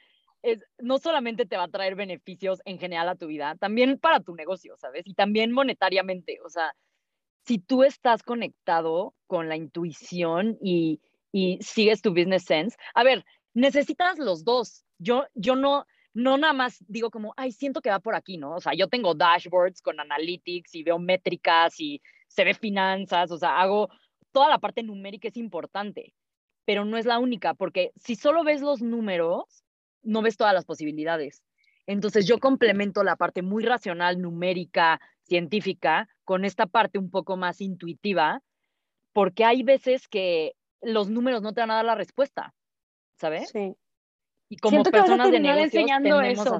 es, 0.43 0.64
no 0.79 0.99
solamente 0.99 1.47
te 1.47 1.57
va 1.57 1.64
a 1.64 1.68
traer 1.68 1.95
beneficios 1.95 2.61
en 2.64 2.79
general 2.79 3.09
a 3.09 3.16
tu 3.16 3.27
vida, 3.27 3.57
también 3.57 3.99
para 3.99 4.21
tu 4.21 4.35
negocio, 4.35 4.77
¿sabes? 4.79 5.03
Y 5.07 5.14
también 5.14 5.53
monetariamente. 5.53 6.39
O 6.45 6.49
sea, 6.49 6.75
si 7.47 7.59
tú 7.59 7.83
estás 7.83 8.23
conectado 8.23 9.14
con 9.27 9.49
la 9.49 9.57
intuición 9.57 10.59
y, 10.62 11.01
sigues 11.61 12.03
tu 12.03 12.11
business 12.11 12.45
sense, 12.45 12.77
a 12.93 13.05
ver, 13.05 13.25
necesitas 13.55 14.18
los 14.18 14.45
dos. 14.45 14.85
Yo, 14.99 15.27
yo 15.35 15.55
no, 15.55 15.87
no 16.12 16.37
nada 16.39 16.53
más 16.53 16.85
digo 16.89 17.11
como, 17.11 17.35
ay, 17.37 17.53
siento 17.53 17.81
que 17.81 17.91
va 17.91 18.01
por 18.01 18.16
aquí, 18.16 18.37
¿no? 18.37 18.57
O 18.57 18.61
sea, 18.61 18.75
yo 18.75 18.89
tengo 18.89 19.14
dashboards 19.14 19.81
con 19.81 20.01
analytics 20.01 20.75
y 20.75 20.83
veo 20.83 20.99
métricas 20.99 21.79
y 21.79 22.03
se 22.31 22.45
ve 22.45 22.55
finanzas, 22.55 23.31
o 23.31 23.39
sea, 23.39 23.61
hago 23.61 23.91
toda 24.33 24.49
la 24.49 24.59
parte 24.59 24.83
numérica 24.83 25.28
es 25.28 25.37
importante, 25.37 26.14
pero 26.64 26.85
no 26.85 26.97
es 26.97 27.05
la 27.05 27.18
única, 27.18 27.55
porque 27.55 27.91
si 27.97 28.14
solo 28.14 28.45
ves 28.45 28.61
los 28.61 28.81
números, 28.81 29.64
no 30.03 30.22
ves 30.22 30.37
todas 30.37 30.55
las 30.55 30.64
posibilidades. 30.64 31.43
Entonces 31.87 32.26
yo 32.26 32.39
complemento 32.39 33.03
la 33.03 33.16
parte 33.16 33.43
muy 33.43 33.64
racional, 33.64 34.20
numérica, 34.20 35.01
científica, 35.24 36.09
con 36.24 36.45
esta 36.45 36.66
parte 36.66 36.99
un 36.99 37.11
poco 37.11 37.37
más 37.37 37.61
intuitiva, 37.61 38.43
porque 39.12 39.45
hay 39.45 39.64
veces 39.64 40.07
que 40.07 40.55
los 40.81 41.11
números 41.11 41.43
no 41.43 41.53
te 41.53 41.61
van 41.61 41.72
a 41.72 41.76
dar 41.76 41.85
la 41.85 41.97
respuesta, 41.97 42.55
¿sabes? 43.16 43.51
Sí. 43.51 43.74
Y 44.49 44.57
como 44.57 44.85
personas 44.85 45.33
de 45.33 45.41
negocios 45.41 45.74
enseñando 45.74 46.20
eso, 46.20 46.59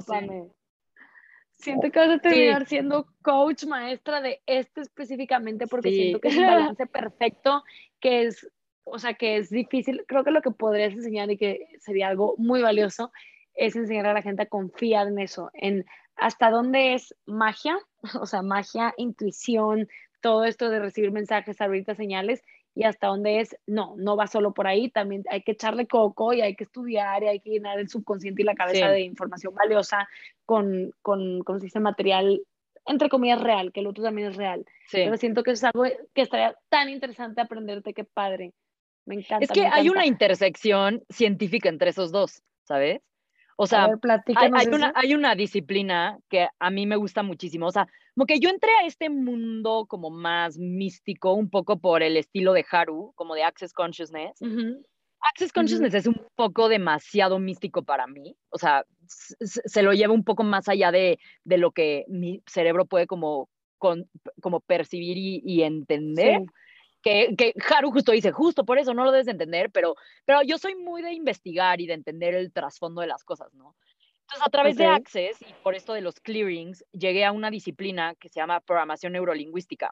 Siento 1.61 1.91
que 1.91 1.99
vas 1.99 2.09
a 2.09 2.19
terminar 2.19 2.65
siendo 2.65 3.07
coach, 3.21 3.65
maestra 3.65 4.19
de 4.19 4.41
esto 4.45 4.81
específicamente, 4.81 5.67
porque 5.67 5.91
siento 5.91 6.19
que 6.19 6.29
es 6.29 6.37
un 6.37 6.47
balance 6.47 6.87
perfecto, 6.87 7.63
que 7.99 8.23
es, 8.23 8.49
o 8.83 8.97
sea, 8.97 9.13
que 9.13 9.37
es 9.37 9.49
difícil. 9.49 10.03
Creo 10.07 10.23
que 10.23 10.31
lo 10.31 10.41
que 10.41 10.51
podrías 10.51 10.93
enseñar 10.93 11.29
y 11.29 11.37
que 11.37 11.67
sería 11.79 12.07
algo 12.07 12.35
muy 12.37 12.61
valioso 12.61 13.11
es 13.53 13.75
enseñar 13.75 14.07
a 14.07 14.13
la 14.13 14.21
gente 14.21 14.43
a 14.43 14.47
confiar 14.47 15.07
en 15.07 15.19
eso, 15.19 15.51
en 15.53 15.85
hasta 16.15 16.49
dónde 16.49 16.93
es 16.93 17.15
magia, 17.25 17.77
o 18.19 18.25
sea, 18.25 18.41
magia, 18.41 18.93
intuición, 18.97 19.87
todo 20.21 20.45
esto 20.45 20.69
de 20.69 20.79
recibir 20.79 21.11
mensajes, 21.11 21.61
abrirte 21.61 21.95
señales, 21.95 22.43
y 22.73 22.83
hasta 22.83 23.07
dónde 23.07 23.41
es, 23.41 23.55
no, 23.67 23.95
no 23.97 24.15
va 24.15 24.27
solo 24.27 24.53
por 24.53 24.67
ahí, 24.67 24.89
también 24.89 25.23
hay 25.29 25.41
que 25.41 25.51
echarle 25.51 25.87
coco 25.87 26.33
y 26.33 26.41
hay 26.41 26.55
que 26.55 26.63
estudiar 26.63 27.23
y 27.23 27.27
hay 27.27 27.39
que 27.39 27.49
llenar 27.49 27.79
el 27.79 27.89
subconsciente 27.89 28.41
y 28.41 28.45
la 28.45 28.55
cabeza 28.55 28.89
de 28.89 29.01
información 29.01 29.53
valiosa 29.53 30.07
con, 30.45 30.93
con, 31.01 31.43
con 31.43 31.59
se 31.59 31.79
material, 31.79 32.41
entre 32.85 33.09
comillas, 33.09 33.41
real, 33.41 33.71
que 33.71 33.81
el 33.81 33.87
otro 33.87 34.03
también 34.03 34.29
es 34.29 34.37
real. 34.37 34.65
Pero 34.91 35.17
siento 35.17 35.43
que 35.43 35.51
es 35.51 35.63
algo 35.63 35.83
que 36.13 36.21
estaría 36.21 36.55
tan 36.69 36.89
interesante 36.89 37.41
aprenderte, 37.41 37.93
qué 37.93 38.03
padre. 38.03 38.53
Me 39.05 39.15
encanta. 39.15 39.43
Es 39.43 39.51
que 39.51 39.65
hay 39.65 39.89
una 39.89 40.05
intersección 40.05 41.03
científica 41.09 41.69
entre 41.69 41.89
esos 41.89 42.11
dos, 42.11 42.41
¿sabes? 42.63 43.01
O 43.57 43.67
sea, 43.67 43.85
hay, 44.35 44.67
una, 44.67 44.91
hay, 44.95 45.13
una, 45.13 45.35
disciplina 45.35 46.17
que 46.29 46.47
a 46.59 46.69
mí 46.71 46.85
me 46.85 46.95
gusta 46.95 47.23
muchísimo. 47.23 47.67
O 47.67 47.71
sea, 47.71 47.87
como 48.15 48.25
que 48.25 48.39
yo 48.39 48.49
entré 48.49 48.71
a 48.81 48.85
este 48.85 49.09
mundo 49.09 49.85
como 49.87 50.09
más 50.09 50.57
místico, 50.57 51.33
un 51.33 51.49
poco 51.49 51.79
por 51.79 52.03
el 52.03 52.17
estilo 52.17 52.53
de 52.53 52.65
Haru, 52.69 53.13
como 53.15 53.35
de 53.35 53.43
Access 53.43 53.73
Consciousness. 53.73 54.39
Access 55.21 55.53
Consciousness 55.53 55.93
es 55.93 56.07
un 56.07 56.21
poco 56.35 56.67
demasiado 56.67 57.39
místico 57.39 57.83
para 57.83 58.07
mí. 58.07 58.35
O 58.49 58.57
sea, 58.57 58.85
se, 59.07 59.81
lo 59.83 59.93
lleva 59.93 60.13
un 60.13 60.23
poco 60.23 60.43
más 60.43 60.67
allá 60.67 60.91
de, 60.91 61.19
de, 61.43 61.57
lo 61.57 61.71
que 61.71 62.05
mi 62.07 62.41
cerebro 62.47 62.85
puede 62.85 63.05
como, 63.07 63.49
como 63.77 64.59
percibir 64.61 65.17
y, 65.17 65.63
entender 65.63 66.41
que, 67.01 67.35
que 67.37 67.53
Haru 67.69 67.91
justo 67.91 68.11
dice, 68.11 68.31
justo 68.31 68.65
por 68.65 68.77
eso 68.77 68.93
no 68.93 69.03
lo 69.03 69.11
debes 69.11 69.25
de 69.25 69.33
entender, 69.33 69.71
pero, 69.71 69.95
pero 70.25 70.41
yo 70.43 70.57
soy 70.57 70.75
muy 70.75 71.01
de 71.01 71.13
investigar 71.13 71.81
y 71.81 71.87
de 71.87 71.93
entender 71.93 72.35
el 72.35 72.51
trasfondo 72.51 73.01
de 73.01 73.07
las 73.07 73.23
cosas, 73.23 73.53
¿no? 73.53 73.75
Entonces, 74.21 74.47
a 74.47 74.49
través 74.49 74.77
de. 74.77 74.85
Access 74.85 75.41
y 75.41 75.53
por 75.63 75.75
esto 75.75 75.93
de 75.93 76.01
los 76.01 76.19
clearings, 76.19 76.85
llegué 76.91 77.25
a 77.25 77.31
una 77.31 77.49
disciplina 77.51 78.15
que 78.15 78.29
se 78.29 78.39
llama 78.39 78.61
programación 78.61 79.13
neurolingüística, 79.13 79.91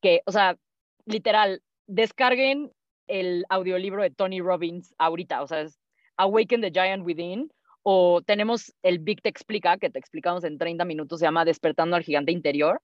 que, 0.00 0.22
o 0.24 0.32
sea, 0.32 0.56
literal, 1.04 1.62
descarguen 1.86 2.72
el 3.06 3.44
audiolibro 3.48 4.02
de 4.02 4.10
Tony 4.10 4.40
Robbins 4.40 4.94
ahorita, 4.98 5.42
o 5.42 5.46
sea, 5.46 5.60
es 5.60 5.78
Awaken 6.16 6.60
the 6.62 6.70
Giant 6.70 7.04
Within, 7.04 7.52
o 7.82 8.22
tenemos 8.22 8.74
el 8.82 8.98
Big 8.98 9.22
Te 9.22 9.28
Explica, 9.28 9.76
que 9.78 9.90
te 9.90 9.98
explicamos 9.98 10.42
en 10.44 10.58
30 10.58 10.84
minutos, 10.84 11.20
se 11.20 11.26
llama 11.26 11.44
Despertando 11.44 11.96
al 11.96 12.02
Gigante 12.02 12.32
Interior, 12.32 12.80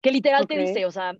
que 0.00 0.10
literal 0.10 0.46
te 0.46 0.54
Ok. 0.54 0.68
dice, 0.68 0.86
o 0.86 0.90
sea, 0.90 1.14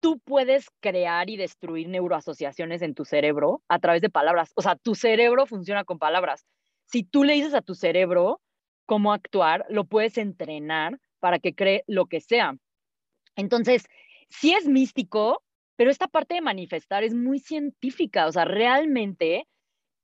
tú 0.00 0.18
puedes 0.18 0.70
crear 0.80 1.30
y 1.30 1.36
destruir 1.36 1.88
neuroasociaciones 1.88 2.82
en 2.82 2.94
tu 2.94 3.04
cerebro 3.04 3.62
a 3.68 3.78
través 3.78 4.02
de 4.02 4.10
palabras. 4.10 4.52
O 4.56 4.62
sea, 4.62 4.76
tu 4.76 4.94
cerebro 4.94 5.46
funciona 5.46 5.84
con 5.84 5.98
palabras. 5.98 6.46
Si 6.86 7.04
tú 7.04 7.24
le 7.24 7.34
dices 7.34 7.54
a 7.54 7.62
tu 7.62 7.74
cerebro 7.74 8.40
cómo 8.86 9.12
actuar, 9.12 9.64
lo 9.68 9.84
puedes 9.84 10.18
entrenar 10.18 10.98
para 11.20 11.38
que 11.38 11.54
cree 11.54 11.84
lo 11.86 12.06
que 12.06 12.20
sea. 12.20 12.56
Entonces, 13.36 13.86
sí 14.28 14.54
es 14.54 14.66
místico, 14.66 15.42
pero 15.76 15.90
esta 15.90 16.08
parte 16.08 16.34
de 16.34 16.40
manifestar 16.40 17.04
es 17.04 17.14
muy 17.14 17.38
científica. 17.38 18.26
O 18.26 18.32
sea, 18.32 18.44
realmente 18.44 19.46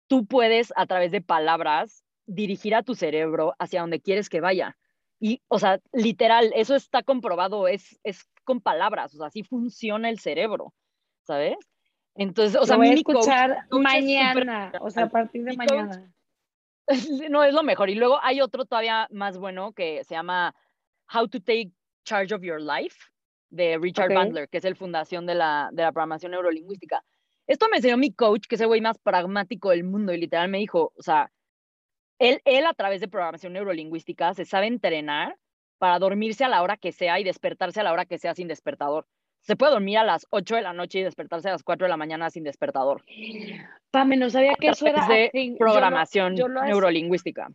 tú 0.06 0.26
puedes 0.26 0.72
a 0.76 0.86
través 0.86 1.10
de 1.10 1.22
palabras 1.22 2.04
dirigir 2.26 2.74
a 2.74 2.82
tu 2.82 2.94
cerebro 2.94 3.54
hacia 3.58 3.80
donde 3.80 4.00
quieres 4.00 4.28
que 4.28 4.40
vaya. 4.40 4.76
Y, 5.18 5.40
o 5.48 5.58
sea, 5.58 5.80
literal, 5.92 6.52
eso 6.54 6.74
está 6.74 7.02
comprobado, 7.02 7.68
es, 7.68 7.98
es 8.04 8.28
con 8.44 8.60
palabras, 8.60 9.14
o 9.14 9.18
sea, 9.18 9.26
así 9.28 9.42
funciona 9.42 10.08
el 10.10 10.18
cerebro, 10.18 10.74
¿sabes? 11.22 11.56
Entonces, 12.14 12.60
o 12.60 12.66
sea, 12.66 12.76
Lo 12.76 12.80
voy 12.82 12.88
a 12.88 13.02
coach- 13.02 13.16
escuchar 13.16 13.68
coach 13.68 13.80
es 13.80 13.82
mañana, 13.82 14.72
o 14.80 14.90
sea, 14.90 15.04
a 15.04 15.08
partir 15.08 15.44
de 15.44 15.56
mañana. 15.56 16.12
no 17.30 17.42
es 17.44 17.54
lo 17.54 17.62
mejor. 17.62 17.90
Y 17.90 17.94
luego 17.94 18.18
hay 18.22 18.40
otro 18.40 18.64
todavía 18.64 19.08
más 19.10 19.38
bueno 19.38 19.72
que 19.72 20.04
se 20.04 20.14
llama 20.14 20.54
How 21.12 21.28
to 21.28 21.40
Take 21.40 21.72
Charge 22.04 22.34
of 22.34 22.42
Your 22.42 22.60
Life 22.60 22.96
de 23.50 23.78
Richard. 23.78 24.12
Bandler, 24.14 24.48
que 24.48 24.58
es 24.58 24.64
el 24.64 24.76
fundación 24.76 25.26
de 25.26 25.34
la, 25.34 25.70
de 25.72 25.82
la 25.82 25.92
programación 25.92 26.32
neurolingüística. 26.32 27.02
Esto 27.46 27.66
me 27.70 27.76
enseñó 27.76 27.96
mi 27.96 28.12
coach, 28.12 28.46
que 28.48 28.56
es 28.56 28.60
el 28.60 28.66
güey 28.66 28.80
más 28.80 28.98
pragmático 28.98 29.70
del 29.70 29.84
mundo, 29.84 30.12
y 30.12 30.18
literal 30.18 30.48
me 30.48 30.58
dijo, 30.58 30.92
o 30.96 31.02
sea, 31.02 31.30
él, 32.18 32.40
él 32.44 32.66
a 32.66 32.74
través 32.74 33.00
de 33.00 33.08
programación 33.08 33.52
neurolingüística 33.52 34.34
se 34.34 34.44
sabe 34.44 34.66
entrenar 34.66 35.36
para 35.78 35.98
dormirse 35.98 36.44
a 36.44 36.48
la 36.48 36.62
hora 36.62 36.76
que 36.76 36.92
sea 36.92 37.20
y 37.20 37.24
despertarse 37.24 37.80
a 37.80 37.82
la 37.82 37.92
hora 37.92 38.06
que 38.06 38.18
sea 38.18 38.34
sin 38.34 38.48
despertador. 38.48 39.06
Se 39.40 39.54
puede 39.56 39.72
dormir 39.72 39.98
a 39.98 40.04
las 40.04 40.26
8 40.30 40.56
de 40.56 40.62
la 40.62 40.72
noche 40.72 40.98
y 40.98 41.02
despertarse 41.02 41.48
a 41.48 41.52
las 41.52 41.62
4 41.62 41.84
de 41.84 41.88
la 41.90 41.96
mañana 41.96 42.30
sin 42.30 42.42
despertador. 42.42 43.04
Pame, 43.90 44.16
no 44.16 44.28
sabía 44.30 44.54
que 44.58 44.68
eso 44.68 44.86
era 44.86 45.06
de. 45.06 45.30
Yo 45.32 45.50
lo- 45.52 45.56
programación 45.58 46.34
yo 46.36 46.48
lo 46.48 46.60
hacía- 46.60 46.70
neurolingüística. 46.72 47.48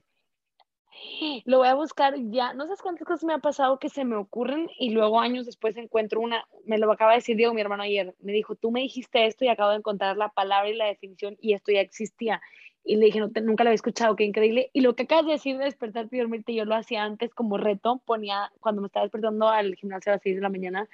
Lo 1.45 1.57
voy 1.59 1.67
a 1.67 1.73
buscar 1.73 2.13
ya. 2.29 2.53
No 2.53 2.65
sabes 2.65 2.81
cuántas 2.81 3.07
cosas 3.07 3.23
me 3.23 3.33
ha 3.33 3.39
pasado 3.39 3.79
que 3.79 3.89
se 3.89 4.05
me 4.05 4.15
ocurren 4.15 4.69
y 4.77 4.91
luego 4.91 5.19
años 5.19 5.45
después 5.45 5.75
encuentro 5.77 6.19
una. 6.21 6.45
Me 6.65 6.77
lo 6.77 6.91
acaba 6.91 7.11
de 7.11 7.17
decir 7.17 7.35
Diego, 7.35 7.53
mi 7.53 7.61
hermano, 7.61 7.83
ayer. 7.83 8.13
Me 8.19 8.31
dijo, 8.31 8.55
tú 8.55 8.71
me 8.71 8.81
dijiste 8.81 9.25
esto 9.25 9.43
y 9.43 9.47
acabo 9.47 9.71
de 9.71 9.77
encontrar 9.77 10.15
la 10.17 10.29
palabra 10.29 10.69
y 10.69 10.75
la 10.75 10.85
definición 10.85 11.37
y 11.41 11.53
esto 11.53 11.71
ya 11.71 11.81
existía. 11.81 12.41
Y 12.83 12.95
le 12.95 13.05
dije, 13.05 13.19
no, 13.19 13.29
te- 13.29 13.41
nunca 13.41 13.63
lo 13.63 13.69
había 13.69 13.75
escuchado, 13.75 14.15
qué 14.15 14.23
increíble. 14.23 14.69
Y 14.73 14.81
lo 14.81 14.95
que 14.95 15.03
acabas 15.03 15.25
de 15.27 15.33
decir 15.33 15.57
de 15.57 15.65
despertarte 15.65 16.15
y 16.15 16.19
dormirte, 16.19 16.53
yo 16.53 16.65
lo 16.65 16.75
hacía 16.75 17.03
antes 17.03 17.33
como 17.33 17.57
reto. 17.57 18.01
Ponía, 18.05 18.51
cuando 18.59 18.81
me 18.81 18.87
estaba 18.87 19.05
despertando 19.05 19.49
al 19.49 19.75
gimnasio 19.75 20.11
a 20.11 20.15
las 20.15 20.21
6 20.23 20.35
de 20.37 20.41
la 20.41 20.49
mañana, 20.49 20.89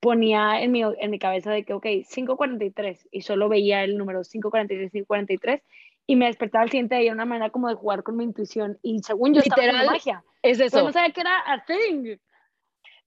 ponía 0.00 0.62
en 0.62 0.72
mi, 0.72 0.82
en 0.82 1.10
mi 1.10 1.18
cabeza 1.18 1.50
de 1.50 1.64
que, 1.64 1.72
ok, 1.74 1.84
5.43 1.84 3.08
y 3.10 3.22
solo 3.22 3.48
veía 3.48 3.84
el 3.84 3.96
número 3.98 4.20
5.43, 4.20 4.90
5.43 4.90 5.62
y 6.06 6.16
me 6.16 6.26
despertaba 6.26 6.62
al 6.64 6.70
siguiente 6.70 6.96
día 6.96 7.10
de 7.10 7.14
una 7.14 7.24
manera 7.26 7.50
como 7.50 7.68
de 7.68 7.74
jugar 7.74 8.02
con 8.02 8.16
mi 8.16 8.24
intuición 8.24 8.78
y 8.82 8.98
según 9.00 9.34
yo 9.34 9.40
estaba 9.40 9.62
Literal, 9.62 9.86
magia. 9.86 10.24
Es 10.42 10.58
Pero 10.58 10.66
eso. 10.68 10.82
no 10.84 10.92
sabía 10.92 11.12
que 11.12 11.20
era 11.20 11.36
a 11.46 11.64
thing. 11.64 12.16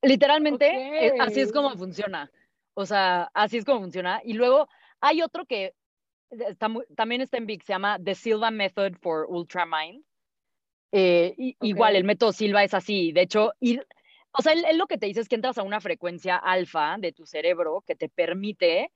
Literalmente, 0.01 0.67
eh, 1.07 1.13
así 1.19 1.39
es 1.39 1.51
como 1.51 1.69
funciona. 1.71 2.29
O 2.73 2.85
sea, 2.85 3.29
así 3.33 3.57
es 3.57 3.65
como 3.65 3.81
funciona. 3.81 4.21
Y 4.23 4.33
luego 4.33 4.67
hay 5.01 5.21
otro 5.21 5.45
que 5.45 5.73
está 6.47 6.67
muy- 6.69 6.85
también 6.95 7.21
está 7.21 7.37
en 7.37 7.45
Big, 7.45 7.63
se 7.63 7.73
llama 7.73 7.99
The 8.03 8.15
Silva 8.15 8.51
Method 8.51 8.93
for 9.01 9.25
Ultramind. 9.29 10.03
Eh, 10.91 11.33
y- 11.37 11.57
Igual, 11.61 11.93
Ok. 11.93 11.97
el 11.97 12.03
método 12.03 12.31
Silva 12.33 12.63
es 12.63 12.73
así. 12.73 13.11
De 13.11 13.21
hecho, 13.21 13.53
ir, 13.59 13.85
o 14.31 14.41
sea, 14.41 14.53
él, 14.53 14.63
él 14.69 14.77
lo 14.77 14.87
que 14.87 14.97
te 14.97 15.07
dice 15.07 15.21
es 15.21 15.27
que 15.29 15.35
entras 15.35 15.57
a 15.57 15.63
una 15.63 15.81
frecuencia 15.81 16.35
alfa 16.37 16.97
de 16.99 17.11
tu 17.11 17.25
cerebro 17.25 17.83
que 17.87 17.95
te 17.95 18.09
permite 18.09 18.91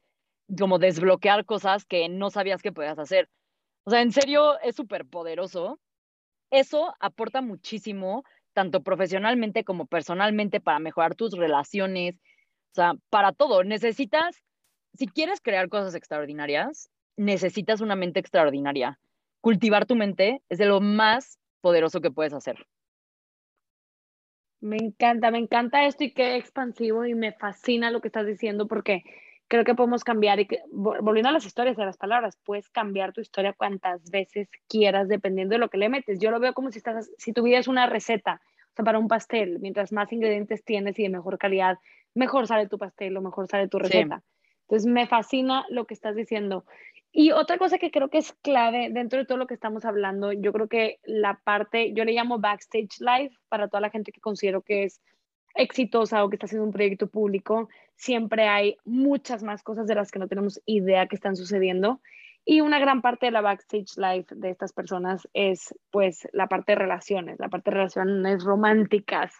como 0.59 0.79
desbloquear 0.79 1.43
cosas 1.45 1.85
que 1.85 2.07
no 2.07 2.29
sabías 2.29 2.61
que 2.61 2.71
podías 2.71 2.99
hacer. 2.99 3.29
O 3.83 3.89
sea, 3.89 4.01
en 4.01 4.11
serio, 4.11 4.59
es 4.59 4.75
súper 4.75 5.05
poderoso. 5.05 5.79
Eso 6.51 6.93
aporta 6.99 7.41
muchísimo, 7.41 8.23
tanto 8.53 8.81
profesionalmente 8.81 9.63
como 9.63 9.85
personalmente, 9.87 10.59
para 10.61 10.79
mejorar 10.79 11.15
tus 11.15 11.33
relaciones, 11.37 12.15
o 12.15 12.75
sea, 12.75 12.93
para 13.09 13.33
todo. 13.33 13.63
Necesitas, 13.63 14.43
si 14.93 15.07
quieres 15.07 15.41
crear 15.41 15.67
cosas 15.67 15.95
extraordinarias, 15.95 16.89
necesitas 17.17 17.81
una 17.81 17.95
mente 17.95 18.19
extraordinaria. 18.19 18.99
Cultivar 19.41 19.85
tu 19.85 19.95
mente 19.95 20.41
es 20.49 20.57
de 20.59 20.65
lo 20.65 20.81
más 20.81 21.39
poderoso 21.61 22.01
que 22.01 22.11
puedes 22.11 22.33
hacer. 22.33 22.67
Me 24.61 24.77
encanta, 24.77 25.29
me 25.29 25.37
encanta 25.37 25.85
esto 25.85 26.03
y 26.03 26.13
qué 26.13 26.35
expansivo 26.35 27.05
y 27.05 27.13
me 27.13 27.31
fascina 27.31 27.91
lo 27.91 28.01
que 28.01 28.07
estás 28.07 28.25
diciendo 28.25 28.67
porque 28.67 29.03
creo 29.47 29.63
que 29.63 29.75
podemos 29.75 30.03
cambiar 30.03 30.39
y 30.39 30.47
que, 30.47 30.59
volviendo 30.71 31.29
a 31.29 31.31
las 31.31 31.45
historias 31.45 31.77
de 31.77 31.85
las 31.85 31.97
palabras, 31.97 32.37
puedes 32.43 32.67
cambiar 32.69 33.13
tu 33.13 33.21
historia 33.21 33.53
cuantas 33.53 34.09
veces 34.09 34.49
quieras 34.67 35.07
dependiendo 35.09 35.53
de 35.53 35.59
lo 35.59 35.69
que 35.69 35.77
le 35.77 35.89
metes. 35.89 36.19
Yo 36.19 36.31
lo 36.31 36.39
veo 36.39 36.53
como 36.53 36.71
si 36.71 36.79
estás, 36.79 37.11
si 37.19 37.33
tu 37.33 37.43
vida 37.43 37.59
es 37.59 37.67
una 37.67 37.85
receta, 37.87 38.41
o 38.71 38.75
sea, 38.75 38.83
para 38.83 38.97
un 38.99 39.07
pastel, 39.07 39.59
mientras 39.59 39.91
más 39.91 40.11
ingredientes 40.11 40.63
tienes 40.65 40.97
y 40.97 41.03
de 41.03 41.09
mejor 41.09 41.37
calidad, 41.37 41.77
mejor 42.15 42.47
sale 42.47 42.67
tu 42.67 42.79
pastel 42.79 43.15
o 43.15 43.21
mejor 43.21 43.47
sale 43.47 43.67
tu 43.67 43.77
Sí. 43.83 44.03
receta. 44.07 44.23
Entonces 44.61 44.91
me 44.91 45.05
fascina 45.07 45.65
lo 45.69 45.85
que 45.85 45.93
estás 45.93 46.15
diciendo. 46.15 46.65
Y 47.19 47.31
otra 47.31 47.57
cosa 47.57 47.79
que 47.79 47.89
creo 47.89 48.11
que 48.11 48.19
es 48.19 48.31
clave 48.43 48.89
dentro 48.91 49.17
de 49.17 49.25
todo 49.25 49.39
lo 49.39 49.47
que 49.47 49.55
estamos 49.55 49.85
hablando, 49.85 50.33
yo 50.33 50.53
creo 50.53 50.67
que 50.67 50.99
la 51.03 51.41
parte, 51.43 51.91
yo 51.93 52.05
le 52.05 52.13
llamo 52.13 52.37
backstage 52.37 52.99
life 52.99 53.35
para 53.49 53.67
toda 53.67 53.81
la 53.81 53.89
gente 53.89 54.11
que 54.11 54.21
considero 54.21 54.61
que 54.61 54.83
es 54.83 55.01
exitosa 55.55 56.23
o 56.23 56.29
que 56.29 56.35
está 56.35 56.45
haciendo 56.45 56.67
un 56.67 56.71
proyecto 56.71 57.07
público, 57.07 57.69
siempre 57.95 58.47
hay 58.47 58.77
muchas 58.85 59.41
más 59.41 59.63
cosas 59.63 59.87
de 59.87 59.95
las 59.95 60.11
que 60.11 60.19
no 60.19 60.27
tenemos 60.27 60.61
idea 60.67 61.07
que 61.07 61.15
están 61.15 61.35
sucediendo. 61.35 62.01
Y 62.45 62.61
una 62.61 62.77
gran 62.77 63.01
parte 63.01 63.25
de 63.25 63.31
la 63.31 63.41
backstage 63.41 63.97
life 63.97 64.35
de 64.35 64.51
estas 64.51 64.71
personas 64.71 65.27
es 65.33 65.73
pues 65.89 66.27
la 66.33 66.45
parte 66.45 66.73
de 66.73 66.75
relaciones, 66.75 67.39
la 67.39 67.49
parte 67.49 67.71
de 67.71 67.77
relaciones 67.77 68.43
románticas. 68.43 69.33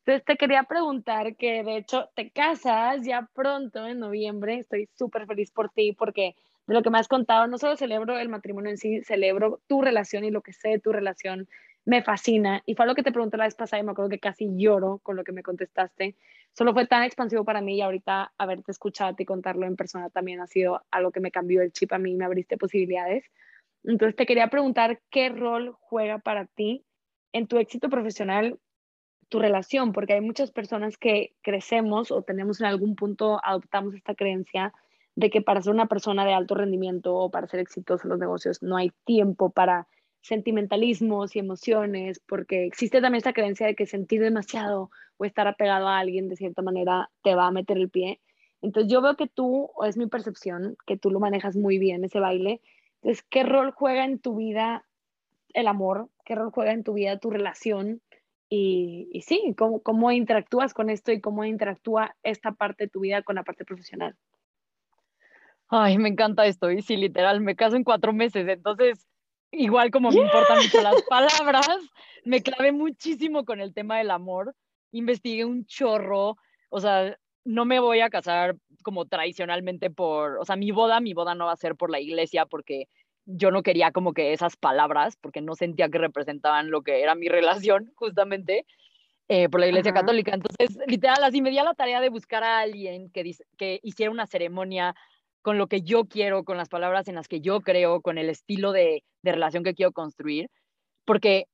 Entonces 0.00 0.26
te 0.26 0.36
quería 0.36 0.64
preguntar 0.64 1.36
que 1.36 1.64
de 1.64 1.78
hecho 1.78 2.10
te 2.14 2.28
casas 2.28 3.06
ya 3.06 3.30
pronto 3.32 3.86
en 3.86 4.00
noviembre, 4.00 4.58
estoy 4.58 4.90
súper 4.92 5.26
feliz 5.26 5.50
por 5.50 5.70
ti 5.70 5.94
porque 5.94 6.36
de 6.66 6.74
lo 6.74 6.82
que 6.82 6.90
me 6.90 6.98
has 6.98 7.08
contado, 7.08 7.46
no 7.46 7.58
solo 7.58 7.76
celebro 7.76 8.18
el 8.18 8.28
matrimonio 8.28 8.70
en 8.70 8.78
sí, 8.78 9.02
celebro 9.02 9.60
tu 9.66 9.82
relación 9.82 10.24
y 10.24 10.30
lo 10.30 10.42
que 10.42 10.52
sé 10.52 10.70
de 10.70 10.78
tu 10.78 10.92
relación, 10.92 11.48
me 11.84 12.02
fascina. 12.02 12.62
Y 12.64 12.74
fue 12.74 12.86
lo 12.86 12.94
que 12.94 13.02
te 13.02 13.12
pregunté 13.12 13.36
la 13.36 13.44
vez 13.44 13.54
pasada 13.54 13.80
y 13.80 13.84
me 13.84 13.92
acuerdo 13.92 14.08
que 14.08 14.18
casi 14.18 14.48
lloro 14.56 14.98
con 15.02 15.16
lo 15.16 15.24
que 15.24 15.32
me 15.32 15.42
contestaste. 15.42 16.16
Solo 16.52 16.72
fue 16.72 16.86
tan 16.86 17.02
expansivo 17.02 17.44
para 17.44 17.60
mí 17.60 17.76
y 17.76 17.82
ahorita 17.82 18.32
haberte 18.38 18.72
escuchado 18.72 19.10
a 19.10 19.16
ti 19.16 19.24
contarlo 19.24 19.66
en 19.66 19.76
persona 19.76 20.08
también 20.08 20.40
ha 20.40 20.46
sido 20.46 20.82
algo 20.90 21.10
que 21.10 21.20
me 21.20 21.30
cambió 21.30 21.62
el 21.62 21.72
chip 21.72 21.92
a 21.92 21.98
mí, 21.98 22.14
me 22.14 22.24
abriste 22.24 22.56
posibilidades. 22.56 23.24
Entonces 23.82 24.16
te 24.16 24.24
quería 24.24 24.48
preguntar 24.48 25.00
qué 25.10 25.28
rol 25.28 25.74
juega 25.80 26.18
para 26.18 26.46
ti 26.46 26.84
en 27.32 27.46
tu 27.46 27.58
éxito 27.58 27.90
profesional 27.90 28.58
tu 29.28 29.38
relación, 29.40 29.92
porque 29.92 30.12
hay 30.14 30.20
muchas 30.20 30.52
personas 30.52 30.96
que 30.96 31.34
crecemos 31.42 32.10
o 32.10 32.22
tenemos 32.22 32.60
en 32.60 32.66
algún 32.66 32.94
punto, 32.94 33.40
adoptamos 33.42 33.94
esta 33.94 34.14
creencia 34.14 34.72
de 35.16 35.30
que 35.30 35.42
para 35.42 35.62
ser 35.62 35.72
una 35.72 35.86
persona 35.86 36.24
de 36.24 36.34
alto 36.34 36.54
rendimiento 36.54 37.14
o 37.14 37.30
para 37.30 37.46
ser 37.46 37.60
exitoso 37.60 38.04
en 38.04 38.10
los 38.10 38.18
negocios 38.18 38.62
no 38.62 38.76
hay 38.76 38.90
tiempo 39.04 39.50
para 39.50 39.86
sentimentalismos 40.22 41.36
y 41.36 41.38
emociones, 41.38 42.18
porque 42.26 42.64
existe 42.64 43.00
también 43.00 43.18
esta 43.18 43.34
creencia 43.34 43.66
de 43.66 43.74
que 43.74 43.86
sentir 43.86 44.22
demasiado 44.22 44.90
o 45.18 45.24
estar 45.24 45.46
apegado 45.46 45.86
a 45.86 45.98
alguien 45.98 46.28
de 46.28 46.36
cierta 46.36 46.62
manera 46.62 47.10
te 47.22 47.34
va 47.34 47.46
a 47.46 47.50
meter 47.50 47.76
el 47.76 47.90
pie. 47.90 48.20
Entonces 48.62 48.90
yo 48.90 49.02
veo 49.02 49.16
que 49.16 49.28
tú, 49.28 49.70
o 49.74 49.84
es 49.84 49.98
mi 49.98 50.06
percepción, 50.06 50.76
que 50.86 50.96
tú 50.96 51.10
lo 51.10 51.20
manejas 51.20 51.56
muy 51.56 51.78
bien 51.78 52.04
ese 52.04 52.20
baile. 52.20 52.62
Entonces, 53.02 53.22
¿qué 53.28 53.42
rol 53.42 53.72
juega 53.72 54.06
en 54.06 54.18
tu 54.18 54.36
vida 54.36 54.86
el 55.52 55.68
amor? 55.68 56.08
¿Qué 56.24 56.34
rol 56.34 56.50
juega 56.50 56.72
en 56.72 56.84
tu 56.84 56.94
vida 56.94 57.18
tu 57.18 57.30
relación? 57.30 58.00
Y, 58.48 59.10
y 59.12 59.20
sí, 59.20 59.54
¿cómo, 59.58 59.82
¿cómo 59.82 60.10
interactúas 60.10 60.72
con 60.72 60.88
esto 60.88 61.12
y 61.12 61.20
cómo 61.20 61.44
interactúa 61.44 62.16
esta 62.22 62.52
parte 62.52 62.84
de 62.84 62.90
tu 62.90 63.00
vida 63.00 63.22
con 63.22 63.34
la 63.34 63.42
parte 63.42 63.66
profesional? 63.66 64.16
Ay, 65.68 65.98
me 65.98 66.08
encanta 66.08 66.46
esto. 66.46 66.70
Y 66.70 66.82
sí, 66.82 66.96
literal, 66.96 67.40
me 67.40 67.56
caso 67.56 67.76
en 67.76 67.84
cuatro 67.84 68.12
meses. 68.12 68.46
Entonces, 68.48 69.08
igual 69.50 69.90
como 69.90 70.10
me 70.10 70.20
importan 70.20 70.58
mucho 70.58 70.82
las 70.82 71.02
palabras, 71.08 71.78
me 72.24 72.42
clavé 72.42 72.72
muchísimo 72.72 73.44
con 73.44 73.60
el 73.60 73.72
tema 73.74 73.98
del 73.98 74.10
amor. 74.10 74.54
Investigué 74.92 75.44
un 75.44 75.66
chorro. 75.66 76.36
O 76.68 76.80
sea, 76.80 77.16
no 77.44 77.64
me 77.64 77.80
voy 77.80 78.00
a 78.00 78.10
casar 78.10 78.56
como 78.82 79.06
tradicionalmente 79.06 79.90
por, 79.90 80.38
o 80.38 80.44
sea, 80.44 80.56
mi 80.56 80.70
boda, 80.70 81.00
mi 81.00 81.14
boda 81.14 81.34
no 81.34 81.46
va 81.46 81.52
a 81.52 81.56
ser 81.56 81.76
por 81.76 81.90
la 81.90 82.00
iglesia 82.00 82.46
porque 82.46 82.88
yo 83.26 83.50
no 83.50 83.62
quería 83.62 83.92
como 83.92 84.12
que 84.12 84.32
esas 84.32 84.56
palabras, 84.56 85.16
porque 85.16 85.40
no 85.40 85.54
sentía 85.54 85.88
que 85.88 85.98
representaban 85.98 86.70
lo 86.70 86.82
que 86.82 87.02
era 87.02 87.14
mi 87.14 87.28
relación, 87.28 87.90
justamente, 87.94 88.66
eh, 89.28 89.48
por 89.48 89.60
la 89.60 89.68
Iglesia 89.68 89.92
Católica. 89.92 90.34
Entonces, 90.34 90.78
literal, 90.86 91.24
así 91.24 91.40
me 91.40 91.50
di 91.50 91.58
a 91.58 91.64
la 91.64 91.74
tarea 91.74 92.00
de 92.00 92.10
buscar 92.10 92.44
a 92.44 92.60
alguien 92.60 93.10
que, 93.10 93.34
que 93.56 93.80
hiciera 93.82 94.12
una 94.12 94.26
ceremonia 94.26 94.94
con 95.44 95.58
lo 95.58 95.66
que 95.66 95.82
yo 95.82 96.06
quiero, 96.06 96.42
con 96.42 96.56
las 96.56 96.70
palabras 96.70 97.06
en 97.06 97.16
las 97.16 97.28
que 97.28 97.42
yo 97.42 97.60
creo, 97.60 98.00
con 98.00 98.16
el 98.16 98.30
estilo 98.30 98.72
de, 98.72 99.04
relación 99.22 99.62
que 99.62 99.74
quiero 99.74 99.92
construir, 99.92 100.50
porque 101.04 101.48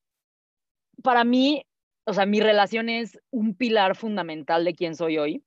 para 1.02 1.24
mí, 1.24 1.64
o 2.04 2.14
sea, 2.14 2.24
mi 2.24 2.40
relación 2.40 2.88
es 2.88 3.18
un 3.30 3.56
pilar 3.56 3.96
fundamental 3.96 4.64
de 4.64 4.76
quién 4.76 4.94
soy 4.94 5.18
hoy, 5.18 5.44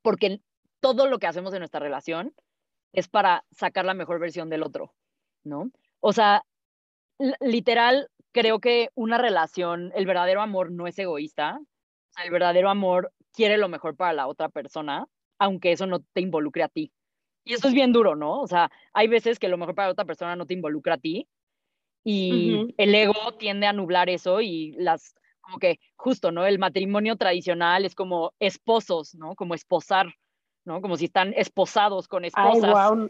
porque 0.00 0.40
todo 0.80 1.08
lo 1.08 1.18
que 1.18 1.26
hacemos 1.26 1.52
en 1.52 1.58
nuestra 1.58 1.78
relación 1.78 2.34
es 2.94 3.06
para 3.06 3.44
sacar 3.50 3.84
la 3.84 3.92
mejor 3.92 4.18
versión 4.18 4.48
del 4.48 4.62
otro, 4.62 4.94
¿no? 5.44 5.70
O 6.00 6.14
sea, 6.14 6.42
literal, 7.40 8.08
creo 8.32 8.60
que 8.60 8.88
una 8.94 9.18
relación, 9.18 9.92
el 9.94 10.06
verdadero 10.06 10.40
amor 10.40 10.70
no 10.70 10.86
es 10.86 10.98
egoísta, 10.98 11.60
el 12.24 12.30
verdadero 12.30 12.70
amor 12.70 13.12
quiere 13.34 13.58
lo 13.58 13.68
mejor 13.68 13.94
para 13.94 14.14
la 14.14 14.26
otra 14.26 14.48
persona, 14.48 15.06
aunque 15.38 15.72
eso 15.72 15.86
no 15.86 16.00
te 16.00 16.22
involucre 16.22 16.62
a 16.62 16.68
ti. 16.68 16.92
Y 17.46 17.54
eso 17.54 17.68
es 17.68 17.74
bien 17.74 17.92
duro, 17.92 18.16
¿no? 18.16 18.40
O 18.40 18.46
sea, 18.46 18.70
hay 18.92 19.08
veces 19.08 19.38
que 19.38 19.48
lo 19.48 19.56
mejor 19.56 19.74
para 19.74 19.90
otra 19.90 20.04
persona 20.04 20.36
no 20.36 20.46
te 20.46 20.54
involucra 20.54 20.94
a 20.94 20.98
ti 20.98 21.26
y 22.04 22.74
el 22.76 22.94
ego 22.94 23.32
tiende 23.38 23.66
a 23.66 23.72
nublar 23.72 24.10
eso 24.10 24.40
y 24.40 24.72
las, 24.72 25.14
como 25.40 25.58
que 25.58 25.78
justo, 25.94 26.32
¿no? 26.32 26.44
El 26.44 26.58
matrimonio 26.58 27.16
tradicional 27.16 27.84
es 27.84 27.94
como 27.94 28.34
esposos, 28.40 29.14
¿no? 29.14 29.34
Como 29.34 29.54
esposar 29.54 30.12
¿no? 30.66 30.82
Como 30.82 30.96
si 30.96 31.06
están 31.06 31.32
esposados 31.36 32.08
con 32.08 32.24
esposas. 32.24 32.74
Ay, 32.74 33.08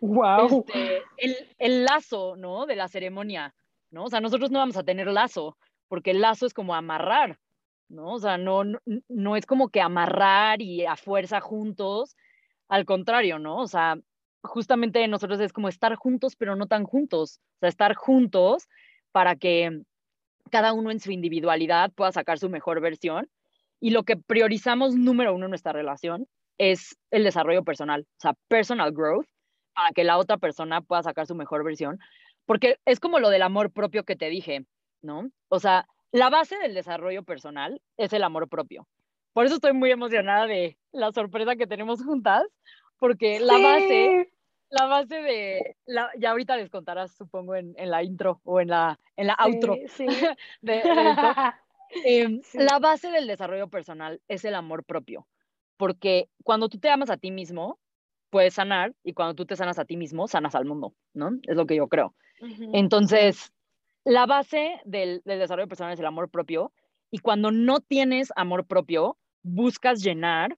wow. 0.00 0.64
Este, 0.68 1.02
el, 1.16 1.36
el, 1.58 1.84
lazo, 1.84 2.34
¿no? 2.36 2.66
De 2.66 2.74
la 2.74 2.88
ceremonia, 2.88 3.54
¿no? 3.90 4.04
O 4.04 4.10
sea, 4.10 4.20
nosotros 4.20 4.50
no 4.50 4.58
vamos 4.58 4.76
a 4.76 4.82
tener 4.82 5.06
lazo, 5.06 5.56
porque 5.86 6.10
el 6.10 6.20
lazo 6.20 6.44
es 6.44 6.52
como 6.52 6.74
amarrar, 6.74 7.38
¿no? 7.88 8.14
O 8.14 8.18
sea, 8.18 8.36
no, 8.36 8.64
no, 8.64 8.80
no 9.08 9.36
es 9.36 9.46
como 9.46 9.68
que 9.68 9.80
amarrar 9.80 10.60
y 10.60 10.84
a 10.84 10.96
fuerza 10.96 11.40
juntos, 11.40 12.16
al 12.68 12.84
contrario, 12.84 13.38
¿no? 13.38 13.58
O 13.58 13.66
sea, 13.66 13.98
justamente 14.42 15.06
nosotros 15.08 15.40
es 15.40 15.52
como 15.52 15.68
estar 15.68 15.94
juntos, 15.96 16.36
pero 16.36 16.56
no 16.56 16.66
tan 16.66 16.84
juntos, 16.84 17.40
o 17.56 17.58
sea, 17.60 17.68
estar 17.68 17.94
juntos 17.94 18.68
para 19.12 19.36
que 19.36 19.82
cada 20.50 20.72
uno 20.72 20.90
en 20.90 21.00
su 21.00 21.10
individualidad 21.10 21.92
pueda 21.92 22.12
sacar 22.12 22.38
su 22.38 22.48
mejor 22.48 22.80
versión. 22.80 23.28
Y 23.80 23.90
lo 23.90 24.02
que 24.02 24.16
priorizamos 24.16 24.94
número 24.94 25.34
uno 25.34 25.46
en 25.46 25.50
nuestra 25.50 25.72
relación 25.72 26.26
es 26.58 26.98
el 27.10 27.24
desarrollo 27.24 27.62
personal, 27.62 28.06
o 28.16 28.20
sea, 28.20 28.34
personal 28.48 28.92
growth, 28.92 29.26
para 29.74 29.92
que 29.92 30.04
la 30.04 30.18
otra 30.18 30.38
persona 30.38 30.80
pueda 30.80 31.04
sacar 31.04 31.26
su 31.26 31.36
mejor 31.36 31.64
versión, 31.64 32.00
porque 32.46 32.78
es 32.84 32.98
como 32.98 33.20
lo 33.20 33.30
del 33.30 33.42
amor 33.42 33.70
propio 33.70 34.04
que 34.04 34.16
te 34.16 34.28
dije, 34.28 34.66
¿no? 35.02 35.30
O 35.48 35.60
sea, 35.60 35.86
la 36.10 36.30
base 36.30 36.58
del 36.58 36.74
desarrollo 36.74 37.22
personal 37.22 37.80
es 37.96 38.12
el 38.12 38.24
amor 38.24 38.48
propio. 38.48 38.88
Por 39.38 39.46
eso 39.46 39.54
estoy 39.54 39.72
muy 39.72 39.92
emocionada 39.92 40.48
de 40.48 40.76
la 40.90 41.12
sorpresa 41.12 41.54
que 41.54 41.68
tenemos 41.68 42.02
juntas, 42.02 42.42
porque 42.98 43.38
la 43.38 43.56
base, 43.56 44.32
la 44.68 44.86
base 44.86 45.22
de, 45.22 45.76
la, 45.86 46.10
ya 46.18 46.32
ahorita 46.32 46.56
les 46.56 46.68
contarás, 46.70 47.12
supongo, 47.14 47.54
en, 47.54 47.72
en, 47.76 47.88
la 47.88 48.02
intro 48.02 48.40
o 48.42 48.60
en 48.60 48.66
la, 48.66 48.98
en 49.14 49.28
la 49.28 49.34
outro 49.34 49.76
sí. 49.86 50.06
de, 50.60 50.82
em, 52.04 52.40
La 52.54 52.80
base 52.80 53.12
del 53.12 53.28
desarrollo 53.28 53.68
personal 53.68 54.20
es 54.26 54.44
el 54.44 54.56
amor 54.56 54.82
propio 54.82 55.28
porque 55.76 56.28
cuando 56.42 56.68
tú 56.68 56.80
te 56.80 56.90
amas 56.90 57.08
a 57.08 57.16
ti 57.16 57.30
mismo, 57.30 57.78
puedes 58.30 58.54
sanar 58.54 58.96
y 59.04 59.12
cuando 59.12 59.36
tú 59.36 59.46
te 59.46 59.54
sanas 59.54 59.78
a 59.78 59.84
ti 59.84 59.96
mismo, 59.96 60.26
sanas 60.26 60.56
al 60.56 60.64
mundo, 60.64 60.94
¿no? 61.14 61.30
Es 61.44 61.56
lo 61.56 61.64
que 61.64 61.76
yo 61.76 61.86
creo. 61.86 62.12
Entonces, 62.72 63.52
la 64.02 64.26
base 64.26 64.80
del, 64.84 65.22
desarrollo 65.24 65.68
personal 65.68 65.92
es 65.92 66.00
el 66.00 66.06
amor 66.06 66.28
propio 66.28 66.72
y 67.08 67.20
cuando 67.20 67.52
no 67.52 67.78
tienes 67.78 68.32
amor 68.34 68.66
propio, 68.66 69.16
buscas 69.42 70.02
llenar 70.02 70.56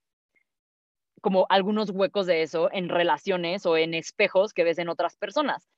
como 1.20 1.47
algunos 1.48 1.90
huecos 1.90 2.27
de 2.27 2.43
eso 2.43 2.70
en 2.73 2.89
relaciones 2.89 3.66
o 3.66 3.77
en 3.77 3.94
espejos 3.94 4.52
que 4.52 4.65
ves 4.65 4.78
en 4.78 4.89
otras 4.89 5.16
personas. 5.16 5.69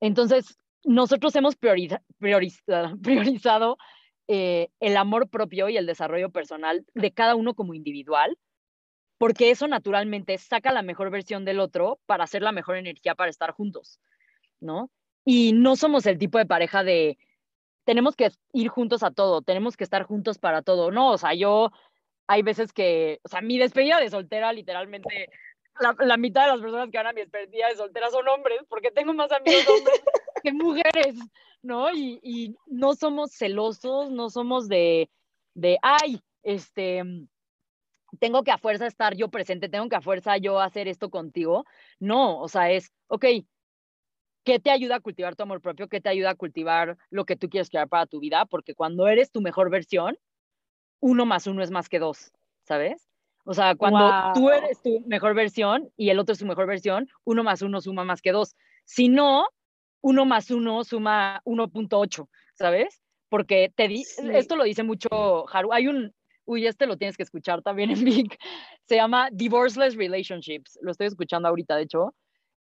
Entonces, 0.00 0.58
nosotros 0.84 1.34
hemos 1.36 1.56
priorizado 2.20 3.78
eh, 4.28 4.68
el 4.80 4.96
amor 4.96 5.28
propio 5.28 5.68
y 5.68 5.76
el 5.76 5.86
desarrollo 5.86 6.30
personal 6.30 6.84
de 6.94 7.12
cada 7.12 7.34
uno 7.34 7.54
como 7.54 7.74
individual 7.74 8.36
porque 9.18 9.50
eso 9.50 9.68
naturalmente 9.68 10.36
saca 10.38 10.72
la 10.72 10.82
mejor 10.82 11.10
versión 11.10 11.44
del 11.44 11.60
otro 11.60 12.00
para 12.06 12.24
hacer 12.24 12.42
la 12.42 12.52
mejor 12.52 12.76
energía 12.76 13.14
para 13.14 13.30
estar 13.30 13.52
juntos, 13.52 14.00
¿no? 14.60 14.90
Y 15.24 15.52
no 15.52 15.76
somos 15.76 16.06
el 16.06 16.18
tipo 16.18 16.38
de 16.38 16.46
pareja 16.46 16.84
de 16.84 17.16
tenemos 17.84 18.16
que 18.16 18.30
ir 18.52 18.68
juntos 18.68 19.02
a 19.02 19.10
todo, 19.10 19.42
tenemos 19.42 19.76
que 19.76 19.84
estar 19.84 20.02
juntos 20.04 20.38
para 20.38 20.62
todo, 20.62 20.90
no, 20.90 21.10
o 21.10 21.18
sea, 21.18 21.34
yo 21.34 21.70
hay 22.26 22.42
veces 22.42 22.72
que, 22.72 23.20
o 23.22 23.28
sea, 23.28 23.40
mi 23.40 23.58
despedida 23.58 24.00
de 24.00 24.10
soltera 24.10 24.52
literalmente 24.52 25.28
la, 25.80 26.16
mitad 26.16 26.42
de 26.42 26.52
las 26.52 26.60
personas 26.60 26.90
que 26.90 26.98
van 26.98 27.08
a 27.08 27.12
mi 27.12 27.20
despedida 27.20 27.68
de 27.68 27.76
soltera 27.76 28.10
son 28.10 28.28
hombres, 28.28 28.60
porque 28.68 28.90
tengo 28.90 29.12
más 29.12 29.30
amigos 29.32 29.66
hombres 29.68 30.02
que 30.42 30.52
mujeres, 30.52 31.16
¿no? 31.62 31.92
Y, 31.92 32.20
y 32.22 32.54
no 32.66 32.94
somos 32.94 33.32
celosos, 33.32 34.10
no 34.10 34.30
somos 34.30 34.68
de, 34.68 35.10
de, 35.54 35.78
ay, 35.82 36.20
este, 36.42 37.02
tengo 38.20 38.42
que 38.44 38.50
a 38.50 38.58
fuerza 38.58 38.86
estar 38.86 39.16
yo 39.16 39.28
presente, 39.28 39.68
tengo 39.68 39.88
que 39.88 39.96
a 39.96 40.00
fuerza 40.00 40.36
yo 40.36 40.60
hacer 40.60 40.88
esto 40.88 41.10
contigo. 41.10 41.64
No, 41.98 42.40
o 42.40 42.48
sea, 42.48 42.70
es, 42.70 42.92
ok, 43.08 43.24
¿qué 44.44 44.60
te 44.60 44.70
ayuda 44.70 44.96
a 44.96 45.00
cultivar 45.00 45.34
tu 45.34 45.42
amor 45.42 45.60
propio? 45.60 45.88
¿Qué 45.88 46.00
te 46.00 46.08
ayuda 46.08 46.30
a 46.30 46.34
cultivar 46.34 46.96
lo 47.10 47.24
que 47.24 47.36
tú 47.36 47.48
quieres 47.48 47.70
crear 47.70 47.88
para 47.88 48.06
tu 48.06 48.20
vida? 48.20 48.46
Porque 48.46 48.74
cuando 48.74 49.08
eres 49.08 49.32
tu 49.32 49.40
mejor 49.40 49.70
versión, 49.70 50.16
uno 51.00 51.26
más 51.26 51.46
uno 51.46 51.62
es 51.62 51.70
más 51.70 51.88
que 51.88 51.98
dos, 51.98 52.32
¿sabes? 52.62 53.08
O 53.44 53.52
sea, 53.52 53.74
cuando 53.74 54.10
tú 54.34 54.50
eres 54.50 54.80
tu 54.80 55.00
mejor 55.06 55.34
versión 55.34 55.90
y 55.96 56.08
el 56.08 56.18
otro 56.18 56.32
es 56.32 56.38
tu 56.38 56.46
mejor 56.46 56.66
versión, 56.66 57.08
uno 57.24 57.44
más 57.44 57.60
uno 57.60 57.80
suma 57.80 58.04
más 58.04 58.22
que 58.22 58.32
dos. 58.32 58.56
Si 58.84 59.08
no, 59.08 59.48
uno 60.00 60.24
más 60.24 60.50
uno 60.50 60.82
suma 60.82 61.42
1.8, 61.44 62.28
¿sabes? 62.54 63.02
Porque 63.28 63.70
te 63.74 63.88
di 63.88 64.02
esto 64.32 64.56
lo 64.56 64.64
dice 64.64 64.82
mucho 64.82 65.46
Haru. 65.52 65.72
Hay 65.72 65.88
un, 65.88 66.14
uy, 66.46 66.66
este 66.66 66.86
lo 66.86 66.96
tienes 66.96 67.16
que 67.16 67.22
escuchar 67.22 67.62
también 67.62 67.90
en 67.90 68.04
Big, 68.04 68.38
se 68.86 68.96
llama 68.96 69.28
Divorceless 69.30 69.96
Relationships, 69.96 70.78
lo 70.80 70.92
estoy 70.92 71.08
escuchando 71.08 71.48
ahorita, 71.48 71.76
de 71.76 71.82
hecho. 71.82 72.14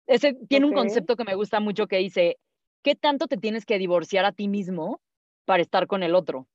Ese 0.06 0.34
tiene 0.48 0.66
un 0.66 0.72
concepto 0.72 1.14
que 1.14 1.24
me 1.24 1.36
gusta 1.36 1.60
mucho 1.60 1.86
que 1.86 1.98
dice, 1.98 2.38
¿qué 2.82 2.96
tanto 2.96 3.28
te 3.28 3.36
tienes 3.36 3.64
que 3.64 3.78
divorciar 3.78 4.24
a 4.24 4.32
ti 4.32 4.48
mismo 4.48 5.00
para 5.44 5.62
estar 5.62 5.86
con 5.86 6.02
el 6.02 6.16
otro? 6.16 6.48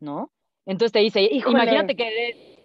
¿No? 0.00 0.32
Entonces 0.70 0.92
te 0.92 1.00
dice, 1.00 1.22
imagínate 1.22 1.96
que 1.96 2.64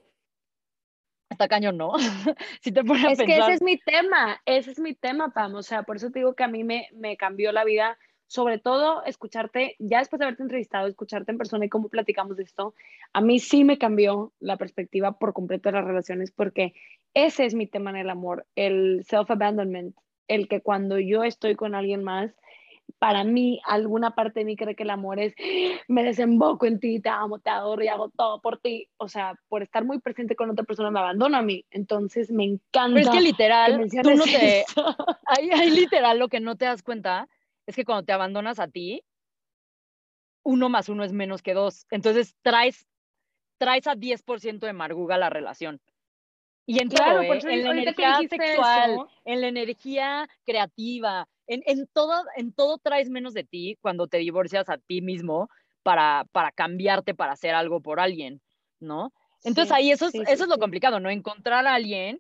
está 1.28 1.48
cañón, 1.48 1.76
¿no? 1.76 1.94
si 2.62 2.72
te 2.72 2.84
pones 2.84 3.20
es 3.20 3.26
que 3.26 3.38
ese 3.38 3.54
es 3.54 3.62
mi 3.64 3.78
tema, 3.80 4.40
ese 4.46 4.72
es 4.72 4.80
mi 4.80 4.94
tema, 4.94 5.30
Pam, 5.30 5.56
o 5.56 5.64
sea, 5.64 5.82
por 5.82 5.96
eso 5.96 6.12
te 6.12 6.20
digo 6.20 6.36
que 6.36 6.44
a 6.44 6.48
mí 6.48 6.64
me, 6.64 6.88
me 6.94 7.18
cambió 7.18 7.52
la 7.52 7.64
vida 7.64 7.98
sobre 8.28 8.60
todo 8.60 9.04
escucharte, 9.06 9.76
ya 9.80 10.00
después 10.00 10.20
de 10.20 10.26
haberte 10.26 10.44
entrevistado, 10.44 10.88
escucharte 10.88 11.32
en 11.32 11.40
persona 11.40 11.66
y 11.66 11.70
cómo 11.70 11.90
platicamos 11.90 12.38
de 12.38 12.44
esto, 12.44 12.76
a 13.12 13.22
mí 13.22 13.40
sí 13.40 13.64
me 13.64 13.80
cambió 13.80 14.34
la 14.40 14.58
perspectiva 14.58 15.18
por 15.18 15.34
completo 15.34 15.70
de 15.70 15.74
las 15.74 15.86
relaciones 15.86 16.32
porque 16.32 16.74
ese 17.16 17.46
es 17.46 17.56
mi 17.56 17.66
tema 17.66 17.90
en 17.90 17.98
el 17.98 18.10
amor, 18.12 18.46
el 18.56 19.04
self-abandonment, 19.06 19.96
el 20.28 20.48
que 20.48 20.62
cuando 20.62 21.00
yo 21.00 21.24
estoy 21.24 21.56
con 21.56 21.74
alguien 21.74 22.04
más, 22.04 22.36
para 23.00 23.24
mí, 23.24 23.62
alguna 23.66 24.16
parte 24.16 24.40
de 24.40 24.46
mí 24.46 24.56
cree 24.56 24.76
que 24.76 24.84
el 24.84 24.90
amor 24.90 25.20
es, 25.20 25.34
me 25.88 26.04
desemboco 26.04 26.66
en 26.66 26.80
ti, 26.80 27.00
te 27.00 27.10
amo, 27.10 27.40
te 27.40 27.50
adoro 27.50 27.84
y 27.84 27.88
hago 27.88 28.10
todo 28.10 28.42
por 28.42 28.60
ti. 28.60 28.90
O 28.98 29.08
sea, 29.08 29.40
por 29.48 29.64
estar 29.64 29.84
muy 29.86 30.00
presente 30.00 30.36
con 30.36 30.50
otra 30.50 30.64
persona 30.64 30.92
me 30.92 31.00
abandona 31.00 31.40
a 31.40 31.42
mí. 31.42 31.66
Entonces 31.72 32.32
me 32.32 32.44
encanta. 32.44 32.96
Pero 32.96 33.10
es 33.10 33.10
que 33.10 33.22
literal, 33.22 33.88
tú 34.04 34.16
no 34.16 34.24
te... 34.24 34.66
hay 35.26 35.70
literal 35.72 36.20
lo 36.20 36.30
que 36.30 36.40
no 36.40 36.56
te 36.56 36.66
das 36.66 36.84
cuenta 36.84 37.28
es 37.66 37.76
que 37.76 37.86
cuando 37.86 38.06
te 38.06 38.14
abandonas 38.14 38.60
a 38.60 38.68
ti, 38.68 39.04
uno 40.44 40.70
más 40.70 40.90
uno 40.90 41.04
es 41.04 41.12
menos 41.12 41.42
que 41.42 41.54
dos. 41.54 41.86
Entonces 41.90 42.36
traes, 42.42 42.88
traes 43.58 43.88
a 43.88 43.96
10% 43.96 44.60
de 44.60 44.74
marguga 44.74 45.18
la 45.18 45.30
relación. 45.30 45.82
Y 46.68 46.80
en 46.80 46.90
todo, 46.90 47.22
¿eh? 47.22 47.40
en 47.44 47.64
la 47.64 47.72
energía 47.72 48.18
sexual, 48.28 48.98
en 49.24 49.42
la 49.42 49.48
energía 49.48 50.28
creativa, 50.46 51.28
en, 51.48 51.64
en, 51.66 51.88
todo, 51.88 52.24
en 52.36 52.54
todo 52.54 52.78
traes 52.78 53.10
menos 53.10 53.34
de 53.34 53.44
ti 53.44 53.78
cuando 53.82 54.08
te 54.08 54.18
divorcias 54.18 54.70
a 54.70 54.78
ti 54.78 55.02
mismo 55.02 55.50
para, 55.84 56.26
para 56.32 56.52
cambiarte, 56.52 57.14
para 57.14 57.34
hacer 57.34 57.54
algo 57.54 57.82
por 57.82 58.00
alguien, 58.00 58.42
¿no? 58.80 59.14
Entonces 59.44 59.72
ahí 59.72 59.92
eso 59.92 60.08
es, 60.08 60.16
eso 60.16 60.44
es 60.44 60.50
lo 60.50 60.58
complicado, 60.58 61.00
¿no? 61.00 61.10
Encontrar 61.10 61.68
a 61.68 61.76
alguien 61.76 62.20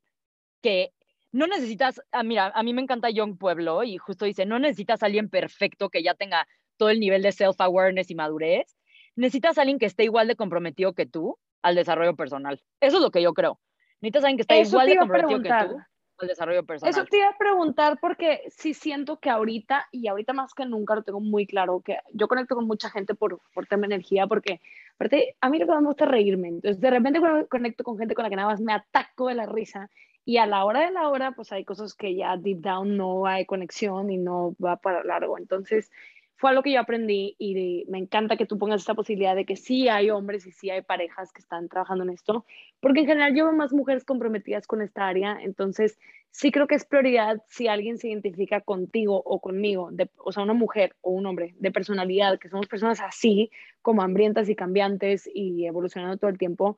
que 0.61 0.91
no 1.31 1.47
necesitas, 1.47 2.01
ah, 2.11 2.23
mira, 2.23 2.51
a 2.53 2.63
mí 2.63 2.73
me 2.73 2.81
encanta 2.81 3.09
Young 3.09 3.37
Pueblo 3.37 3.83
y 3.83 3.97
justo 3.97 4.25
dice, 4.25 4.45
no 4.45 4.59
necesitas 4.59 5.01
a 5.01 5.07
alguien 5.07 5.29
perfecto 5.29 5.89
que 5.89 6.03
ya 6.03 6.13
tenga 6.13 6.47
todo 6.77 6.89
el 6.89 6.99
nivel 6.99 7.23
de 7.23 7.31
self-awareness 7.31 8.11
y 8.11 8.15
madurez, 8.15 8.77
necesitas 9.15 9.57
a 9.57 9.61
alguien 9.61 9.79
que 9.79 9.85
esté 9.85 10.03
igual 10.03 10.27
de 10.27 10.35
comprometido 10.35 10.93
que 10.93 11.05
tú 11.05 11.37
al 11.61 11.75
desarrollo 11.75 12.15
personal. 12.15 12.61
Eso 12.79 12.97
es 12.97 13.01
lo 13.01 13.11
que 13.11 13.21
yo 13.21 13.33
creo. 13.33 13.59
Necesitas 14.01 14.23
a 14.23 14.27
alguien 14.27 14.37
que 14.37 14.41
esté 14.43 14.61
igual 14.61 14.87
de 14.87 14.97
comprometido 14.97 15.41
que 15.41 15.49
tú 15.49 15.77
al 16.19 16.27
desarrollo 16.27 16.63
personal. 16.65 16.91
Eso 16.91 17.05
te 17.05 17.17
iba 17.17 17.29
a 17.29 17.37
preguntar 17.37 17.97
porque 17.99 18.43
sí 18.49 18.73
siento 18.73 19.19
que 19.19 19.29
ahorita, 19.29 19.87
y 19.91 20.07
ahorita 20.07 20.33
más 20.33 20.53
que 20.53 20.65
nunca 20.65 20.95
lo 20.95 21.03
tengo 21.03 21.19
muy 21.19 21.45
claro, 21.45 21.81
que 21.81 21.97
yo 22.13 22.27
conecto 22.27 22.55
con 22.55 22.67
mucha 22.67 22.89
gente 22.89 23.15
por, 23.15 23.39
por 23.53 23.67
tema 23.67 23.85
energía, 23.85 24.27
porque 24.27 24.61
aparte 24.95 25.35
a 25.41 25.49
mí 25.49 25.59
lo 25.59 25.65
que 25.65 25.71
más 25.71 25.81
me 25.81 25.87
gusta 25.87 26.05
es 26.05 26.11
reírme. 26.11 26.47
Entonces 26.49 26.79
de 26.79 26.89
repente 26.89 27.19
conecto 27.49 27.83
con 27.83 27.97
gente 27.97 28.15
con 28.15 28.23
la 28.23 28.29
que 28.29 28.35
nada 28.35 28.49
más 28.49 28.61
me 28.61 28.73
ataco 28.73 29.27
de 29.27 29.35
la 29.35 29.45
risa 29.45 29.89
y 30.25 30.37
a 30.37 30.47
la 30.47 30.65
hora 30.65 30.81
de 30.81 30.91
la 30.91 31.07
hora 31.09 31.33
pues 31.33 31.51
hay 31.51 31.63
cosas 31.63 31.93
que 31.93 32.15
ya 32.15 32.35
deep 32.35 32.59
down 32.59 32.97
no 32.97 33.27
hay 33.27 33.45
conexión 33.45 34.09
y 34.09 34.17
no 34.17 34.55
va 34.63 34.77
para 34.77 35.03
largo. 35.03 35.37
Entonces 35.37 35.91
fue 36.37 36.49
algo 36.49 36.63
que 36.63 36.73
yo 36.73 36.79
aprendí 36.79 37.35
y 37.39 37.85
me 37.87 37.97
encanta 37.97 38.37
que 38.37 38.45
tú 38.45 38.57
pongas 38.57 38.81
esta 38.81 38.93
posibilidad 38.93 39.35
de 39.35 39.45
que 39.45 39.55
sí 39.55 39.87
hay 39.87 40.09
hombres 40.09 40.45
y 40.45 40.51
sí 40.51 40.69
hay 40.69 40.81
parejas 40.81 41.31
que 41.31 41.41
están 41.41 41.69
trabajando 41.69 42.03
en 42.03 42.09
esto, 42.09 42.45
porque 42.79 43.01
en 43.01 43.07
general 43.07 43.35
yo 43.35 43.45
veo 43.45 43.53
más 43.53 43.73
mujeres 43.73 44.03
comprometidas 44.03 44.67
con 44.67 44.81
esta 44.81 45.07
área, 45.07 45.37
entonces 45.41 45.97
sí 46.31 46.51
creo 46.51 46.67
que 46.67 46.75
es 46.75 46.85
prioridad 46.85 47.41
si 47.47 47.69
alguien 47.69 47.97
se 47.97 48.09
identifica 48.09 48.59
contigo 48.59 49.21
o 49.23 49.39
conmigo, 49.39 49.89
o 50.17 50.31
sea, 50.33 50.43
una 50.43 50.53
mujer 50.53 50.95
o 51.01 51.11
un 51.11 51.25
hombre 51.25 51.55
de 51.57 51.71
personalidad, 51.71 52.37
que 52.39 52.49
somos 52.49 52.67
personas 52.67 52.99
así, 52.99 53.49
como 53.81 54.01
hambrientas 54.01 54.49
y 54.49 54.55
cambiantes 54.55 55.29
y 55.33 55.65
evolucionando 55.65 56.17
todo 56.17 56.29
el 56.29 56.37
tiempo, 56.37 56.77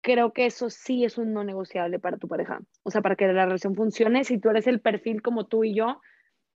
creo 0.00 0.32
que 0.32 0.46
eso 0.46 0.70
sí 0.70 1.04
es 1.04 1.18
un 1.18 1.32
no 1.32 1.44
negociable 1.44 1.98
para 1.98 2.16
tu 2.16 2.28
pareja. 2.28 2.60
O 2.82 2.90
sea, 2.90 3.02
para 3.02 3.16
que 3.16 3.26
la 3.26 3.44
relación 3.44 3.74
funcione, 3.74 4.24
si 4.24 4.38
tú 4.38 4.50
eres 4.50 4.66
el 4.66 4.80
perfil 4.80 5.20
como 5.20 5.46
tú 5.46 5.64
y 5.64 5.74
yo, 5.74 6.00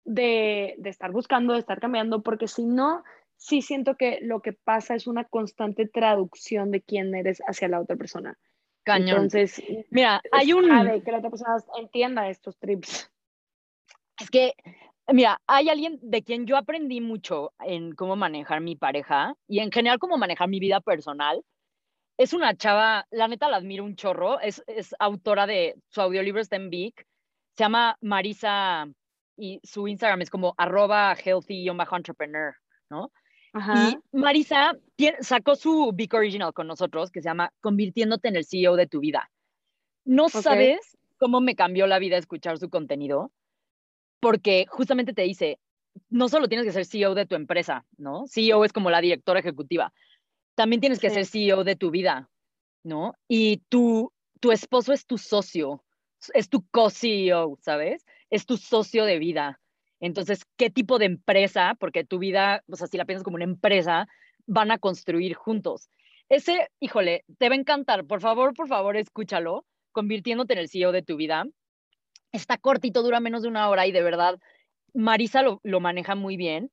de, 0.04 0.74
de 0.78 0.90
estar 0.90 1.10
buscando, 1.12 1.54
de 1.54 1.60
estar 1.60 1.80
cambiando, 1.80 2.22
porque 2.22 2.48
si 2.48 2.66
no, 2.66 3.02
sí 3.36 3.62
siento 3.62 3.96
que 3.96 4.20
lo 4.22 4.40
que 4.40 4.52
pasa 4.52 4.94
es 4.94 5.06
una 5.06 5.24
constante 5.24 5.86
traducción 5.86 6.70
de 6.70 6.82
quién 6.82 7.14
eres 7.14 7.42
hacia 7.46 7.68
la 7.68 7.80
otra 7.80 7.96
persona. 7.96 8.38
Cañón. 8.84 9.08
Entonces, 9.08 9.62
mira, 9.90 10.20
hay 10.30 10.52
un... 10.52 10.64
que 11.02 11.10
la 11.10 11.18
otra 11.18 11.30
persona 11.30 11.56
entienda 11.78 12.28
estos 12.28 12.58
trips. 12.58 13.10
Es 14.20 14.30
que, 14.30 14.52
mira, 15.08 15.40
hay 15.46 15.70
alguien 15.70 15.98
de 16.02 16.22
quien 16.22 16.46
yo 16.46 16.56
aprendí 16.56 17.00
mucho 17.00 17.52
en 17.60 17.94
cómo 17.94 18.14
manejar 18.14 18.60
mi 18.60 18.76
pareja 18.76 19.34
y 19.48 19.60
en 19.60 19.72
general 19.72 19.98
cómo 19.98 20.18
manejar 20.18 20.48
mi 20.48 20.60
vida 20.60 20.80
personal. 20.80 21.42
Es 22.16 22.32
una 22.32 22.54
chava, 22.54 23.06
la 23.10 23.26
neta 23.26 23.48
la 23.48 23.56
admiro 23.56 23.84
un 23.84 23.96
chorro, 23.96 24.38
es, 24.38 24.62
es 24.68 24.94
autora 25.00 25.46
de, 25.46 25.74
su 25.88 26.00
audiolibro 26.00 26.40
está 26.40 26.56
en 26.56 26.70
Vic, 26.70 27.06
se 27.56 27.64
llama 27.64 27.96
Marisa 28.00 28.86
y 29.36 29.60
su 29.62 29.88
Instagram 29.88 30.22
es 30.22 30.30
como 30.30 30.54
arroba 30.56 31.14
healthy-entrepreneur, 31.14 32.54
¿no? 32.90 33.12
Y 33.54 33.98
Marisa 34.16 34.76
sacó 35.20 35.54
su 35.54 35.92
Big 35.94 36.12
Original 36.12 36.52
con 36.52 36.66
nosotros 36.66 37.12
que 37.12 37.22
se 37.22 37.28
llama 37.28 37.52
Convirtiéndote 37.60 38.28
en 38.28 38.36
el 38.36 38.44
CEO 38.44 38.74
de 38.74 38.88
tu 38.88 38.98
vida. 38.98 39.30
No 40.04 40.28
sabes 40.28 40.98
cómo 41.18 41.40
me 41.40 41.54
cambió 41.54 41.86
la 41.86 42.00
vida 42.00 42.16
escuchar 42.16 42.58
su 42.58 42.68
contenido, 42.68 43.30
porque 44.18 44.66
justamente 44.68 45.12
te 45.12 45.22
dice, 45.22 45.60
no 46.10 46.28
solo 46.28 46.48
tienes 46.48 46.66
que 46.66 46.72
ser 46.72 46.84
CEO 46.84 47.14
de 47.14 47.26
tu 47.26 47.36
empresa, 47.36 47.86
¿no? 47.96 48.24
CEO 48.26 48.64
es 48.64 48.72
como 48.72 48.90
la 48.90 49.00
directora 49.00 49.38
ejecutiva. 49.38 49.92
También 50.56 50.80
tienes 50.80 50.98
que 50.98 51.10
ser 51.10 51.24
CEO 51.24 51.62
de 51.62 51.76
tu 51.76 51.90
vida, 51.90 52.28
¿no? 52.82 53.14
Y 53.28 53.58
tu, 53.68 54.12
tu 54.40 54.50
esposo 54.50 54.92
es 54.92 55.06
tu 55.06 55.16
socio, 55.16 55.84
es 56.32 56.48
tu 56.48 56.66
co-CEO, 56.70 57.56
¿sabes? 57.60 58.04
Es 58.34 58.46
tu 58.46 58.56
socio 58.56 59.04
de 59.04 59.20
vida. 59.20 59.60
Entonces, 60.00 60.44
¿qué 60.56 60.68
tipo 60.68 60.98
de 60.98 61.06
empresa? 61.06 61.76
Porque 61.78 62.02
tu 62.02 62.18
vida, 62.18 62.64
o 62.68 62.74
sea, 62.74 62.88
si 62.88 62.96
la 62.96 63.04
piensas 63.04 63.22
como 63.22 63.36
una 63.36 63.44
empresa, 63.44 64.08
van 64.46 64.72
a 64.72 64.78
construir 64.78 65.34
juntos. 65.34 65.88
Ese, 66.28 66.68
híjole, 66.80 67.24
te 67.38 67.48
va 67.48 67.54
a 67.54 67.58
encantar. 67.58 68.04
Por 68.06 68.20
favor, 68.20 68.52
por 68.54 68.66
favor, 68.66 68.96
escúchalo, 68.96 69.64
convirtiéndote 69.92 70.54
en 70.54 70.58
el 70.58 70.68
CEO 70.68 70.90
de 70.90 71.02
tu 71.02 71.16
vida. 71.16 71.44
Está 72.32 72.58
cortito, 72.58 73.04
dura 73.04 73.20
menos 73.20 73.42
de 73.42 73.48
una 73.48 73.68
hora 73.68 73.86
y 73.86 73.92
de 73.92 74.02
verdad, 74.02 74.40
Marisa 74.94 75.42
lo, 75.42 75.60
lo 75.62 75.78
maneja 75.78 76.16
muy 76.16 76.36
bien. 76.36 76.72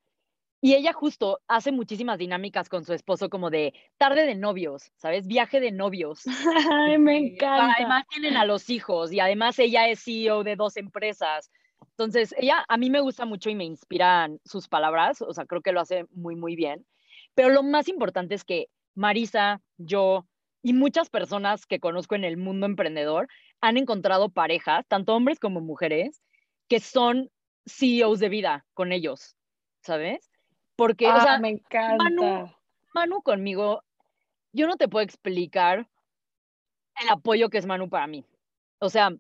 Y 0.63 0.75
ella 0.75 0.93
justo 0.93 1.39
hace 1.47 1.71
muchísimas 1.71 2.19
dinámicas 2.19 2.69
con 2.69 2.85
su 2.85 2.93
esposo 2.93 3.29
como 3.29 3.49
de 3.49 3.73
tarde 3.97 4.27
de 4.27 4.35
novios, 4.35 4.91
¿sabes? 4.95 5.25
Viaje 5.25 5.59
de 5.59 5.71
novios. 5.71 6.21
Ay, 6.71 6.99
me 6.99 7.17
encanta. 7.17 7.73
Además 7.77 8.05
tienen 8.07 8.37
a 8.37 8.45
los 8.45 8.69
hijos 8.69 9.11
y 9.11 9.19
además 9.19 9.57
ella 9.57 9.89
es 9.89 10.03
CEO 10.03 10.43
de 10.43 10.55
dos 10.55 10.77
empresas. 10.77 11.51
Entonces, 11.89 12.35
ella 12.37 12.63
a 12.67 12.77
mí 12.77 12.91
me 12.91 13.01
gusta 13.01 13.25
mucho 13.25 13.49
y 13.49 13.55
me 13.55 13.65
inspiran 13.65 14.39
sus 14.45 14.67
palabras, 14.67 15.21
o 15.23 15.33
sea, 15.33 15.45
creo 15.45 15.61
que 15.61 15.71
lo 15.71 15.81
hace 15.81 16.05
muy, 16.11 16.35
muy 16.35 16.55
bien. 16.55 16.85
Pero 17.33 17.49
lo 17.49 17.63
más 17.63 17.87
importante 17.87 18.35
es 18.35 18.43
que 18.43 18.67
Marisa, 18.93 19.61
yo 19.77 20.27
y 20.63 20.73
muchas 20.73 21.09
personas 21.09 21.65
que 21.65 21.79
conozco 21.79 22.13
en 22.13 22.23
el 22.23 22.37
mundo 22.37 22.67
emprendedor 22.67 23.27
han 23.61 23.77
encontrado 23.77 24.29
parejas, 24.29 24.85
tanto 24.87 25.15
hombres 25.15 25.39
como 25.39 25.59
mujeres, 25.59 26.21
que 26.67 26.79
son 26.79 27.31
CEOs 27.65 28.19
de 28.19 28.29
vida 28.29 28.65
con 28.73 28.91
ellos, 28.91 29.35
¿sabes? 29.81 30.30
Porque, 30.81 31.05
o 31.05 31.11
Ah, 31.11 31.21
sea, 31.21 31.37
me 31.37 31.49
encanta. 31.49 31.95
Manu, 32.03 32.51
Manu 32.95 33.21
conmigo, 33.21 33.83
yo 34.51 34.65
no 34.65 34.77
te 34.77 34.87
puedo 34.87 35.03
explicar 35.05 35.87
el 36.99 37.09
apoyo 37.09 37.51
que 37.51 37.59
es 37.59 37.67
Manu 37.67 37.87
para 37.87 38.07
mí. 38.07 38.25
O 38.79 38.89
sea, 38.89 39.11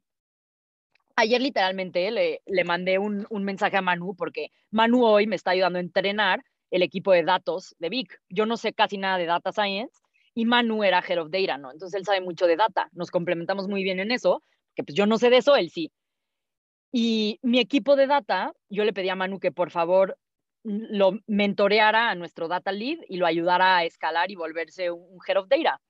ayer 1.15 1.39
literalmente 1.39 2.09
le, 2.09 2.41
le 2.47 2.63
mandé 2.63 2.97
un, 2.97 3.27
un 3.29 3.43
mensaje 3.43 3.77
a 3.77 3.83
Manu 3.83 4.15
porque 4.15 4.47
Manu 4.71 5.05
hoy 5.05 5.27
me 5.27 5.35
está 5.35 5.51
ayudando 5.51 5.77
a 5.77 5.83
entrenar 5.83 6.43
el 6.71 6.81
equipo 6.81 7.11
de 7.11 7.21
datos 7.21 7.75
de 7.77 7.89
Vic. 7.89 8.19
Yo 8.27 8.47
no 8.47 8.57
sé 8.57 8.73
casi 8.73 8.97
nada 8.97 9.19
de 9.19 9.27
data 9.27 9.51
science 9.51 10.01
y 10.33 10.45
Manu 10.45 10.83
era 10.83 11.03
head 11.07 11.21
of 11.21 11.29
data, 11.29 11.59
¿no? 11.59 11.71
Entonces 11.71 11.95
él 11.95 12.05
sabe 12.05 12.21
mucho 12.21 12.47
de 12.47 12.55
data. 12.55 12.89
Nos 12.93 13.11
complementamos 13.11 13.67
muy 13.67 13.83
bien 13.83 13.99
en 13.99 14.09
eso, 14.09 14.41
que 14.73 14.83
pues 14.83 14.95
yo 14.95 15.05
no 15.05 15.19
sé 15.19 15.29
de 15.29 15.37
eso, 15.37 15.55
él 15.55 15.69
sí. 15.69 15.91
Y 16.91 17.37
mi 17.43 17.59
equipo 17.59 17.95
de 17.95 18.07
data, 18.07 18.51
yo 18.67 18.83
le 18.83 18.93
pedí 18.93 19.09
a 19.09 19.15
Manu 19.15 19.39
que 19.39 19.51
por 19.51 19.69
favor 19.69 20.17
lo 20.63 21.19
mentoreara 21.27 22.09
a 22.09 22.15
nuestro 22.15 22.47
data 22.47 22.71
lead 22.71 22.99
y 23.07 23.17
lo 23.17 23.25
ayudara 23.25 23.77
a 23.77 23.83
escalar 23.83 24.31
y 24.31 24.35
volverse 24.35 24.91
un 24.91 25.19
head 25.27 25.37
of 25.37 25.47
data. 25.47 25.81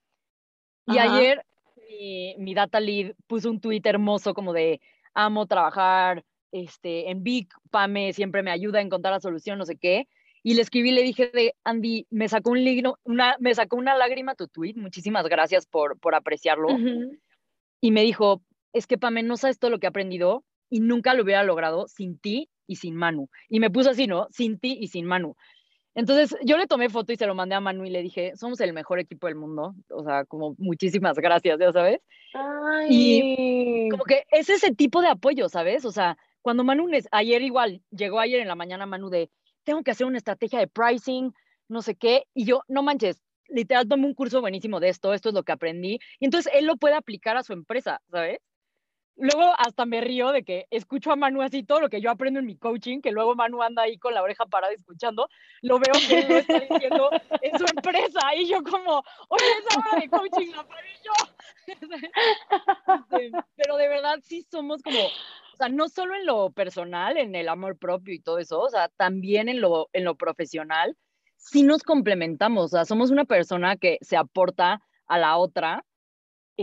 Y 0.88 0.98
Ajá. 0.98 1.18
ayer 1.18 1.46
mi, 1.90 2.36
mi 2.38 2.54
data 2.54 2.80
lead 2.80 3.14
puso 3.28 3.50
un 3.50 3.60
tweet 3.60 3.82
hermoso 3.84 4.34
como 4.34 4.54
de 4.54 4.82
amo 5.14 5.46
trabajar 5.46 6.24
este, 6.52 7.10
en 7.10 7.24
Big, 7.24 7.50
Pame 7.70 8.14
siempre 8.14 8.44
me 8.44 8.52
ayuda 8.52 8.80
a 8.80 8.82
encontrar 8.82 9.14
la 9.14 9.20
solución, 9.20 9.58
no 9.58 9.66
sé 9.66 9.78
qué. 9.78 10.08
Y 10.44 10.56
le 10.56 10.64
escribí, 10.64 10.92
le 10.92 11.04
dije 11.04 11.30
de 11.34 11.54
Andy, 11.64 12.08
me 12.10 12.28
sacó 12.28 12.52
un 12.52 12.64
ligno, 12.64 12.98
una, 13.04 13.36
me 13.40 13.54
sacó 13.54 13.76
una 13.76 13.96
lágrima 13.96 14.36
tu 14.36 14.48
tweet, 14.48 14.74
muchísimas 14.76 15.28
gracias 15.28 15.68
por, 15.68 16.00
por 16.00 16.16
apreciarlo. 16.16 16.70
Y 17.80 17.92
me 17.92 18.02
dijo, 18.02 18.42
es 18.74 18.88
que 18.88 18.98
Pame, 18.98 19.24
no 19.24 19.38
sabes 19.38 19.60
todo 19.60 19.72
lo 19.72 19.80
que 19.80 19.88
he 19.88 19.90
aprendido 19.90 20.44
y 20.70 20.80
nunca 20.80 21.14
lo 21.14 21.24
hubiera 21.24 21.44
logrado 21.44 21.88
sin 21.88 22.18
ti 22.18 22.50
y 22.72 22.78
sin 22.78 22.96
Manu. 22.96 23.28
Y 23.50 23.60
me 23.60 23.70
puso 23.70 23.90
así, 23.90 24.08
¿no? 24.08 24.28
Sin 24.32 24.58
ti 24.58 24.78
y 24.80 24.88
sin 24.88 25.06
Manu. 25.06 25.36
Entonces 25.94 26.38
yo 26.46 26.58
le 26.58 26.68
tomé 26.68 26.90
foto 26.90 27.12
y 27.12 27.18
se 27.18 27.28
lo 27.28 27.36
mandé 27.36 27.56
a 27.56 27.60
Manu 27.60 27.84
y 27.84 27.90
le 27.90 28.02
dije, 28.02 28.32
somos 28.38 28.62
el 28.62 28.72
mejor 28.72 29.00
equipo 29.00 29.28
del 29.28 29.36
mundo. 29.36 29.76
O 29.90 30.04
sea, 30.04 30.24
como 30.24 30.56
muchísimas 30.58 31.18
gracias, 31.18 31.60
ya 31.60 31.74
sabes. 31.74 32.00
Ay. 32.34 33.90
Como 33.92 34.06
que 34.06 34.24
es 34.32 34.50
ese 34.50 34.74
tipo 34.74 35.02
de 35.02 35.10
apoyo, 35.10 35.50
¿sabes? 35.50 35.84
O 35.84 35.92
sea, 35.92 36.18
cuando 36.42 36.64
Manu, 36.64 36.88
ayer 37.12 37.42
igual, 37.42 37.82
llegó 37.92 38.20
ayer 38.20 38.40
en 38.40 38.48
la 38.48 38.56
mañana 38.56 38.86
Manu 38.86 39.10
de, 39.10 39.30
tengo 39.64 39.84
que 39.84 39.92
hacer 39.92 40.08
una 40.08 40.18
estrategia 40.18 40.60
de 40.60 40.68
pricing, 40.68 41.34
no 41.68 41.82
sé 41.82 41.96
qué, 41.96 42.24
y 42.34 42.46
yo, 42.46 42.62
no 42.70 42.84
manches, 42.84 43.22
literal 43.48 43.88
tomé 43.88 44.06
un 44.06 44.14
curso 44.14 44.42
buenísimo 44.42 44.80
de 44.80 44.90
esto, 44.90 45.14
esto 45.14 45.30
es 45.30 45.36
lo 45.36 45.44
que 45.44 45.52
aprendí, 45.52 46.00
y 46.20 46.26
entonces 46.26 46.52
él 46.56 46.66
lo 46.66 46.78
puede 46.78 46.96
aplicar 46.96 47.38
a 47.38 47.44
su 47.44 47.54
empresa, 47.54 48.02
¿sabes? 48.10 48.40
Luego 49.22 49.54
hasta 49.60 49.86
me 49.86 50.02
río 50.02 50.32
de 50.32 50.44
que 50.44 50.66
escucho 50.72 51.12
a 51.12 51.16
Manu 51.16 51.44
así 51.44 51.62
todo 51.62 51.80
lo 51.80 51.90
que 51.90 52.02
yo 52.02 52.10
aprendo 52.10 52.40
en 52.40 52.48
mi 52.48 52.58
coaching, 52.58 53.02
que 53.02 53.12
luego 53.12 53.36
Manu 53.36 53.62
anda 53.62 53.84
ahí 53.84 54.00
con 54.00 54.16
la 54.16 54.24
oreja 54.24 54.48
parada 54.48 54.74
escuchando, 54.74 55.30
lo 55.62 55.78
veo 55.78 55.94
que 56.08 56.20
él 56.22 56.26
lo 56.28 56.38
está 56.38 56.60
diciendo 56.60 57.12
en 57.40 57.60
su 57.60 57.66
empresa 57.66 58.20
y 58.36 58.48
yo 58.48 58.64
como, 58.64 59.04
oye, 59.28 59.46
esa 59.60 59.80
hora 59.80 60.02
de 60.02 60.10
coaching 60.10 60.52
la 60.56 60.66
yo. 61.04 61.14
Este, 61.68 63.32
pero 63.56 63.78
de 63.78 63.88
verdad 63.90 64.18
sí 64.24 64.42
somos 64.42 64.82
como, 64.82 65.00
o 65.06 65.56
sea, 65.56 65.70
no 65.70 65.88
solo 65.88 66.16
en 66.16 66.26
lo 66.26 66.50
personal, 66.50 67.16
en 67.16 67.36
el 67.36 67.48
amor 67.48 67.78
propio 67.78 68.16
y 68.16 68.20
todo 68.20 68.40
eso, 68.40 68.60
o 68.60 68.70
sea, 68.72 68.90
también 68.98 69.50
en 69.50 69.62
lo, 69.62 69.88
en 69.94 70.04
lo 70.04 70.16
profesional, 70.16 70.98
sí 71.36 71.62
nos 71.62 71.84
complementamos, 71.84 72.66
o 72.66 72.70
sea, 72.70 72.86
somos 72.86 73.12
una 73.12 73.26
persona 73.26 73.78
que 73.78 74.00
se 74.02 74.18
aporta 74.18 74.82
a 75.06 75.20
la 75.20 75.38
otra 75.38 75.86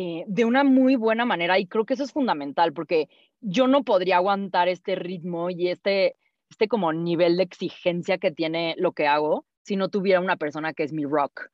eh, 0.01 0.25
de 0.29 0.45
una 0.45 0.63
muy 0.63 0.95
buena 0.95 1.25
manera 1.25 1.59
y 1.59 1.67
creo 1.67 1.85
que 1.85 1.95
eso 1.95 2.05
es 2.05 2.13
fundamental 2.13 2.73
porque 2.73 3.09
yo 3.41 3.67
no 3.67 3.83
podría 3.83 4.19
aguantar 4.19 4.69
este 4.69 4.95
ritmo 4.95 5.51
y 5.51 5.71
este, 5.71 6.15
este 6.49 6.69
como 6.69 6.93
nivel 6.93 7.37
de 7.37 7.43
exigencia 7.43 8.19
que 8.19 8.31
tiene 8.31 8.77
lo 8.79 8.93
que 8.93 9.09
hago 9.09 9.45
si 9.63 9.75
no 9.75 9.89
tuviera 9.89 10.21
una 10.21 10.37
persona 10.37 10.73
que 10.73 10.85
es 10.85 10.93
mi 10.93 11.05
rock, 11.05 11.49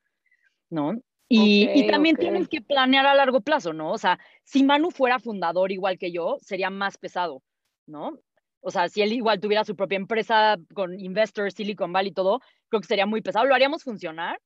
¿no? 0.69 0.93
Y, 1.27 1.71
y 1.75 1.87
también 1.87 2.17
tienes 2.17 2.47
que 2.49 2.61
planear 2.61 3.07
a 3.07 3.15
largo 3.15 3.41
plazo, 3.41 3.73
¿no? 3.73 3.93
O 3.93 3.97
sea, 3.97 4.19
si 4.43 4.63
Manu 4.63 4.91
fuera 4.91 5.19
fundador 5.21 5.73
igual 5.73 5.97
que 5.97 6.13
yo, 6.13 6.37
sería 6.43 6.69
más 6.69 6.99
pesado, 6.99 7.43
¿no? 7.87 8.19
O 8.61 8.71
sea, 8.71 8.91
si 8.91 9.01
él 9.01 9.15
igual 9.15 9.41
tuviera 9.41 9.65
su 9.65 9.75
propia 9.75 9.97
empresa 9.97 10.59
con 10.75 11.01
investors, 11.01 11.55
Silicon 11.55 11.95
Valley 11.95 12.11
y 12.11 12.15
todo, 12.15 12.43
creo 12.69 12.83
que 12.83 12.89
sería 12.89 13.07
muy 13.07 13.23
pesado. 13.23 13.47
Lo 13.47 13.55
haríamos 13.55 13.83
funcionar, 13.83 14.39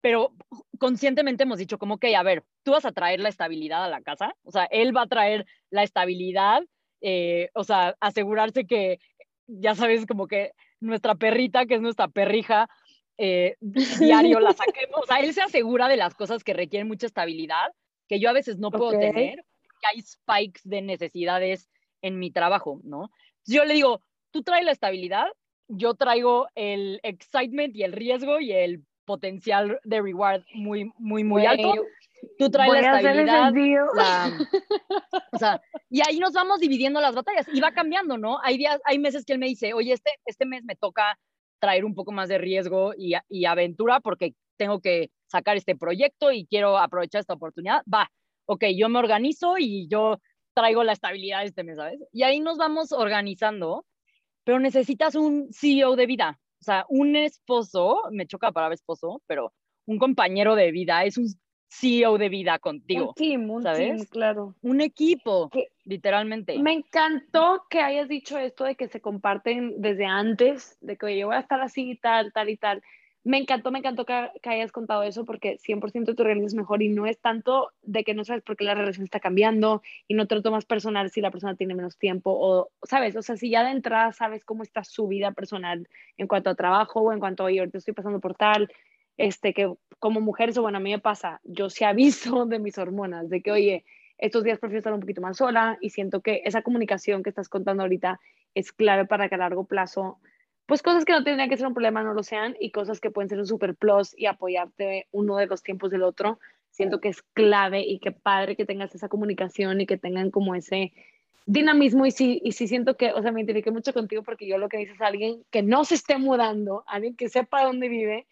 pero 0.00 0.32
conscientemente 0.78 1.42
hemos 1.42 1.58
dicho 1.58 1.78
como 1.78 1.98
que, 1.98 2.14
a 2.16 2.22
ver, 2.22 2.44
tú 2.62 2.72
vas 2.72 2.84
a 2.84 2.92
traer 2.92 3.20
la 3.20 3.28
estabilidad 3.28 3.84
a 3.84 3.88
la 3.88 4.02
casa, 4.02 4.34
o 4.42 4.52
sea, 4.52 4.64
él 4.64 4.96
va 4.96 5.02
a 5.02 5.08
traer 5.08 5.46
la 5.70 5.82
estabilidad 5.82 6.62
eh, 7.00 7.50
o 7.54 7.64
sea, 7.64 7.96
asegurarse 8.00 8.66
que, 8.66 8.98
ya 9.46 9.74
sabes, 9.74 10.06
como 10.06 10.26
que 10.26 10.52
nuestra 10.80 11.14
perrita, 11.14 11.66
que 11.66 11.74
es 11.74 11.80
nuestra 11.80 12.08
perrija, 12.08 12.68
eh, 13.18 13.56
diario 13.60 14.40
la 14.40 14.52
saquemos. 14.52 15.00
O 15.02 15.06
sea, 15.06 15.18
él 15.20 15.32
se 15.32 15.42
asegura 15.42 15.88
de 15.88 15.96
las 15.96 16.14
cosas 16.14 16.44
que 16.44 16.54
requieren 16.54 16.88
mucha 16.88 17.06
estabilidad, 17.06 17.72
que 18.08 18.20
yo 18.20 18.30
a 18.30 18.34
veces 18.34 18.58
no 18.58 18.70
puedo 18.70 18.90
tener, 18.98 19.44
que 19.80 19.86
hay 19.92 20.02
spikes 20.02 20.62
de 20.64 20.82
necesidades 20.82 21.68
en 22.02 22.18
mi 22.18 22.30
trabajo, 22.30 22.80
¿no? 22.84 23.10
Yo 23.44 23.64
le 23.64 23.74
digo, 23.74 24.02
tú 24.30 24.42
traes 24.42 24.64
la 24.64 24.72
estabilidad, 24.72 25.26
yo 25.68 25.94
traigo 25.94 26.48
el 26.54 27.00
excitement 27.02 27.74
y 27.76 27.82
el 27.82 27.92
riesgo 27.92 28.40
y 28.40 28.52
el 28.52 28.84
potencial 29.08 29.80
de 29.84 30.02
reward 30.02 30.42
muy, 30.52 30.92
muy, 30.98 31.24
muy 31.24 31.46
alto. 31.46 31.72
Tú 32.38 32.50
traes 32.50 32.72
la 32.72 32.98
estabilidad. 32.98 33.52
o 35.32 35.38
sea, 35.38 35.62
y 35.88 36.02
ahí 36.06 36.18
nos 36.18 36.34
vamos 36.34 36.60
dividiendo 36.60 37.00
las 37.00 37.14
batallas 37.14 37.46
y 37.50 37.58
va 37.58 37.72
cambiando, 37.72 38.18
¿no? 38.18 38.38
Hay 38.42 38.58
días, 38.58 38.78
hay 38.84 38.98
meses 38.98 39.24
que 39.24 39.32
él 39.32 39.38
me 39.38 39.46
dice, 39.46 39.72
oye, 39.72 39.94
este, 39.94 40.10
este 40.26 40.44
mes 40.44 40.62
me 40.64 40.76
toca 40.76 41.18
traer 41.58 41.86
un 41.86 41.94
poco 41.94 42.12
más 42.12 42.28
de 42.28 42.36
riesgo 42.36 42.92
y, 42.96 43.14
y 43.30 43.46
aventura 43.46 44.00
porque 44.00 44.34
tengo 44.58 44.80
que 44.80 45.10
sacar 45.26 45.56
este 45.56 45.74
proyecto 45.74 46.30
y 46.30 46.46
quiero 46.46 46.76
aprovechar 46.76 47.20
esta 47.20 47.32
oportunidad. 47.32 47.82
Va, 47.92 48.10
ok, 48.44 48.66
yo 48.76 48.90
me 48.90 48.98
organizo 48.98 49.56
y 49.56 49.88
yo 49.88 50.20
traigo 50.52 50.84
la 50.84 50.92
estabilidad 50.92 51.44
este 51.44 51.64
mes, 51.64 51.76
¿sabes? 51.76 51.98
Y 52.12 52.24
ahí 52.24 52.40
nos 52.40 52.58
vamos 52.58 52.92
organizando, 52.92 53.86
pero 54.44 54.60
necesitas 54.60 55.14
un 55.14 55.48
CEO 55.50 55.96
de 55.96 56.06
vida, 56.06 56.38
o 56.60 56.64
sea, 56.64 56.84
un 56.88 57.16
esposo, 57.16 58.02
me 58.10 58.26
choca 58.26 58.52
para 58.52 58.74
esposo, 58.74 59.22
pero 59.26 59.52
un 59.86 59.98
compañero 59.98 60.54
de 60.54 60.70
vida 60.70 61.04
es 61.04 61.16
un 61.16 61.26
CEO 61.70 62.18
de 62.18 62.28
vida 62.28 62.58
contigo. 62.58 63.08
Un 63.08 63.14
team, 63.14 63.50
un 63.50 63.62
team, 63.62 64.04
claro. 64.10 64.54
Un 64.62 64.80
equipo, 64.80 65.50
literalmente. 65.84 66.58
Me 66.58 66.72
encantó 66.72 67.64
que 67.68 67.80
hayas 67.80 68.08
dicho 68.08 68.38
esto 68.38 68.64
de 68.64 68.74
que 68.74 68.88
se 68.88 69.00
comparten 69.00 69.80
desde 69.80 70.06
antes, 70.06 70.76
de 70.80 70.96
que 70.96 71.18
yo 71.18 71.26
voy 71.28 71.36
a 71.36 71.40
estar 71.40 71.60
así, 71.60 71.98
tal, 72.02 72.32
tal 72.32 72.48
y 72.48 72.56
tal. 72.56 72.82
Me 73.28 73.36
encantó, 73.36 73.70
me 73.70 73.80
encantó 73.80 74.06
que, 74.06 74.30
hayas 74.44 74.72
contado 74.72 75.02
eso 75.02 75.26
porque 75.26 75.58
100% 75.58 76.14
tu 76.14 76.22
relación 76.22 76.46
es 76.46 76.54
mejor 76.54 76.82
y 76.82 76.88
no 76.88 77.04
es 77.04 77.18
tanto 77.18 77.72
de 77.82 78.02
que 78.02 78.14
no 78.14 78.24
sabes 78.24 78.42
por 78.42 78.56
qué 78.56 78.64
la 78.64 78.74
relación 78.74 79.04
está 79.04 79.20
cambiando 79.20 79.82
y 80.06 80.14
no 80.14 80.26
te 80.26 80.34
lo 80.34 80.40
tomas 80.40 80.64
personal 80.64 81.10
si 81.10 81.20
la 81.20 81.30
persona 81.30 81.54
tiene 81.54 81.74
menos 81.74 81.98
tiempo 81.98 82.30
o, 82.30 82.70
¿sabes? 82.84 83.16
O 83.16 83.20
sea, 83.20 83.36
si 83.36 83.50
ya 83.50 83.64
de 83.64 83.72
entrada 83.72 84.12
sabes 84.12 84.46
cómo 84.46 84.62
está 84.62 84.82
su 84.82 85.08
vida 85.08 85.32
personal 85.32 85.86
en 86.16 86.26
cuanto 86.26 86.48
a 86.48 86.54
trabajo 86.54 87.00
o 87.00 87.12
en 87.12 87.20
cuanto 87.20 87.44
a, 87.44 87.52
yo 87.52 87.60
ahorita 87.60 87.76
estoy 87.76 87.92
pasando 87.92 88.18
por 88.18 88.34
tal, 88.34 88.70
este, 89.18 89.52
que 89.52 89.74
como 89.98 90.22
mujer, 90.22 90.48
eso, 90.48 90.62
bueno, 90.62 90.78
a 90.78 90.80
mí 90.80 90.90
me 90.90 90.98
pasa, 90.98 91.42
yo 91.44 91.68
sí 91.68 91.84
aviso 91.84 92.46
de 92.46 92.58
mis 92.58 92.78
hormonas, 92.78 93.28
de 93.28 93.42
que, 93.42 93.52
oye, 93.52 93.84
estos 94.16 94.42
días 94.42 94.58
prefiero 94.58 94.78
estar 94.78 94.94
un 94.94 95.00
poquito 95.00 95.20
más 95.20 95.36
sola 95.36 95.76
y 95.82 95.90
siento 95.90 96.22
que 96.22 96.40
esa 96.46 96.62
comunicación 96.62 97.22
que 97.22 97.28
estás 97.28 97.50
contando 97.50 97.82
ahorita 97.82 98.20
es 98.54 98.72
clave 98.72 99.04
para 99.04 99.28
que 99.28 99.34
a 99.34 99.38
largo 99.38 99.64
plazo, 99.64 100.18
pues 100.68 100.82
cosas 100.82 101.06
que 101.06 101.12
no 101.14 101.24
tendrían 101.24 101.48
que 101.48 101.56
ser 101.56 101.66
un 101.66 101.72
problema 101.72 102.02
no 102.02 102.12
lo 102.12 102.22
sean 102.22 102.54
y 102.60 102.72
cosas 102.72 103.00
que 103.00 103.10
pueden 103.10 103.30
ser 103.30 103.38
un 103.38 103.46
super 103.46 103.74
plus 103.74 104.14
y 104.18 104.26
apoyarte 104.26 105.08
uno 105.12 105.36
de 105.36 105.46
los 105.46 105.62
tiempos 105.62 105.90
del 105.90 106.02
otro, 106.02 106.38
siento 106.68 107.00
que 107.00 107.08
es 107.08 107.22
clave 107.32 107.80
y 107.80 108.00
que 108.00 108.12
padre 108.12 108.54
que 108.54 108.66
tengas 108.66 108.94
esa 108.94 109.08
comunicación 109.08 109.80
y 109.80 109.86
que 109.86 109.96
tengan 109.96 110.30
como 110.30 110.54
ese 110.54 110.92
dinamismo 111.46 112.04
y 112.04 112.10
sí, 112.10 112.42
y 112.44 112.52
sí 112.52 112.68
siento 112.68 112.98
que, 112.98 113.14
o 113.14 113.22
sea, 113.22 113.32
me 113.32 113.40
identifiqué 113.40 113.70
mucho 113.70 113.94
contigo 113.94 114.22
porque 114.22 114.46
yo 114.46 114.58
lo 114.58 114.68
que 114.68 114.76
dices 114.76 114.96
es 114.96 115.00
alguien 115.00 115.42
que 115.50 115.62
no 115.62 115.86
se 115.86 115.94
esté 115.94 116.18
mudando, 116.18 116.84
alguien 116.86 117.16
que 117.16 117.30
sepa 117.30 117.64
dónde 117.64 117.88
vive, 117.88 118.26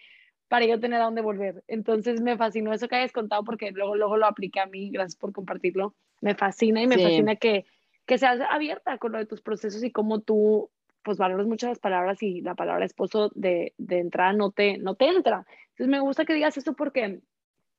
para 0.48 0.66
yo 0.66 0.78
tener 0.78 1.00
a 1.00 1.06
dónde 1.06 1.22
volver. 1.22 1.64
Entonces 1.68 2.20
me 2.20 2.36
fascinó 2.36 2.74
eso 2.74 2.86
que 2.86 2.96
hayas 2.96 3.12
contado 3.12 3.44
porque 3.44 3.70
luego, 3.70 3.96
luego 3.96 4.18
lo 4.18 4.26
apliqué 4.26 4.60
a 4.60 4.66
mí, 4.66 4.90
gracias 4.90 5.16
por 5.16 5.32
compartirlo. 5.32 5.94
Me 6.20 6.34
fascina 6.34 6.82
y 6.82 6.86
me 6.86 6.98
fascina 6.98 7.36
que, 7.36 7.64
que 8.04 8.18
seas 8.18 8.40
abierta 8.50 8.98
con 8.98 9.12
lo 9.12 9.18
de 9.18 9.24
tus 9.24 9.40
procesos 9.40 9.82
y 9.82 9.90
cómo 9.90 10.20
tú 10.20 10.70
pues 11.06 11.18
valoras 11.18 11.46
mucho 11.46 11.68
las 11.68 11.78
palabras 11.78 12.20
y 12.20 12.40
la 12.40 12.56
palabra 12.56 12.84
esposo 12.84 13.30
de, 13.36 13.74
de 13.78 14.00
entrada 14.00 14.32
no 14.32 14.50
te, 14.50 14.76
no 14.78 14.96
te 14.96 15.06
entra. 15.06 15.46
Entonces 15.68 15.86
me 15.86 16.00
gusta 16.00 16.24
que 16.24 16.34
digas 16.34 16.56
esto 16.56 16.74
porque 16.74 17.20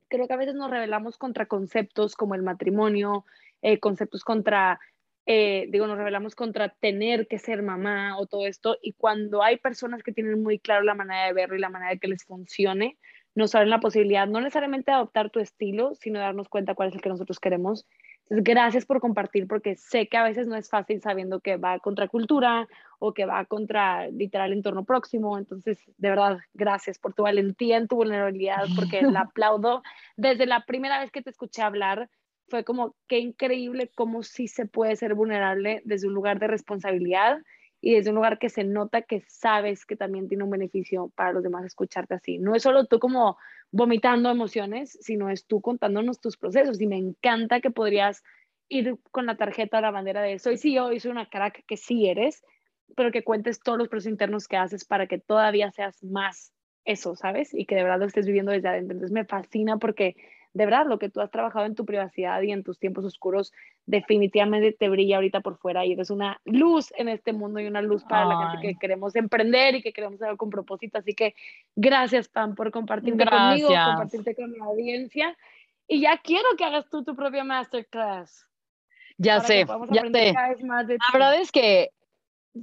creo 0.08 0.26
que 0.26 0.32
a 0.32 0.38
veces 0.38 0.54
nos 0.54 0.70
rebelamos 0.70 1.18
contra 1.18 1.44
conceptos 1.44 2.16
como 2.16 2.34
el 2.34 2.42
matrimonio, 2.42 3.26
eh, 3.60 3.78
conceptos 3.78 4.24
contra 4.24 4.80
eh, 5.26 5.66
digo, 5.68 5.86
nos 5.86 5.98
revelamos 5.98 6.34
contra 6.34 6.70
tener 6.70 7.28
que 7.28 7.38
ser 7.38 7.60
mamá 7.60 8.18
o 8.18 8.24
todo 8.24 8.46
esto, 8.46 8.78
y 8.80 8.94
cuando 8.94 9.42
hay 9.42 9.58
personas 9.58 10.02
que 10.02 10.10
tienen 10.10 10.42
muy 10.42 10.58
claro 10.58 10.84
la 10.84 10.94
manera 10.94 11.26
de 11.26 11.34
verlo 11.34 11.54
y 11.54 11.60
la 11.60 11.68
manera 11.68 11.90
de 11.90 11.98
que 11.98 12.08
les 12.08 12.24
funcione, 12.24 12.96
nos 13.34 13.54
abren 13.54 13.68
la 13.68 13.78
posibilidad 13.78 14.26
no 14.26 14.40
necesariamente 14.40 14.90
de 14.90 14.94
adoptar 14.94 15.28
tu 15.28 15.38
estilo, 15.38 15.94
sino 15.96 16.18
de 16.18 16.24
darnos 16.24 16.48
cuenta 16.48 16.74
cuál 16.74 16.88
es 16.88 16.94
el 16.94 17.02
que 17.02 17.10
nosotros 17.10 17.40
queremos. 17.40 17.86
Entonces, 18.30 18.44
gracias 18.44 18.86
por 18.86 19.00
compartir, 19.00 19.46
porque 19.46 19.76
sé 19.76 20.08
que 20.08 20.18
a 20.18 20.22
veces 20.22 20.46
no 20.46 20.56
es 20.56 20.68
fácil 20.68 21.00
sabiendo 21.00 21.40
que 21.40 21.56
va 21.56 21.78
contra 21.78 22.08
cultura 22.08 22.68
o 22.98 23.14
que 23.14 23.24
va 23.24 23.44
contra 23.46 24.08
literal 24.08 24.52
entorno 24.52 24.84
próximo. 24.84 25.38
Entonces, 25.38 25.78
de 25.96 26.10
verdad, 26.10 26.38
gracias 26.52 26.98
por 26.98 27.14
tu 27.14 27.22
valentía 27.22 27.78
en 27.78 27.88
tu 27.88 27.96
vulnerabilidad, 27.96 28.64
porque 28.76 29.02
la 29.02 29.20
aplaudo. 29.32 29.82
Desde 30.16 30.46
la 30.46 30.66
primera 30.66 31.00
vez 31.00 31.10
que 31.10 31.22
te 31.22 31.30
escuché 31.30 31.62
hablar, 31.62 32.10
fue 32.48 32.64
como 32.64 32.94
qué 33.06 33.18
increíble 33.18 33.90
cómo 33.94 34.22
sí 34.22 34.48
se 34.48 34.66
puede 34.66 34.96
ser 34.96 35.14
vulnerable 35.14 35.82
desde 35.84 36.08
un 36.08 36.14
lugar 36.14 36.38
de 36.38 36.48
responsabilidad 36.48 37.38
y 37.80 37.94
desde 37.94 38.10
un 38.10 38.16
lugar 38.16 38.38
que 38.38 38.48
se 38.48 38.64
nota 38.64 39.02
que 39.02 39.22
sabes 39.28 39.86
que 39.86 39.96
también 39.96 40.28
tiene 40.28 40.44
un 40.44 40.50
beneficio 40.50 41.12
para 41.14 41.32
los 41.32 41.42
demás 41.42 41.64
escucharte 41.64 42.14
así. 42.14 42.38
No 42.38 42.54
es 42.54 42.62
solo 42.62 42.86
tú 42.86 42.98
como 42.98 43.38
vomitando 43.70 44.30
emociones, 44.30 44.98
sino 45.00 45.30
es 45.30 45.46
tú 45.46 45.60
contándonos 45.60 46.20
tus 46.20 46.36
procesos 46.36 46.80
y 46.80 46.86
me 46.86 46.96
encanta 46.96 47.60
que 47.60 47.70
podrías 47.70 48.22
ir 48.68 48.96
con 49.10 49.26
la 49.26 49.36
tarjeta 49.36 49.78
a 49.78 49.80
la 49.80 49.90
bandera 49.90 50.22
de 50.22 50.38
soy 50.38 50.58
CEO 50.58 50.92
y 50.92 51.00
soy 51.00 51.10
una 51.10 51.28
crack 51.28 51.64
que 51.66 51.76
sí 51.76 52.08
eres, 52.08 52.44
pero 52.96 53.12
que 53.12 53.24
cuentes 53.24 53.60
todos 53.60 53.78
los 53.78 53.88
procesos 53.88 54.12
internos 54.12 54.48
que 54.48 54.56
haces 54.56 54.84
para 54.84 55.06
que 55.06 55.18
todavía 55.18 55.70
seas 55.70 56.02
más 56.02 56.52
eso, 56.84 57.14
¿sabes? 57.16 57.52
Y 57.52 57.66
que 57.66 57.74
de 57.74 57.84
verdad 57.84 58.00
lo 58.00 58.06
estés 58.06 58.26
viviendo 58.26 58.52
desde 58.52 58.68
adentro. 58.68 58.94
Entonces 58.94 59.12
me 59.12 59.24
fascina 59.24 59.76
porque 59.76 60.16
de 60.54 60.64
verdad 60.64 60.86
lo 60.86 60.98
que 60.98 61.08
tú 61.08 61.20
has 61.20 61.30
trabajado 61.30 61.66
en 61.66 61.74
tu 61.74 61.84
privacidad 61.84 62.40
y 62.42 62.52
en 62.52 62.64
tus 62.64 62.78
tiempos 62.78 63.04
oscuros 63.04 63.52
definitivamente 63.86 64.72
te 64.72 64.88
brilla 64.88 65.16
ahorita 65.16 65.40
por 65.40 65.58
fuera 65.58 65.84
y 65.84 65.92
eres 65.92 66.10
una 66.10 66.40
luz 66.44 66.92
en 66.96 67.08
este 67.08 67.32
mundo 67.32 67.60
y 67.60 67.66
una 67.66 67.82
luz 67.82 68.04
para 68.04 68.24
la 68.24 68.50
gente 68.50 68.68
que 68.68 68.78
queremos 68.78 69.14
emprender 69.16 69.76
y 69.76 69.82
que 69.82 69.92
queremos 69.92 70.20
hacer 70.20 70.36
con 70.36 70.50
propósito. 70.50 70.98
Así 70.98 71.14
que 71.14 71.34
gracias, 71.76 72.28
Pam, 72.28 72.54
por 72.54 72.70
compartirte 72.70 73.24
conmigo, 73.24 73.68
compartirte 73.68 74.34
con 74.34 74.52
la 74.58 74.64
audiencia. 74.64 75.36
Y 75.86 76.00
ya 76.00 76.18
quiero 76.18 76.48
que 76.56 76.64
hagas 76.64 76.88
tú 76.90 77.02
tu 77.04 77.16
propia 77.16 77.44
masterclass. 77.44 78.46
Ya 79.16 79.40
sé, 79.40 79.66
ya 79.90 80.02
sé. 80.02 80.32
la 80.32 80.86
verdad 81.12 81.40
es 81.40 81.50
que 81.50 81.90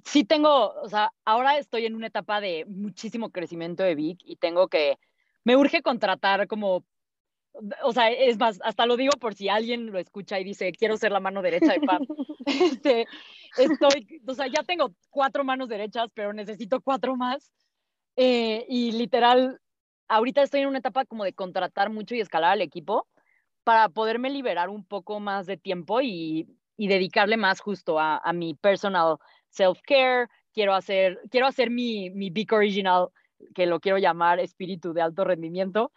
sí 0.03 0.23
tengo, 0.23 0.73
o 0.81 0.89
sea, 0.89 1.11
ahora 1.25 1.57
estoy 1.57 1.85
en 1.85 1.95
una 1.95 2.07
etapa 2.07 2.39
de 2.39 2.65
muchísimo 2.65 3.31
crecimiento 3.31 3.83
de 3.83 3.95
Vic 3.95 4.19
y 4.23 4.37
tengo 4.37 4.67
que, 4.67 4.97
me 5.43 5.55
urge 5.55 5.81
contratar 5.81 6.47
como 6.47 6.85
o 7.83 7.93
sea, 7.93 8.09
es 8.09 8.37
más, 8.37 8.59
hasta 8.63 8.85
lo 8.85 8.97
digo 8.97 9.13
por 9.19 9.33
si 9.33 9.49
alguien 9.49 9.87
lo 9.87 9.99
escucha 9.99 10.39
y 10.39 10.43
dice, 10.43 10.71
quiero 10.71 10.97
ser 10.97 11.11
la 11.11 11.19
mano 11.19 11.41
derecha 11.41 11.73
de 11.73 11.81
Pam. 11.81 12.05
este, 12.45 13.07
estoy, 13.57 14.21
o 14.27 14.33
sea, 14.33 14.47
ya 14.47 14.63
tengo 14.63 14.91
cuatro 15.09 15.43
manos 15.43 15.69
derechas, 15.69 16.11
pero 16.13 16.33
necesito 16.33 16.81
cuatro 16.81 17.15
más. 17.15 17.51
Eh, 18.15 18.65
y 18.69 18.91
literal, 18.93 19.59
ahorita 20.07 20.41
estoy 20.41 20.61
en 20.61 20.67
una 20.67 20.79
etapa 20.79 21.05
como 21.05 21.23
de 21.23 21.33
contratar 21.33 21.89
mucho 21.89 22.15
y 22.15 22.21
escalar 22.21 22.51
al 22.51 22.61
equipo 22.61 23.07
para 23.63 23.89
poderme 23.89 24.29
liberar 24.29 24.69
un 24.69 24.85
poco 24.85 25.19
más 25.19 25.45
de 25.45 25.57
tiempo 25.57 26.01
y, 26.01 26.47
y 26.77 26.87
dedicarle 26.87 27.37
más 27.37 27.59
justo 27.59 27.99
a, 27.99 28.17
a 28.17 28.33
mi 28.33 28.53
personal 28.53 29.17
self-care. 29.49 30.27
Quiero 30.53 30.73
hacer, 30.73 31.19
quiero 31.29 31.47
hacer 31.47 31.69
mi, 31.69 32.09
mi 32.11 32.29
Big 32.29 32.53
Original, 32.53 33.09
que 33.53 33.65
lo 33.65 33.79
quiero 33.79 33.97
llamar 33.97 34.39
espíritu 34.39 34.93
de 34.93 35.01
alto 35.01 35.23
rendimiento 35.23 35.91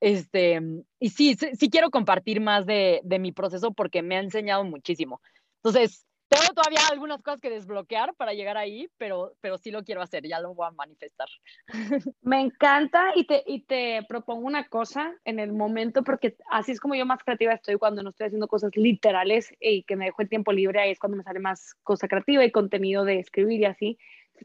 este, 0.00 0.60
y 0.98 1.10
sí, 1.10 1.36
sí, 1.36 1.70
quiero 1.70 1.90
compartir 1.90 2.40
más 2.40 2.66
de, 2.66 3.00
de, 3.04 3.18
mi 3.18 3.32
proceso 3.32 3.72
porque 3.72 4.02
me 4.02 4.16
ha 4.16 4.20
enseñado 4.20 4.64
muchísimo. 4.64 5.20
Entonces, 5.62 6.06
tengo 6.30 6.54
todavía 6.54 6.78
algunas 6.92 7.20
cosas 7.22 7.40
que 7.40 7.50
desbloquear 7.50 8.14
para 8.14 8.34
llegar 8.34 8.56
ahí, 8.56 8.88
pero, 8.98 9.34
pero 9.40 9.58
sí 9.58 9.72
lo 9.72 9.82
quiero 9.82 10.00
hacer, 10.00 10.24
ya 10.28 10.38
lo 10.38 10.54
voy 10.54 10.68
a 10.68 10.70
manifestar. 10.70 11.26
Me 12.22 12.40
encanta 12.40 13.10
y 13.16 13.24
te, 13.24 13.42
y 13.44 13.62
te 13.62 14.06
propongo 14.08 14.46
una 14.46 14.68
cosa 14.68 15.12
en 15.24 15.40
el 15.40 15.52
momento, 15.52 16.04
porque 16.04 16.36
así 16.48 16.70
es 16.70 16.78
como 16.78 16.94
yo 16.94 17.04
más 17.04 17.24
creativa 17.24 17.52
estoy 17.52 17.78
cuando 17.78 18.04
no 18.04 18.10
estoy 18.10 18.28
haciendo 18.28 18.46
cosas 18.46 18.70
literales 18.76 19.52
y 19.58 19.82
que 19.82 19.96
me 19.96 20.04
dejo 20.04 20.22
el 20.22 20.28
tiempo 20.28 20.52
libre, 20.52 20.80
ahí 20.80 20.92
es 20.92 21.00
cuando 21.00 21.16
me 21.16 21.24
sale 21.24 21.40
más 21.40 21.74
cosa 21.82 22.06
creativa 22.06 22.44
y 22.44 22.52
contenido 22.52 23.04
de 23.04 23.18
escribir 23.18 23.62
y 23.62 23.64
así. 23.64 23.98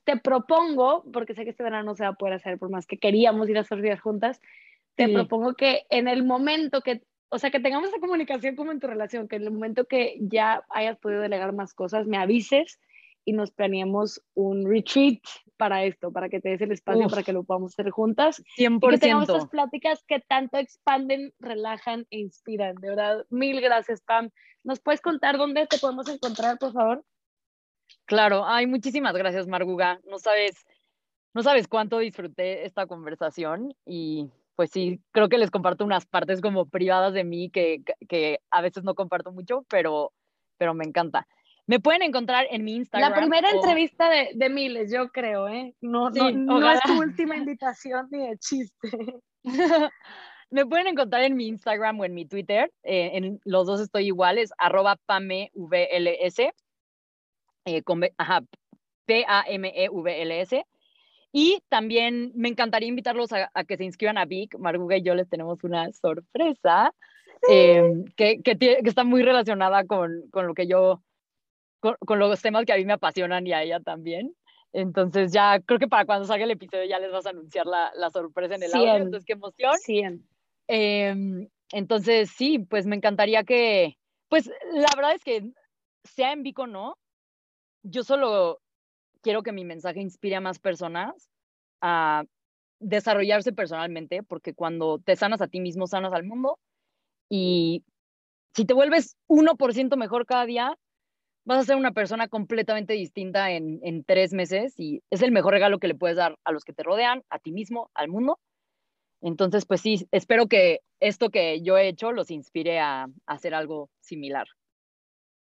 Te 0.06 0.18
propongo, 0.18 1.06
porque 1.14 1.36
sé 1.36 1.44
que 1.44 1.52
este 1.52 1.64
verano 1.64 1.84
no 1.84 1.96
se 1.96 2.04
va 2.04 2.10
a 2.10 2.14
poder 2.14 2.34
hacer 2.34 2.58
por 2.58 2.72
más 2.72 2.88
que 2.88 2.98
queríamos 2.98 3.48
ir 3.48 3.60
a 3.60 3.76
días 3.76 4.02
juntas, 4.02 4.42
te 4.96 5.10
propongo 5.10 5.54
que 5.54 5.86
en 5.90 6.08
el 6.08 6.24
momento 6.24 6.82
que, 6.82 7.04
o 7.30 7.38
sea, 7.38 7.52
que 7.52 7.60
tengamos 7.60 7.90
esa 7.90 8.00
comunicación 8.00 8.56
como 8.56 8.72
en 8.72 8.80
tu 8.80 8.88
relación, 8.88 9.28
que 9.28 9.36
en 9.36 9.44
el 9.44 9.52
momento 9.52 9.86
que 9.86 10.18
ya 10.20 10.64
hayas 10.70 10.98
podido 10.98 11.22
delegar 11.22 11.54
más 11.54 11.74
cosas, 11.74 12.08
me 12.08 12.18
avises 12.18 12.80
y 13.26 13.34
nos 13.34 13.52
planeemos 13.52 14.22
un 14.36 14.70
retreat 14.70 15.20
para 15.58 15.84
esto, 15.84 16.12
para 16.12 16.30
que 16.30 16.40
te 16.40 16.50
des 16.50 16.62
el 16.62 16.72
espacio 16.72 17.08
para 17.08 17.24
que 17.24 17.34
lo 17.34 17.44
podamos 17.44 17.74
hacer 17.74 17.90
juntas. 17.90 18.44
100%. 18.58 18.80
Y 18.82 18.92
que 18.92 18.98
tengamos 19.00 19.30
esas 19.30 19.50
pláticas 19.50 20.04
que 20.08 20.20
tanto 20.20 20.58
expanden, 20.58 21.34
relajan 21.40 22.06
e 22.12 22.20
inspiran. 22.20 22.76
De 22.76 22.90
verdad, 22.90 23.26
mil 23.30 23.60
gracias, 23.62 24.02
Pam. 24.02 24.30
¿Nos 24.64 24.80
puedes 24.80 25.02
contar 25.02 25.38
dónde 25.38 25.66
te 25.68 25.78
podemos 25.80 26.08
encontrar, 26.08 26.58
por 26.60 26.74
favor? 26.74 27.04
Claro, 28.06 28.44
ay, 28.46 28.68
muchísimas 28.68 29.14
gracias, 29.14 29.48
Marguga. 29.48 30.00
No 30.06 30.20
sabes, 30.20 30.66
no 31.34 31.42
sabes 31.42 31.68
cuánto 31.68 32.00
disfruté 32.00 32.66
esta 32.66 32.86
conversación 32.86 33.74
y 33.86 34.30
pues 34.56 34.72
sí, 34.72 35.02
creo 35.12 35.30
que 35.30 35.38
les 35.38 35.52
comparto 35.52 35.86
unas 35.86 36.06
partes 36.06 36.42
como 36.42 36.68
privadas 36.68 37.14
de 37.14 37.24
mí 37.24 37.50
que, 37.50 37.82
que 38.08 38.40
a 38.52 38.62
veces 38.62 38.84
no 38.84 38.96
comparto 38.96 39.32
mucho, 39.32 39.66
pero, 39.70 40.14
pero 40.58 40.74
me 40.74 40.86
encanta. 40.86 41.28
Me 41.68 41.80
pueden 41.80 42.04
encontrar 42.04 42.48
en 42.52 42.64
mi 42.64 42.76
Instagram. 42.76 43.10
La 43.10 43.16
primera 43.16 43.50
entrevista 43.50 44.10
de, 44.10 44.30
de, 44.36 44.50
miles, 44.50 44.92
yo 44.92 45.10
creo, 45.10 45.48
¿eh? 45.48 45.74
No, 45.82 46.10
no, 46.12 46.32
no 46.32 46.72
es 46.72 46.80
tu 46.82 46.98
última 47.00 47.36
invitación 47.36 48.08
ni 48.12 48.28
de 48.28 48.38
chiste. 48.38 49.20
Me 50.52 50.66
pueden 50.66 50.88
encontrar 50.88 51.24
en 51.24 51.36
mi 51.36 51.48
Instagram 51.48 52.00
o 52.00 52.06
en 52.06 52.14
mi 52.14 52.26
Twitter. 52.26 52.72
Eh, 52.84 53.12
en 53.14 53.40
los 53.46 53.66
dos 53.66 53.82
estoy 53.82 54.06
iguales, 54.06 54.52
arroba 54.58 54.96
PAMEVLS. 55.08 56.40
Eh, 57.66 57.84
ajá, 58.18 58.42
P-A-M-E-V-L-S. 59.06 60.66
Y 61.38 61.62
también 61.68 62.32
me 62.34 62.48
encantaría 62.48 62.88
invitarlos 62.88 63.34
a, 63.34 63.50
que 63.66 63.76
se 63.76 63.84
inscriban 63.84 64.18
a 64.18 64.24
Vic. 64.24 64.58
Marguga 64.58 64.96
y 64.96 65.02
yo 65.02 65.14
les 65.16 65.28
tenemos 65.28 65.62
una 65.66 65.92
sorpresa 65.92 66.94
em, 67.50 68.06
que, 68.16 68.42
que, 68.42 68.58
que, 68.58 68.80
está 68.86 69.04
muy 69.04 69.22
relacionada 69.22 69.84
con, 69.84 70.30
con 70.32 70.48
lo 70.48 70.54
que 70.54 70.66
yo, 70.66 71.04
con, 71.82 71.98
con, 72.00 72.20
los 72.20 72.42
temas 72.42 72.64
que 72.64 72.72
a 72.72 72.78
mí 72.78 72.86
me 72.86 72.94
apasionan 72.94 73.46
y 73.46 73.52
a 73.52 73.64
ella 73.64 73.82
también. 73.82 74.34
Entonces 74.72 75.34
ya 75.34 75.60
creo 75.60 75.78
que 75.78 75.90
para 75.90 76.06
cuando 76.06 76.26
salga 76.26 76.46
el 76.46 76.52
episodio 76.52 76.86
ya 76.86 77.00
les 77.00 77.12
vas 77.12 77.26
a 77.26 77.32
anunciar 77.32 77.66
la, 77.66 77.92
la 77.98 78.10
sorpresa 78.12 78.56
en 78.56 78.64
el 78.64 78.74
audio. 78.74 78.96
Entonces, 78.96 79.26
qué 79.26 79.34
emoción. 79.34 79.78
Sí. 79.80 80.04
Eh, 80.70 81.50
entonces, 81.74 82.32
sí, 82.32 82.60
pues 82.60 82.86
me 82.86 82.96
encantaría 82.96 83.44
que, 83.44 83.98
pues 84.30 84.50
la 84.72 84.88
verdad 84.96 85.14
es 85.14 85.24
que 85.26 85.52
sea 86.06 86.32
en 86.32 86.44
Vico 86.44 86.62
o 86.62 86.68
no, 86.68 86.98
yo 87.84 88.06
solo 88.06 88.62
quiero 89.26 89.42
que 89.42 89.52
mi 89.52 89.66
mensaje 89.66 90.02
inspire 90.02 90.36
a 90.36 90.40
más 90.40 90.60
personas 90.60 91.32
a 91.82 92.26
desarrollarse 92.80 93.54
personalmente, 93.54 94.22
porque 94.22 94.54
cuando 94.54 95.00
te 95.00 95.16
sanas 95.16 95.42
a 95.42 95.48
ti 95.48 95.60
mismo, 95.60 95.88
sanas 95.88 96.14
al 96.14 96.26
mundo. 96.26 96.60
Y 97.28 97.84
si 98.54 98.66
te 98.66 98.76
vuelves 98.76 99.18
1% 99.28 99.98
mejor 99.98 100.28
cada 100.28 100.46
día, 100.46 100.78
vas 101.44 101.58
a 101.58 101.64
ser 101.64 101.76
una 101.76 101.92
persona 101.92 102.28
completamente 102.28 102.94
distinta 102.94 103.50
en, 103.50 103.80
en, 103.82 104.04
tres 104.04 104.32
meses 104.32 104.80
y 104.80 105.02
es 105.10 105.24
el 105.24 105.32
mejor 105.32 105.54
regalo 105.54 105.80
que 105.80 105.88
le 105.88 105.96
puedes 105.96 106.18
dar 106.18 106.38
a 106.44 106.52
los 106.52 106.64
que 106.64 106.74
te 106.74 106.84
rodean, 106.84 107.24
a 107.32 107.40
ti 107.40 107.52
mismo, 107.52 107.90
al 107.96 108.10
mundo. 108.10 108.38
Entonces, 109.22 109.66
pues 109.66 109.82
sí, 109.82 110.08
espero 110.12 110.46
que 110.46 110.82
esto 111.00 111.32
que 111.32 111.64
yo 111.64 111.80
he 111.80 111.88
hecho 111.88 112.12
los 112.12 112.30
inspire 112.30 112.80
a, 112.80 113.06
a 113.06 113.10
hacer 113.26 113.56
algo 113.56 113.90
similar. 114.02 114.46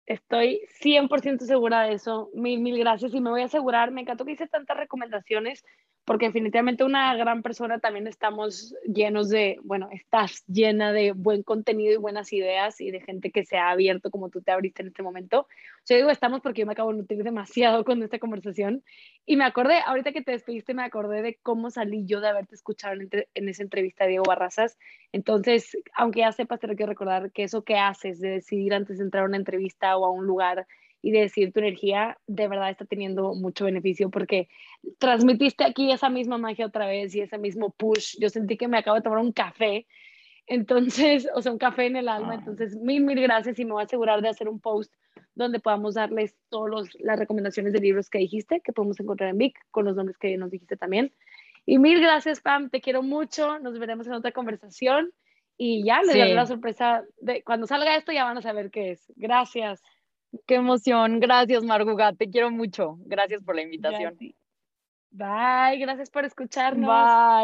Estoy 0.06 0.62
100% 0.82 1.46
segura 1.46 1.84
de 1.84 1.94
eso. 1.94 2.30
Mil, 2.34 2.60
mil 2.60 2.78
gracias. 2.78 3.14
Y 3.14 3.22
me 3.22 3.30
voy 3.30 3.42
a 3.42 3.46
asegurar, 3.46 3.92
me 3.92 4.02
encantó 4.02 4.26
que 4.26 4.34
hice 4.34 4.48
tantas 4.48 4.78
recomendaciones 4.78 5.64
porque 6.06 6.26
definitivamente 6.26 6.84
una 6.84 7.16
gran 7.16 7.42
persona 7.42 7.80
también 7.80 8.08
estamos 8.08 8.76
llenos 8.86 9.30
de, 9.30 9.58
bueno, 9.64 9.90
estás 9.92 10.44
llena 10.48 10.92
de 10.92 11.14
buen 11.14 11.44
contenido 11.44 11.94
y 11.94 11.98
buenas 11.98 12.34
ideas 12.34 12.82
y 12.82 12.92
de 12.92 13.00
gente 13.00 13.32
que 13.32 13.46
se 13.46 13.58
ha 13.58 13.70
abierto 13.70 14.12
como 14.12 14.30
tú 14.30 14.42
te 14.42 14.52
abriste 14.52 14.82
en 14.82 14.90
este 14.90 15.02
momento. 15.02 15.48
Yo 15.88 15.96
digo 15.96 16.10
estamos 16.10 16.42
porque 16.42 16.62
yo 16.62 16.68
me 16.68 16.74
acabo 16.74 16.92
de 16.92 16.98
nutrir 16.98 17.24
demasiado 17.24 17.86
con 17.86 18.04
esta 18.04 18.20
conversación 18.20 18.84
y 19.26 19.38
me 19.38 19.46
acordé, 19.46 19.80
ahorita 19.86 20.12
que 20.12 20.22
te 20.22 20.32
despediste, 20.32 20.74
me 20.74 20.84
acordé 20.84 21.22
de 21.22 21.40
cómo 21.42 21.70
salí 21.70 22.06
yo 22.06 22.20
de 22.20 22.28
haberte 22.28 22.56
escuchado 22.56 22.96
en, 22.96 23.10
en 23.34 23.50
esa 23.50 23.64
entrevista 23.64 24.04
de 24.04 24.12
Diego 24.12 24.26
Barrazas. 24.28 24.78
Entonces, 25.14 25.78
aunque 25.96 26.20
ya 26.20 26.32
sepas, 26.34 26.60
te 26.60 26.68
quiero 26.68 26.92
recordar 26.92 27.32
que 27.32 27.44
eso 27.44 27.64
que 27.64 27.78
haces 27.78 28.20
de 28.20 28.30
decidir 28.30 28.74
antes 28.74 28.98
de 28.98 29.06
entrar 29.06 29.24
a 29.24 29.28
una 29.28 29.38
entrevista 29.38 29.96
o 29.96 30.06
a 30.06 30.12
un 30.12 30.26
lugar 30.26 30.68
y 31.04 31.12
de 31.12 31.20
decir 31.20 31.52
tu 31.52 31.60
energía 31.60 32.18
de 32.28 32.48
verdad 32.48 32.72
está 32.72 32.86
teniendo 32.86 33.36
mucho 33.36 33.66
beneficio 33.66 34.10
porque 34.10 34.48
transmitiste 34.98 35.66
aquí 35.66 35.92
esa 35.92 36.10
misma 36.10 36.38
magia 36.38 36.66
otra 36.66 36.88
vez 36.88 37.14
y 37.14 37.20
ese 37.20 37.38
mismo 37.38 37.72
push. 37.72 38.16
Yo 38.20 38.30
sentí 38.30 38.56
que 38.56 38.70
me 38.70 38.78
acabo 38.78 38.96
de 38.96 39.04
tomar 39.04 39.20
un 39.20 39.34
café, 39.34 39.86
entonces, 40.48 41.28
o 41.36 41.42
sea, 41.42 41.52
un 41.52 41.58
café 41.58 41.88
en 41.88 41.98
el 41.98 42.08
alma. 42.08 42.34
Ah. 42.34 42.40
Entonces, 42.40 42.76
mil, 42.78 43.04
mil 43.04 43.22
gracias 43.22 43.60
y 43.60 43.66
me 43.66 43.74
voy 43.74 43.82
a 43.82 43.86
asegurar 43.86 44.22
de 44.22 44.30
hacer 44.30 44.48
un 44.48 44.62
post 44.62 44.94
donde 45.36 45.60
podamos 45.60 45.96
darles 45.96 46.38
todas 46.50 46.88
las 47.00 47.20
recomendaciones 47.20 47.74
de 47.74 47.80
libros 47.80 48.10
que 48.10 48.20
dijiste, 48.20 48.62
que 48.62 48.72
podemos 48.72 48.98
encontrar 49.00 49.30
en 49.30 49.38
Vic, 49.38 49.60
con 49.72 49.84
los 49.84 49.98
nombres 49.98 50.18
que 50.18 50.38
nos 50.38 50.52
dijiste 50.52 50.78
también. 50.78 51.12
Y 51.66 51.80
mil 51.80 52.00
gracias, 52.00 52.40
Pam, 52.40 52.70
te 52.70 52.80
quiero 52.80 53.04
mucho, 53.04 53.60
nos 53.60 53.78
veremos 53.78 54.08
en 54.08 54.14
otra 54.14 54.32
conversación 54.32 55.12
y 55.58 55.84
ya 55.84 56.02
les 56.02 56.18
daré 56.18 56.34
la 56.34 56.46
sorpresa 56.46 57.04
de 57.20 57.44
cuando 57.44 57.68
salga 57.68 57.96
esto 57.98 58.12
ya 58.14 58.24
van 58.24 58.38
a 58.38 58.42
saber 58.42 58.72
qué 58.72 58.92
es. 58.92 59.12
Gracias. 59.18 59.82
Qué 60.46 60.56
emoción. 60.56 61.20
Gracias, 61.20 61.64
Marguga. 61.64 62.14
Te 62.14 62.30
quiero 62.30 62.52
mucho. 62.52 62.98
Gracias 63.00 63.44
por 63.44 63.56
la 63.56 63.62
invitación. 63.62 64.18
Bye. 65.12 65.78
Gracias 65.80 66.10
por 66.10 66.26
escucharnos. 66.26 66.90
Bye. 66.90 67.42